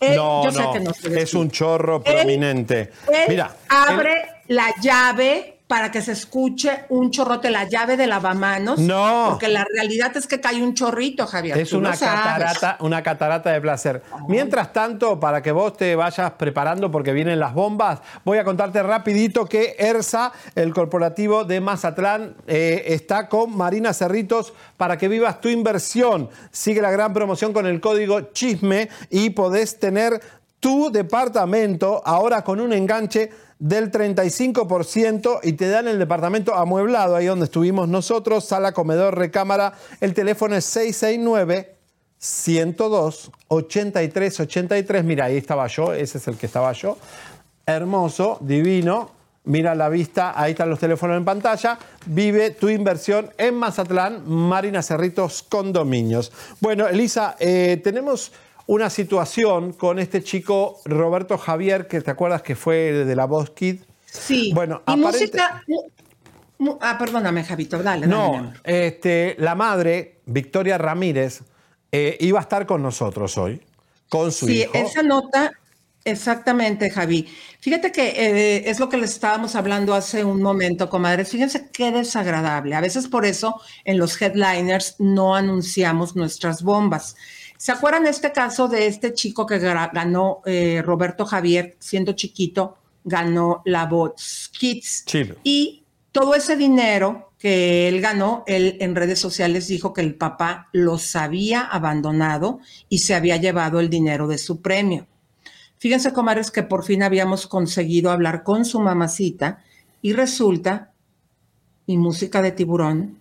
Él, 0.00 0.16
no, 0.16 0.44
yo 0.44 0.50
sé 0.50 0.62
no, 0.62 0.72
que 0.72 0.80
no 0.80 0.90
es 0.90 1.34
un 1.34 1.50
chorro 1.50 2.02
prominente. 2.02 2.92
Él 3.12 3.26
Mira, 3.28 3.56
abre 3.68 4.42
la 4.48 4.74
llave 4.82 5.59
para 5.70 5.92
que 5.92 6.02
se 6.02 6.10
escuche 6.10 6.86
un 6.88 7.12
chorrote, 7.12 7.48
la 7.48 7.62
llave 7.62 7.96
de 7.96 8.08
lavamanos. 8.08 8.80
No. 8.80 9.26
Porque 9.30 9.46
la 9.46 9.64
realidad 9.72 10.16
es 10.16 10.26
que 10.26 10.40
cae 10.40 10.60
un 10.60 10.74
chorrito, 10.74 11.28
Javier. 11.28 11.56
Es 11.56 11.70
tú 11.70 11.78
una 11.78 11.92
catarata, 11.92 12.76
una 12.80 13.04
catarata 13.04 13.52
de 13.52 13.60
placer. 13.60 14.02
Mientras 14.26 14.72
tanto, 14.72 15.20
para 15.20 15.40
que 15.42 15.52
vos 15.52 15.76
te 15.76 15.94
vayas 15.94 16.32
preparando 16.32 16.90
porque 16.90 17.12
vienen 17.12 17.38
las 17.38 17.54
bombas, 17.54 18.00
voy 18.24 18.38
a 18.38 18.44
contarte 18.44 18.82
rapidito 18.82 19.46
que 19.46 19.76
ERSA, 19.78 20.32
el 20.56 20.74
corporativo 20.74 21.44
de 21.44 21.60
Mazatlán, 21.60 22.34
eh, 22.48 22.82
está 22.86 23.28
con 23.28 23.56
Marina 23.56 23.94
Cerritos 23.94 24.52
para 24.76 24.98
que 24.98 25.06
vivas 25.06 25.40
tu 25.40 25.48
inversión. 25.48 26.30
Sigue 26.50 26.82
la 26.82 26.90
gran 26.90 27.12
promoción 27.12 27.52
con 27.52 27.66
el 27.66 27.80
código 27.80 28.32
CHISME 28.32 28.88
y 29.08 29.30
podés 29.30 29.78
tener 29.78 30.20
tu 30.60 30.92
departamento 30.92 32.02
ahora 32.04 32.44
con 32.44 32.60
un 32.60 32.72
enganche 32.72 33.30
del 33.58 33.90
35% 33.90 35.40
y 35.42 35.52
te 35.54 35.68
dan 35.68 35.88
el 35.88 35.98
departamento 35.98 36.54
amueblado, 36.54 37.16
ahí 37.16 37.26
donde 37.26 37.44
estuvimos 37.46 37.88
nosotros, 37.88 38.44
sala, 38.44 38.72
comedor, 38.72 39.18
recámara. 39.18 39.74
El 40.00 40.14
teléfono 40.14 40.54
es 40.56 40.64
669 40.66 41.76
102 42.18 43.30
83 43.48 44.40
83. 44.40 45.04
Mira, 45.04 45.26
ahí 45.26 45.36
estaba 45.36 45.66
yo, 45.66 45.92
ese 45.92 46.18
es 46.18 46.28
el 46.28 46.36
que 46.36 46.46
estaba 46.46 46.72
yo. 46.72 46.96
Hermoso, 47.66 48.38
divino. 48.40 49.18
Mira 49.44 49.74
la 49.74 49.88
vista, 49.88 50.38
ahí 50.38 50.52
están 50.52 50.68
los 50.68 50.78
teléfonos 50.78 51.16
en 51.16 51.24
pantalla. 51.24 51.78
Vive 52.06 52.50
tu 52.50 52.68
inversión 52.68 53.30
en 53.38 53.54
Mazatlán, 53.54 54.22
Marina 54.26 54.82
Cerritos 54.82 55.42
Condominios. 55.42 56.30
Bueno, 56.60 56.86
Elisa, 56.86 57.36
eh, 57.38 57.80
tenemos 57.82 58.32
una 58.70 58.88
situación 58.88 59.72
con 59.72 59.98
este 59.98 60.22
chico 60.22 60.78
Roberto 60.84 61.36
Javier, 61.38 61.88
que 61.88 62.00
te 62.02 62.10
acuerdas 62.12 62.42
que 62.42 62.54
fue 62.54 62.92
de 63.04 63.16
la 63.16 63.24
Voz 63.24 63.50
Kid. 63.50 63.80
Sí. 64.06 64.52
Bueno, 64.54 64.82
y 64.86 64.92
aparente- 64.92 65.38
música. 65.38 65.64
ah, 66.80 66.96
perdóname, 66.96 67.42
Javito, 67.42 67.82
dale. 67.82 68.06
No, 68.06 68.52
este, 68.62 69.34
la 69.40 69.56
madre, 69.56 70.20
Victoria 70.26 70.78
Ramírez, 70.78 71.40
eh, 71.90 72.16
iba 72.20 72.38
a 72.38 72.42
estar 72.42 72.64
con 72.64 72.80
nosotros 72.80 73.36
hoy, 73.38 73.60
con 74.08 74.30
su 74.30 74.46
Sí, 74.46 74.60
hijo. 74.62 74.70
esa 74.74 75.02
nota, 75.02 75.50
exactamente, 76.04 76.90
Javi. 76.90 77.26
Fíjate 77.58 77.90
que 77.90 78.08
eh, 78.10 78.70
es 78.70 78.78
lo 78.78 78.88
que 78.88 78.98
les 78.98 79.10
estábamos 79.10 79.56
hablando 79.56 79.94
hace 79.94 80.22
un 80.24 80.40
momento, 80.40 80.88
comadres. 80.88 81.28
Fíjense 81.30 81.70
qué 81.72 81.90
desagradable. 81.90 82.76
A 82.76 82.80
veces 82.80 83.08
por 83.08 83.24
eso 83.24 83.60
en 83.84 83.98
los 83.98 84.22
headliners 84.22 84.94
no 85.00 85.34
anunciamos 85.34 86.14
nuestras 86.14 86.62
bombas. 86.62 87.16
¿Se 87.60 87.72
acuerdan 87.72 88.06
este 88.06 88.32
caso 88.32 88.68
de 88.68 88.86
este 88.86 89.12
chico 89.12 89.44
que 89.44 89.58
ganó 89.58 90.40
eh, 90.46 90.80
Roberto 90.82 91.26
Javier, 91.26 91.76
siendo 91.78 92.14
chiquito, 92.14 92.78
ganó 93.04 93.60
la 93.66 93.84
Voz 93.84 94.50
Kids? 94.58 95.04
Sí. 95.06 95.30
Y 95.44 95.84
todo 96.10 96.34
ese 96.34 96.56
dinero 96.56 97.32
que 97.38 97.86
él 97.86 98.00
ganó, 98.00 98.44
él 98.46 98.78
en 98.80 98.94
redes 98.94 99.18
sociales 99.18 99.68
dijo 99.68 99.92
que 99.92 100.00
el 100.00 100.14
papá 100.14 100.70
los 100.72 101.14
había 101.16 101.60
abandonado 101.60 102.60
y 102.88 103.00
se 103.00 103.14
había 103.14 103.36
llevado 103.36 103.78
el 103.78 103.90
dinero 103.90 104.26
de 104.26 104.38
su 104.38 104.62
premio. 104.62 105.06
Fíjense, 105.76 106.14
comadres, 106.14 106.50
que 106.50 106.62
por 106.62 106.82
fin 106.82 107.02
habíamos 107.02 107.46
conseguido 107.46 108.10
hablar 108.10 108.42
con 108.42 108.64
su 108.64 108.80
mamacita 108.80 109.62
y 110.00 110.14
resulta, 110.14 110.94
y 111.84 111.98
música 111.98 112.40
de 112.40 112.52
tiburón, 112.52 113.18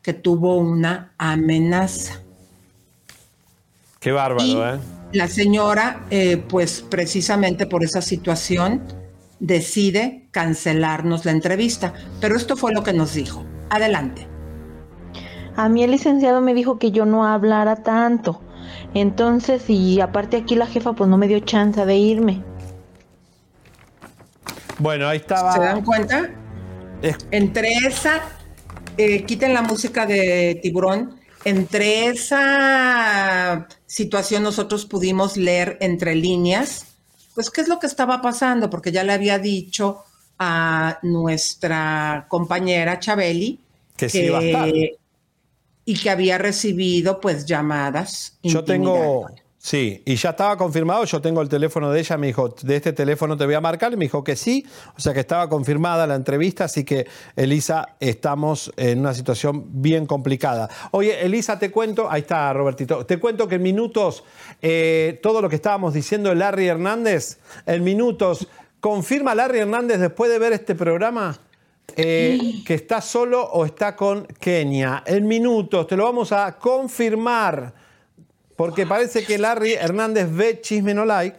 que 0.00 0.14
tuvo 0.14 0.56
una 0.56 1.12
amenaza. 1.18 2.21
Qué 4.02 4.10
bárbaro, 4.10 4.44
Y 4.44 4.56
¿eh? 4.56 4.80
la 5.12 5.28
señora, 5.28 6.04
eh, 6.10 6.36
pues 6.36 6.82
precisamente 6.82 7.68
por 7.68 7.84
esa 7.84 8.02
situación, 8.02 8.82
decide 9.38 10.26
cancelarnos 10.32 11.24
la 11.24 11.30
entrevista. 11.30 11.94
Pero 12.20 12.36
esto 12.36 12.56
fue 12.56 12.74
lo 12.74 12.82
que 12.82 12.92
nos 12.92 13.14
dijo. 13.14 13.46
Adelante. 13.70 14.26
A 15.54 15.68
mí 15.68 15.84
el 15.84 15.92
licenciado 15.92 16.40
me 16.40 16.52
dijo 16.52 16.80
que 16.80 16.90
yo 16.90 17.06
no 17.06 17.24
hablara 17.24 17.76
tanto. 17.76 18.42
Entonces, 18.92 19.70
y 19.70 20.00
aparte 20.00 20.38
aquí 20.38 20.56
la 20.56 20.66
jefa 20.66 20.94
pues 20.94 21.08
no 21.08 21.16
me 21.16 21.28
dio 21.28 21.38
chance 21.38 21.86
de 21.86 21.94
irme. 21.94 22.42
Bueno, 24.80 25.06
ahí 25.06 25.18
estaba. 25.18 25.52
¿Se 25.52 25.60
dan 25.60 25.84
cuenta? 25.84 26.28
Entre 27.30 27.68
esa, 27.86 28.20
eh, 28.96 29.24
quiten 29.24 29.54
la 29.54 29.62
música 29.62 30.06
de 30.06 30.58
tiburón, 30.60 31.21
entre 31.44 32.06
esa 32.06 33.68
situación 33.86 34.42
nosotros 34.42 34.86
pudimos 34.86 35.36
leer 35.36 35.78
entre 35.80 36.14
líneas, 36.14 36.86
pues 37.34 37.50
qué 37.50 37.60
es 37.60 37.68
lo 37.68 37.78
que 37.78 37.86
estaba 37.86 38.20
pasando, 38.22 38.70
porque 38.70 38.92
ya 38.92 39.04
le 39.04 39.12
había 39.12 39.38
dicho 39.38 40.04
a 40.38 40.98
nuestra 41.02 42.26
compañera 42.28 42.98
Chabeli 42.98 43.60
Que 43.96 44.08
sí 44.08 44.22
iba 44.22 44.38
a 44.38 44.42
estar. 44.42 44.68
y 45.84 45.98
que 45.98 46.10
había 46.10 46.38
recibido 46.38 47.20
pues 47.20 47.46
llamadas. 47.46 48.38
Yo 48.42 48.64
tengo. 48.64 49.26
Sí, 49.64 50.02
y 50.04 50.16
ya 50.16 50.30
estaba 50.30 50.56
confirmado. 50.56 51.04
Yo 51.04 51.20
tengo 51.22 51.40
el 51.40 51.48
teléfono 51.48 51.92
de 51.92 52.00
ella. 52.00 52.16
Me 52.16 52.26
dijo, 52.26 52.48
de 52.62 52.74
este 52.74 52.92
teléfono 52.92 53.36
te 53.36 53.44
voy 53.44 53.54
a 53.54 53.60
marcar. 53.60 53.92
Y 53.92 53.96
me 53.96 54.06
dijo 54.06 54.24
que 54.24 54.34
sí. 54.34 54.66
O 54.96 55.00
sea 55.00 55.14
que 55.14 55.20
estaba 55.20 55.48
confirmada 55.48 56.04
la 56.04 56.16
entrevista. 56.16 56.64
Así 56.64 56.82
que, 56.82 57.06
Elisa, 57.36 57.90
estamos 58.00 58.72
en 58.76 58.98
una 58.98 59.14
situación 59.14 59.66
bien 59.80 60.04
complicada. 60.06 60.68
Oye, 60.90 61.24
Elisa, 61.24 61.60
te 61.60 61.70
cuento. 61.70 62.10
Ahí 62.10 62.22
está, 62.22 62.52
Robertito. 62.52 63.06
Te 63.06 63.20
cuento 63.20 63.46
que 63.46 63.54
en 63.54 63.62
minutos, 63.62 64.24
eh, 64.60 65.20
todo 65.22 65.40
lo 65.40 65.48
que 65.48 65.54
estábamos 65.54 65.94
diciendo 65.94 66.30
de 66.30 66.34
Larry 66.34 66.66
Hernández, 66.66 67.38
en 67.64 67.84
minutos, 67.84 68.48
confirma 68.80 69.32
Larry 69.32 69.60
Hernández 69.60 70.00
después 70.00 70.28
de 70.32 70.40
ver 70.40 70.54
este 70.54 70.74
programa. 70.74 71.38
eh, 71.96 72.62
que 72.66 72.74
está 72.74 73.00
solo 73.00 73.44
o 73.44 73.64
está 73.64 73.94
con 73.94 74.26
Kenia. 74.40 75.04
En 75.06 75.28
minutos, 75.28 75.86
te 75.86 75.96
lo 75.96 76.02
vamos 76.02 76.32
a 76.32 76.58
confirmar. 76.58 77.81
Porque 78.62 78.86
parece 78.86 79.24
que 79.24 79.38
Larry 79.38 79.72
Hernández 79.72 80.28
ve 80.30 80.60
Chisme 80.60 80.94
No 80.94 81.04
Like 81.04 81.36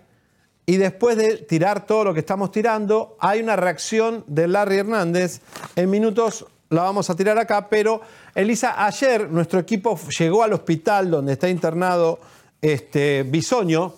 y 0.66 0.76
después 0.76 1.16
de 1.16 1.38
tirar 1.38 1.86
todo 1.86 2.04
lo 2.04 2.14
que 2.14 2.20
estamos 2.20 2.52
tirando, 2.52 3.16
hay 3.18 3.40
una 3.40 3.56
reacción 3.56 4.26
de 4.28 4.50
Larry 4.50 4.80
Hernández. 4.80 5.40
En 5.78 5.90
minutos 5.90 6.46
la 6.68 6.82
vamos 6.82 7.10
a 7.10 7.16
tirar 7.16 7.40
acá, 7.40 7.70
pero 7.70 8.02
Elisa, 8.36 8.86
ayer 8.86 9.30
nuestro 9.30 9.62
equipo 9.62 9.98
llegó 10.20 10.44
al 10.44 10.52
hospital 10.52 11.12
donde 11.12 11.32
está 11.32 11.48
internado 11.48 12.20
este 12.62 13.24
Bisoño 13.24 13.94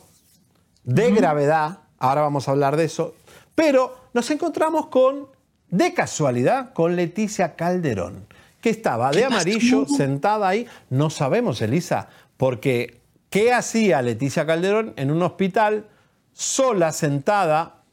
de 0.84 1.10
gravedad. 1.10 1.80
Ahora 1.98 2.22
vamos 2.22 2.48
a 2.48 2.52
hablar 2.52 2.78
de 2.78 2.84
eso. 2.84 3.16
Pero 3.56 4.10
nos 4.14 4.30
encontramos 4.30 4.86
con, 4.86 5.30
de 5.72 5.96
casualidad, 5.96 6.74
con 6.74 6.96
Leticia 6.96 7.56
Calderón, 7.56 8.28
que 8.62 8.70
estaba 8.70 9.10
de 9.10 9.26
amarillo 9.26 9.88
sentada 9.88 10.48
ahí. 10.48 10.68
No 10.92 11.10
sabemos, 11.10 11.60
Elisa, 11.64 12.08
porque 12.38 13.04
¿qué 13.30 13.54
hacía 13.54 14.02
Leticia 14.02 14.46
Calderón 14.46 14.94
en 14.96 15.12
un 15.12 15.22
hospital 15.22 15.88
sola, 16.34 16.92
sentada? 16.92 17.84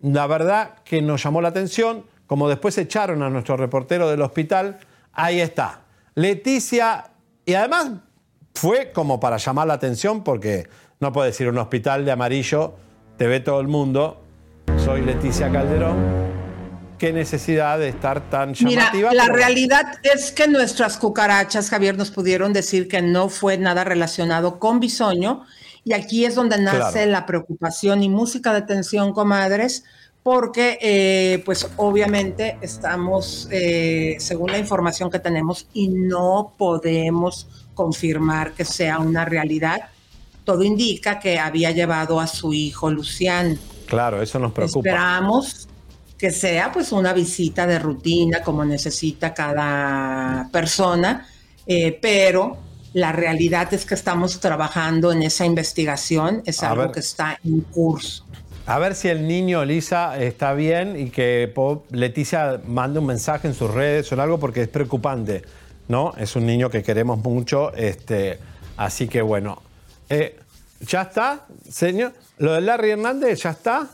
La 0.00 0.26
verdad 0.26 0.76
que 0.84 1.02
nos 1.02 1.22
llamó 1.22 1.40
la 1.40 1.48
atención, 1.48 2.04
como 2.26 2.48
después 2.48 2.76
echaron 2.78 3.22
a 3.22 3.30
nuestro 3.30 3.56
reportero 3.56 4.08
del 4.08 4.22
hospital, 4.22 4.78
ahí 5.12 5.40
está. 5.40 5.82
Leticia, 6.14 7.10
y 7.44 7.54
además 7.54 7.92
fue 8.54 8.92
como 8.92 9.18
para 9.20 9.36
llamar 9.36 9.66
la 9.66 9.74
atención, 9.74 10.22
porque 10.24 10.68
no 11.00 11.12
puede 11.12 11.28
decir 11.28 11.48
un 11.48 11.58
hospital 11.58 12.04
de 12.04 12.12
amarillo, 12.12 12.74
te 13.16 13.26
ve 13.26 13.40
todo 13.40 13.60
el 13.60 13.68
mundo, 13.68 14.22
soy 14.84 15.02
Leticia 15.02 15.50
Calderón. 15.50 16.47
Qué 16.98 17.12
necesidad 17.12 17.78
de 17.78 17.88
estar 17.90 18.28
tan 18.28 18.54
Mira, 18.60 18.82
llamativa. 18.82 19.14
la 19.14 19.22
pero- 19.24 19.36
realidad 19.36 19.86
es 20.02 20.32
que 20.32 20.48
nuestras 20.48 20.96
cucarachas, 20.98 21.70
Javier, 21.70 21.96
nos 21.96 22.10
pudieron 22.10 22.52
decir 22.52 22.88
que 22.88 23.00
no 23.02 23.28
fue 23.28 23.56
nada 23.56 23.84
relacionado 23.84 24.58
con 24.58 24.80
bisoño. 24.80 25.44
Y 25.84 25.92
aquí 25.92 26.24
es 26.24 26.34
donde 26.34 26.58
nace 26.60 26.92
Claro. 27.04 27.10
la 27.12 27.24
preocupación 27.26 28.02
y 28.02 28.08
música 28.08 28.52
de 28.52 28.62
tensión, 28.62 29.12
comadres, 29.12 29.84
porque 30.24 30.76
eh, 30.82 31.40
pues 31.46 31.68
obviamente 31.76 32.58
estamos, 32.60 33.48
eh, 33.52 34.16
según 34.18 34.50
la 34.50 34.58
información 34.58 35.08
que 35.10 35.20
tenemos, 35.20 35.68
y 35.72 35.88
no 35.88 36.52
podemos 36.58 37.46
confirmar 37.74 38.52
que 38.52 38.64
sea 38.64 38.98
una 38.98 39.24
realidad. 39.24 39.82
Todo 40.44 40.64
indica 40.64 41.20
que 41.20 41.38
había 41.38 41.70
llevado 41.70 42.18
a 42.20 42.26
su 42.26 42.52
hijo 42.52 42.90
Luciano. 42.90 43.56
Claro, 43.86 44.20
eso 44.20 44.38
nos 44.40 44.52
preocupa. 44.52 44.80
Esperamos 44.88 45.68
que 46.18 46.30
sea 46.30 46.72
pues 46.72 46.92
una 46.92 47.12
visita 47.12 47.66
de 47.66 47.78
rutina 47.78 48.42
como 48.42 48.64
necesita 48.64 49.32
cada 49.32 50.48
persona, 50.50 51.26
eh, 51.66 51.96
pero 52.02 52.58
la 52.94 53.12
realidad 53.12 53.72
es 53.72 53.84
que 53.84 53.94
estamos 53.94 54.40
trabajando 54.40 55.12
en 55.12 55.22
esa 55.22 55.44
investigación, 55.46 56.42
es 56.44 56.62
A 56.62 56.70
algo 56.70 56.82
ver. 56.84 56.92
que 56.92 57.00
está 57.00 57.38
en 57.44 57.60
curso. 57.60 58.24
A 58.66 58.78
ver 58.78 58.94
si 58.94 59.08
el 59.08 59.26
niño 59.26 59.64
Lisa 59.64 60.18
está 60.18 60.52
bien 60.52 60.98
y 60.98 61.10
que 61.10 61.54
Leticia 61.90 62.60
mande 62.66 62.98
un 62.98 63.06
mensaje 63.06 63.48
en 63.48 63.54
sus 63.54 63.72
redes 63.72 64.12
o 64.12 64.20
algo 64.20 64.38
porque 64.38 64.62
es 64.62 64.68
preocupante, 64.68 65.42
¿no? 65.88 66.12
Es 66.18 66.36
un 66.36 66.44
niño 66.44 66.68
que 66.68 66.82
queremos 66.82 67.18
mucho, 67.18 67.72
este, 67.74 68.38
así 68.76 69.08
que 69.08 69.22
bueno. 69.22 69.62
Eh, 70.10 70.38
¿Ya 70.80 71.02
está, 71.02 71.46
señor? 71.70 72.12
¿Lo 72.38 72.52
de 72.52 72.60
Larry 72.60 72.90
Hernández 72.90 73.42
ya 73.42 73.50
está? 73.50 73.88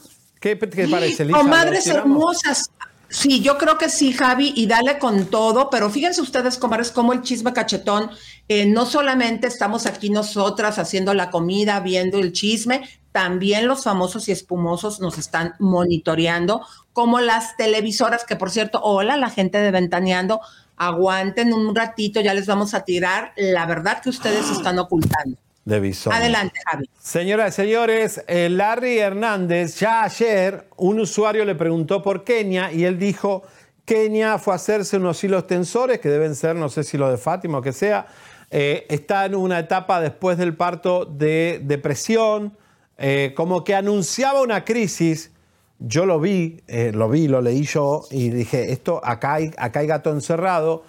¿Qué, 0.45 0.57
parece, 0.57 1.25
Lisa? 1.25 1.39
Comadres 1.39 1.87
hermosas. 1.87 2.71
Sí, 3.09 3.41
yo 3.41 3.57
creo 3.57 3.79
que 3.79 3.89
sí, 3.89 4.13
Javi, 4.13 4.53
y 4.55 4.67
dale 4.67 4.99
con 4.99 5.25
todo, 5.27 5.71
pero 5.71 5.89
fíjense 5.89 6.21
ustedes, 6.21 6.59
comadres, 6.59 6.91
cómo 6.91 7.15
el 7.15 7.23
chisme 7.23 7.55
cachetón, 7.55 8.11
eh, 8.49 8.67
no 8.67 8.85
solamente 8.85 9.47
estamos 9.47 9.87
aquí 9.87 10.11
nosotras 10.11 10.79
haciendo 10.79 11.15
la 11.15 11.31
comida, 11.31 11.81
viendo 11.81 12.19
el 12.19 12.33
chisme, 12.33 12.87
también 13.11 13.67
los 13.67 13.85
famosos 13.85 14.29
y 14.29 14.33
espumosos 14.33 15.01
nos 15.01 15.17
están 15.17 15.55
monitoreando, 15.61 16.61
como 16.93 17.21
las 17.21 17.57
televisoras, 17.57 18.27
que 18.27 18.37
por 18.37 18.51
cierto, 18.51 18.83
hola, 18.83 19.17
la 19.17 19.31
gente 19.31 19.57
de 19.57 19.71
Ventaneando, 19.71 20.43
aguanten 20.77 21.55
un 21.55 21.75
ratito, 21.75 22.21
ya 22.21 22.35
les 22.35 22.47
vamos 22.47 22.75
a 22.75 22.85
tirar 22.85 23.33
la 23.39 23.65
verdad 23.65 24.03
que 24.03 24.11
ustedes 24.11 24.51
están 24.51 24.79
ocultando. 24.79 25.39
De. 25.65 25.97
Adelante, 26.11 26.61
Javi. 26.71 26.91
Señoras 27.01 27.55
y 27.55 27.63
señores, 27.63 28.23
eh, 28.29 28.51
Larry 28.51 28.99
Hernández, 28.99 29.79
ya 29.81 30.03
ayer 30.03 30.69
un 30.77 31.01
usuario 31.01 31.43
le 31.47 31.55
preguntó 31.55 32.03
por 32.03 32.23
Kenia 32.23 32.71
y 32.71 32.85
él 32.85 32.99
dijo, 32.99 33.45
Kenia 33.87 34.37
fue 34.39 34.53
a 34.53 34.57
hacerse 34.57 34.99
unos 34.99 35.25
hilos 35.25 35.47
tensores, 35.47 36.01
que 36.01 36.11
deben 36.11 36.35
ser, 36.35 36.55
no 36.55 36.69
sé 36.69 36.85
si 36.85 36.99
los 36.99 37.11
de 37.11 37.17
Fátima 37.17 37.59
o 37.59 37.63
que 37.63 37.73
sea, 37.73 38.07
eh, 38.51 38.85
está 38.91 39.25
en 39.25 39.35
una 39.35 39.59
etapa 39.59 40.03
después 40.03 40.37
del 40.37 40.55
parto 40.55 41.07
de 41.07 41.63
depresión, 41.65 42.59
eh, 42.99 43.33
como 43.35 43.65
que 43.65 43.75
anunciaba 43.75 44.43
una 44.43 44.67
crisis. 44.67 45.31
Yo 45.79 46.05
lo 46.05 46.21
vi, 46.21 46.63
lo 46.69 47.09
vi, 47.09 47.27
lo 47.27 47.41
leí 47.41 47.63
yo 47.63 48.05
y 48.11 48.29
dije, 48.29 48.71
esto 48.71 49.01
acá 49.03 49.35
hay, 49.35 49.51
acá 49.57 49.81
hay 49.81 49.87
gato 49.87 50.11
encerrado. 50.11 50.85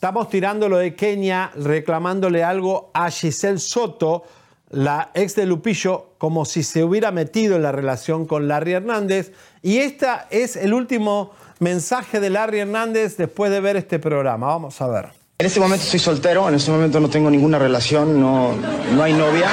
Estamos 0.00 0.30
tirando 0.30 0.66
lo 0.66 0.78
de 0.78 0.94
Kenia, 0.94 1.50
reclamándole 1.54 2.42
algo 2.42 2.90
a 2.94 3.10
Giselle 3.10 3.58
Soto, 3.58 4.22
la 4.70 5.10
ex 5.12 5.36
de 5.36 5.44
Lupillo, 5.44 6.14
como 6.16 6.46
si 6.46 6.62
se 6.62 6.82
hubiera 6.82 7.10
metido 7.10 7.56
en 7.56 7.62
la 7.62 7.70
relación 7.70 8.24
con 8.24 8.48
Larry 8.48 8.72
Hernández. 8.72 9.32
Y 9.60 9.76
este 9.76 10.06
es 10.30 10.56
el 10.56 10.72
último 10.72 11.32
mensaje 11.58 12.18
de 12.18 12.30
Larry 12.30 12.60
Hernández 12.60 13.18
después 13.18 13.50
de 13.50 13.60
ver 13.60 13.76
este 13.76 13.98
programa. 13.98 14.46
Vamos 14.46 14.80
a 14.80 14.88
ver. 14.88 15.10
En 15.38 15.44
este 15.44 15.60
momento 15.60 15.84
estoy 15.84 16.00
soltero, 16.00 16.48
en 16.48 16.54
este 16.54 16.70
momento 16.70 16.98
no 16.98 17.10
tengo 17.10 17.30
ninguna 17.30 17.58
relación, 17.58 18.18
no, 18.18 18.54
no 18.94 19.02
hay 19.02 19.12
novia. 19.12 19.50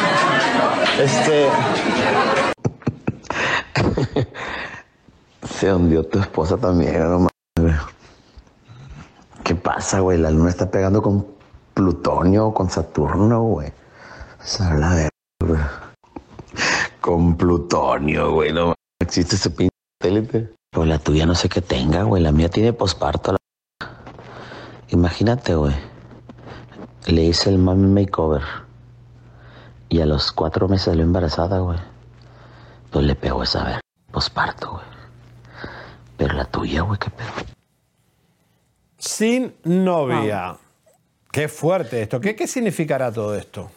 Este, 0.98 1.48
Se 5.60 5.74
hundió 5.74 6.06
tu 6.06 6.20
esposa 6.20 6.56
también, 6.56 7.00
no 7.00 7.20
mames, 7.20 7.28
güey. 7.28 7.37
¿Qué 9.48 9.56
pasa, 9.56 10.02
güey? 10.02 10.18
La 10.18 10.30
luna 10.30 10.50
está 10.50 10.70
pegando 10.70 11.02
con 11.02 11.26
Plutonio 11.74 12.54
con 12.54 12.70
Saturno, 12.70 13.44
güey. 13.44 13.70
O 13.70 14.44
sea, 14.44 14.74
la 14.74 14.94
ver- 14.94 15.10
güey. 15.42 15.62
Con 17.00 17.38
plutonio, 17.38 18.34
güey. 18.34 18.52
No 18.52 18.74
existe 19.02 19.38
ese 19.38 19.50
pinche 19.52 19.72
satélite. 20.02 20.54
O 20.76 20.84
la 20.84 21.00
tuya 21.00 21.26
no 21.26 21.34
sé 21.34 21.48
qué 21.48 21.62
tenga, 21.62 22.04
güey. 22.04 22.22
La 22.22 22.34
mía 22.34 22.50
tiene 22.50 22.74
posparto. 22.74 23.32
la- 23.32 23.38
Imagínate, 24.90 25.56
güey. 25.56 25.76
Le 27.06 27.24
hice 27.24 27.50
el 27.50 27.58
mami 27.58 27.88
makeover. 27.88 28.44
Y 29.88 30.02
a 30.02 30.06
los 30.06 30.34
cuatro 30.34 30.68
meses 30.68 30.88
salió 30.88 31.04
embarazada, 31.04 31.60
güey. 31.60 31.80
Pues 32.92 33.06
le 33.06 33.16
pegó 33.16 33.44
esa 33.44 33.64
ver. 33.64 33.80
Posparto, 34.12 34.72
güey. 34.72 34.84
Pero 36.18 36.34
la 36.34 36.44
tuya, 36.44 36.82
güey, 36.82 37.00
qué 37.00 37.10
pedo. 37.12 37.57
Sin 38.98 39.54
novia. 39.64 40.58
Qué 41.32 41.48
fuerte 41.48 42.02
esto. 42.02 42.20
¿Qué, 42.20 42.36
¿Qué 42.36 42.48
significará 42.48 43.12
todo 43.12 43.36
esto? 43.36 43.70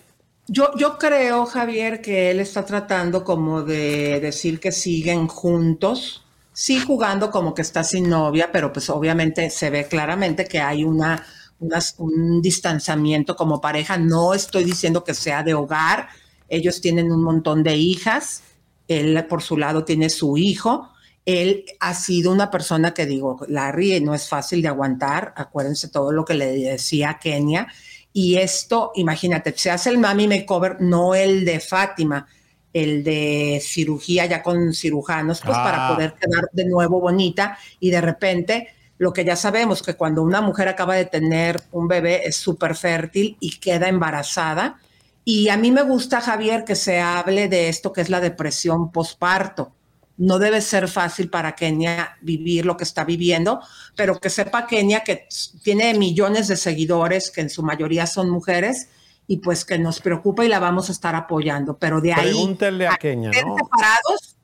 Yo, 0.46 0.70
yo 0.76 0.98
creo, 0.98 1.46
Javier, 1.46 2.00
que 2.00 2.30
él 2.30 2.40
está 2.40 2.64
tratando 2.64 3.22
como 3.22 3.62
de 3.62 4.18
decir 4.20 4.58
que 4.58 4.72
siguen 4.72 5.28
juntos, 5.28 6.24
sí 6.52 6.80
jugando 6.80 7.30
como 7.30 7.54
que 7.54 7.62
está 7.62 7.84
sin 7.84 8.08
novia, 8.08 8.50
pero 8.52 8.72
pues 8.72 8.90
obviamente 8.90 9.48
se 9.50 9.70
ve 9.70 9.86
claramente 9.86 10.46
que 10.46 10.58
hay 10.60 10.82
una, 10.84 11.24
unas- 11.60 11.94
un 11.98 12.40
distanciamiento 12.42 13.36
como 13.36 13.60
pareja. 13.60 13.96
No 13.98 14.34
estoy 14.34 14.64
diciendo 14.64 15.04
que 15.04 15.14
sea 15.14 15.42
de 15.42 15.54
hogar, 15.54 16.08
ellos 16.48 16.80
tienen 16.80 17.12
un 17.12 17.22
montón 17.22 17.62
de 17.62 17.76
hijas, 17.76 18.42
él 18.88 19.24
por 19.28 19.42
su 19.42 19.56
lado 19.56 19.84
tiene 19.84 20.08
su 20.10 20.36
hijo. 20.36 20.88
Él 21.26 21.64
ha 21.80 21.94
sido 21.94 22.32
una 22.32 22.50
persona 22.50 22.94
que 22.94 23.06
digo, 23.06 23.40
Larry 23.48 24.00
no 24.00 24.14
es 24.14 24.28
fácil 24.28 24.62
de 24.62 24.68
aguantar, 24.68 25.32
acuérdense 25.36 25.88
todo 25.88 26.12
lo 26.12 26.24
que 26.24 26.34
le 26.34 26.52
decía 26.52 27.10
a 27.10 27.18
Kenia, 27.18 27.68
y 28.12 28.36
esto, 28.36 28.92
imagínate, 28.94 29.54
se 29.56 29.70
hace 29.70 29.90
el 29.90 29.98
mami 29.98 30.26
makeover, 30.26 30.80
no 30.80 31.14
el 31.14 31.44
de 31.44 31.60
Fátima, 31.60 32.26
el 32.72 33.04
de 33.04 33.60
cirugía 33.62 34.26
ya 34.26 34.42
con 34.42 34.72
cirujanos, 34.72 35.40
pues 35.44 35.56
Ah. 35.56 35.64
para 35.64 35.88
poder 35.94 36.14
quedar 36.14 36.48
de 36.52 36.64
nuevo 36.64 37.00
bonita 37.00 37.58
y 37.78 37.90
de 37.90 38.00
repente 38.00 38.68
lo 38.98 39.12
que 39.12 39.24
ya 39.24 39.34
sabemos 39.34 39.82
que 39.82 39.94
cuando 39.94 40.22
una 40.22 40.40
mujer 40.40 40.68
acaba 40.68 40.94
de 40.94 41.06
tener 41.06 41.60
un 41.72 41.88
bebé 41.88 42.26
es 42.26 42.36
súper 42.36 42.76
fértil 42.76 43.36
y 43.40 43.58
queda 43.58 43.88
embarazada. 43.88 44.78
Y 45.24 45.48
a 45.48 45.56
mí 45.56 45.70
me 45.70 45.82
gusta, 45.82 46.20
Javier, 46.20 46.64
que 46.64 46.76
se 46.76 47.00
hable 47.00 47.48
de 47.48 47.68
esto 47.68 47.92
que 47.92 48.02
es 48.02 48.10
la 48.10 48.20
depresión 48.20 48.92
posparto. 48.92 49.72
No 50.20 50.38
debe 50.38 50.60
ser 50.60 50.86
fácil 50.86 51.30
para 51.30 51.54
Kenia 51.54 52.18
vivir 52.20 52.66
lo 52.66 52.76
que 52.76 52.84
está 52.84 53.04
viviendo, 53.04 53.60
pero 53.96 54.20
que 54.20 54.28
sepa 54.28 54.66
Kenia 54.66 55.00
que 55.00 55.26
tiene 55.62 55.94
millones 55.94 56.46
de 56.48 56.56
seguidores, 56.56 57.30
que 57.30 57.40
en 57.40 57.48
su 57.48 57.62
mayoría 57.62 58.06
son 58.06 58.28
mujeres, 58.28 58.90
y 59.26 59.38
pues 59.38 59.64
que 59.64 59.78
nos 59.78 60.00
preocupa 60.00 60.44
y 60.44 60.48
la 60.48 60.58
vamos 60.58 60.90
a 60.90 60.92
estar 60.92 61.14
apoyando. 61.14 61.78
Pero 61.78 62.02
de 62.02 62.12
ahí 62.12 62.32
Pregúntenle 62.32 62.86
a 62.86 62.96
Kenia, 62.96 63.30
¿no? 63.30 63.56
separados, 63.56 64.36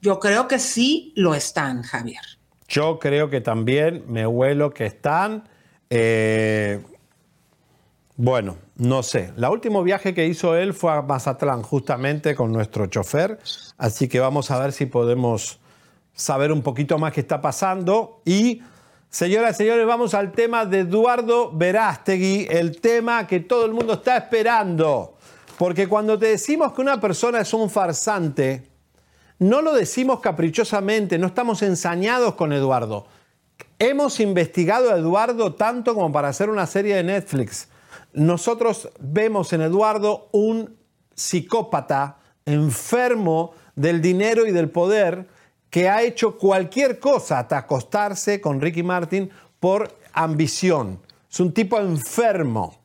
yo 0.00 0.18
creo 0.18 0.48
que 0.48 0.58
sí 0.58 1.12
lo 1.14 1.36
están, 1.36 1.82
Javier. 1.82 2.22
Yo 2.66 2.98
creo 2.98 3.30
que 3.30 3.40
también 3.40 4.02
me 4.08 4.26
huelo 4.26 4.74
que 4.74 4.86
están. 4.86 5.48
eh, 5.90 6.82
bueno, 8.16 8.56
no 8.76 9.02
sé. 9.02 9.32
El 9.36 9.44
último 9.46 9.82
viaje 9.82 10.12
que 10.12 10.26
hizo 10.26 10.54
él 10.54 10.74
fue 10.74 10.92
a 10.92 11.02
Mazatlán, 11.02 11.62
justamente 11.62 12.34
con 12.34 12.52
nuestro 12.52 12.86
chofer. 12.86 13.38
Así 13.78 14.08
que 14.08 14.20
vamos 14.20 14.50
a 14.50 14.58
ver 14.58 14.72
si 14.72 14.86
podemos 14.86 15.58
saber 16.14 16.52
un 16.52 16.62
poquito 16.62 16.98
más 16.98 17.12
qué 17.12 17.20
está 17.20 17.40
pasando. 17.40 18.20
Y, 18.24 18.62
señoras 19.08 19.56
y 19.56 19.64
señores, 19.64 19.86
vamos 19.86 20.12
al 20.14 20.32
tema 20.32 20.66
de 20.66 20.80
Eduardo 20.80 21.50
Verástegui, 21.52 22.46
el 22.50 22.80
tema 22.80 23.26
que 23.26 23.40
todo 23.40 23.64
el 23.64 23.72
mundo 23.72 23.94
está 23.94 24.18
esperando. 24.18 25.16
Porque 25.56 25.88
cuando 25.88 26.18
te 26.18 26.26
decimos 26.26 26.72
que 26.74 26.82
una 26.82 27.00
persona 27.00 27.40
es 27.40 27.54
un 27.54 27.70
farsante, 27.70 28.64
no 29.38 29.62
lo 29.62 29.72
decimos 29.74 30.20
caprichosamente, 30.20 31.18
no 31.18 31.28
estamos 31.28 31.62
ensañados 31.62 32.34
con 32.34 32.52
Eduardo. 32.52 33.06
Hemos 33.78 34.20
investigado 34.20 34.92
a 34.92 34.98
Eduardo 34.98 35.54
tanto 35.54 35.94
como 35.94 36.12
para 36.12 36.28
hacer 36.28 36.50
una 36.50 36.66
serie 36.66 36.96
de 36.96 37.02
Netflix. 37.02 37.68
Nosotros 38.12 38.90
vemos 39.00 39.52
en 39.52 39.62
Eduardo 39.62 40.28
un 40.32 40.76
psicópata 41.14 42.18
enfermo 42.44 43.54
del 43.74 44.02
dinero 44.02 44.46
y 44.46 44.52
del 44.52 44.70
poder 44.70 45.26
que 45.70 45.88
ha 45.88 46.02
hecho 46.02 46.36
cualquier 46.36 46.98
cosa 46.98 47.38
hasta 47.38 47.58
acostarse 47.58 48.40
con 48.40 48.60
Ricky 48.60 48.82
Martin 48.82 49.30
por 49.58 49.96
ambición. 50.12 51.00
Es 51.30 51.40
un 51.40 51.54
tipo 51.54 51.78
enfermo 51.78 52.78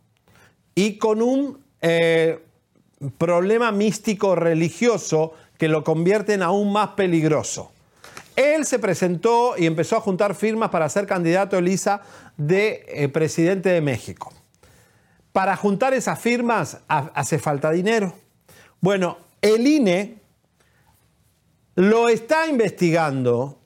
y 0.73 0.97
con 0.97 1.21
un 1.21 1.59
eh, 1.81 2.39
problema 3.17 3.71
místico 3.73 4.35
religioso 4.35 5.33
que 5.57 5.67
lo 5.67 5.83
convierte 5.83 6.33
en 6.33 6.43
aún 6.43 6.71
más 6.71 6.89
peligroso. 6.89 7.71
Él 8.37 8.65
se 8.65 8.79
presentó 8.79 9.55
y 9.57 9.65
empezó 9.65 9.97
a 9.97 10.01
juntar 10.01 10.35
firmas 10.35 10.69
para 10.69 10.87
ser 10.87 11.07
candidato, 11.07 11.57
Elisa, 11.57 12.01
de 12.37 12.85
eh, 12.87 13.09
presidente 13.09 13.69
de 13.69 13.81
México. 13.81 14.31
Para 15.31 15.55
juntar 15.55 15.93
esas 15.93 16.19
firmas 16.19 16.79
ha- 16.87 17.11
hace 17.13 17.39
falta 17.39 17.71
dinero. 17.71 18.13
Bueno, 18.81 19.17
el 19.41 19.65
INE 19.67 20.17
lo 21.75 22.09
está 22.09 22.47
investigando 22.47 23.59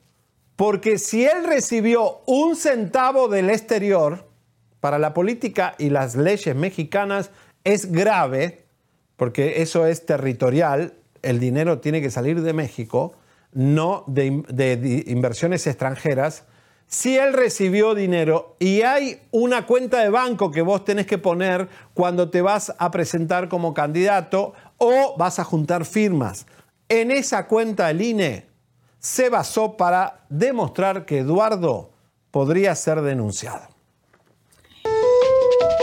porque 0.56 0.98
si 0.98 1.24
él 1.24 1.44
recibió 1.44 2.20
un 2.26 2.56
centavo 2.56 3.28
del 3.28 3.50
exterior 3.50 4.28
para 4.80 4.98
la 4.98 5.14
política 5.14 5.74
y 5.78 5.88
las 5.90 6.14
leyes 6.14 6.54
mexicanas 6.54 7.30
es 7.64 7.90
grave, 7.90 8.64
porque 9.16 9.62
eso 9.62 9.86
es 9.86 10.04
territorial, 10.04 10.94
el 11.22 11.38
dinero 11.40 11.78
tiene 11.78 12.02
que 12.02 12.10
salir 12.10 12.42
de 12.42 12.52
México, 12.52 13.14
no 13.52 14.04
de, 14.08 14.42
de 14.48 15.04
inversiones 15.06 15.66
extranjeras. 15.66 16.44
Si 16.92 17.16
él 17.16 17.32
recibió 17.32 17.94
dinero 17.94 18.54
y 18.58 18.82
hay 18.82 19.22
una 19.30 19.64
cuenta 19.64 20.00
de 20.00 20.10
banco 20.10 20.50
que 20.50 20.60
vos 20.60 20.84
tenés 20.84 21.06
que 21.06 21.16
poner 21.16 21.70
cuando 21.94 22.28
te 22.28 22.42
vas 22.42 22.74
a 22.76 22.90
presentar 22.90 23.48
como 23.48 23.72
candidato 23.72 24.52
o 24.76 25.16
vas 25.16 25.38
a 25.38 25.44
juntar 25.44 25.86
firmas, 25.86 26.44
en 26.90 27.10
esa 27.10 27.46
cuenta 27.46 27.88
el 27.88 28.02
INE 28.02 28.46
se 28.98 29.30
basó 29.30 29.78
para 29.78 30.26
demostrar 30.28 31.06
que 31.06 31.20
Eduardo 31.20 31.92
podría 32.30 32.74
ser 32.74 33.00
denunciado. 33.00 33.62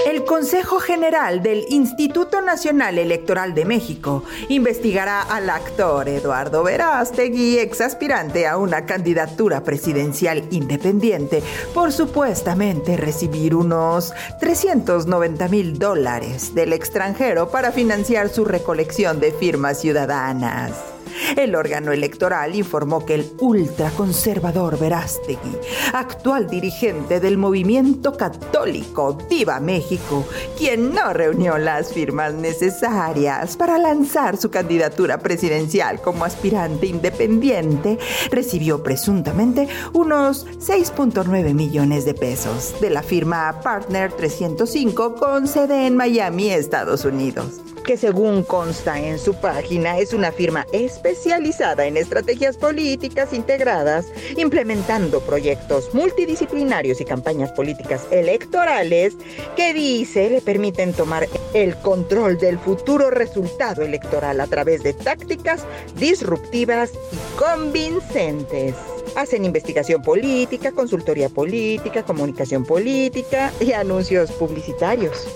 El 0.05 0.25
Consejo 0.25 0.79
General 0.79 1.41
del 1.41 1.65
Instituto 1.69 2.28
Nacional 2.41 2.97
Electoral 2.97 3.53
de 3.53 3.65
México 3.65 4.23
investigará 4.49 5.21
al 5.21 5.49
actor 5.49 6.07
Eduardo 6.07 6.63
Verástegui, 6.63 7.59
ex 7.59 7.81
aspirante 7.81 8.47
a 8.47 8.57
una 8.57 8.85
candidatura 8.85 9.63
presidencial 9.63 10.43
independiente, 10.51 11.43
por 11.73 11.91
supuestamente 11.91 12.97
recibir 12.97 13.55
unos 13.55 14.13
390 14.39 15.47
mil 15.47 15.79
dólares 15.79 16.53
del 16.53 16.73
extranjero 16.73 17.49
para 17.49 17.71
financiar 17.71 18.29
su 18.29 18.45
recolección 18.45 19.19
de 19.19 19.31
firmas 19.31 19.79
ciudadanas. 19.79 20.98
El 21.35 21.55
órgano 21.55 21.91
electoral 21.91 22.55
informó 22.55 23.05
que 23.05 23.15
el 23.15 23.31
ultraconservador 23.39 24.79
Verástegui, 24.79 25.57
actual 25.93 26.49
dirigente 26.49 27.19
del 27.19 27.37
movimiento 27.37 28.17
católico 28.17 29.17
Viva 29.29 29.59
México, 29.59 30.25
quien 30.57 30.93
no 30.93 31.13
reunió 31.13 31.57
las 31.57 31.93
firmas 31.93 32.33
necesarias 32.33 33.57
para 33.57 33.77
lanzar 33.77 34.37
su 34.37 34.49
candidatura 34.49 35.19
presidencial 35.19 36.01
como 36.01 36.25
aspirante 36.25 36.87
independiente, 36.87 37.97
recibió 38.31 38.83
presuntamente 38.83 39.67
unos 39.93 40.45
6.9 40.59 41.53
millones 41.53 42.05
de 42.05 42.13
pesos 42.13 42.75
de 42.81 42.89
la 42.89 43.03
firma 43.03 43.59
Partner 43.63 44.11
305 44.11 45.15
con 45.15 45.47
sede 45.47 45.87
en 45.87 45.95
Miami, 45.95 46.49
Estados 46.51 47.05
Unidos. 47.05 47.61
Que 47.85 47.97
según 47.97 48.43
consta 48.43 48.99
en 48.99 49.17
su 49.17 49.33
página 49.33 49.97
es 49.97 50.13
una 50.13 50.31
firma 50.31 50.65
especializada 50.99 51.85
en 51.85 51.95
estrategias 51.95 52.57
políticas 52.57 53.31
integradas, 53.33 54.07
implementando 54.37 55.21
proyectos 55.21 55.93
multidisciplinarios 55.93 56.99
y 56.99 57.05
campañas 57.05 57.51
políticas 57.53 58.05
electorales 58.11 59.15
que 59.55 59.73
dice 59.73 60.29
le 60.29 60.41
permiten 60.41 60.91
tomar 60.91 61.27
el 61.53 61.75
control 61.77 62.37
del 62.37 62.59
futuro 62.59 63.09
resultado 63.09 63.81
electoral 63.81 64.41
a 64.41 64.47
través 64.47 64.83
de 64.83 64.93
tácticas 64.93 65.65
disruptivas 65.95 66.91
y 67.13 67.37
convincentes. 67.39 68.75
Hacen 69.15 69.45
investigación 69.45 70.01
política, 70.01 70.71
consultoría 70.71 71.29
política, 71.29 72.03
comunicación 72.03 72.65
política 72.65 73.51
y 73.59 73.71
anuncios 73.71 74.31
publicitarios 74.33 75.27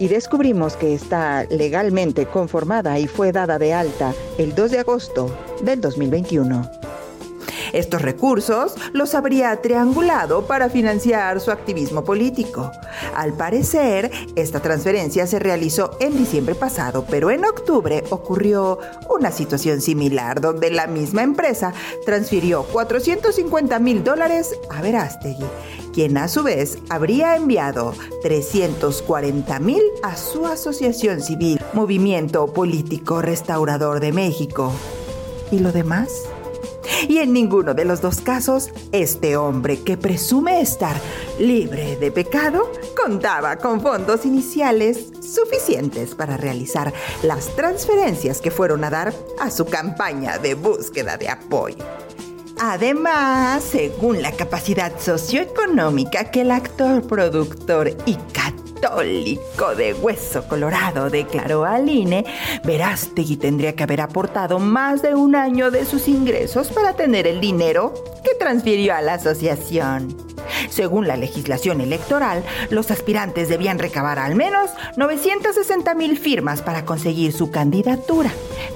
y 0.00 0.08
descubrimos 0.08 0.76
que 0.76 0.94
está 0.94 1.44
legalmente 1.50 2.26
conformada 2.26 2.98
y 2.98 3.06
fue 3.06 3.32
dada 3.32 3.58
de 3.58 3.74
alta 3.74 4.14
el 4.38 4.54
2 4.54 4.70
de 4.70 4.78
agosto 4.78 5.38
del 5.62 5.80
2021. 5.82 6.68
Estos 7.72 8.02
recursos 8.02 8.74
los 8.92 9.14
habría 9.14 9.56
triangulado 9.60 10.46
para 10.46 10.70
financiar 10.70 11.40
su 11.40 11.50
activismo 11.50 12.04
político. 12.04 12.70
Al 13.14 13.32
parecer, 13.34 14.10
esta 14.36 14.60
transferencia 14.60 15.26
se 15.26 15.38
realizó 15.38 15.96
en 16.00 16.16
diciembre 16.16 16.54
pasado, 16.54 17.04
pero 17.08 17.30
en 17.30 17.44
octubre 17.44 18.04
ocurrió 18.10 18.78
una 19.08 19.30
situación 19.30 19.80
similar 19.80 20.40
donde 20.40 20.70
la 20.70 20.86
misma 20.86 21.22
empresa 21.22 21.72
transfirió 22.04 22.64
450 22.64 23.78
mil 23.78 24.04
dólares 24.04 24.54
a 24.70 24.82
Verástegui, 24.82 25.44
quien 25.92 26.16
a 26.18 26.28
su 26.28 26.42
vez 26.42 26.78
habría 26.88 27.36
enviado 27.36 27.94
340 28.22 29.58
mil 29.60 29.82
a 30.02 30.16
su 30.16 30.46
asociación 30.46 31.20
civil, 31.20 31.60
Movimiento 31.72 32.52
Político 32.52 33.22
Restaurador 33.22 34.00
de 34.00 34.12
México. 34.12 34.72
¿Y 35.50 35.58
lo 35.58 35.72
demás? 35.72 36.29
Y 37.08 37.18
en 37.18 37.32
ninguno 37.32 37.74
de 37.74 37.84
los 37.84 38.00
dos 38.00 38.20
casos, 38.20 38.70
este 38.92 39.36
hombre 39.36 39.82
que 39.82 39.96
presume 39.96 40.60
estar 40.60 40.96
libre 41.38 41.96
de 41.96 42.10
pecado 42.10 42.70
contaba 43.00 43.56
con 43.56 43.80
fondos 43.80 44.24
iniciales 44.24 45.06
suficientes 45.20 46.14
para 46.14 46.36
realizar 46.36 46.92
las 47.22 47.54
transferencias 47.56 48.40
que 48.40 48.50
fueron 48.50 48.84
a 48.84 48.90
dar 48.90 49.14
a 49.40 49.50
su 49.50 49.64
campaña 49.66 50.38
de 50.38 50.54
búsqueda 50.54 51.16
de 51.16 51.28
apoyo. 51.28 51.84
Además, 52.62 53.64
según 53.64 54.20
la 54.20 54.32
capacidad 54.32 54.92
socioeconómica 55.00 56.30
que 56.30 56.42
el 56.42 56.50
actor, 56.50 57.02
productor 57.06 57.96
y 58.04 58.16
católico 58.80 59.74
de 59.76 59.92
hueso 59.92 60.48
colorado 60.48 61.10
declaró 61.10 61.64
al 61.64 61.88
INE, 61.88 62.24
Verástegui 62.64 63.36
tendría 63.36 63.74
que 63.74 63.82
haber 63.82 64.00
aportado 64.00 64.58
más 64.58 65.02
de 65.02 65.14
un 65.14 65.36
año 65.36 65.70
de 65.70 65.84
sus 65.84 66.08
ingresos 66.08 66.68
para 66.68 66.94
tener 66.94 67.26
el 67.26 67.40
dinero 67.40 67.92
que 68.24 68.34
transfirió 68.34 68.94
a 68.94 69.02
la 69.02 69.14
asociación. 69.14 70.16
Según 70.70 71.06
la 71.06 71.16
legislación 71.16 71.80
electoral, 71.80 72.42
los 72.70 72.90
aspirantes 72.90 73.48
debían 73.48 73.78
recabar 73.78 74.18
al 74.18 74.34
menos 74.34 74.70
960 74.96 75.94
mil 75.94 76.18
firmas 76.18 76.62
para 76.62 76.84
conseguir 76.84 77.32
su 77.32 77.50
candidatura. 77.50 78.30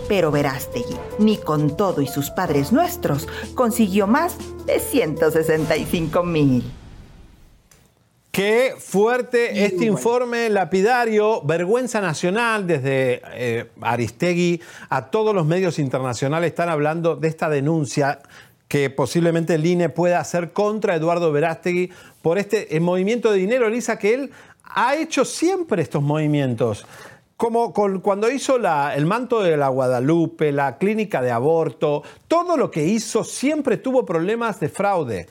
Pero 0.08 0.30
Verástegui, 0.30 0.96
ni 1.18 1.38
con 1.38 1.76
todo 1.76 2.02
y 2.02 2.06
sus 2.06 2.30
padres 2.30 2.72
nuestros, 2.72 3.26
consiguió 3.54 4.06
más 4.06 4.36
de 4.66 4.80
165 4.80 6.22
mil. 6.22 6.83
Qué 8.34 8.74
fuerte 8.76 9.64
este 9.64 9.84
informe 9.84 10.50
lapidario, 10.50 11.40
vergüenza 11.42 12.00
nacional 12.00 12.66
desde 12.66 13.22
eh, 13.32 13.70
Aristegui 13.80 14.60
a 14.88 15.06
todos 15.06 15.32
los 15.32 15.46
medios 15.46 15.78
internacionales 15.78 16.48
están 16.48 16.68
hablando 16.68 17.14
de 17.14 17.28
esta 17.28 17.48
denuncia 17.48 18.18
que 18.66 18.90
posiblemente 18.90 19.54
el 19.54 19.64
INE 19.64 19.88
pueda 19.88 20.18
hacer 20.18 20.52
contra 20.52 20.96
Eduardo 20.96 21.30
Verástegui 21.30 21.92
por 22.22 22.38
este 22.38 22.66
movimiento 22.80 23.30
de 23.30 23.38
dinero, 23.38 23.68
Elisa, 23.68 24.00
que 24.00 24.14
él 24.14 24.32
ha 24.64 24.96
hecho 24.96 25.24
siempre 25.24 25.80
estos 25.80 26.02
movimientos. 26.02 26.84
Como 27.36 27.72
cuando 27.72 28.28
hizo 28.28 28.56
el 28.56 29.06
manto 29.06 29.42
de 29.42 29.56
la 29.56 29.68
Guadalupe, 29.68 30.50
la 30.50 30.76
clínica 30.78 31.22
de 31.22 31.30
aborto, 31.30 32.02
todo 32.26 32.56
lo 32.56 32.68
que 32.72 32.84
hizo 32.84 33.22
siempre 33.22 33.76
tuvo 33.76 34.04
problemas 34.04 34.58
de 34.58 34.68
fraude. 34.68 35.28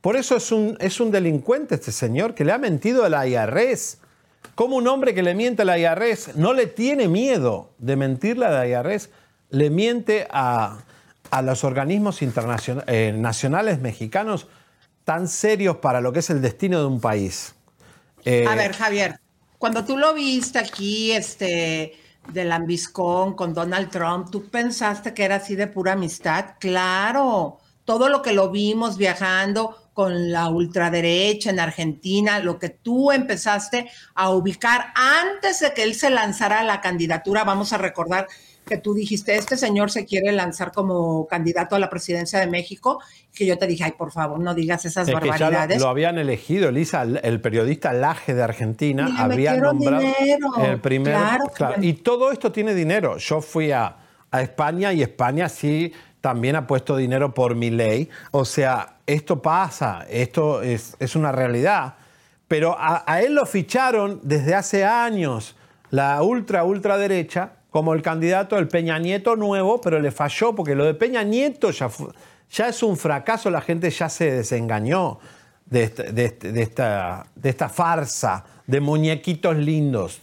Por 0.00 0.16
eso 0.16 0.36
es 0.36 0.52
un, 0.52 0.76
es 0.80 1.00
un 1.00 1.10
delincuente 1.10 1.74
este 1.74 1.92
señor 1.92 2.34
que 2.34 2.44
le 2.44 2.52
ha 2.52 2.58
mentido 2.58 3.04
a 3.04 3.08
la 3.08 3.26
IRS. 3.26 3.98
Como 4.54 4.76
un 4.76 4.86
hombre 4.86 5.14
que 5.14 5.22
le 5.22 5.34
miente 5.34 5.62
a 5.62 5.64
la 5.64 5.78
IRS 5.78 6.36
no 6.36 6.52
le 6.52 6.66
tiene 6.66 7.08
miedo 7.08 7.70
de 7.78 7.96
mentirle 7.96 8.46
a 8.46 8.50
la 8.50 8.66
IRS, 8.66 9.10
le 9.50 9.70
miente 9.70 10.26
a, 10.30 10.78
a 11.30 11.42
los 11.42 11.64
organismos 11.64 12.20
eh, 12.22 13.12
nacionales 13.16 13.80
mexicanos 13.80 14.46
tan 15.04 15.26
serios 15.26 15.76
para 15.78 16.00
lo 16.00 16.12
que 16.12 16.20
es 16.20 16.30
el 16.30 16.42
destino 16.42 16.80
de 16.80 16.86
un 16.86 17.00
país. 17.00 17.54
Eh, 18.24 18.44
a 18.46 18.54
ver, 18.54 18.74
Javier, 18.74 19.18
cuando 19.58 19.84
tú 19.84 19.96
lo 19.96 20.14
viste 20.14 20.58
aquí, 20.58 21.12
este, 21.12 21.94
de 22.32 22.44
Lambiscón 22.44 23.34
con 23.34 23.54
Donald 23.54 23.90
Trump, 23.90 24.30
¿tú 24.30 24.48
pensaste 24.48 25.14
que 25.14 25.24
era 25.24 25.36
así 25.36 25.56
de 25.56 25.66
pura 25.66 25.92
amistad? 25.92 26.56
Claro, 26.60 27.58
todo 27.84 28.08
lo 28.08 28.22
que 28.22 28.32
lo 28.32 28.50
vimos 28.50 28.98
viajando, 28.98 29.87
con 29.98 30.30
la 30.30 30.48
ultraderecha 30.48 31.50
en 31.50 31.58
Argentina, 31.58 32.38
lo 32.38 32.56
que 32.56 32.68
tú 32.68 33.10
empezaste 33.10 33.90
a 34.14 34.30
ubicar 34.30 34.92
antes 34.94 35.58
de 35.58 35.72
que 35.74 35.82
él 35.82 35.96
se 35.96 36.08
lanzara 36.08 36.60
a 36.60 36.62
la 36.62 36.80
candidatura, 36.80 37.42
vamos 37.42 37.72
a 37.72 37.78
recordar 37.78 38.28
que 38.64 38.76
tú 38.76 38.94
dijiste, 38.94 39.34
este 39.34 39.56
señor 39.56 39.90
se 39.90 40.04
quiere 40.06 40.30
lanzar 40.30 40.70
como 40.70 41.26
candidato 41.26 41.74
a 41.74 41.80
la 41.80 41.90
presidencia 41.90 42.38
de 42.38 42.46
México, 42.46 43.02
que 43.34 43.44
yo 43.44 43.58
te 43.58 43.66
dije, 43.66 43.82
ay, 43.82 43.94
por 43.98 44.12
favor, 44.12 44.38
no 44.38 44.54
digas 44.54 44.84
esas 44.84 45.10
barbaridades. 45.10 45.80
lo, 45.80 45.88
habían 45.88 46.16
elegido, 46.16 46.68
Elisa, 46.68 47.02
el 47.02 47.40
periodista 47.40 47.92
Laje 47.92 48.34
de 48.34 48.42
Argentina 48.44 49.16
había 49.18 49.56
nombrado 49.56 50.06
el 50.64 50.80
primer... 50.80 51.16
y 51.80 51.94
todo 51.94 52.30
esto 52.30 52.52
tiene 52.52 52.72
dinero. 52.72 53.18
Yo 53.18 53.40
fui 53.40 53.72
a, 53.72 53.96
a 54.30 54.42
España 54.42 54.92
y 54.92 55.02
España 55.02 55.48
sí 55.48 55.92
también 56.20 56.56
ha 56.56 56.66
puesto 56.66 56.96
dinero 56.96 57.34
por 57.34 57.54
mi 57.54 57.70
ley. 57.70 58.08
O 58.30 58.44
sea, 58.44 58.96
esto 59.06 59.40
pasa, 59.40 60.06
esto 60.08 60.62
es, 60.62 60.96
una 61.16 61.32
realidad. 61.32 61.94
Pero 62.46 62.76
a, 62.78 63.20
él 63.20 63.34
lo 63.34 63.46
ficharon 63.46 64.20
desde 64.22 64.54
hace 64.54 64.84
años 64.84 65.56
la 65.90 66.22
ultra, 66.22 66.64
ultraderecha 66.64 67.52
como 67.70 67.94
el 67.94 68.02
candidato 68.02 68.56
del 68.56 68.68
Peña 68.68 68.98
Nieto 68.98 69.36
nuevo, 69.36 69.80
pero 69.80 70.00
le 70.00 70.10
falló 70.10 70.54
porque 70.54 70.74
lo 70.74 70.84
de 70.84 70.94
Peña 70.94 71.22
Nieto 71.22 71.70
ya, 71.70 71.90
ya 72.50 72.68
es 72.68 72.82
un 72.82 72.96
fracaso, 72.96 73.50
la 73.50 73.60
gente 73.60 73.90
ya 73.90 74.08
se 74.08 74.30
desengañó 74.30 75.18
de, 75.66 75.82
este, 75.84 76.24
este, 76.24 76.52
de, 76.52 76.62
esta, 76.62 77.26
de 77.34 77.48
esta 77.50 77.68
farsa 77.68 78.44
de 78.66 78.80
muñequitos 78.80 79.56
lindos. 79.56 80.20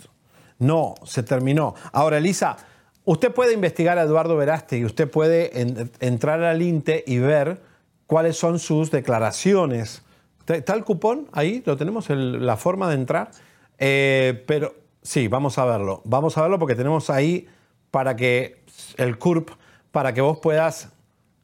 No, 0.60 0.96
se 1.04 1.24
terminó. 1.24 1.76
Ahora, 1.92 2.18
Elisa, 2.18 2.58
usted 3.06 3.32
puede 3.32 3.54
investigar 3.54 3.98
a 3.98 4.04
Eduardo 4.04 4.36
Veraste 4.36 4.78
y 4.78 4.86
usted 4.86 5.10
puede 5.10 5.52
entrar 6.00 6.44
al 6.44 6.62
INTE 6.62 7.04
y 7.08 7.20
ver 7.20 7.62
cuáles 8.08 8.38
son 8.38 8.60
sus 8.60 8.92
declaraciones. 8.92 10.02
¿Está 10.48 10.74
el 10.74 10.84
cupón 10.84 11.28
ahí? 11.32 11.64
¿Lo 11.66 11.78
tenemos? 11.78 12.10
la 12.10 12.58
forma 12.58 12.90
de 12.90 12.96
entrar. 12.96 13.32
Eh, 13.78 14.44
pero 14.46 14.76
sí, 15.02 15.28
vamos 15.28 15.58
a 15.58 15.66
verlo. 15.66 16.02
Vamos 16.06 16.38
a 16.38 16.42
verlo 16.42 16.60
porque 16.60 16.76
tenemos 16.76 17.10
ahí 17.10 17.48
para 17.92 18.16
que 18.16 18.64
el 18.98 19.18
CURP, 19.18 19.50
para 19.92 20.14
que 20.14 20.22
vos 20.22 20.40
puedas, 20.40 20.90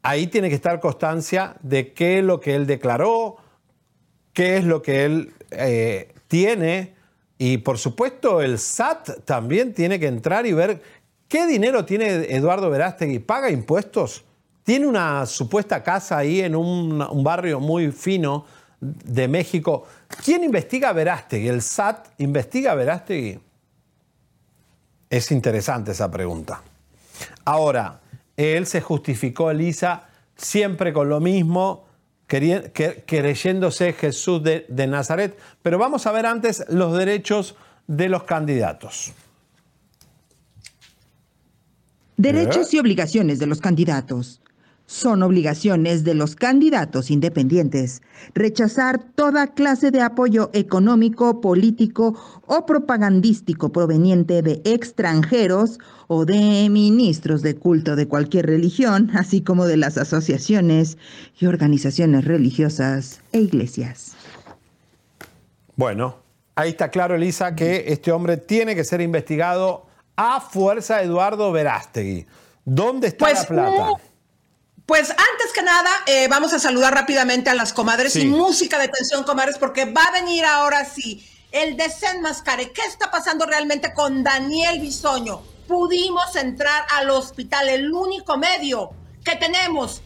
ahí 0.03 0.27
tiene 0.27 0.49
que 0.49 0.55
estar 0.55 0.79
constancia 0.79 1.55
de 1.61 1.93
qué 1.93 2.19
es 2.19 2.23
lo 2.23 2.39
que 2.39 2.55
él 2.55 2.67
declaró, 2.67 3.37
qué 4.33 4.57
es 4.57 4.65
lo 4.65 4.81
que 4.81 5.05
él 5.05 5.33
eh, 5.51 6.13
tiene. 6.27 6.93
Y 7.37 7.57
por 7.57 7.79
supuesto 7.79 8.41
el 8.41 8.59
SAT 8.59 9.25
también 9.25 9.73
tiene 9.73 9.99
que 9.99 10.07
entrar 10.07 10.45
y 10.45 10.53
ver 10.53 10.81
qué 11.31 11.47
dinero 11.47 11.85
tiene 11.85 12.25
Eduardo 12.35 12.69
Verástegui. 12.69 13.19
¿Paga 13.19 13.49
impuestos? 13.49 14.25
Tiene 14.63 14.85
una 14.85 15.25
supuesta 15.25 15.81
casa 15.81 16.17
ahí 16.17 16.41
en 16.41 16.57
un, 16.57 17.23
barrio 17.23 17.61
muy 17.61 17.93
fino 17.93 18.45
de 18.81 19.29
México. 19.29 19.85
¿Quién 20.25 20.43
investiga 20.43 20.89
a 20.89 20.93
Verástegui? 20.93 21.47
¿El 21.47 21.61
SAT 21.61 22.07
investiga 22.17 22.73
a 22.73 22.75
Verástegui? 22.75 23.39
Es 25.09 25.31
interesante 25.31 25.91
esa 25.91 26.11
pregunta. 26.11 26.61
Ahora, 27.45 28.01
él 28.35 28.67
se 28.67 28.81
justificó, 28.81 29.51
Elisa, 29.51 30.09
siempre 30.35 30.91
con 30.91 31.07
lo 31.07 31.21
mismo, 31.21 31.85
creyéndose 32.27 33.93
Jesús 33.93 34.43
de, 34.43 34.65
de 34.67 34.85
Nazaret. 34.85 35.39
Pero 35.61 35.77
vamos 35.77 36.05
a 36.07 36.11
ver 36.11 36.25
antes 36.25 36.65
los 36.67 36.97
derechos 36.97 37.55
de 37.87 38.09
los 38.09 38.23
candidatos. 38.23 39.13
Derechos 42.21 42.71
y 42.71 42.77
obligaciones 42.77 43.39
de 43.39 43.47
los 43.47 43.61
candidatos. 43.61 44.43
Son 44.85 45.23
obligaciones 45.23 46.03
de 46.03 46.13
los 46.13 46.35
candidatos 46.35 47.09
independientes 47.09 48.03
rechazar 48.35 49.03
toda 49.15 49.47
clase 49.47 49.89
de 49.89 50.01
apoyo 50.01 50.51
económico, 50.53 51.41
político 51.41 52.13
o 52.45 52.67
propagandístico 52.67 53.71
proveniente 53.71 54.43
de 54.43 54.61
extranjeros 54.65 55.79
o 56.05 56.25
de 56.25 56.69
ministros 56.69 57.41
de 57.41 57.55
culto 57.55 57.95
de 57.95 58.07
cualquier 58.07 58.45
religión, 58.45 59.09
así 59.15 59.41
como 59.41 59.65
de 59.65 59.77
las 59.77 59.97
asociaciones 59.97 60.99
y 61.39 61.47
organizaciones 61.47 62.25
religiosas 62.25 63.21
e 63.31 63.39
iglesias. 63.39 64.11
Bueno, 65.75 66.17
ahí 66.53 66.69
está 66.69 66.91
claro, 66.91 67.15
Elisa, 67.15 67.55
que 67.55 67.85
este 67.87 68.11
hombre 68.11 68.37
tiene 68.37 68.75
que 68.75 68.83
ser 68.83 69.01
investigado 69.01 69.89
a 70.21 70.39
fuerza 70.39 71.01
Eduardo 71.01 71.51
Verástegui. 71.51 72.27
¿Dónde 72.63 73.07
está 73.07 73.25
pues, 73.25 73.39
la 73.39 73.47
plata? 73.47 73.87
Pues 74.85 75.09
antes 75.09 75.53
que 75.53 75.63
nada, 75.63 75.89
eh, 76.05 76.27
vamos 76.27 76.53
a 76.53 76.59
saludar 76.59 76.93
rápidamente 76.93 77.49
a 77.49 77.55
las 77.55 77.73
comadres 77.73 78.15
y 78.15 78.25
música 78.25 78.77
de 78.77 78.87
tensión, 78.87 79.23
comadres, 79.23 79.57
porque 79.57 79.85
va 79.85 80.03
a 80.03 80.11
venir 80.11 80.45
ahora 80.45 80.85
sí 80.85 81.25
el 81.51 81.75
desenmascare. 81.75 82.71
¿Qué 82.71 82.81
está 82.81 83.09
pasando 83.09 83.45
realmente 83.45 83.93
con 83.93 84.23
Daniel 84.23 84.79
Bisoño? 84.79 85.41
Pudimos 85.67 86.35
entrar 86.35 86.85
al 86.91 87.09
hospital, 87.09 87.69
el 87.69 87.91
único 87.91 88.37
medio 88.37 88.91
que 89.23 89.35
tenemos 89.37 90.01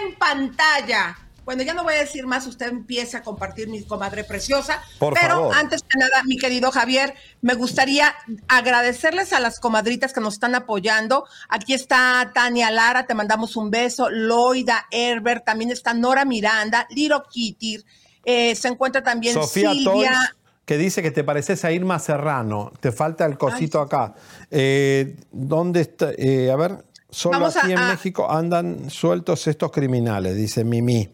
en 0.00 0.16
pantalla 0.16 1.18
Bueno, 1.44 1.62
ya 1.64 1.74
no 1.74 1.82
voy 1.82 1.94
a 1.94 1.98
decir 1.98 2.24
más, 2.26 2.46
usted 2.46 2.68
empieza 2.68 3.18
a 3.18 3.22
compartir 3.22 3.68
mi 3.68 3.82
comadre 3.84 4.22
preciosa, 4.22 4.80
Por 5.00 5.14
pero 5.14 5.28
favor. 5.34 5.56
antes 5.56 5.82
que 5.82 5.98
nada, 5.98 6.22
mi 6.24 6.38
querido 6.38 6.70
Javier, 6.70 7.14
me 7.40 7.54
gustaría 7.54 8.14
agradecerles 8.48 9.32
a 9.32 9.40
las 9.40 9.58
comadritas 9.58 10.12
que 10.12 10.20
nos 10.20 10.34
están 10.34 10.54
apoyando. 10.54 11.24
Aquí 11.48 11.74
está 11.74 12.30
Tania 12.32 12.70
Lara, 12.70 13.06
te 13.06 13.14
mandamos 13.14 13.56
un 13.56 13.70
beso, 13.70 14.08
Loida, 14.08 14.86
Herbert, 14.90 15.44
también 15.44 15.70
está 15.72 15.94
Nora 15.94 16.24
Miranda, 16.24 16.86
Liro 16.90 17.24
Kitty, 17.28 17.82
eh, 18.24 18.54
se 18.54 18.68
encuentra 18.68 19.02
también 19.02 19.34
Sofía 19.34 19.72
Silvia. 19.72 19.92
Toys, 19.92 20.18
que 20.64 20.78
dice 20.78 21.02
que 21.02 21.10
te 21.10 21.24
pareces 21.24 21.64
a 21.64 21.72
Irma 21.72 21.98
Serrano. 21.98 22.70
Te 22.78 22.92
falta 22.92 23.26
el 23.26 23.36
cosito 23.36 23.80
acá. 23.80 24.14
Eh, 24.48 25.16
¿Dónde 25.32 25.80
está? 25.80 26.10
Eh, 26.16 26.52
a 26.52 26.56
ver, 26.56 26.84
solo 27.10 27.40
Vamos 27.40 27.56
aquí 27.56 27.70
a- 27.72 27.74
en 27.74 27.78
a- 27.80 27.88
México 27.88 28.30
andan 28.30 28.88
sueltos 28.90 29.48
estos 29.48 29.72
criminales, 29.72 30.36
dice 30.36 30.62
Mimi. 30.62 31.10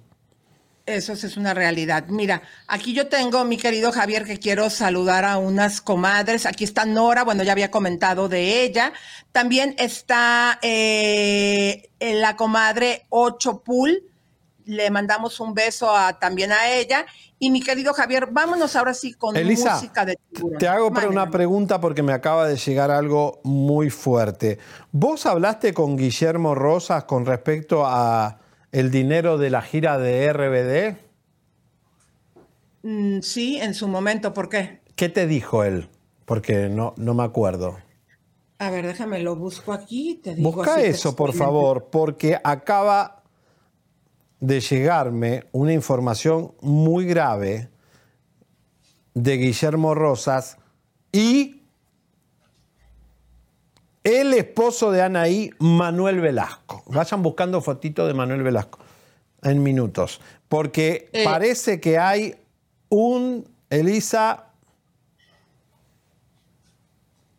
Eso 0.88 1.12
es 1.12 1.36
una 1.36 1.52
realidad. 1.52 2.06
Mira, 2.08 2.40
aquí 2.66 2.94
yo 2.94 3.08
tengo, 3.08 3.44
mi 3.44 3.58
querido 3.58 3.92
Javier, 3.92 4.24
que 4.24 4.38
quiero 4.38 4.70
saludar 4.70 5.26
a 5.26 5.36
unas 5.36 5.82
comadres. 5.82 6.46
Aquí 6.46 6.64
está 6.64 6.86
Nora, 6.86 7.24
bueno, 7.24 7.42
ya 7.42 7.52
había 7.52 7.70
comentado 7.70 8.28
de 8.30 8.62
ella. 8.62 8.94
También 9.30 9.74
está 9.78 10.58
eh, 10.62 11.90
la 12.00 12.36
comadre 12.36 13.04
Ocho 13.10 13.60
Pool. 13.62 14.02
Le 14.64 14.90
mandamos 14.90 15.40
un 15.40 15.52
beso 15.52 15.94
a- 15.94 16.18
también 16.18 16.52
a 16.52 16.70
ella. 16.70 17.04
Y 17.38 17.50
mi 17.50 17.60
querido 17.62 17.92
Javier, 17.92 18.28
vámonos 18.30 18.74
ahora 18.74 18.94
sí 18.94 19.12
con 19.12 19.36
Elisa, 19.36 19.74
música 19.74 20.06
de 20.06 20.18
tiburón. 20.32 20.58
Te 20.58 20.68
hago 20.68 20.88
una 21.08 21.30
pregunta 21.30 21.80
porque 21.80 22.02
me 22.02 22.12
acaba 22.14 22.48
de 22.48 22.56
llegar 22.56 22.90
algo 22.90 23.40
muy 23.44 23.90
fuerte. 23.90 24.58
¿Vos 24.90 25.26
hablaste 25.26 25.74
con 25.74 25.96
Guillermo 25.96 26.54
Rosas 26.54 27.04
con 27.04 27.26
respecto 27.26 27.84
a 27.86 28.38
el 28.72 28.90
dinero 28.90 29.38
de 29.38 29.50
la 29.50 29.62
gira 29.62 29.98
de 29.98 30.32
RBD? 30.32 30.96
Mm, 32.82 33.20
sí, 33.20 33.58
en 33.60 33.74
su 33.74 33.88
momento, 33.88 34.32
¿por 34.34 34.48
qué? 34.48 34.80
¿Qué 34.94 35.08
te 35.08 35.26
dijo 35.26 35.64
él? 35.64 35.88
Porque 36.24 36.68
no, 36.68 36.94
no 36.96 37.14
me 37.14 37.22
acuerdo. 37.22 37.78
A 38.58 38.70
ver, 38.70 38.86
déjame, 38.86 39.20
lo 39.20 39.36
busco 39.36 39.72
aquí. 39.72 40.20
Te 40.22 40.34
digo 40.34 40.52
Busca 40.52 40.74
así 40.74 40.86
eso, 40.86 41.14
por 41.14 41.32
favor, 41.32 41.88
porque 41.90 42.38
acaba 42.42 43.22
de 44.40 44.60
llegarme 44.60 45.44
una 45.52 45.72
información 45.72 46.54
muy 46.60 47.06
grave 47.06 47.70
de 49.14 49.36
Guillermo 49.36 49.94
Rosas 49.94 50.58
y 51.12 51.57
el 54.04 54.32
esposo 54.34 54.90
de 54.90 55.02
Anaí, 55.02 55.50
Manuel 55.58 56.20
Velasco. 56.20 56.82
Vayan 56.86 57.22
buscando 57.22 57.60
fotitos 57.60 58.06
de 58.06 58.14
Manuel 58.14 58.42
Velasco 58.42 58.78
en 59.42 59.62
minutos, 59.62 60.20
porque 60.48 61.08
Eh. 61.12 61.24
parece 61.24 61.80
que 61.80 61.98
hay 61.98 62.34
un, 62.88 63.46
Elisa, 63.70 64.46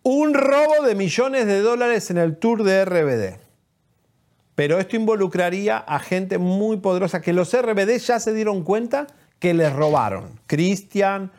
un 0.03 0.33
robo 0.33 0.83
de 0.85 0.95
millones 0.95 1.45
de 1.45 1.61
dólares 1.61 2.09
en 2.09 2.17
el 2.17 2.37
tour 2.37 2.63
de 2.63 2.85
RBD. 2.85 3.39
Pero 4.55 4.79
esto 4.79 4.95
involucraría 4.95 5.77
a 5.77 5.99
gente 5.99 6.37
muy 6.37 6.77
poderosa 6.77 7.21
que 7.21 7.33
los 7.33 7.53
RBD 7.53 7.97
ya 7.99 8.19
se 8.19 8.33
dieron 8.33 8.63
cuenta 8.63 9.07
que 9.39 9.53
les 9.53 9.71
robaron. 9.73 10.39
Cristian, 10.47 11.31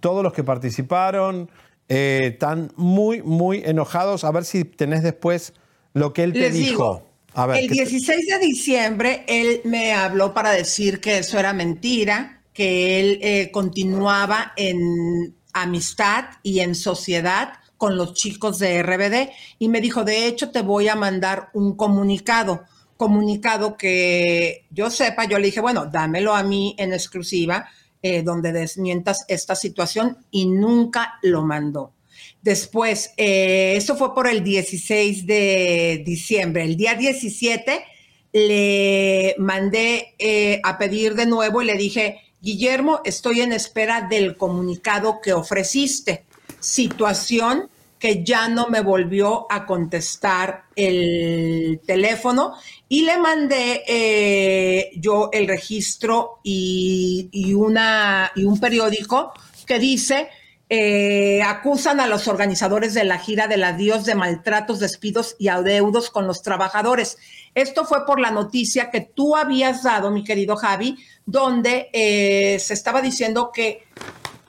todos 0.00 0.22
los 0.22 0.32
que 0.32 0.44
participaron, 0.44 1.50
eh, 1.88 2.30
están 2.32 2.72
muy, 2.76 3.22
muy 3.22 3.62
enojados. 3.64 4.24
A 4.24 4.30
ver 4.32 4.44
si 4.44 4.64
tenés 4.64 5.02
después 5.02 5.52
lo 5.92 6.12
que 6.12 6.24
él 6.24 6.36
te 6.36 6.50
dijo. 6.50 6.68
digo, 6.68 7.10
a 7.34 7.46
ver, 7.46 7.64
el 7.64 7.68
¿qué 7.68 7.74
te- 7.76 7.84
16 7.84 8.26
de 8.26 8.38
diciembre 8.38 9.24
él 9.28 9.60
me 9.64 9.92
habló 9.92 10.32
para 10.34 10.50
decir 10.52 11.00
que 11.00 11.18
eso 11.18 11.38
era 11.38 11.52
mentira, 11.52 12.42
que 12.52 13.00
él 13.00 13.18
eh, 13.22 13.50
continuaba 13.52 14.52
en 14.56 15.34
amistad 15.52 16.24
y 16.42 16.60
en 16.60 16.74
sociedad 16.74 17.54
con 17.76 17.96
los 17.96 18.14
chicos 18.14 18.58
de 18.60 18.82
RBD 18.82 19.30
y 19.58 19.68
me 19.68 19.80
dijo, 19.80 20.04
de 20.04 20.26
hecho 20.26 20.50
te 20.50 20.62
voy 20.62 20.88
a 20.88 20.94
mandar 20.96 21.50
un 21.54 21.76
comunicado, 21.76 22.64
comunicado 22.96 23.76
que 23.76 24.64
yo 24.70 24.90
sepa, 24.90 25.24
yo 25.26 25.38
le 25.38 25.46
dije, 25.46 25.60
bueno, 25.60 25.86
dámelo 25.86 26.34
a 26.34 26.42
mí 26.44 26.74
en 26.78 26.92
exclusiva, 26.92 27.68
eh, 28.06 28.22
donde 28.22 28.52
desmientas 28.52 29.24
esta 29.28 29.54
situación 29.54 30.18
y 30.30 30.44
nunca 30.44 31.18
lo 31.22 31.40
mandó. 31.40 31.94
Después, 32.42 33.14
eh, 33.16 33.72
eso 33.78 33.96
fue 33.96 34.14
por 34.14 34.28
el 34.28 34.44
16 34.44 35.26
de 35.26 36.02
diciembre. 36.04 36.64
El 36.64 36.76
día 36.76 36.96
17 36.96 37.82
le 38.30 39.34
mandé 39.38 40.16
eh, 40.18 40.60
a 40.62 40.76
pedir 40.76 41.14
de 41.14 41.24
nuevo 41.24 41.62
y 41.62 41.64
le 41.64 41.78
dije, 41.78 42.20
Guillermo, 42.42 43.00
estoy 43.06 43.40
en 43.40 43.54
espera 43.54 44.02
del 44.02 44.36
comunicado 44.36 45.22
que 45.22 45.32
ofreciste. 45.32 46.26
Situación 46.60 47.70
que 47.98 48.22
ya 48.22 48.50
no 48.50 48.68
me 48.68 48.82
volvió 48.82 49.50
a 49.50 49.64
contestar 49.64 50.64
el 50.76 51.80
teléfono 51.86 52.52
y 52.94 53.00
le 53.00 53.18
mandé 53.18 53.82
eh, 53.88 54.92
yo 54.94 55.28
el 55.32 55.48
registro 55.48 56.38
y, 56.44 57.52
una, 57.52 58.30
y 58.36 58.44
un 58.44 58.60
periódico 58.60 59.32
que 59.66 59.80
dice 59.80 60.28
eh, 60.70 61.42
acusan 61.42 61.98
a 61.98 62.06
los 62.06 62.28
organizadores 62.28 62.94
de 62.94 63.02
la 63.02 63.18
gira 63.18 63.48
del 63.48 63.64
adiós 63.64 64.04
de 64.04 64.14
maltratos, 64.14 64.78
despidos 64.78 65.34
y 65.40 65.48
adeudos 65.48 66.08
con 66.08 66.28
los 66.28 66.42
trabajadores. 66.42 67.18
Esto 67.56 67.84
fue 67.84 68.06
por 68.06 68.20
la 68.20 68.30
noticia 68.30 68.92
que 68.92 69.00
tú 69.00 69.34
habías 69.34 69.82
dado, 69.82 70.12
mi 70.12 70.22
querido 70.22 70.54
Javi, 70.54 70.96
donde 71.26 71.90
eh, 71.92 72.60
se 72.60 72.74
estaba 72.74 73.02
diciendo 73.02 73.50
que 73.52 73.88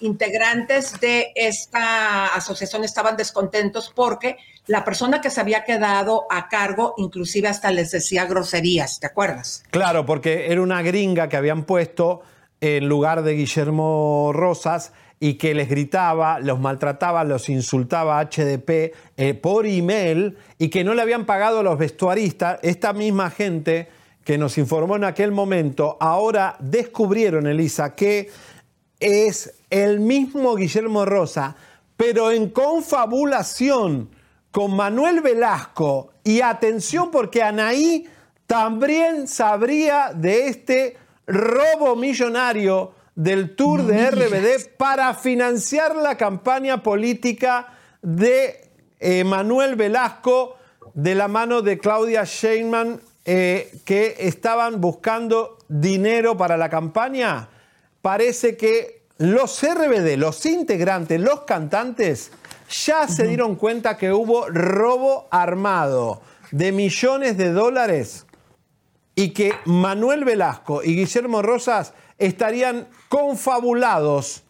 integrantes 0.05 0.99
de 0.99 1.31
esta 1.35 2.27
asociación 2.27 2.83
estaban 2.83 3.17
descontentos 3.17 3.91
porque 3.93 4.37
la 4.67 4.83
persona 4.83 5.21
que 5.21 5.29
se 5.29 5.41
había 5.41 5.63
quedado 5.63 6.25
a 6.29 6.47
cargo 6.47 6.93
inclusive 6.97 7.47
hasta 7.47 7.71
les 7.71 7.91
decía 7.91 8.25
groserías, 8.25 8.99
¿te 8.99 9.07
acuerdas? 9.07 9.63
Claro, 9.71 10.05
porque 10.05 10.51
era 10.51 10.61
una 10.61 10.81
gringa 10.81 11.29
que 11.29 11.37
habían 11.37 11.63
puesto 11.63 12.21
en 12.61 12.87
lugar 12.87 13.23
de 13.23 13.33
Guillermo 13.33 14.31
Rosas 14.33 14.93
y 15.19 15.35
que 15.35 15.53
les 15.53 15.69
gritaba, 15.69 16.39
los 16.39 16.59
maltrataba, 16.59 17.23
los 17.23 17.49
insultaba 17.49 18.21
HDP 18.21 18.93
eh, 19.17 19.33
por 19.33 19.65
email 19.65 20.37
y 20.57 20.69
que 20.69 20.83
no 20.83 20.93
le 20.93 21.01
habían 21.01 21.25
pagado 21.25 21.59
a 21.59 21.63
los 21.63 21.77
vestuaristas. 21.77 22.59
Esta 22.63 22.93
misma 22.93 23.29
gente 23.29 23.87
que 24.23 24.37
nos 24.37 24.57
informó 24.57 24.95
en 24.95 25.03
aquel 25.03 25.31
momento, 25.31 25.97
ahora 25.99 26.57
descubrieron, 26.59 27.47
Elisa, 27.47 27.95
que 27.95 28.29
es 28.99 29.53
el 29.83 29.99
mismo 29.99 30.55
Guillermo 30.55 31.03
Rosa, 31.03 31.55
pero 31.97 32.31
en 32.31 32.49
confabulación 32.49 34.09
con 34.51 34.73
Manuel 34.73 35.19
Velasco. 35.19 36.13
Y 36.23 36.39
atención 36.39 37.11
porque 37.11 37.43
Anaí 37.43 38.07
también 38.47 39.27
sabría 39.27 40.13
de 40.13 40.47
este 40.47 40.95
robo 41.27 41.97
millonario 41.97 42.93
del 43.15 43.55
tour 43.57 43.83
de 43.83 44.11
RBD 44.11 44.77
para 44.77 45.13
financiar 45.13 45.93
la 45.95 46.15
campaña 46.15 46.81
política 46.81 47.67
de 48.01 48.69
eh, 49.01 49.25
Manuel 49.25 49.75
Velasco 49.75 50.55
de 50.93 51.15
la 51.15 51.27
mano 51.27 51.61
de 51.61 51.77
Claudia 51.77 52.23
Sheinman, 52.23 53.01
eh, 53.25 53.77
que 53.83 54.15
estaban 54.19 54.79
buscando 54.79 55.57
dinero 55.67 56.37
para 56.37 56.55
la 56.55 56.69
campaña. 56.69 57.49
Parece 58.01 58.55
que 58.55 59.04
los 59.17 59.61
RBD, 59.63 60.17
los 60.17 60.45
integrantes, 60.45 61.19
los 61.19 61.41
cantantes, 61.41 62.31
ya 62.69 63.07
se 63.07 63.27
dieron 63.27 63.55
cuenta 63.55 63.97
que 63.97 64.11
hubo 64.11 64.47
robo 64.47 65.27
armado 65.31 66.21
de 66.51 66.71
millones 66.71 67.37
de 67.37 67.51
dólares 67.51 68.25
y 69.15 69.29
que 69.29 69.53
Manuel 69.65 70.25
Velasco 70.25 70.83
y 70.83 70.95
Guillermo 70.95 71.41
Rosas 71.41 71.93
estarían 72.17 72.87
confabulados, 73.07 74.43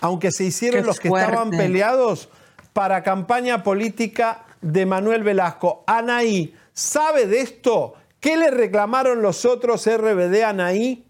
aunque 0.00 0.32
se 0.32 0.44
hicieron 0.44 0.82
Qué 0.82 0.86
los 0.86 0.98
que 0.98 1.08
fuerte. 1.08 1.26
estaban 1.30 1.50
peleados, 1.50 2.28
para 2.72 3.02
campaña 3.02 3.64
política 3.64 4.44
de 4.60 4.86
Manuel 4.86 5.24
Velasco. 5.24 5.82
Anaí, 5.86 6.54
¿sabe 6.72 7.26
de 7.26 7.40
esto? 7.40 7.94
¿Qué 8.20 8.36
le 8.36 8.50
reclamaron 8.50 9.20
los 9.20 9.44
otros 9.44 9.84
RBD 9.88 10.42
a 10.42 10.50
Anaí? 10.50 11.04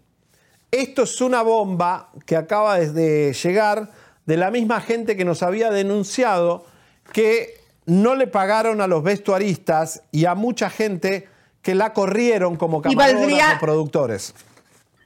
Esto 0.71 1.03
es 1.03 1.21
una 1.21 1.41
bomba 1.41 2.09
que 2.25 2.35
acaba 2.35 2.79
de 2.79 3.33
llegar 3.33 3.89
de 4.25 4.37
la 4.37 4.51
misma 4.51 4.81
gente 4.81 5.17
que 5.17 5.25
nos 5.25 5.41
había 5.41 5.71
denunciado 5.71 6.65
que 7.11 7.59
no 7.85 8.13
le 8.13 8.27
pagaron 8.27 8.81
a 8.81 8.87
los 8.87 9.03
vestuaristas 9.03 10.03
y 10.11 10.25
a 10.25 10.35
mucha 10.35 10.69
gente 10.69 11.27
que 11.63 11.73
la 11.73 11.93
corrieron 11.93 12.55
como 12.55 12.81
camarógrafos 12.81 13.55
o 13.55 13.59
productores. 13.59 14.33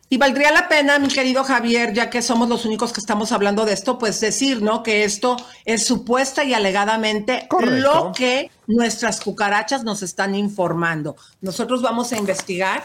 Y 0.10 0.18
valdría 0.18 0.52
la 0.52 0.68
pena, 0.68 1.00
mi 1.00 1.08
querido 1.08 1.44
Javier, 1.44 1.94
ya 1.94 2.10
que 2.12 2.22
somos 2.22 2.48
los 2.48 2.66
únicos 2.66 2.94
que 2.94 3.00
estamos 3.00 3.32
hablando 3.32 3.66
de 3.66 3.74
esto, 3.74 3.98
pues 3.98 4.20
decir, 4.20 4.62
¿no? 4.62 4.84
Que 4.84 5.06
esto 5.06 5.38
es 5.66 5.88
supuesta 5.88 6.44
y 6.44 6.54
alegadamente 6.54 7.48
Correcto. 7.50 7.76
lo 7.78 8.12
que 8.12 8.52
nuestras 8.68 9.22
cucarachas 9.22 9.84
nos 9.84 10.04
están 10.04 10.36
informando. 10.36 11.16
Nosotros 11.42 11.82
vamos 11.82 12.12
a 12.12 12.18
investigar 12.18 12.84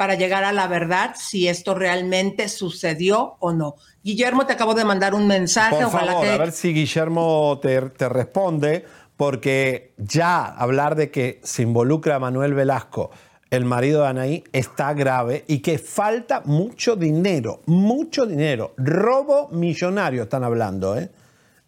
para 0.00 0.14
llegar 0.14 0.44
a 0.44 0.52
la 0.54 0.66
verdad 0.66 1.14
si 1.14 1.46
esto 1.46 1.74
realmente 1.74 2.48
sucedió 2.48 3.36
o 3.38 3.52
no. 3.52 3.74
Guillermo, 4.02 4.46
te 4.46 4.54
acabo 4.54 4.72
de 4.72 4.82
mandar 4.82 5.12
un 5.12 5.26
mensaje. 5.26 5.76
Por 5.76 5.84
ojalá 5.84 6.12
favor, 6.12 6.24
que 6.24 6.32
a 6.32 6.38
ver 6.38 6.52
si 6.52 6.72
Guillermo 6.72 7.58
te, 7.60 7.82
te 7.82 8.08
responde, 8.08 8.86
porque 9.18 9.92
ya 9.98 10.46
hablar 10.46 10.94
de 10.94 11.10
que 11.10 11.38
se 11.44 11.64
involucra 11.64 12.14
a 12.14 12.18
Manuel 12.18 12.54
Velasco, 12.54 13.10
el 13.50 13.66
marido 13.66 14.00
de 14.00 14.08
Anaí, 14.08 14.44
está 14.52 14.94
grave 14.94 15.44
y 15.48 15.58
que 15.58 15.78
falta 15.78 16.40
mucho 16.46 16.96
dinero, 16.96 17.60
mucho 17.66 18.24
dinero. 18.24 18.72
Robo 18.78 19.50
millonario 19.50 20.22
están 20.22 20.44
hablando, 20.44 20.96
¿eh? 20.96 21.10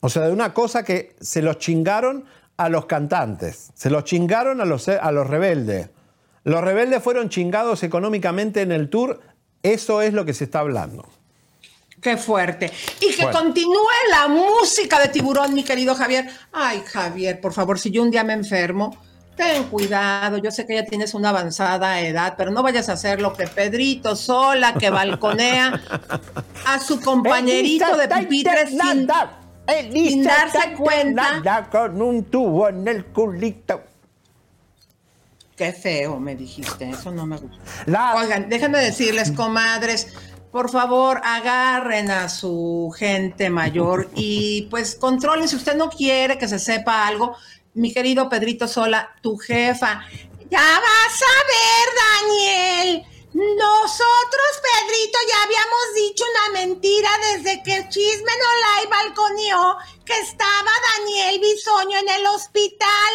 O 0.00 0.08
sea, 0.08 0.22
de 0.22 0.32
una 0.32 0.54
cosa 0.54 0.84
que 0.84 1.16
se 1.20 1.42
los 1.42 1.58
chingaron 1.58 2.24
a 2.56 2.70
los 2.70 2.86
cantantes, 2.86 3.72
se 3.74 3.90
los 3.90 4.04
chingaron 4.04 4.62
a 4.62 4.64
los, 4.64 4.88
a 4.88 5.12
los 5.12 5.26
rebeldes. 5.26 5.90
Los 6.44 6.60
rebeldes 6.60 7.02
fueron 7.02 7.28
chingados 7.28 7.82
económicamente 7.82 8.62
en 8.62 8.72
el 8.72 8.88
tour, 8.90 9.20
eso 9.62 10.02
es 10.02 10.12
lo 10.12 10.24
que 10.24 10.34
se 10.34 10.44
está 10.44 10.60
hablando. 10.60 11.08
Qué 12.00 12.16
fuerte. 12.16 12.72
Y 13.00 13.14
que 13.14 13.22
Bueno. 13.22 13.38
continúe 13.38 13.86
la 14.10 14.26
música 14.26 14.98
de 14.98 15.08
tiburón, 15.08 15.54
mi 15.54 15.62
querido 15.62 15.94
Javier. 15.94 16.28
Ay, 16.52 16.82
Javier, 16.84 17.40
por 17.40 17.52
favor, 17.52 17.78
si 17.78 17.92
yo 17.92 18.02
un 18.02 18.10
día 18.10 18.24
me 18.24 18.32
enfermo, 18.32 18.96
ten 19.36 19.62
cuidado. 19.64 20.38
Yo 20.38 20.50
sé 20.50 20.66
que 20.66 20.74
ya 20.74 20.84
tienes 20.84 21.14
una 21.14 21.28
avanzada 21.28 22.00
edad, 22.00 22.34
pero 22.36 22.50
no 22.50 22.60
vayas 22.64 22.88
a 22.88 22.94
hacer 22.94 23.20
lo 23.20 23.32
que 23.32 23.46
Pedrito 23.46 24.16
sola, 24.16 24.74
que 24.74 24.90
balconea 24.90 25.80
a 26.66 26.80
su 26.80 27.00
compañerito 27.04 27.96
de 27.96 28.08
pupitre 28.08 28.66
sin, 28.66 29.08
sin 29.92 30.24
darse 30.24 30.74
cuenta. 30.76 31.68
Con 31.70 32.02
un 32.02 32.24
tubo 32.24 32.68
en 32.68 32.88
el 32.88 33.04
culito. 33.06 33.80
Qué 35.56 35.72
feo 35.72 36.18
me 36.18 36.34
dijiste, 36.34 36.88
eso 36.90 37.10
no 37.10 37.26
me 37.26 37.36
gusta. 37.36 37.58
La- 37.86 38.14
Oigan, 38.16 38.48
déjenme 38.48 38.78
decirles, 38.78 39.30
comadres, 39.32 40.08
por 40.50 40.70
favor, 40.70 41.20
agarren 41.24 42.10
a 42.10 42.28
su 42.28 42.92
gente 42.98 43.50
mayor 43.50 44.10
y 44.14 44.62
pues 44.70 44.94
controlen 44.94 45.48
si 45.48 45.56
usted 45.56 45.74
no 45.76 45.90
quiere 45.90 46.38
que 46.38 46.48
se 46.48 46.58
sepa 46.58 47.06
algo. 47.06 47.36
Mi 47.74 47.92
querido 47.92 48.28
Pedrito 48.28 48.66
Sola, 48.68 49.10
tu 49.22 49.36
jefa, 49.38 50.04
ya 50.50 50.60
vas 50.60 51.20
a 51.22 51.36
ver, 51.52 51.88
Daniel. 52.28 53.06
Nosotros, 53.34 54.50
Pedrito, 54.62 55.18
ya 55.26 55.42
habíamos 55.42 55.94
dicho 55.96 56.24
una 56.30 56.60
mentira 56.60 57.08
desde 57.32 57.62
que 57.62 57.76
el 57.76 57.88
chisme 57.88 58.30
no 58.38 58.50
la 58.60 58.90
balconeó 58.90 59.76
que 60.04 60.18
estaba 60.20 60.70
Daniel 60.98 61.40
Bisoño 61.40 61.98
en 61.98 62.08
el 62.10 62.26
hospital. 62.26 63.12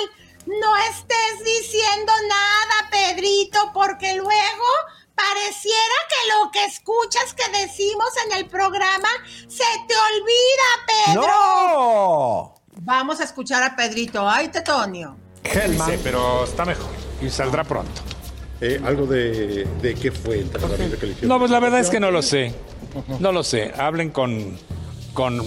No 0.47 0.77
estés 0.89 1.43
diciendo 1.45 2.11
nada, 2.29 2.89
Pedrito, 2.89 3.71
porque 3.73 4.15
luego 4.15 4.65
pareciera 5.13 5.95
que 6.09 6.29
lo 6.33 6.51
que 6.51 6.63
escuchas 6.65 7.33
que 7.33 7.59
decimos 7.59 8.07
en 8.25 8.37
el 8.37 8.45
programa 8.47 9.09
se 9.47 9.65
te 9.87 9.93
olvida, 9.93 11.13
Pedro. 11.13 11.27
¡No! 11.27 12.55
Vamos 12.81 13.19
a 13.19 13.25
escuchar 13.25 13.61
a 13.63 13.75
Pedrito. 13.75 14.27
Ay, 14.27 14.47
Tetonio. 14.49 15.17
Sí, 15.43 15.99
pero 16.03 16.43
está 16.43 16.63
mejor 16.65 16.91
y 17.21 17.29
saldrá 17.29 17.63
pronto. 17.63 18.01
Eh, 18.61 18.81
¿Algo 18.83 19.05
de, 19.05 19.65
de 19.81 19.95
qué 19.95 20.11
fue 20.11 20.39
el 20.39 20.49
tratamiento 20.49 20.97
que 20.97 21.05
le 21.07 21.11
hicieron? 21.11 21.29
No, 21.29 21.39
pues 21.39 21.51
la 21.51 21.59
verdad 21.59 21.79
es 21.79 21.89
que 21.89 21.99
no 21.99 22.09
lo 22.09 22.21
sé. 22.21 22.53
No 23.19 23.31
lo 23.31 23.43
sé. 23.43 23.73
Hablen 23.77 24.09
con. 24.11 24.57
con 25.13 25.39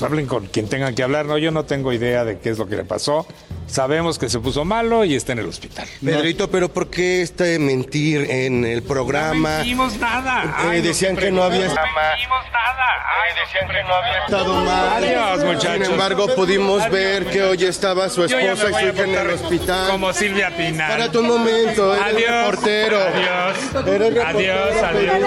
hablen 0.00 0.26
con 0.26 0.46
quien 0.46 0.68
tengan 0.68 0.94
que 0.94 1.02
hablar. 1.02 1.26
No, 1.26 1.38
yo 1.38 1.50
no 1.50 1.64
tengo 1.64 1.92
idea 1.92 2.24
de 2.24 2.38
qué 2.38 2.50
es 2.50 2.58
lo 2.58 2.66
que 2.68 2.76
le 2.76 2.84
pasó. 2.84 3.26
Sabemos 3.66 4.18
que 4.18 4.28
se 4.28 4.38
puso 4.40 4.64
malo 4.64 5.04
y 5.04 5.14
está 5.14 5.32
en 5.32 5.38
el 5.38 5.46
hospital. 5.46 5.86
Pedrito, 6.04 6.50
pero 6.50 6.68
¿por 6.72 6.90
qué 6.90 7.22
este 7.22 7.58
mentir 7.58 8.30
en 8.30 8.64
el 8.64 8.82
programa? 8.82 9.50
No 9.50 9.56
mentimos 9.58 9.96
nada. 9.98 10.44
Eh, 10.44 10.68
Ay, 10.72 10.80
decían 10.82 11.16
que 11.16 11.30
no 11.30 11.42
había. 11.42 11.68
No 11.68 11.74
mentimos 11.74 12.44
nada. 12.52 12.84
Ay, 13.22 13.30
decían 13.40 13.68
que 13.70 13.82
no 13.88 13.94
había 13.94 14.24
estado 14.24 14.64
mal. 14.64 15.04
Adiós, 15.04 15.44
muchachos. 15.44 15.86
Sin 15.86 15.92
embargo, 15.92 16.26
pudimos 16.34 16.82
Adiós, 16.82 16.92
ver 16.92 17.26
que 17.26 17.42
hoy 17.42 17.64
estaba 17.64 18.08
su 18.08 18.24
esposa 18.24 18.52
y 18.52 18.56
su 18.56 18.68
hija 18.68 19.02
en 19.04 19.14
el 19.14 19.30
hospital. 19.30 19.90
Como 19.90 20.12
Silvia 20.12 20.54
Pinal. 20.56 20.90
Espérate 20.90 21.18
un 21.18 21.26
momento, 21.28 21.94
eres 21.94 22.06
Adiós. 22.14 22.30
reportero. 22.50 22.98
Adiós. 22.98 23.86
Eres 23.86 24.14
reportero, 24.14 24.26
Adiós, 24.26 24.82
adiós. 24.82 25.20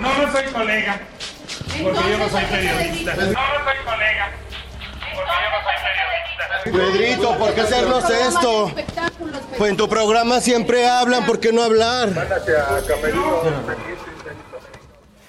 No, 0.00 0.26
no 0.26 0.32
soy 0.32 0.44
colega. 0.52 1.00
Porque 1.80 2.10
yo 2.10 2.18
no 2.18 2.28
soy 2.28 2.44
periodista. 2.44 3.14
No, 3.14 3.22
no 3.22 3.32
soy 3.32 3.76
colega. 3.84 4.32
Porque 5.14 5.32
yo 5.42 5.48
no 5.50 5.58
soy 5.64 5.76
periodista. 5.84 6.92
Pedrito, 6.92 7.38
¿por 7.38 7.54
qué 7.54 7.60
hacernos 7.62 8.10
esto? 8.10 8.72
Pues 9.58 9.70
en 9.70 9.76
tu 9.76 9.88
programa 9.88 10.40
siempre 10.40 10.88
hablan, 10.88 11.26
¿por 11.26 11.40
qué 11.40 11.52
no 11.52 11.62
hablar? 11.62 12.08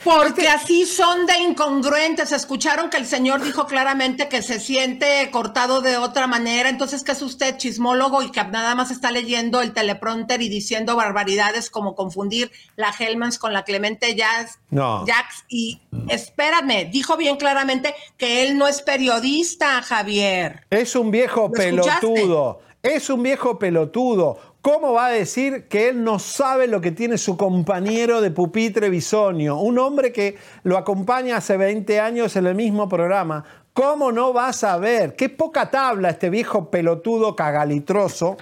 Porque 0.04 0.48
así 0.48 0.86
son 0.86 1.26
de 1.26 1.38
incongruentes. 1.38 2.32
Escucharon 2.32 2.90
que 2.90 2.98
el 2.98 3.06
señor 3.06 3.42
dijo 3.42 3.66
claramente 3.66 4.28
que 4.28 4.42
se 4.42 4.60
siente 4.60 5.30
cortado 5.32 5.82
de 5.82 5.98
otra 5.98 6.28
manera. 6.28 6.70
Entonces, 6.70 7.04
¿qué 7.04 7.14
es 7.14 7.22
usted, 7.22 7.58
chismólogo, 7.58 8.22
y 8.22 8.32
que 8.32 8.44
nada 8.44 8.76
más 8.76 8.92
está 8.92 9.12
leyendo 9.12 9.62
el 9.62 9.74
teleprompter 9.74 10.42
y 10.42 10.50
diciendo 10.50 10.96
barbaridades 10.96 11.70
como 11.70 11.96
confundir 11.96 12.52
la 12.76 12.94
Hellmans 12.98 13.40
con 13.40 13.54
la 13.54 13.64
Clemente 13.64 14.16
Jazz, 14.16 14.60
No. 14.70 15.06
Jax? 15.08 15.46
Y 15.48 15.82
espérame, 16.10 16.90
dijo 16.92 17.16
bien 17.18 17.38
claramente 17.38 17.96
que 18.18 18.44
él 18.44 18.58
no 18.58 18.68
es 18.68 18.82
periodista, 18.82 19.82
Javier. 19.82 20.66
Es 20.70 20.96
un 20.96 21.12
viejo 21.12 21.52
pelotudo. 21.52 22.62
Es 22.82 23.10
un 23.10 23.24
viejo 23.24 23.58
pelotudo. 23.58 24.53
¿Cómo 24.64 24.94
va 24.94 25.08
a 25.08 25.12
decir 25.12 25.68
que 25.68 25.90
él 25.90 26.06
no 26.06 26.20
sabe 26.20 26.68
lo 26.68 26.80
que 26.80 26.92
tiene 26.92 27.18
su 27.18 27.36
compañero 27.36 28.22
de 28.22 28.32
pupitre 28.32 28.90
Bisonio? 28.90 29.58
Un 29.58 29.78
hombre 29.78 30.14
que 30.14 30.38
lo 30.64 30.78
acompaña 30.78 31.36
hace 31.36 31.58
20 31.58 32.00
años 32.00 32.38
en 32.38 32.48
el 32.48 32.56
mismo 32.56 32.88
programa. 32.88 33.44
¿Cómo 33.74 34.14
no 34.14 34.32
va 34.34 34.48
a 34.48 34.54
saber? 34.54 35.18
Qué 35.18 35.28
poca 35.28 35.70
tabla 35.70 36.12
este 36.12 36.30
viejo 36.30 36.72
pelotudo 36.72 37.36
cagalitroso 37.36 38.38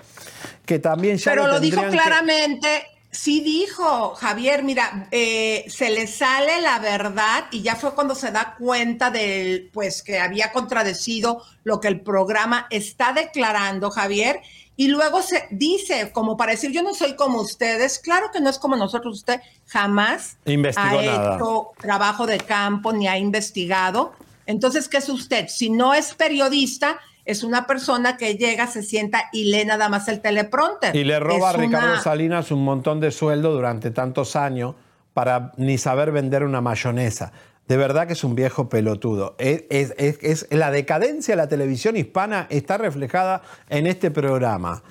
que 0.63 0.77
también 0.77 1.17
ya 1.17 1.31
Pero 1.31 1.47
lo 1.47 1.59
dijo 1.59 1.81
que- 1.81 1.89
claramente, 1.89 2.67
sí 3.09 3.41
dijo 3.41 4.13
Javier, 4.13 4.61
mira, 4.63 5.07
eh, 5.09 5.65
se 5.69 5.89
le 5.89 6.05
sale 6.05 6.61
la 6.61 6.77
verdad 6.77 7.45
y 7.49 7.63
ya 7.63 7.75
fue 7.75 7.95
cuando 7.95 8.13
se 8.13 8.29
da 8.29 8.55
cuenta 8.59 9.09
del, 9.09 9.71
pues 9.73 10.03
que 10.03 10.19
había 10.19 10.51
contradecido 10.51 11.41
lo 11.63 11.79
que 11.79 11.87
el 11.87 12.01
programa 12.01 12.67
está 12.69 13.11
declarando, 13.11 13.89
Javier. 13.89 14.39
Y 14.77 14.87
luego 14.87 15.21
se 15.21 15.47
dice, 15.51 16.11
como 16.11 16.37
para 16.37 16.53
decir, 16.53 16.71
yo 16.71 16.81
no 16.81 16.93
soy 16.93 17.15
como 17.15 17.41
ustedes, 17.41 17.99
claro 17.99 18.27
que 18.33 18.39
no 18.39 18.49
es 18.49 18.57
como 18.57 18.75
nosotros, 18.75 19.17
usted 19.17 19.39
jamás 19.67 20.37
Investigó 20.45 20.99
ha 20.99 21.03
nada. 21.03 21.35
hecho 21.35 21.67
trabajo 21.79 22.25
de 22.25 22.39
campo 22.39 22.91
ni 22.93 23.07
ha 23.07 23.17
investigado. 23.17 24.13
Entonces, 24.47 24.87
¿qué 24.87 24.97
es 24.97 25.09
usted? 25.09 25.47
Si 25.49 25.69
no 25.69 25.93
es 25.93 26.13
periodista, 26.15 26.99
es 27.25 27.43
una 27.43 27.67
persona 27.67 28.17
que 28.17 28.35
llega, 28.35 28.65
se 28.65 28.81
sienta 28.81 29.29
y 29.31 29.51
lee 29.51 29.65
nada 29.65 29.87
más 29.89 30.07
el 30.07 30.19
teleprompter. 30.21 30.95
Y 30.95 31.03
le 31.03 31.19
roba 31.19 31.51
a 31.51 31.53
Ricardo 31.53 31.87
una- 31.93 32.01
Salinas 32.01 32.49
un 32.51 32.63
montón 32.63 32.99
de 32.99 33.11
sueldo 33.11 33.53
durante 33.53 33.91
tantos 33.91 34.35
años 34.35 34.73
para 35.13 35.51
ni 35.57 35.77
saber 35.77 36.11
vender 36.11 36.43
una 36.43 36.61
mayonesa. 36.61 37.31
De 37.71 37.77
verdad 37.77 38.05
que 38.05 38.11
es 38.11 38.25
un 38.25 38.35
viejo 38.35 38.67
pelotudo. 38.67 39.37
Es, 39.39 39.63
es- 39.69 40.45
la 40.51 40.71
decadencia 40.71 41.31
de 41.31 41.37
la 41.37 41.47
televisión 41.47 41.95
hispana 41.95 42.45
está 42.49 42.77
reflejada 42.77 43.43
en 43.69 43.87
este 43.87 44.11
programa 44.11 44.83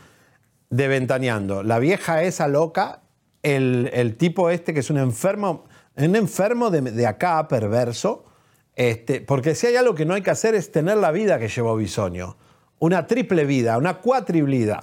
de 0.70 0.88
Ventaneando. 0.88 1.62
La 1.62 1.78
vieja 1.78 2.22
esa 2.22 2.48
loca, 2.48 3.02
el, 3.42 4.16
tipo 4.16 4.48
este 4.48 4.72
que 4.72 4.80
es 4.80 4.88
un 4.88 4.96
enfermo, 4.96 5.66
un 5.94 6.16
enfermo 6.16 6.70
de, 6.70 7.06
acá, 7.06 7.46
perverso, 7.48 8.24
este, 8.74 9.20
porque 9.20 9.54
si 9.54 9.66
hay 9.66 9.76
algo 9.76 9.94
que 9.94 10.06
no 10.06 10.14
hay 10.14 10.22
que 10.22 10.30
hacer 10.30 10.54
es 10.54 10.72
tener 10.72 10.96
la 10.96 11.10
vida 11.10 11.38
que 11.38 11.48
llevó 11.48 11.76
Bisonio. 11.76 12.38
Una 12.78 13.06
triple 13.06 13.44
vida, 13.44 13.76
una 13.76 13.98
cuatriblida 13.98 14.80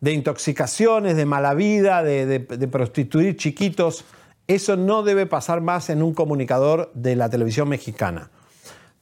de 0.00 0.12
intoxicaciones, 0.12 1.14
de 1.14 1.26
mala 1.26 1.52
vida, 1.52 2.02
de- 2.02 2.24
de 2.38 2.68
prostituir 2.68 3.36
chiquitos. 3.36 4.06
Eso 4.46 4.76
no 4.76 5.02
debe 5.02 5.26
pasar 5.26 5.60
más 5.60 5.88
en 5.90 6.02
un 6.02 6.12
comunicador 6.12 6.90
de 6.94 7.16
la 7.16 7.30
televisión 7.30 7.68
mexicana. 7.68 8.30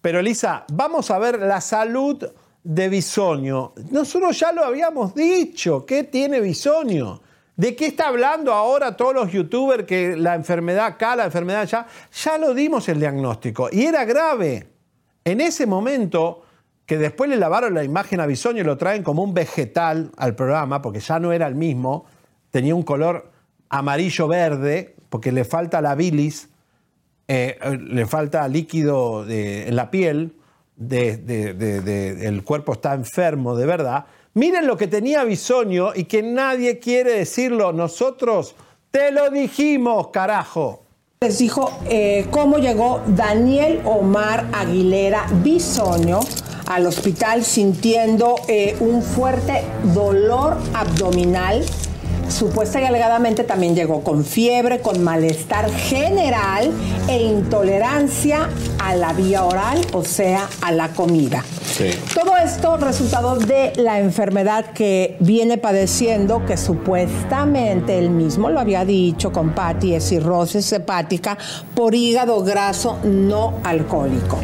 Pero 0.01 0.21
Elisa, 0.21 0.65
vamos 0.73 1.11
a 1.11 1.19
ver 1.19 1.41
la 1.41 1.61
salud 1.61 2.25
de 2.63 2.89
Bisonio. 2.89 3.73
Nosotros 3.91 4.39
ya 4.39 4.53
lo 4.53 4.65
habíamos 4.65 5.15
dicho. 5.15 5.85
¿Qué 5.85 6.05
tiene 6.05 6.41
Bisonio? 6.41 7.21
¿De 7.57 7.77
qué 7.77 7.87
está 7.87 8.09
hablando 8.09 8.53
ahora 8.53 8.97
todos 8.97 9.15
los 9.15 9.31
youtubers 9.31 9.85
que 9.85 10.17
la 10.17 10.35
enfermedad 10.35 10.87
acá, 10.87 11.17
la 11.17 11.27
enfermedad 11.27 11.63
allá? 11.63 11.87
Ya 12.25 12.39
lo 12.39 12.55
dimos 12.55 12.89
el 12.89 12.99
diagnóstico 12.99 13.69
y 13.71 13.85
era 13.85 14.05
grave. 14.05 14.69
En 15.25 15.41
ese 15.41 15.67
momento, 15.67 16.43
que 16.87 16.99
después 16.99 17.31
le 17.31 17.37
lavaron 17.37 17.75
la 17.75 17.85
imagen 17.85 18.21
a 18.21 18.27
Bisonio 18.27 18.63
y 18.63 18.67
lo 18.67 18.77
traen 18.77 19.03
como 19.03 19.23
un 19.23 19.35
vegetal 19.35 20.11
al 20.17 20.35
programa, 20.35 20.83
porque 20.83 21.01
ya 21.01 21.19
no 21.21 21.33
era 21.33 21.47
el 21.47 21.55
mismo, 21.55 22.07
tenía 22.51 22.75
un 22.75 22.83
color 22.83 23.31
amarillo-verde, 23.69 24.97
porque 25.13 25.31
le 25.31 25.45
falta 25.45 25.83
la 25.83 25.95
bilis, 25.95 26.49
eh, 27.29 27.59
le 27.87 28.07
falta 28.07 28.49
líquido 28.49 29.27
de- 29.27 29.69
en 29.69 29.77
la 29.77 29.91
piel, 29.91 30.33
el 30.91 32.43
cuerpo 32.45 32.73
está 32.73 32.95
enfermo 32.95 33.55
de 33.55 33.67
verdad. 33.67 34.07
Miren 34.35 34.67
lo 34.67 34.79
que 34.79 34.87
tenía 34.89 35.23
Bisonio 35.25 35.93
y 35.95 36.05
que 36.05 36.23
nadie 36.23 36.79
quiere 36.79 37.13
decirlo. 37.19 37.73
Nosotros 37.73 38.55
Te 38.91 39.11
lo 39.11 39.31
dijimos, 39.31 40.09
carajo. 40.09 40.83
Les 41.23 41.39
dijo 41.39 41.71
eh, 41.89 42.27
cómo 42.31 42.59
llegó 42.59 43.01
Daniel 43.07 43.81
Omar 43.87 44.45
Aguilera 44.53 45.25
Bisoño 45.43 46.21
al 46.67 46.85
hospital 46.87 47.43
sintiendo 47.43 48.35
eh, 48.49 48.77
un 48.81 49.03
fuerte 49.03 49.63
dolor 49.95 50.59
abdominal. 50.75 51.65
Supuesta 52.33 52.81
y 52.81 52.85
alegadamente 52.85 53.45
también 53.45 53.77
llegó 53.77 54.03
con 54.03 54.25
fiebre, 54.25 54.81
con 54.81 55.05
malestar 55.05 55.71
general 55.71 56.73
e 57.07 57.23
intolerancia 57.23 58.49
a 58.79 58.97
la 58.97 59.13
vía 59.13 59.45
oral, 59.45 59.81
o 59.93 60.03
sea, 60.03 60.49
a 60.63 60.73
la 60.73 60.89
comida. 60.89 61.45
Todo 62.15 62.37
esto 62.37 62.77
resultado 62.79 63.37
de 63.37 63.73
la 63.77 64.01
enfermedad 64.01 64.73
que 64.73 65.17
viene 65.21 65.59
padeciendo, 65.59 66.45
que 66.47 66.57
supuestamente 66.57 67.99
él 67.99 68.11
mismo 68.11 68.51
lo 68.51 68.61
había 68.61 68.85
dicho 68.85 69.31
con 69.31 69.55
Patti, 69.55 69.95
es 69.95 70.09
cirrosis 70.09 70.73
hepática 70.73 71.37
por 71.75 71.95
hígado 71.95 72.43
graso 72.43 72.99
no 73.05 73.55
alcohólico. 73.63 74.39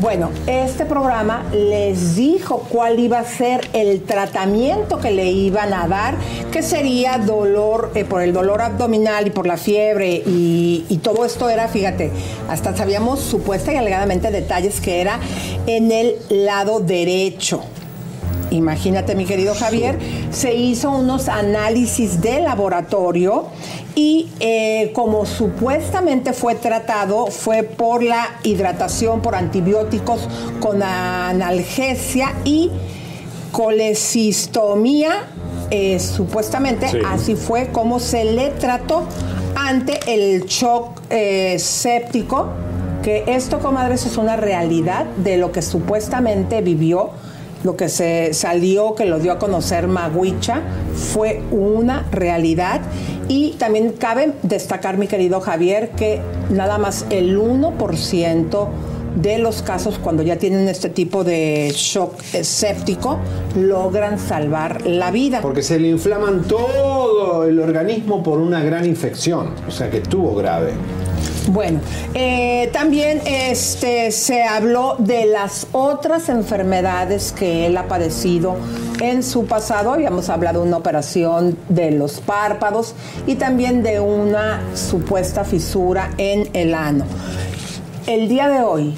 Bueno, 0.00 0.30
este 0.46 0.86
programa 0.86 1.44
les 1.52 2.16
dijo 2.16 2.64
cuál 2.70 2.98
iba 2.98 3.18
a 3.18 3.24
ser 3.24 3.68
el 3.74 4.00
tratamiento 4.02 4.98
que 4.98 5.10
le 5.10 5.30
iban 5.30 5.74
a 5.74 5.86
dar, 5.88 6.14
que 6.50 6.62
sería 6.62 7.18
dolor 7.18 7.92
eh, 7.94 8.06
por 8.06 8.22
el 8.22 8.32
dolor 8.32 8.62
abdominal 8.62 9.26
y 9.26 9.30
por 9.30 9.46
la 9.46 9.58
fiebre 9.58 10.22
y, 10.24 10.86
y 10.88 10.96
todo 10.98 11.26
esto 11.26 11.50
era, 11.50 11.68
fíjate, 11.68 12.10
hasta 12.48 12.74
sabíamos 12.74 13.20
supuesta 13.20 13.74
y 13.74 13.76
alegadamente 13.76 14.30
detalles 14.30 14.80
que 14.80 15.02
era 15.02 15.20
en 15.66 15.92
el 15.92 16.16
lado 16.30 16.80
derecho. 16.80 17.60
Imagínate, 18.50 19.14
mi 19.14 19.26
querido 19.26 19.54
Javier, 19.54 19.98
se 20.32 20.54
hizo 20.54 20.90
unos 20.90 21.28
análisis 21.28 22.20
de 22.22 22.40
laboratorio 22.40 23.44
y 24.00 24.30
eh, 24.40 24.92
como 24.94 25.26
supuestamente 25.26 26.32
fue 26.32 26.54
tratado, 26.54 27.26
fue 27.26 27.64
por 27.64 28.02
la 28.02 28.38
hidratación, 28.44 29.20
por 29.20 29.34
antibióticos 29.34 30.26
con 30.58 30.82
analgesia 30.82 32.32
y 32.46 32.70
colecistomía, 33.52 35.28
eh, 35.70 36.00
supuestamente 36.00 36.88
Sí. 36.88 36.96
así 37.06 37.36
fue 37.36 37.68
como 37.72 38.00
se 38.00 38.24
le 38.24 38.48
trató 38.52 39.02
ante 39.54 40.00
el 40.06 40.46
shock 40.46 40.98
eh, 41.10 41.58
séptico, 41.58 42.46
que 43.02 43.24
esto, 43.26 43.58
comadres, 43.58 44.06
es 44.06 44.16
una 44.16 44.36
realidad 44.36 45.04
de 45.18 45.36
lo 45.36 45.52
que 45.52 45.60
supuestamente 45.60 46.62
vivió, 46.62 47.10
lo 47.64 47.76
que 47.76 47.90
se 47.90 48.32
salió, 48.32 48.94
que 48.94 49.04
lo 49.04 49.18
dio 49.18 49.32
a 49.32 49.38
conocer 49.38 49.86
Maguicha, 49.88 50.62
fue 50.94 51.42
una 51.50 52.06
realidad. 52.10 52.80
Y 53.30 53.52
también 53.52 53.92
cabe 53.92 54.32
destacar, 54.42 54.98
mi 54.98 55.06
querido 55.06 55.40
Javier, 55.40 55.90
que 55.90 56.20
nada 56.50 56.78
más 56.78 57.06
el 57.10 57.38
1% 57.38 58.68
de 59.14 59.38
los 59.38 59.62
casos 59.62 60.00
cuando 60.02 60.24
ya 60.24 60.36
tienen 60.36 60.66
este 60.66 60.88
tipo 60.88 61.22
de 61.22 61.70
shock 61.72 62.20
séptico 62.22 63.18
logran 63.56 64.18
salvar 64.18 64.84
la 64.84 65.12
vida. 65.12 65.42
Porque 65.42 65.62
se 65.62 65.78
le 65.78 65.90
inflaman 65.90 66.42
todo 66.42 67.44
el 67.44 67.60
organismo 67.60 68.20
por 68.20 68.40
una 68.40 68.64
gran 68.64 68.84
infección. 68.84 69.50
O 69.68 69.70
sea 69.70 69.88
que 69.88 69.98
estuvo 69.98 70.34
grave. 70.34 70.72
Bueno, 71.48 71.80
eh, 72.14 72.70
también 72.72 73.20
este, 73.26 74.12
se 74.12 74.44
habló 74.44 74.96
de 74.98 75.26
las 75.26 75.66
otras 75.72 76.28
enfermedades 76.28 77.32
que 77.32 77.66
él 77.66 77.76
ha 77.76 77.88
padecido 77.88 78.56
en 79.00 79.22
su 79.22 79.46
pasado. 79.46 79.92
Habíamos 79.92 80.28
hablado 80.28 80.62
de 80.62 80.68
una 80.68 80.76
operación 80.76 81.56
de 81.68 81.90
los 81.90 82.20
párpados 82.20 82.94
y 83.26 83.34
también 83.34 83.82
de 83.82 84.00
una 84.00 84.60
supuesta 84.74 85.44
fisura 85.44 86.10
en 86.18 86.48
el 86.52 86.74
ano. 86.74 87.04
El 88.06 88.28
día 88.28 88.48
de 88.48 88.60
hoy, 88.62 88.94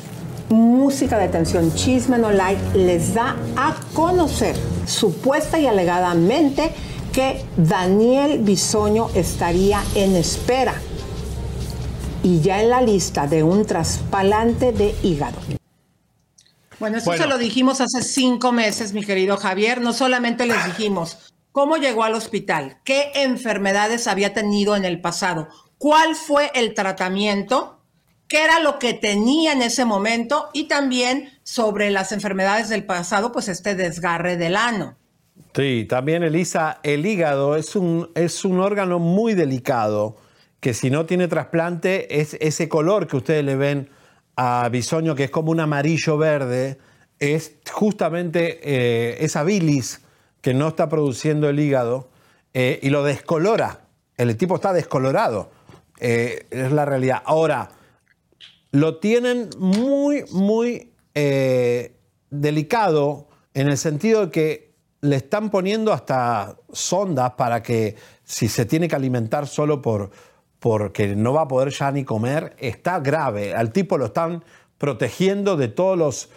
Música 0.50 1.18
de 1.18 1.28
Tensión 1.28 1.74
Chisme 1.74 2.18
No 2.18 2.30
Like 2.30 2.60
les 2.76 3.14
da 3.14 3.36
a 3.56 3.74
conocer 3.94 4.54
supuesta 4.86 5.58
y 5.58 5.66
alegadamente 5.66 6.70
que 7.12 7.42
Daniel 7.56 8.40
Bisoño 8.40 9.08
estaría 9.14 9.82
en 9.94 10.16
espera 10.16 10.74
y 12.22 12.40
ya 12.40 12.62
en 12.62 12.70
la 12.70 12.80
lista 12.82 13.26
de 13.26 13.42
un 13.42 13.64
trasplante 13.66 14.72
de 14.72 14.94
hígado. 15.02 15.38
Bueno, 16.78 16.98
eso 16.98 17.06
Bueno. 17.06 17.22
se 17.22 17.28
lo 17.28 17.38
dijimos 17.38 17.80
hace 17.80 18.02
cinco 18.02 18.52
meses, 18.52 18.92
mi 18.92 19.04
querido 19.04 19.36
Javier. 19.36 19.80
No 19.80 19.92
solamente 19.92 20.46
les 20.46 20.64
dijimos 20.66 21.18
cómo 21.52 21.76
llegó 21.76 22.02
al 22.04 22.14
hospital, 22.14 22.78
qué 22.84 23.12
enfermedades 23.14 24.08
había 24.08 24.34
tenido 24.34 24.74
en 24.74 24.84
el 24.84 25.00
pasado, 25.00 25.48
cuál 25.78 26.16
fue 26.16 26.50
el 26.54 26.74
tratamiento, 26.74 27.78
qué 28.26 28.42
era 28.42 28.58
lo 28.60 28.78
que 28.78 28.94
tenía 28.94 29.52
en 29.52 29.62
ese 29.62 29.84
momento 29.84 30.48
y 30.52 30.64
también 30.64 31.30
sobre 31.42 31.90
las 31.90 32.10
enfermedades 32.12 32.68
del 32.68 32.84
pasado, 32.84 33.30
pues 33.30 33.48
este 33.48 33.74
desgarre 33.74 34.36
del 34.36 34.56
ano. 34.56 34.96
Sí, 35.54 35.86
también 35.88 36.22
Elisa, 36.22 36.80
el 36.82 37.04
hígado 37.04 37.56
es 37.56 37.76
un, 37.76 38.10
es 38.14 38.44
un 38.44 38.58
órgano 38.58 38.98
muy 38.98 39.34
delicado 39.34 40.16
que 40.62 40.74
si 40.74 40.90
no 40.90 41.06
tiene 41.06 41.26
trasplante 41.26 42.20
es 42.20 42.36
ese 42.40 42.68
color 42.68 43.08
que 43.08 43.16
ustedes 43.16 43.44
le 43.44 43.56
ven 43.56 43.90
a 44.36 44.68
Bisoño, 44.68 45.16
que 45.16 45.24
es 45.24 45.30
como 45.32 45.50
un 45.50 45.58
amarillo 45.58 46.16
verde, 46.16 46.78
es 47.18 47.56
justamente 47.72 48.60
eh, 48.62 49.16
esa 49.24 49.42
bilis 49.42 50.02
que 50.40 50.54
no 50.54 50.68
está 50.68 50.88
produciendo 50.88 51.48
el 51.48 51.58
hígado 51.58 52.10
eh, 52.54 52.78
y 52.80 52.90
lo 52.90 53.02
descolora. 53.02 53.86
El 54.16 54.36
tipo 54.36 54.54
está 54.54 54.72
descolorado. 54.72 55.50
Eh, 55.98 56.46
es 56.50 56.70
la 56.70 56.84
realidad. 56.84 57.22
Ahora, 57.24 57.70
lo 58.70 58.98
tienen 58.98 59.50
muy, 59.58 60.24
muy 60.30 60.92
delicado 62.30 63.26
en 63.52 63.68
el 63.68 63.76
sentido 63.76 64.26
de 64.26 64.30
que 64.30 64.74
le 65.00 65.16
están 65.16 65.50
poniendo 65.50 65.92
hasta 65.92 66.56
sondas 66.72 67.32
para 67.32 67.64
que 67.64 67.96
si 68.22 68.46
se 68.46 68.64
tiene 68.64 68.86
que 68.86 68.94
alimentar 68.94 69.48
solo 69.48 69.82
por 69.82 70.12
porque 70.62 71.16
no 71.16 71.32
va 71.32 71.42
a 71.42 71.48
poder 71.48 71.70
ya 71.70 71.90
ni 71.90 72.04
comer, 72.04 72.54
está 72.60 73.00
grave. 73.00 73.52
Al 73.52 73.72
tipo 73.72 73.98
lo 73.98 74.06
están 74.06 74.44
protegiendo 74.78 75.56
de 75.56 75.66
todos 75.66 75.98
los 75.98 76.28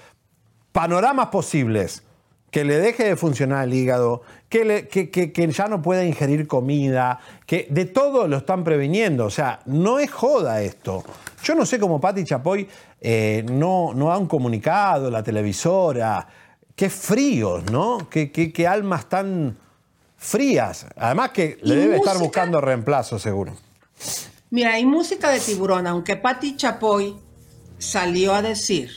panoramas 0.71 1.27
posibles. 1.27 2.01
Que 2.49 2.63
le 2.63 2.77
deje 2.79 3.03
de 3.03 3.15
funcionar 3.17 3.65
el 3.65 3.73
hígado, 3.73 4.21
que, 4.49 4.63
le- 4.65 4.87
que- 4.87 5.09
que- 5.11 5.31
que 5.31 5.47
ya 5.51 5.67
no 5.67 5.81
pueda 5.81 6.03
ingerir 6.05 6.47
comida, 6.47 7.19
que 7.45 7.67
de 7.69 7.85
todo 7.85 8.27
lo 8.27 8.37
están 8.37 8.63
previniendo. 8.63 9.25
O 9.25 9.29
sea, 9.29 9.59
no 9.65 9.99
es 9.99 10.09
joda 10.11 10.61
esto. 10.61 11.03
Yo 11.43 11.53
no 11.53 11.65
sé 11.65 11.77
cómo 11.79 11.99
Patti 12.01 12.23
Chapoy 12.23 12.67
eh, 13.01 13.45
no, 13.51 13.93
no 13.93 14.07
da 14.07 14.17
un 14.17 14.27
comunicado, 14.27 15.11
la 15.11 15.21
televisora. 15.21 16.25
Qué 16.75 16.89
fríos, 16.89 17.69
¿no? 17.71 18.07
Qué, 18.09 18.31
qué- 18.31 18.51
qué 18.51 18.65
almas 18.67 19.07
tan 19.07 19.57
frías. 20.17 20.87
Además 20.95 21.29
que 21.31 21.57
le 21.61 21.75
debe 21.75 21.97
estar 21.97 22.17
buscando 22.17 22.59
reemplazo, 22.61 23.19
seguro. 23.19 23.53
Mira, 24.51 24.79
y 24.79 24.85
música 24.85 25.31
de 25.31 25.39
tiburón, 25.39 25.87
aunque 25.87 26.15
Patti 26.15 26.55
Chapoy 26.55 27.15
salió 27.77 28.33
a 28.33 28.41
decir 28.41 28.89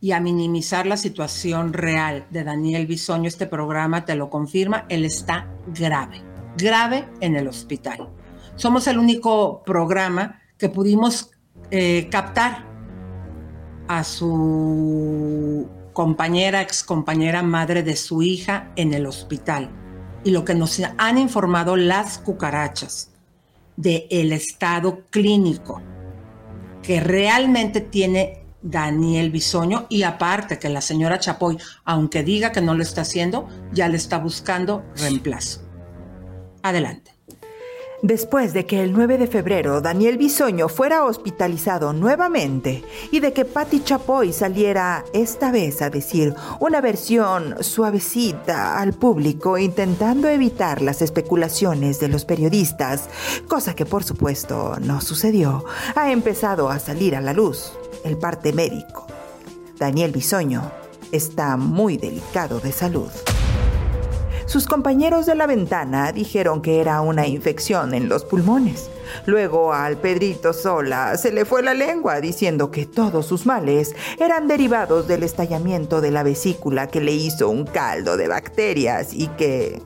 y 0.00 0.12
a 0.12 0.20
minimizar 0.20 0.86
la 0.86 0.96
situación 0.96 1.72
real 1.72 2.26
de 2.30 2.44
Daniel 2.44 2.86
Bisoño, 2.86 3.28
este 3.28 3.46
programa 3.46 4.04
te 4.04 4.14
lo 4.16 4.28
confirma, 4.28 4.84
él 4.88 5.04
está 5.04 5.48
grave, 5.68 6.22
grave 6.58 7.08
en 7.20 7.36
el 7.36 7.48
hospital. 7.48 8.08
Somos 8.56 8.86
el 8.86 8.98
único 8.98 9.62
programa 9.64 10.42
que 10.58 10.68
pudimos 10.68 11.30
eh, 11.70 12.08
captar 12.10 12.66
a 13.88 14.04
su 14.04 15.68
compañera, 15.92 16.60
ex 16.60 16.82
compañera 16.82 17.42
madre 17.42 17.82
de 17.82 17.96
su 17.96 18.22
hija 18.22 18.72
en 18.76 18.92
el 18.92 19.06
hospital. 19.06 19.70
Y 20.24 20.32
lo 20.32 20.44
que 20.44 20.54
nos 20.54 20.80
han 20.98 21.18
informado 21.18 21.76
las 21.76 22.18
cucarachas 22.18 23.15
del 23.76 24.06
el 24.10 24.32
estado 24.32 25.02
clínico 25.10 25.82
que 26.82 27.00
realmente 27.00 27.80
tiene 27.80 28.44
Daniel 28.62 29.30
Bisoño 29.30 29.86
y 29.88 30.02
aparte 30.02 30.58
que 30.58 30.68
la 30.68 30.80
señora 30.80 31.18
Chapoy, 31.18 31.58
aunque 31.84 32.22
diga 32.22 32.52
que 32.52 32.60
no 32.60 32.74
lo 32.74 32.82
está 32.82 33.02
haciendo, 33.02 33.48
ya 33.72 33.88
le 33.88 33.96
está 33.96 34.18
buscando 34.18 34.84
reemplazo. 34.96 35.62
Adelante. 36.62 37.12
Después 38.06 38.52
de 38.52 38.66
que 38.66 38.84
el 38.84 38.92
9 38.92 39.18
de 39.18 39.26
febrero 39.26 39.80
Daniel 39.80 40.16
Bisoño 40.16 40.68
fuera 40.68 41.04
hospitalizado 41.04 41.92
nuevamente 41.92 42.84
y 43.10 43.18
de 43.18 43.32
que 43.32 43.44
Patti 43.44 43.80
Chapoy 43.82 44.32
saliera 44.32 45.04
esta 45.12 45.50
vez 45.50 45.82
a 45.82 45.90
decir 45.90 46.32
una 46.60 46.80
versión 46.80 47.56
suavecita 47.64 48.78
al 48.78 48.92
público 48.92 49.58
intentando 49.58 50.28
evitar 50.28 50.82
las 50.82 51.02
especulaciones 51.02 51.98
de 51.98 52.06
los 52.06 52.24
periodistas, 52.24 53.08
cosa 53.48 53.74
que 53.74 53.86
por 53.86 54.04
supuesto 54.04 54.76
no 54.80 55.00
sucedió, 55.00 55.64
ha 55.96 56.12
empezado 56.12 56.70
a 56.70 56.78
salir 56.78 57.16
a 57.16 57.20
la 57.20 57.32
luz 57.32 57.72
el 58.04 58.16
parte 58.18 58.52
médico. 58.52 59.08
Daniel 59.80 60.12
Bisoño 60.12 60.70
está 61.10 61.56
muy 61.56 61.96
delicado 61.96 62.60
de 62.60 62.70
salud. 62.70 63.10
Sus 64.46 64.68
compañeros 64.68 65.26
de 65.26 65.34
la 65.34 65.46
ventana 65.48 66.12
dijeron 66.12 66.62
que 66.62 66.80
era 66.80 67.00
una 67.00 67.26
infección 67.26 67.94
en 67.94 68.08
los 68.08 68.24
pulmones. 68.24 68.88
Luego 69.26 69.72
al 69.72 69.96
Pedrito 69.96 70.52
Sola 70.52 71.16
se 71.16 71.32
le 71.32 71.44
fue 71.44 71.64
la 71.64 71.74
lengua 71.74 72.20
diciendo 72.20 72.70
que 72.70 72.86
todos 72.86 73.26
sus 73.26 73.44
males 73.44 73.96
eran 74.20 74.46
derivados 74.46 75.08
del 75.08 75.24
estallamiento 75.24 76.00
de 76.00 76.12
la 76.12 76.22
vesícula 76.22 76.86
que 76.86 77.00
le 77.00 77.12
hizo 77.12 77.48
un 77.48 77.66
caldo 77.66 78.16
de 78.16 78.28
bacterias 78.28 79.12
y 79.12 79.26
que 79.28 79.82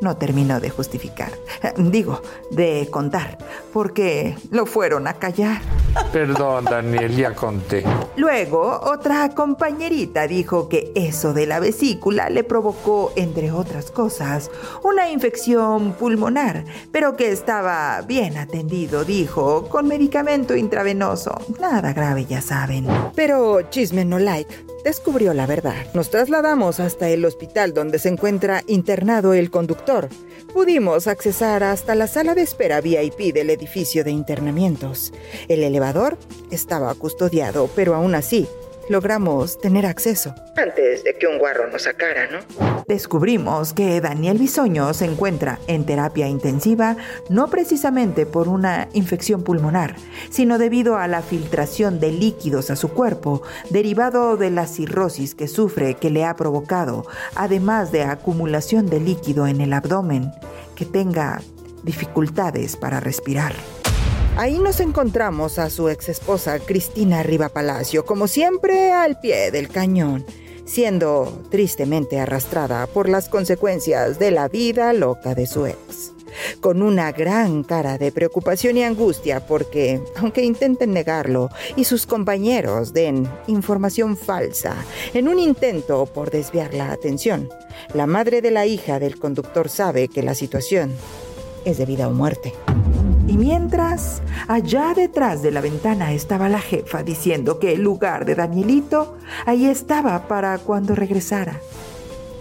no 0.00 0.16
terminó 0.16 0.60
de 0.60 0.70
justificar. 0.70 1.32
Digo, 1.76 2.22
de 2.50 2.88
contar, 2.90 3.38
porque 3.72 4.36
lo 4.50 4.66
fueron 4.66 5.06
a 5.06 5.14
callar. 5.14 5.60
Perdón, 6.12 6.64
Daniel, 6.64 7.16
ya 7.16 7.34
conté. 7.34 7.84
Luego, 8.16 8.80
otra 8.84 9.28
compañerita 9.30 10.26
dijo 10.26 10.68
que 10.68 10.92
eso 10.94 11.32
de 11.32 11.46
la 11.46 11.60
vesícula 11.60 12.30
le 12.30 12.44
provocó, 12.44 13.12
entre 13.16 13.50
otras 13.52 13.90
cosas, 13.90 14.50
una 14.82 15.10
infección 15.10 15.92
pulmonar, 15.94 16.64
pero 16.92 17.16
que 17.16 17.30
estaba 17.30 18.00
bien 18.02 18.36
atendido, 18.36 19.04
dijo, 19.04 19.68
con 19.68 19.88
medicamento 19.88 20.54
intravenoso. 20.56 21.40
Nada 21.60 21.92
grave, 21.92 22.24
ya 22.24 22.40
saben. 22.40 22.86
Pero 23.14 23.62
chisme 23.70 24.04
no 24.04 24.18
like 24.18 24.70
descubrió 24.84 25.34
la 25.34 25.46
verdad. 25.46 25.86
Nos 25.94 26.10
trasladamos 26.10 26.80
hasta 26.80 27.08
el 27.08 27.24
hospital 27.24 27.74
donde 27.74 27.98
se 27.98 28.08
encuentra 28.08 28.62
internado 28.66 29.34
el 29.34 29.50
conductor. 29.50 30.08
Pudimos 30.52 31.06
accesar 31.06 31.62
hasta 31.62 31.94
la 31.94 32.06
sala 32.06 32.34
de 32.34 32.42
espera 32.42 32.80
VIP 32.80 33.32
del 33.32 33.50
edificio 33.50 34.04
de 34.04 34.10
internamientos. 34.10 35.12
El 35.48 35.62
elevador 35.62 36.18
estaba 36.50 36.94
custodiado, 36.94 37.68
pero 37.74 37.94
aún 37.94 38.14
así 38.14 38.48
logramos 38.90 39.58
tener 39.60 39.86
acceso. 39.86 40.34
Antes 40.56 41.04
de 41.04 41.16
que 41.16 41.28
un 41.28 41.38
guarro 41.38 41.70
nos 41.70 41.82
sacara, 41.82 42.26
¿no? 42.26 42.40
Descubrimos 42.88 43.72
que 43.72 44.00
Daniel 44.00 44.36
Bisoño 44.36 44.92
se 44.94 45.04
encuentra 45.04 45.60
en 45.68 45.86
terapia 45.86 46.26
intensiva 46.26 46.96
no 47.28 47.48
precisamente 47.48 48.26
por 48.26 48.48
una 48.48 48.88
infección 48.92 49.44
pulmonar, 49.44 49.94
sino 50.30 50.58
debido 50.58 50.96
a 50.96 51.06
la 51.06 51.22
filtración 51.22 52.00
de 52.00 52.10
líquidos 52.10 52.70
a 52.70 52.76
su 52.76 52.88
cuerpo 52.88 53.42
derivado 53.70 54.36
de 54.36 54.50
la 54.50 54.66
cirrosis 54.66 55.36
que 55.36 55.46
sufre 55.46 55.94
que 55.94 56.10
le 56.10 56.24
ha 56.24 56.34
provocado, 56.34 57.06
además 57.36 57.92
de 57.92 58.02
acumulación 58.02 58.86
de 58.86 58.98
líquido 58.98 59.46
en 59.46 59.60
el 59.60 59.72
abdomen, 59.72 60.32
que 60.74 60.84
tenga 60.84 61.40
dificultades 61.84 62.76
para 62.76 62.98
respirar. 62.98 63.54
Ahí 64.40 64.58
nos 64.58 64.80
encontramos 64.80 65.58
a 65.58 65.68
su 65.68 65.90
ex 65.90 66.08
esposa 66.08 66.60
Cristina 66.60 67.22
Riva 67.22 67.50
Palacio, 67.50 68.06
como 68.06 68.26
siempre 68.26 68.90
al 68.90 69.20
pie 69.20 69.50
del 69.50 69.68
cañón, 69.68 70.24
siendo 70.64 71.42
tristemente 71.50 72.18
arrastrada 72.18 72.86
por 72.86 73.10
las 73.10 73.28
consecuencias 73.28 74.18
de 74.18 74.30
la 74.30 74.48
vida 74.48 74.94
loca 74.94 75.34
de 75.34 75.46
su 75.46 75.66
ex. 75.66 76.14
Con 76.62 76.80
una 76.80 77.12
gran 77.12 77.64
cara 77.64 77.98
de 77.98 78.12
preocupación 78.12 78.78
y 78.78 78.82
angustia 78.82 79.46
porque, 79.46 80.00
aunque 80.16 80.42
intenten 80.42 80.94
negarlo 80.94 81.50
y 81.76 81.84
sus 81.84 82.06
compañeros 82.06 82.94
den 82.94 83.28
información 83.46 84.16
falsa 84.16 84.74
en 85.12 85.28
un 85.28 85.38
intento 85.38 86.06
por 86.06 86.30
desviar 86.30 86.72
la 86.72 86.92
atención, 86.92 87.50
la 87.92 88.06
madre 88.06 88.40
de 88.40 88.52
la 88.52 88.64
hija 88.64 88.98
del 89.00 89.18
conductor 89.18 89.68
sabe 89.68 90.08
que 90.08 90.22
la 90.22 90.34
situación 90.34 90.94
es 91.66 91.76
de 91.76 91.84
vida 91.84 92.08
o 92.08 92.12
muerte. 92.12 92.54
Y 93.26 93.36
mientras, 93.36 94.22
allá 94.48 94.92
detrás 94.94 95.42
de 95.42 95.50
la 95.50 95.60
ventana 95.60 96.12
estaba 96.12 96.48
la 96.48 96.60
jefa 96.60 97.02
diciendo 97.02 97.58
que 97.58 97.74
el 97.74 97.82
lugar 97.82 98.24
de 98.24 98.34
Danielito 98.34 99.16
ahí 99.46 99.66
estaba 99.66 100.26
para 100.26 100.58
cuando 100.58 100.94
regresara. 100.94 101.60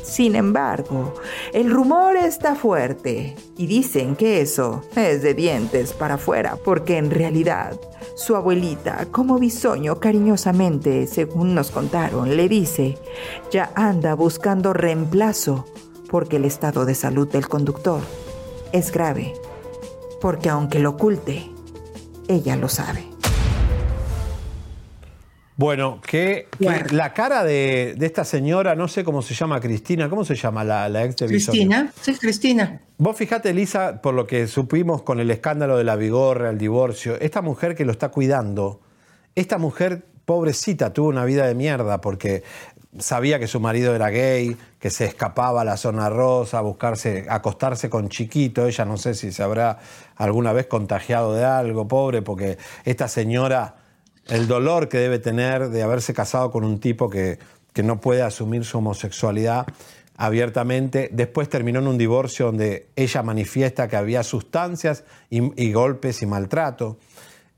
Sin 0.09 0.35
embargo, 0.35 1.13
el 1.53 1.69
rumor 1.69 2.17
está 2.17 2.55
fuerte 2.55 3.35
y 3.57 3.67
dicen 3.67 4.15
que 4.15 4.41
eso 4.41 4.83
es 4.95 5.21
de 5.21 5.35
dientes 5.35 5.93
para 5.93 6.15
afuera, 6.15 6.57
porque 6.63 6.97
en 6.97 7.11
realidad 7.11 7.79
su 8.15 8.35
abuelita, 8.35 9.05
como 9.11 9.37
bisoño 9.37 9.99
cariñosamente, 9.99 11.05
según 11.05 11.53
nos 11.53 11.69
contaron, 11.69 12.35
le 12.35 12.49
dice, 12.49 12.97
ya 13.51 13.71
anda 13.75 14.15
buscando 14.15 14.73
reemplazo 14.73 15.65
porque 16.09 16.37
el 16.37 16.45
estado 16.45 16.85
de 16.85 16.95
salud 16.95 17.27
del 17.29 17.47
conductor 17.47 18.01
es 18.71 18.91
grave 18.91 19.35
porque 20.19 20.49
aunque 20.49 20.79
lo 20.79 20.91
oculte, 20.91 21.49
ella 22.27 22.55
lo 22.55 22.69
sabe. 22.69 23.05
Bueno, 25.59 25.99
que, 26.01 26.47
que 26.57 26.85
la 26.91 27.13
cara 27.13 27.43
de, 27.43 27.93
de, 27.97 28.05
esta 28.05 28.23
señora, 28.23 28.75
no 28.75 28.87
sé 28.87 29.03
cómo 29.03 29.21
se 29.21 29.33
llama 29.33 29.59
Cristina, 29.59 30.09
¿cómo 30.09 30.23
se 30.23 30.35
llama 30.35 30.63
la, 30.63 30.87
la 30.87 31.03
ex 31.03 31.17
de 31.17 31.27
Cristina, 31.27 31.91
sí, 31.99 32.15
Cristina. 32.15 32.79
Vos 32.97 33.17
fijate, 33.17 33.53
Lisa, 33.53 34.01
por 34.01 34.13
lo 34.13 34.25
que 34.25 34.47
supimos 34.47 35.01
con 35.01 35.19
el 35.19 35.29
escándalo 35.31 35.77
de 35.77 35.83
la 35.83 35.97
vigorra, 35.97 36.49
el 36.49 36.57
divorcio, 36.57 37.19
esta 37.19 37.41
mujer 37.41 37.75
que 37.75 37.83
lo 37.83 37.91
está 37.91 38.07
cuidando, 38.07 38.79
esta 39.35 39.57
mujer 39.57 40.05
pobrecita 40.23 40.93
tuvo 40.93 41.09
una 41.09 41.25
vida 41.25 41.45
de 41.45 41.55
mierda 41.55 41.99
porque 41.99 42.43
sabía 42.97 43.37
que 43.37 43.47
su 43.47 43.59
marido 43.59 43.93
era 43.93 44.09
gay, 44.11 44.55
que 44.79 44.89
se 44.89 45.05
escapaba 45.05 45.61
a 45.61 45.65
la 45.65 45.77
zona 45.77 46.09
rosa 46.09 46.59
a 46.59 46.61
buscarse, 46.61 47.25
acostarse 47.29 47.89
con 47.89 48.07
chiquito. 48.07 48.65
Ella 48.65 48.85
no 48.85 48.97
sé 48.97 49.13
si 49.13 49.31
se 49.31 49.43
habrá 49.43 49.79
alguna 50.15 50.53
vez 50.53 50.67
contagiado 50.67 51.33
de 51.33 51.43
algo, 51.43 51.87
pobre, 51.87 52.21
porque 52.21 52.57
esta 52.85 53.09
señora, 53.09 53.75
el 54.27 54.47
dolor 54.47 54.87
que 54.87 54.97
debe 54.97 55.19
tener 55.19 55.69
de 55.69 55.83
haberse 55.83 56.13
casado 56.13 56.49
con 56.49 56.63
un 56.63 56.79
tipo 56.79 57.09
que, 57.09 57.39
que 57.73 57.83
no 57.83 57.99
puede 57.99 58.21
asumir 58.21 58.63
su 58.63 58.77
homosexualidad 58.77 59.67
abiertamente. 60.15 61.09
Después 61.11 61.49
terminó 61.49 61.79
en 61.79 61.87
un 61.87 61.97
divorcio 61.97 62.45
donde 62.45 62.87
ella 62.95 63.21
manifiesta 63.21 63.89
que 63.89 63.97
había 63.97 64.23
sustancias 64.23 65.03
y, 65.29 65.61
y 65.61 65.73
golpes 65.73 66.21
y 66.21 66.25
maltrato. 66.25 66.97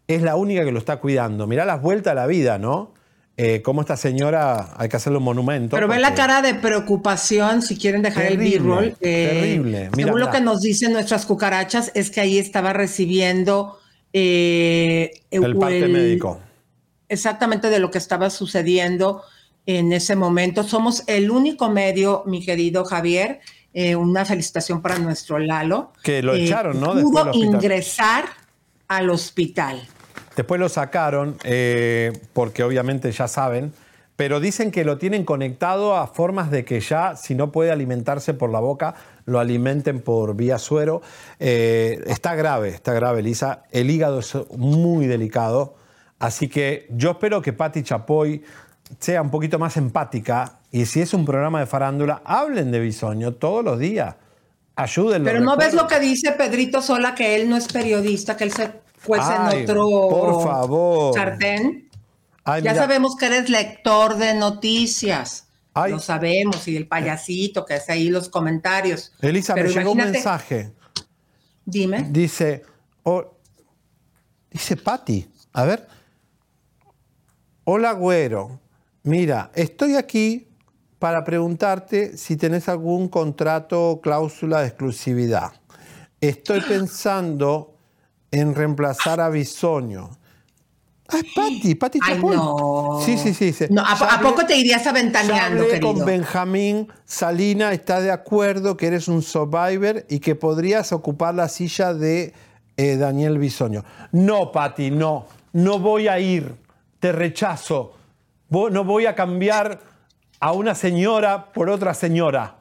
Es 0.08 0.24
la 0.24 0.36
única 0.36 0.66
que 0.66 0.72
lo 0.72 0.80
está 0.80 0.98
cuidando. 0.98 1.46
Mirá 1.46 1.66
las 1.66 1.82
vueltas 1.84 2.12
a 2.12 2.16
la 2.16 2.26
vida, 2.26 2.58
¿no? 2.58 2.94
Eh, 3.38 3.62
cómo 3.62 3.82
esta 3.82 3.98
señora 3.98 4.74
hay 4.78 4.88
que 4.90 4.98
hacerle 4.98 5.18
un 5.18 5.24
monumento. 5.24 5.76
Pero 5.76 5.88
ve 5.88 6.00
la 6.00 6.14
cara 6.14 6.42
de 6.42 6.54
preocupación 6.56 7.62
si 7.62 7.78
quieren 7.78 8.02
dejar 8.02 8.24
Terrible, 8.28 8.56
el 8.56 8.62
B-roll. 8.62 8.98
eh, 9.02 9.30
terrible. 9.42 9.90
Mira, 9.96 10.08
según 10.08 10.20
lo 10.20 10.26
la- 10.28 10.32
que 10.32 10.42
nos 10.42 10.62
dicen 10.62 10.94
nuestras 10.94 11.26
cucarachas, 11.26 11.92
es 11.96 12.12
que 12.12 12.22
ahí 12.22 12.38
estaba 12.38 12.74
recibiendo 12.74 13.80
eh, 14.14 15.12
el 15.32 15.56
parte 15.58 15.80
el- 15.80 15.92
médico. 15.92 16.40
exactamente 17.10 17.70
de 17.70 17.80
lo 17.80 17.90
que 17.92 17.98
estaba 17.98 18.30
sucediendo 18.30 19.24
en 19.66 19.94
ese 19.94 20.16
momento. 20.16 20.64
Somos 20.64 21.04
el 21.08 21.32
único 21.32 21.70
medio, 21.70 22.24
mi 22.26 22.44
querido 22.46 22.84
Javier. 22.86 23.40
eh, 23.74 23.96
una 23.96 24.26
felicitación 24.26 24.82
para 24.82 25.00
nuestro 25.00 25.40
Lalo. 25.40 25.94
Que 26.04 26.22
lo 26.22 26.34
eh, 26.36 26.44
echaron, 26.44 26.82
¿no? 26.82 26.92
Pudo 26.92 27.24
Después 27.24 27.36
ingresar 27.38 28.26
al 28.90 29.10
hospital. 29.10 29.82
Después 30.42 30.60
lo 30.60 30.70
sacaron, 30.70 31.38
eh, 31.44 32.14
porque 32.34 32.64
obviamente 32.64 33.12
ya 33.12 33.28
saben, 33.28 33.74
pero 34.16 34.40
dicen 34.40 34.72
que 34.72 34.84
lo 34.84 34.98
tienen 34.98 35.24
conectado 35.24 35.96
a 35.96 36.08
formas 36.08 36.50
de 36.50 36.66
que 36.66 36.80
ya, 36.80 37.16
si 37.16 37.36
no 37.36 37.52
puede 37.52 37.70
alimentarse 37.70 38.34
por 38.34 38.50
la 38.50 38.60
boca, 38.60 38.96
lo 39.28 39.40
alimenten 39.40 40.02
por 40.02 40.36
vía 40.36 40.58
suero. 40.58 41.04
Eh, 41.40 42.04
está 42.08 42.34
grave, 42.34 42.70
está 42.70 42.92
grave, 42.94 43.22
Lisa. 43.22 43.66
El 43.70 43.92
hígado 43.92 44.18
es 44.18 44.36
muy 44.58 45.06
delicado, 45.06 45.76
así 46.18 46.48
que 46.48 46.88
yo 46.90 47.12
espero 47.12 47.40
que 47.44 47.54
Patti 47.54 47.84
Chapoy 47.84 48.42
sea 48.98 49.22
un 49.22 49.30
poquito 49.30 49.60
más 49.60 49.78
empática 49.78 50.58
y 50.72 50.88
si 50.88 51.02
es 51.02 51.14
un 51.14 51.24
programa 51.24 51.60
de 51.60 51.68
farándula, 51.68 52.24
hablen 52.26 52.72
de 52.72 52.80
Bisoño 52.80 53.34
todos 53.34 53.64
los 53.64 53.78
días. 53.78 54.16
Ayúdenlo. 54.76 55.26
Pero 55.26 55.42
no 55.42 55.56
ves 55.56 55.76
lo 55.76 55.86
que 55.86 56.00
dice 56.00 56.32
Pedrito 56.32 56.82
Sola, 56.82 57.14
que 57.14 57.36
él 57.36 57.48
no 57.48 57.58
es 57.58 57.68
periodista, 57.68 58.36
que 58.36 58.46
él 58.46 58.52
se 58.52 58.72
Ay, 59.10 59.58
en 59.58 59.64
otro 59.64 60.10
por 60.10 60.44
favor. 60.44 61.14
sartén. 61.14 61.90
Ay, 62.44 62.64
ya 62.64 62.72
mira. 62.72 62.84
sabemos 62.84 63.16
que 63.16 63.26
eres 63.28 63.50
lector 63.50 64.18
de 64.18 64.34
noticias. 64.34 65.48
Lo 65.74 66.00
sabemos, 66.00 66.68
y 66.68 66.76
el 66.76 66.86
payasito 66.88 67.66
que 67.66 67.76
hace 67.76 67.94
ahí 67.94 68.10
los 68.10 68.28
comentarios. 68.28 69.14
Elisa, 69.22 69.54
Pero 69.54 69.70
me 69.70 69.74
llegó 69.74 69.92
un 69.92 69.98
mensaje. 69.98 70.74
Dime. 71.64 72.08
Dice, 72.10 72.64
oh, 73.04 73.38
dice 74.50 74.76
Patti, 74.76 75.26
a 75.54 75.64
ver. 75.64 75.88
Hola, 77.64 77.94
güero. 77.94 78.60
Mira, 79.04 79.50
estoy 79.56 79.96
aquí 79.96 80.50
para 81.00 81.24
preguntarte 81.24 82.18
si 82.18 82.36
tenés 82.36 82.68
algún 82.68 83.08
contrato 83.08 83.92
o 83.92 84.02
cláusula 84.02 84.62
de 84.62 84.68
exclusividad. 84.68 85.54
Estoy 86.20 86.62
pensando 86.62 87.76
en 88.32 88.56
reemplazar 88.56 89.20
a 89.20 89.30
Bisoño. 89.30 90.10
Ah, 91.10 91.18
es 91.18 91.26
Patti, 91.36 91.76
Patti 91.76 92.00
Chapoy. 92.00 92.36
no. 92.38 93.00
Sí, 93.06 93.18
sí, 93.18 93.34
sí. 93.34 93.46
dice, 93.48 93.68
No, 93.70 93.82
¿a, 93.86 93.96
po- 93.98 94.06
"Ya 94.06 94.14
a 94.16 94.22
poco 94.22 94.46
te 94.46 94.56
irías 94.56 94.88
aventaneando, 94.88 95.68
querido? 95.68 95.94
con 95.94 96.06
Benjamín 96.06 96.88
Salina, 97.04 97.74
está 97.74 98.00
de 98.00 98.12
acuerdo 98.12 98.78
que 98.78 98.88
eres 98.88 99.10
un 99.10 99.22
survivor 99.22 100.06
y 100.10 100.20
que 100.20 100.36
podrías 100.36 100.94
ocupar 100.94 101.36
la 101.36 101.50
silla 101.50 101.94
de 101.94 102.34
eh, 102.78 102.96
Daniel 102.96 103.38
Bisoño. 103.40 103.84
No, 104.14 104.52
Pati, 104.54 104.90
no. 104.92 105.26
No 105.52 105.80
voy 105.80 106.08
a 106.08 106.18
ir. 106.20 106.56
Te 107.02 107.12
rechazo. 107.12 107.94
No 108.50 108.84
voy 108.86 109.06
a 109.06 109.14
cambiar 109.16 109.82
a 110.40 110.54
una 110.54 110.76
señora 110.76 111.52
por 111.52 111.70
otra 111.70 111.94
señora. 111.94 112.56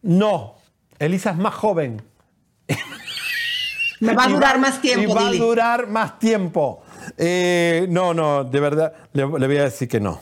No, 0.00 0.54
Elisa 0.98 1.30
es 1.32 1.36
más 1.36 1.54
joven. 1.54 2.00
Me 4.02 4.14
va 4.14 4.24
a 4.24 4.28
durar 4.28 4.58
más 4.58 4.80
tiempo, 4.80 5.10
Y 5.10 5.14
va 5.14 5.28
a 5.28 5.32
durar 5.32 5.86
más 5.86 6.18
tiempo. 6.18 6.82
Eh, 7.16 7.86
no, 7.88 8.12
no, 8.14 8.44
de 8.44 8.60
verdad, 8.60 8.92
le, 9.12 9.22
le 9.22 9.46
voy 9.46 9.56
a 9.58 9.64
decir 9.64 9.88
que 9.88 10.00
no. 10.00 10.20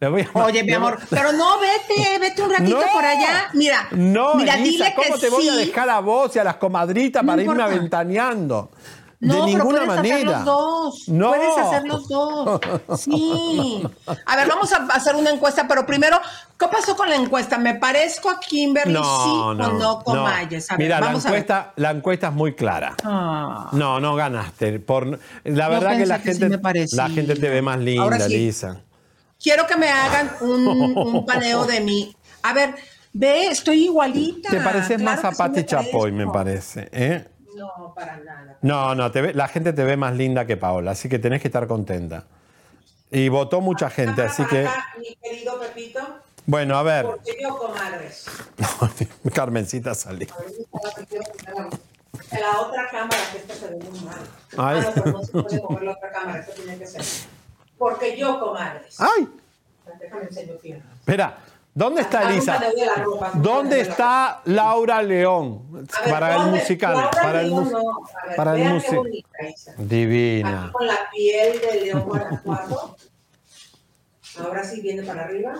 Le 0.00 0.08
voy 0.08 0.22
a- 0.34 0.44
Oye, 0.44 0.64
mi 0.64 0.72
amor, 0.72 0.98
pero 1.08 1.32
no, 1.32 1.58
vete, 1.60 2.18
vete 2.18 2.42
un 2.42 2.50
ratito 2.50 2.80
No. 2.80 2.92
por 2.92 3.04
allá. 3.04 3.50
Mira, 3.54 3.86
No, 3.92 4.34
mira, 4.34 4.54
Elisa, 4.56 4.84
dile 4.86 4.94
¿cómo 4.96 5.14
que 5.14 5.20
te 5.20 5.30
voy 5.30 5.48
a 5.48 5.54
dejar 5.54 5.88
a 5.90 6.00
vos 6.00 6.34
y 6.34 6.38
a 6.40 6.44
las 6.44 6.56
comadritas 6.56 7.22
No 7.22 7.26
para 7.32 7.42
irme 7.42 7.52
importa. 7.54 7.72
aventaneando? 7.76 8.70
No, 9.22 9.34
de 9.46 9.52
pero 9.52 9.64
ninguna 9.64 9.84
puedes 9.84 9.98
hacer 10.00 10.12
manera. 10.12 10.30
los 10.38 10.44
dos. 10.44 11.08
No. 11.08 11.28
Puedes 11.28 11.58
hacer 11.58 11.84
los 11.86 12.08
dos. 12.08 12.60
Sí. 12.98 13.82
A 14.26 14.36
ver, 14.36 14.48
vamos 14.48 14.72
a 14.72 14.76
hacer 14.86 15.14
una 15.14 15.30
encuesta, 15.30 15.66
pero 15.68 15.86
primero, 15.86 16.18
¿qué 16.58 16.66
pasó 16.66 16.96
con 16.96 17.08
la 17.08 17.14
encuesta? 17.14 17.56
¿Me 17.56 17.74
parezco 17.76 18.28
a 18.28 18.40
Kimberly? 18.40 18.94
sí 18.94 19.00
o 19.00 19.54
no 19.54 20.00
con 20.02 20.22
Mayes? 20.22 20.70
A 20.70 20.76
ver, 20.76 20.84
Mira, 20.86 20.98
la 21.00 21.06
vamos 21.06 21.24
a 21.24 21.30
ver. 21.30 21.38
encuesta, 21.40 21.72
la 21.76 21.90
encuesta 21.92 22.28
es 22.28 22.32
muy 22.34 22.54
clara. 22.54 22.96
Ah. 23.04 23.68
No, 23.72 24.00
no 24.00 24.16
ganaste. 24.16 24.80
Por, 24.80 25.18
la 25.44 25.68
verdad 25.68 25.96
que 25.96 26.06
la 26.06 26.20
que 26.20 26.34
sí 26.34 26.40
gente, 26.40 26.58
parecía. 26.58 27.06
la 27.06 27.08
gente 27.14 27.36
te 27.36 27.48
ve 27.48 27.62
más 27.62 27.78
linda, 27.78 28.18
sí. 28.18 28.34
Elisa. 28.34 28.80
Quiero 29.40 29.66
que 29.68 29.76
me 29.76 29.88
hagan 29.88 30.32
un, 30.40 30.66
un 30.66 31.26
paneo 31.26 31.64
de 31.64 31.80
mí. 31.80 32.14
A 32.42 32.52
ver, 32.54 32.74
ve, 33.12 33.46
estoy 33.46 33.84
igualita. 33.84 34.50
Te 34.50 34.60
pareces 34.60 34.98
Claro 35.00 35.04
más 35.04 35.24
a 35.24 35.30
sí 35.30 35.36
Pati 35.38 35.64
Chapoy, 35.64 36.10
me 36.12 36.26
parece. 36.26 36.88
¿eh? 36.92 37.28
No, 37.62 37.94
para 37.94 38.16
nada. 38.18 38.58
No, 38.62 38.94
no, 38.94 39.10
te 39.12 39.22
ve- 39.22 39.34
la 39.34 39.48
gente 39.48 39.72
te 39.72 39.84
ve 39.84 39.96
más 39.96 40.14
linda 40.16 40.44
que 40.46 40.56
Paola, 40.56 40.90
así 40.92 41.08
que 41.08 41.18
tenés 41.18 41.40
que 41.40 41.48
estar 41.48 41.66
contenta. 41.66 42.24
Y 43.10 43.28
votó 43.28 43.60
mucha 43.60 43.88
gente, 43.90 44.22
así 44.22 44.44
que. 44.46 44.66
Mi 44.98 45.14
querido 45.16 45.60
Pepito, 45.60 46.00
Bueno, 46.46 46.76
a 46.78 46.82
ver. 46.82 47.04
porque 47.06 47.36
yo, 47.40 47.56
comadres. 47.58 48.26
Carmencita 49.34 49.94
salió. 49.94 50.26
En 52.30 52.40
la 52.40 52.60
otra 52.60 52.88
cámara, 52.90 53.16
que 53.32 53.38
esta 53.38 53.54
se 53.54 53.68
ve 53.68 53.76
muy 53.90 54.00
mal. 54.00 54.18
Ay. 54.56 54.80
Ah, 54.80 54.92
no, 54.96 55.02
pero 55.02 55.12
no 55.12 55.22
se 55.24 55.32
puede 55.32 55.60
mover 55.62 55.82
la 55.84 55.92
otra 55.92 56.10
cámara, 56.12 56.38
eso 56.40 56.52
tiene 56.52 56.78
que 56.78 56.86
ser. 56.86 57.02
Porque 57.78 58.16
yo, 58.18 58.38
comadres. 58.40 58.96
¡Ay! 59.00 59.28
Déjame 60.00 60.22
enseño 60.24 60.54
piernas. 60.56 60.86
Espera, 60.98 61.38
¿dónde 61.74 62.02
está 62.02 62.30
Elisa? 62.30 62.60
¿Dónde 63.34 63.80
está 63.80 64.40
Laura 64.44 65.02
León? 65.02 65.72
Ver, 65.72 65.86
para 66.10 66.36
el 66.36 66.50
musical. 66.50 66.94
Laura 66.94 67.10
para 67.10 67.40
el, 67.42 67.50
mus- 67.50 67.70
no. 67.70 67.82
Ver, 68.26 68.36
para 68.36 68.56
el 68.56 68.72
musical. 68.74 69.12
Divina. 69.78 70.62
Aquí 70.64 70.72
con 70.72 70.86
la 70.86 70.98
piel 71.12 71.60
de 71.60 71.80
León 71.84 72.00
Guanajuato. 72.06 72.96
Ahora 74.40 74.64
sí 74.64 74.80
viene 74.80 75.02
para 75.02 75.24
arriba. 75.24 75.54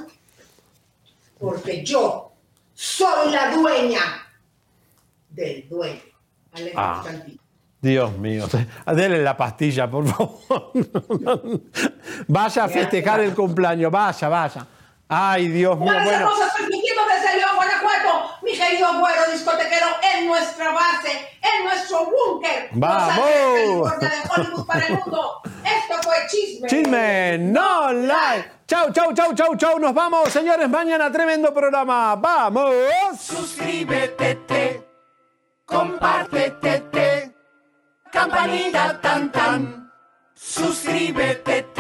Porque 1.39 1.85
yo 1.85 2.33
soy 2.75 3.31
la 3.33 3.51
dueña 3.55 4.01
del 5.29 5.69
dueño. 5.69 6.01
Ah. 6.77 7.03
Dios 7.81 8.17
mío. 8.17 8.47
Dele 8.95 9.23
la 9.23 9.37
pastilla, 9.37 9.91
por 9.91 10.07
favor. 10.07 10.71
Vaya 12.29 12.65
a 12.65 12.69
festejar 12.69 13.21
el 13.21 13.35
cumpleaños. 13.35 13.91
Vaya, 13.91 14.29
vaya. 14.29 14.67
Ay, 15.15 15.49
Dios 15.49 15.79
mío. 15.79 15.85
Buenas 15.85 16.05
Bueno, 16.05 16.19
hermosas, 16.21 16.55
transmitiendo 16.55 17.03
desde 17.05 17.37
León, 17.37 17.51
Guanajuato, 17.55 18.31
mi 18.41 18.53
querido 18.57 18.99
güero 18.99 19.31
discotequero, 19.31 19.87
en 20.15 20.27
nuestra 20.27 20.73
base, 20.73 21.39
en 21.43 21.65
nuestro 21.65 22.07
búnker. 22.07 22.71
¡Vamos! 22.73 24.01
De 24.01 24.11
Hollywood 24.35 24.67
para 24.67 24.87
el 24.87 24.95
mundo. 24.95 25.43
Esto 25.63 26.03
fue 26.03 26.15
Chisme. 26.31 26.67
chisme, 26.67 27.39
no 27.39 27.93
like. 27.93 28.51
Chau, 28.67 28.91
chau, 28.91 29.13
chau, 29.13 29.35
chau, 29.35 29.55
chau. 29.55 29.79
Nos 29.79 29.93
vamos, 29.93 30.33
señores. 30.33 30.67
Mañana 30.71 31.13
tremendo 31.13 31.53
programa. 31.53 32.17
¡Vamos! 32.17 32.73
Suscríbete, 33.21 34.37
te, 34.47 34.89
compártete, 35.67 36.81
te, 36.91 37.35
campanita 38.11 38.99
tan 38.99 39.31
tan. 39.31 39.93
Suscríbete, 40.35 41.63
te, 41.65 41.72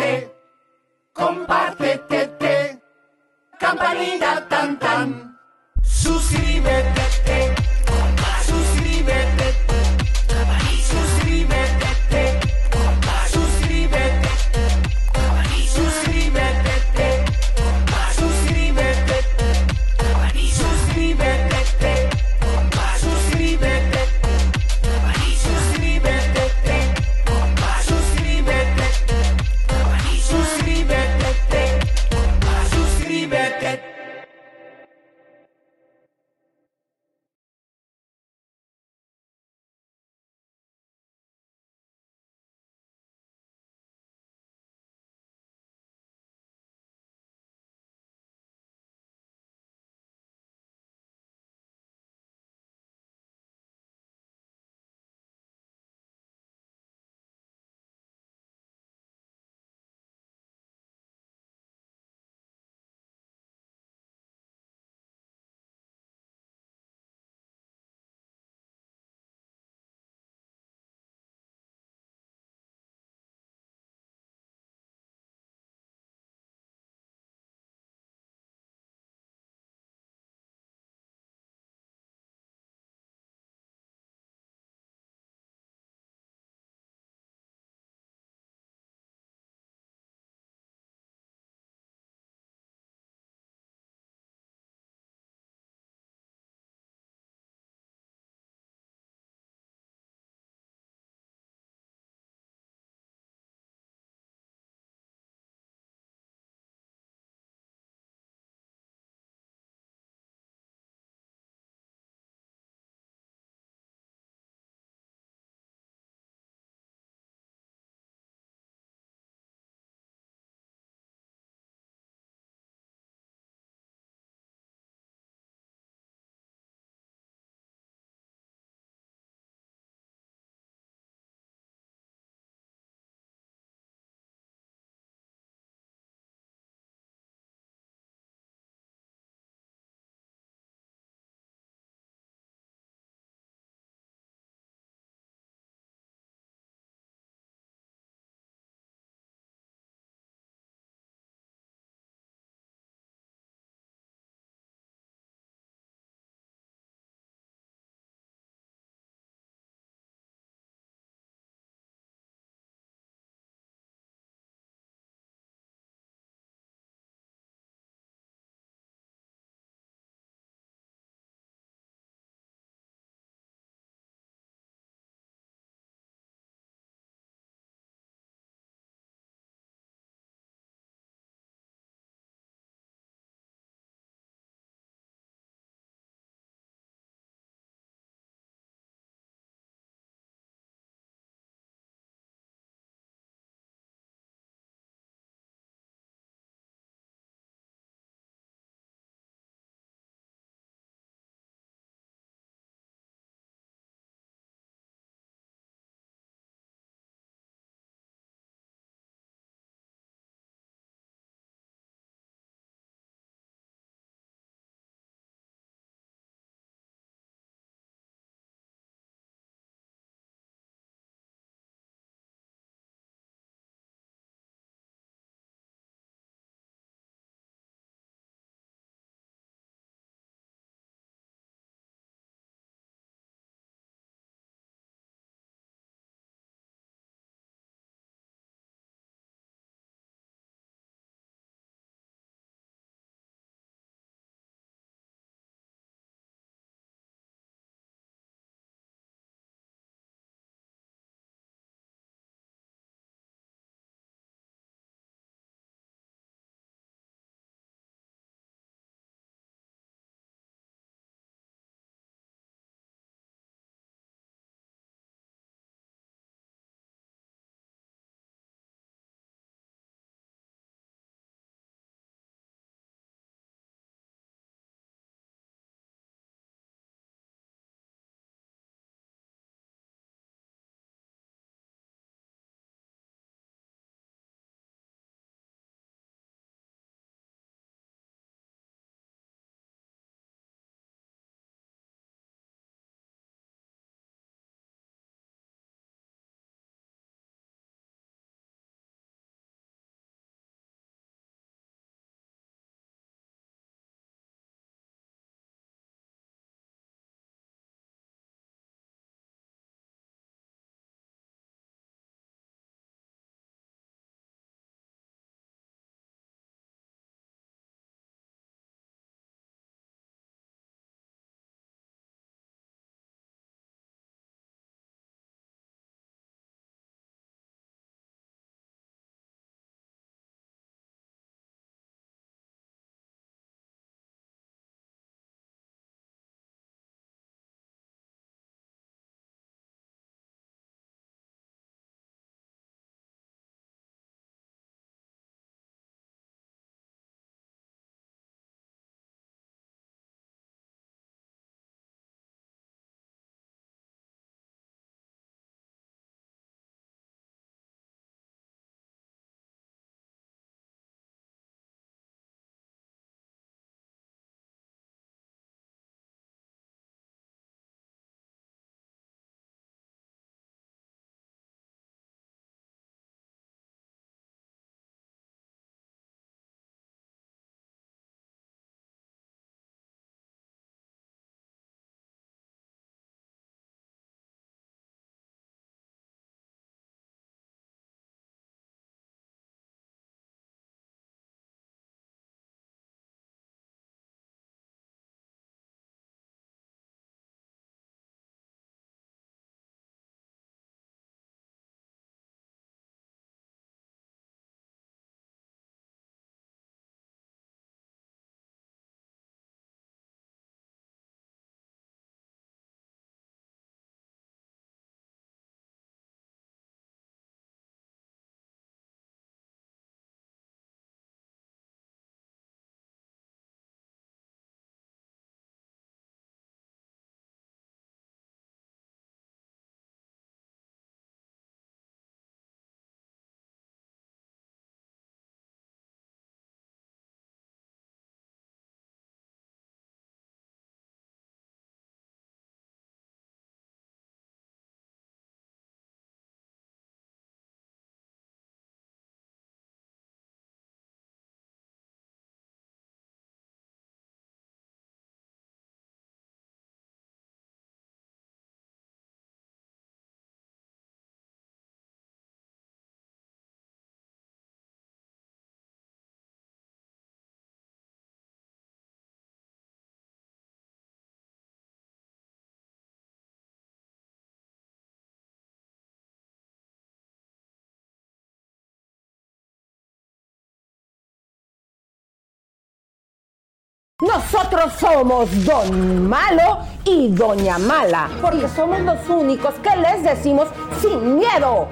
Nosotros 484.03 484.73
somos 484.81 485.45
Don 485.45 486.09
Malo 486.09 486.59
y 486.85 487.11
Doña 487.11 487.57
Mala, 487.57 488.11
porque 488.21 488.49
somos 488.49 488.81
los 488.81 489.09
únicos 489.09 489.55
que 489.63 489.77
les 489.77 490.03
decimos 490.03 490.49
sin 490.81 491.19
miedo 491.21 491.69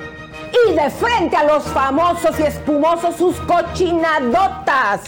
y 0.69 0.75
de 0.75 0.91
frente 0.91 1.37
a 1.37 1.43
los 1.43 1.65
famosos 1.65 2.39
y 2.39 2.45
espumosos 2.45 3.17
sus 3.17 3.35
cochinadotas. 3.41 5.01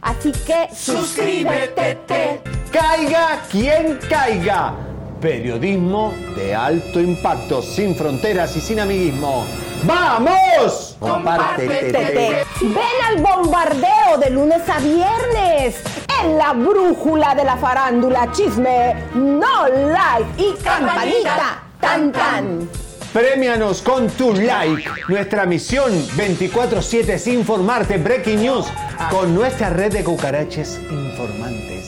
Así 0.00 0.32
que 0.32 0.74
suscríbete. 0.74 2.40
Caiga 2.72 3.42
quien 3.50 3.98
caiga. 4.08 4.72
Periodismo 5.20 6.14
de 6.34 6.54
alto 6.54 6.98
impacto, 6.98 7.60
sin 7.60 7.94
fronteras 7.94 8.56
y 8.56 8.60
sin 8.62 8.80
amiguismo. 8.80 9.44
¡Vamos! 9.84 10.96
Compártete. 10.98 12.46
Ven 12.62 12.96
al 13.06 13.20
bombardeo 13.20 14.16
de 14.18 14.30
lunes 14.30 14.66
a 14.66 14.78
viernes 14.78 15.99
en 16.22 16.38
la 16.38 16.52
brújula 16.52 17.34
de 17.34 17.44
la 17.44 17.56
farándula 17.56 18.30
chisme, 18.32 18.94
no 19.14 19.68
like 19.68 20.42
y 20.42 20.54
campanita 20.62 21.62
tan 21.80 22.12
tan. 22.12 22.68
Premianos 23.12 23.82
con 23.82 24.08
tu 24.08 24.32
like. 24.32 24.88
Nuestra 25.08 25.44
misión 25.44 25.92
24-7 26.16 27.08
es 27.08 27.26
informarte. 27.26 27.98
Breaking 27.98 28.42
News 28.42 28.66
con 29.10 29.34
nuestra 29.34 29.70
red 29.70 29.92
de 29.92 30.04
cucaraches 30.04 30.78
informantes. 30.90 31.79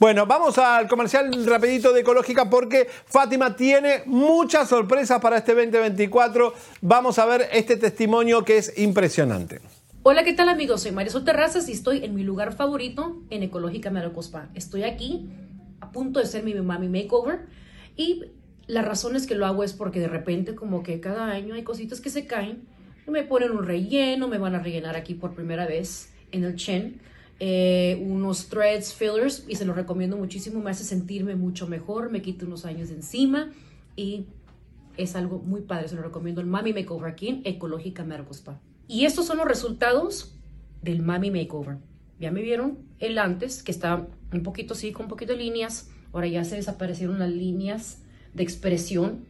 Bueno, 0.00 0.26
vamos 0.26 0.58
al 0.58 0.88
comercial 0.88 1.46
rapidito 1.46 1.92
de 1.92 2.00
Ecológica 2.00 2.50
porque 2.50 2.88
Fátima 3.06 3.54
tiene 3.54 4.02
muchas 4.06 4.68
sorpresas 4.68 5.20
para 5.20 5.38
este 5.38 5.54
2024. 5.54 6.52
Vamos 6.80 7.18
a 7.20 7.26
ver 7.26 7.48
este 7.52 7.76
testimonio 7.76 8.44
que 8.44 8.58
es 8.58 8.76
impresionante. 8.76 9.60
Hola, 10.02 10.24
¿qué 10.24 10.32
tal 10.32 10.48
amigos? 10.48 10.82
Soy 10.82 10.90
Marisol 10.90 11.24
Terrazas 11.24 11.68
y 11.68 11.72
estoy 11.72 12.04
en 12.04 12.12
mi 12.12 12.24
lugar 12.24 12.56
favorito 12.56 13.22
en 13.30 13.44
Ecológica 13.44 13.90
Merocospa. 13.90 14.48
Estoy 14.54 14.82
aquí 14.82 15.30
a 15.80 15.92
punto 15.92 16.18
de 16.18 16.26
ser 16.26 16.42
mi 16.42 16.54
mami 16.54 16.88
makeover 16.88 17.46
y 17.96 18.24
la 18.66 18.82
razón 18.82 19.14
es 19.14 19.28
que 19.28 19.36
lo 19.36 19.46
hago 19.46 19.62
es 19.62 19.74
porque 19.74 20.00
de 20.00 20.08
repente 20.08 20.56
como 20.56 20.82
que 20.82 20.98
cada 20.98 21.26
año 21.26 21.54
hay 21.54 21.62
cositas 21.62 22.00
que 22.00 22.10
se 22.10 22.26
caen, 22.26 22.66
me 23.06 23.22
ponen 23.22 23.52
un 23.52 23.64
relleno, 23.64 24.26
me 24.26 24.38
van 24.38 24.56
a 24.56 24.58
rellenar 24.58 24.96
aquí 24.96 25.14
por 25.14 25.34
primera 25.34 25.66
vez 25.66 26.12
en 26.32 26.42
el 26.42 26.56
chin 26.56 27.00
eh, 27.40 28.02
unos 28.06 28.48
threads, 28.48 28.94
fillers, 28.94 29.44
y 29.48 29.56
se 29.56 29.64
los 29.64 29.76
recomiendo 29.76 30.16
muchísimo. 30.16 30.60
Me 30.60 30.70
hace 30.70 30.84
sentirme 30.84 31.34
mucho 31.34 31.66
mejor, 31.66 32.10
me 32.10 32.22
quita 32.22 32.46
unos 32.46 32.64
años 32.64 32.88
de 32.88 32.96
encima 32.96 33.50
y 33.96 34.26
es 34.96 35.16
algo 35.16 35.38
muy 35.38 35.62
padre. 35.62 35.88
Se 35.88 35.96
lo 35.96 36.02
recomiendo 36.02 36.40
el 36.40 36.46
Mami 36.46 36.72
Makeover 36.72 37.14
en 37.20 37.42
Ecológica 37.44 38.04
Mercospa. 38.04 38.60
Y 38.86 39.06
estos 39.06 39.26
son 39.26 39.38
los 39.38 39.48
resultados 39.48 40.34
del 40.82 41.02
Mami 41.02 41.30
Makeover. 41.30 41.78
Ya 42.20 42.30
me 42.30 42.42
vieron 42.42 42.78
el 43.00 43.18
antes, 43.18 43.62
que 43.62 43.72
está 43.72 44.06
un 44.32 44.42
poquito 44.42 44.74
así, 44.74 44.92
con 44.92 45.06
un 45.06 45.08
poquito 45.08 45.32
de 45.32 45.38
líneas. 45.38 45.90
Ahora 46.12 46.28
ya 46.28 46.44
se 46.44 46.56
desaparecieron 46.56 47.18
las 47.18 47.30
líneas 47.30 48.02
de 48.34 48.42
expresión 48.42 49.24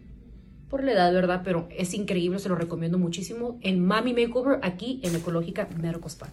por 0.68 0.85
la 0.85 0.93
edad, 0.93 1.12
¿verdad? 1.12 1.43
Pero 1.44 1.68
es 1.70 1.94
increíble, 1.94 2.39
se 2.39 2.48
lo 2.48 2.56
recomiendo 2.56 2.98
muchísimo. 2.98 3.59
El 3.62 3.78
Mami 3.78 4.12
Makeover 4.12 4.59
aquí 4.62 5.01
en 5.02 5.14
Ecológica 5.14 5.68
Mercospa. 5.81 6.28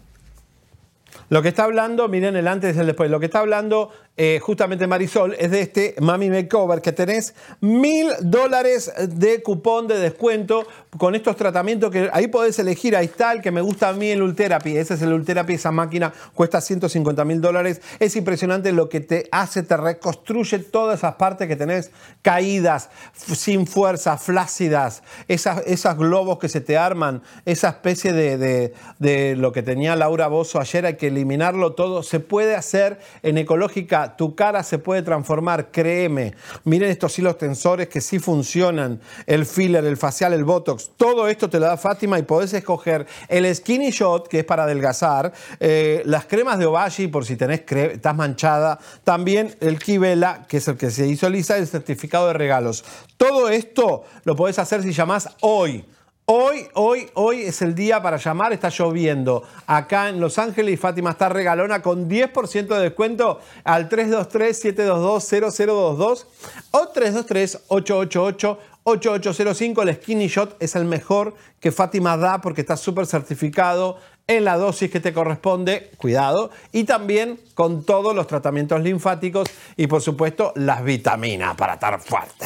Lo 1.29 1.41
que 1.41 1.49
está 1.49 1.63
hablando, 1.63 2.07
miren 2.07 2.35
el 2.35 2.47
antes 2.47 2.75
y 2.75 2.79
el 2.79 2.85
después, 2.85 3.09
lo 3.09 3.19
que 3.19 3.25
está 3.27 3.39
hablando 3.39 3.91
eh, 4.17 4.39
justamente 4.41 4.87
Marisol 4.87 5.35
es 5.39 5.51
de 5.51 5.61
este 5.61 5.95
Mami 6.01 6.29
Makeover 6.29 6.81
que 6.81 6.91
tenés 6.91 7.33
mil 7.61 8.09
dólares 8.19 8.91
de 9.07 9.41
cupón 9.41 9.87
de 9.87 9.97
descuento 9.99 10.67
con 10.97 11.15
estos 11.15 11.37
tratamientos 11.37 11.91
que 11.91 12.09
ahí 12.11 12.27
podés 12.27 12.59
elegir, 12.59 12.95
ahí 12.97 13.05
está 13.05 13.31
el 13.31 13.41
que 13.41 13.51
me 13.51 13.61
gusta 13.61 13.87
a 13.87 13.93
mí 13.93 14.09
el 14.09 14.21
Ultherapy, 14.21 14.75
ese 14.75 14.95
es 14.95 15.01
el 15.01 15.13
Ultherapy, 15.13 15.53
esa 15.53 15.71
máquina 15.71 16.11
cuesta 16.33 16.59
150 16.59 17.23
mil 17.23 17.39
dólares, 17.39 17.81
es 17.99 18.15
impresionante 18.17 18.73
lo 18.73 18.89
que 18.89 18.99
te 18.99 19.29
hace, 19.31 19.63
te 19.63 19.77
reconstruye 19.77 20.59
todas 20.59 20.99
esas 20.99 21.15
partes 21.15 21.47
que 21.47 21.55
tenés 21.55 21.91
caídas, 22.21 22.89
sin 23.13 23.65
fuerza, 23.65 24.17
flácidas, 24.17 25.03
esas, 25.29 25.63
esos 25.65 25.97
globos 25.97 26.37
que 26.37 26.49
se 26.49 26.59
te 26.59 26.77
arman, 26.77 27.23
esa 27.45 27.69
especie 27.69 28.11
de, 28.11 28.37
de, 28.37 28.73
de 28.99 29.37
lo 29.37 29.53
que 29.53 29.63
tenía 29.63 29.95
Laura 29.95 30.27
Bozo 30.27 30.59
ayer, 30.59 30.85
hay 30.85 30.97
que 30.97 31.07
eliminarlo 31.07 31.73
todo, 31.73 32.03
se 32.03 32.19
puede 32.19 32.55
hacer 32.55 32.99
en 33.23 33.37
ecológica 33.37 34.00
tu 34.17 34.35
cara 34.35 34.63
se 34.63 34.77
puede 34.77 35.01
transformar, 35.01 35.71
créeme. 35.71 36.33
Miren 36.63 36.89
estos 36.89 37.17
hilos 37.17 37.37
tensores 37.37 37.87
que 37.87 38.01
sí 38.01 38.19
funcionan, 38.19 38.99
el 39.25 39.45
filler, 39.45 39.85
el 39.85 39.97
facial, 39.97 40.33
el 40.33 40.43
botox, 40.43 40.91
todo 40.97 41.27
esto 41.27 41.49
te 41.49 41.59
lo 41.59 41.65
da 41.65 41.77
Fátima 41.77 42.19
y 42.19 42.23
podés 42.23 42.53
escoger 42.53 43.05
el 43.27 43.53
skinny 43.55 43.91
shot, 43.91 44.27
que 44.27 44.39
es 44.39 44.45
para 44.45 44.63
adelgazar, 44.63 45.33
eh, 45.59 46.01
las 46.05 46.25
cremas 46.25 46.59
de 46.59 46.65
Obagi, 46.65 47.07
por 47.07 47.25
si 47.25 47.35
tenés 47.35 47.61
estás 47.71 48.15
manchada, 48.15 48.79
también 49.03 49.55
el 49.59 49.79
Kivela, 49.79 50.45
que 50.47 50.57
es 50.57 50.67
el 50.67 50.77
que 50.77 50.91
se 50.91 51.07
hizo 51.07 51.29
lisa, 51.29 51.57
el 51.57 51.67
certificado 51.67 52.27
de 52.27 52.33
regalos. 52.33 52.83
Todo 53.17 53.49
esto 53.49 54.03
lo 54.23 54.35
podés 54.35 54.59
hacer 54.59 54.83
si 54.83 54.91
llamás 54.91 55.29
hoy. 55.41 55.85
Hoy, 56.25 56.67
hoy, 56.75 57.09
hoy 57.15 57.41
es 57.41 57.61
el 57.61 57.75
día 57.75 58.01
para 58.01 58.15
llamar, 58.17 58.53
está 58.53 58.69
lloviendo 58.69 59.43
acá 59.67 60.07
en 60.07 60.21
Los 60.21 60.39
Ángeles 60.39 60.75
y 60.75 60.77
Fátima 60.77 61.11
está 61.11 61.27
regalona 61.29 61.81
con 61.81 62.09
10% 62.09 62.67
de 62.67 62.79
descuento 62.79 63.41
al 63.63 63.89
323-722-0022 63.89 66.25
o 66.71 66.93
323-888-8805. 66.93 69.81
El 69.81 69.95
Skinny 69.95 70.27
Shot 70.27 70.57
es 70.61 70.75
el 70.75 70.85
mejor 70.85 71.33
que 71.59 71.71
Fátima 71.71 72.15
da 72.15 72.39
porque 72.39 72.61
está 72.61 72.77
súper 72.77 73.07
certificado 73.07 73.97
en 74.27 74.45
la 74.45 74.57
dosis 74.57 74.89
que 74.89 75.01
te 75.01 75.13
corresponde, 75.13 75.91
cuidado, 75.97 76.51
y 76.71 76.85
también 76.85 77.39
con 77.55 77.83
todos 77.83 78.15
los 78.15 78.27
tratamientos 78.27 78.81
linfáticos 78.81 79.49
y 79.75 79.87
por 79.87 80.01
supuesto 80.01 80.53
las 80.55 80.81
vitaminas 80.83 81.55
para 81.55 81.73
estar 81.73 81.99
fuerte. 81.99 82.45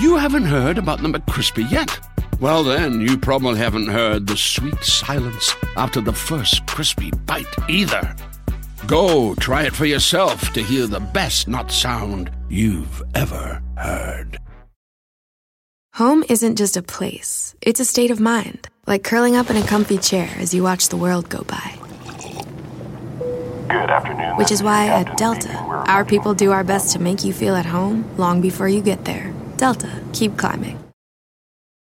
You 0.00 0.16
haven't 0.16 0.46
heard 0.46 0.78
about 0.78 1.00
the 1.00 1.08
McCrispy 1.08 1.68
yet. 1.68 1.90
Well, 2.40 2.62
then, 2.62 3.00
you 3.00 3.18
probably 3.18 3.58
haven't 3.58 3.88
heard 3.88 4.28
the 4.28 4.36
sweet 4.36 4.84
silence 4.84 5.56
after 5.76 6.00
the 6.00 6.12
first 6.12 6.64
crispy 6.68 7.10
bite 7.26 7.52
either. 7.68 8.14
Go 8.86 9.34
try 9.34 9.64
it 9.64 9.74
for 9.74 9.86
yourself 9.86 10.52
to 10.52 10.62
hear 10.62 10.86
the 10.86 11.00
best 11.00 11.48
not 11.48 11.72
sound 11.72 12.30
you've 12.48 13.02
ever 13.16 13.60
heard. 13.76 14.38
Home 15.94 16.22
isn't 16.28 16.54
just 16.54 16.76
a 16.76 16.82
place, 16.82 17.56
it's 17.60 17.80
a 17.80 17.84
state 17.84 18.12
of 18.12 18.20
mind, 18.20 18.68
like 18.86 19.02
curling 19.02 19.34
up 19.34 19.50
in 19.50 19.56
a 19.56 19.66
comfy 19.66 19.98
chair 19.98 20.30
as 20.38 20.54
you 20.54 20.62
watch 20.62 20.90
the 20.90 20.96
world 20.96 21.28
go 21.28 21.42
by. 21.42 21.74
Good 23.68 23.90
afternoon. 23.90 24.36
Which 24.36 24.52
is 24.52 24.62
why 24.62 24.86
at 24.86 25.16
Delta, 25.16 25.54
our 25.88 26.04
people 26.04 26.34
do 26.34 26.52
our 26.52 26.62
best 26.62 26.92
to 26.92 27.00
make 27.00 27.24
you 27.24 27.32
feel 27.32 27.56
at 27.56 27.66
home 27.66 28.08
long 28.16 28.40
before 28.40 28.68
you 28.68 28.80
get 28.80 29.04
there. 29.04 29.34
Delta, 29.56 29.90
keep 30.12 30.36
climbing. 30.36 30.78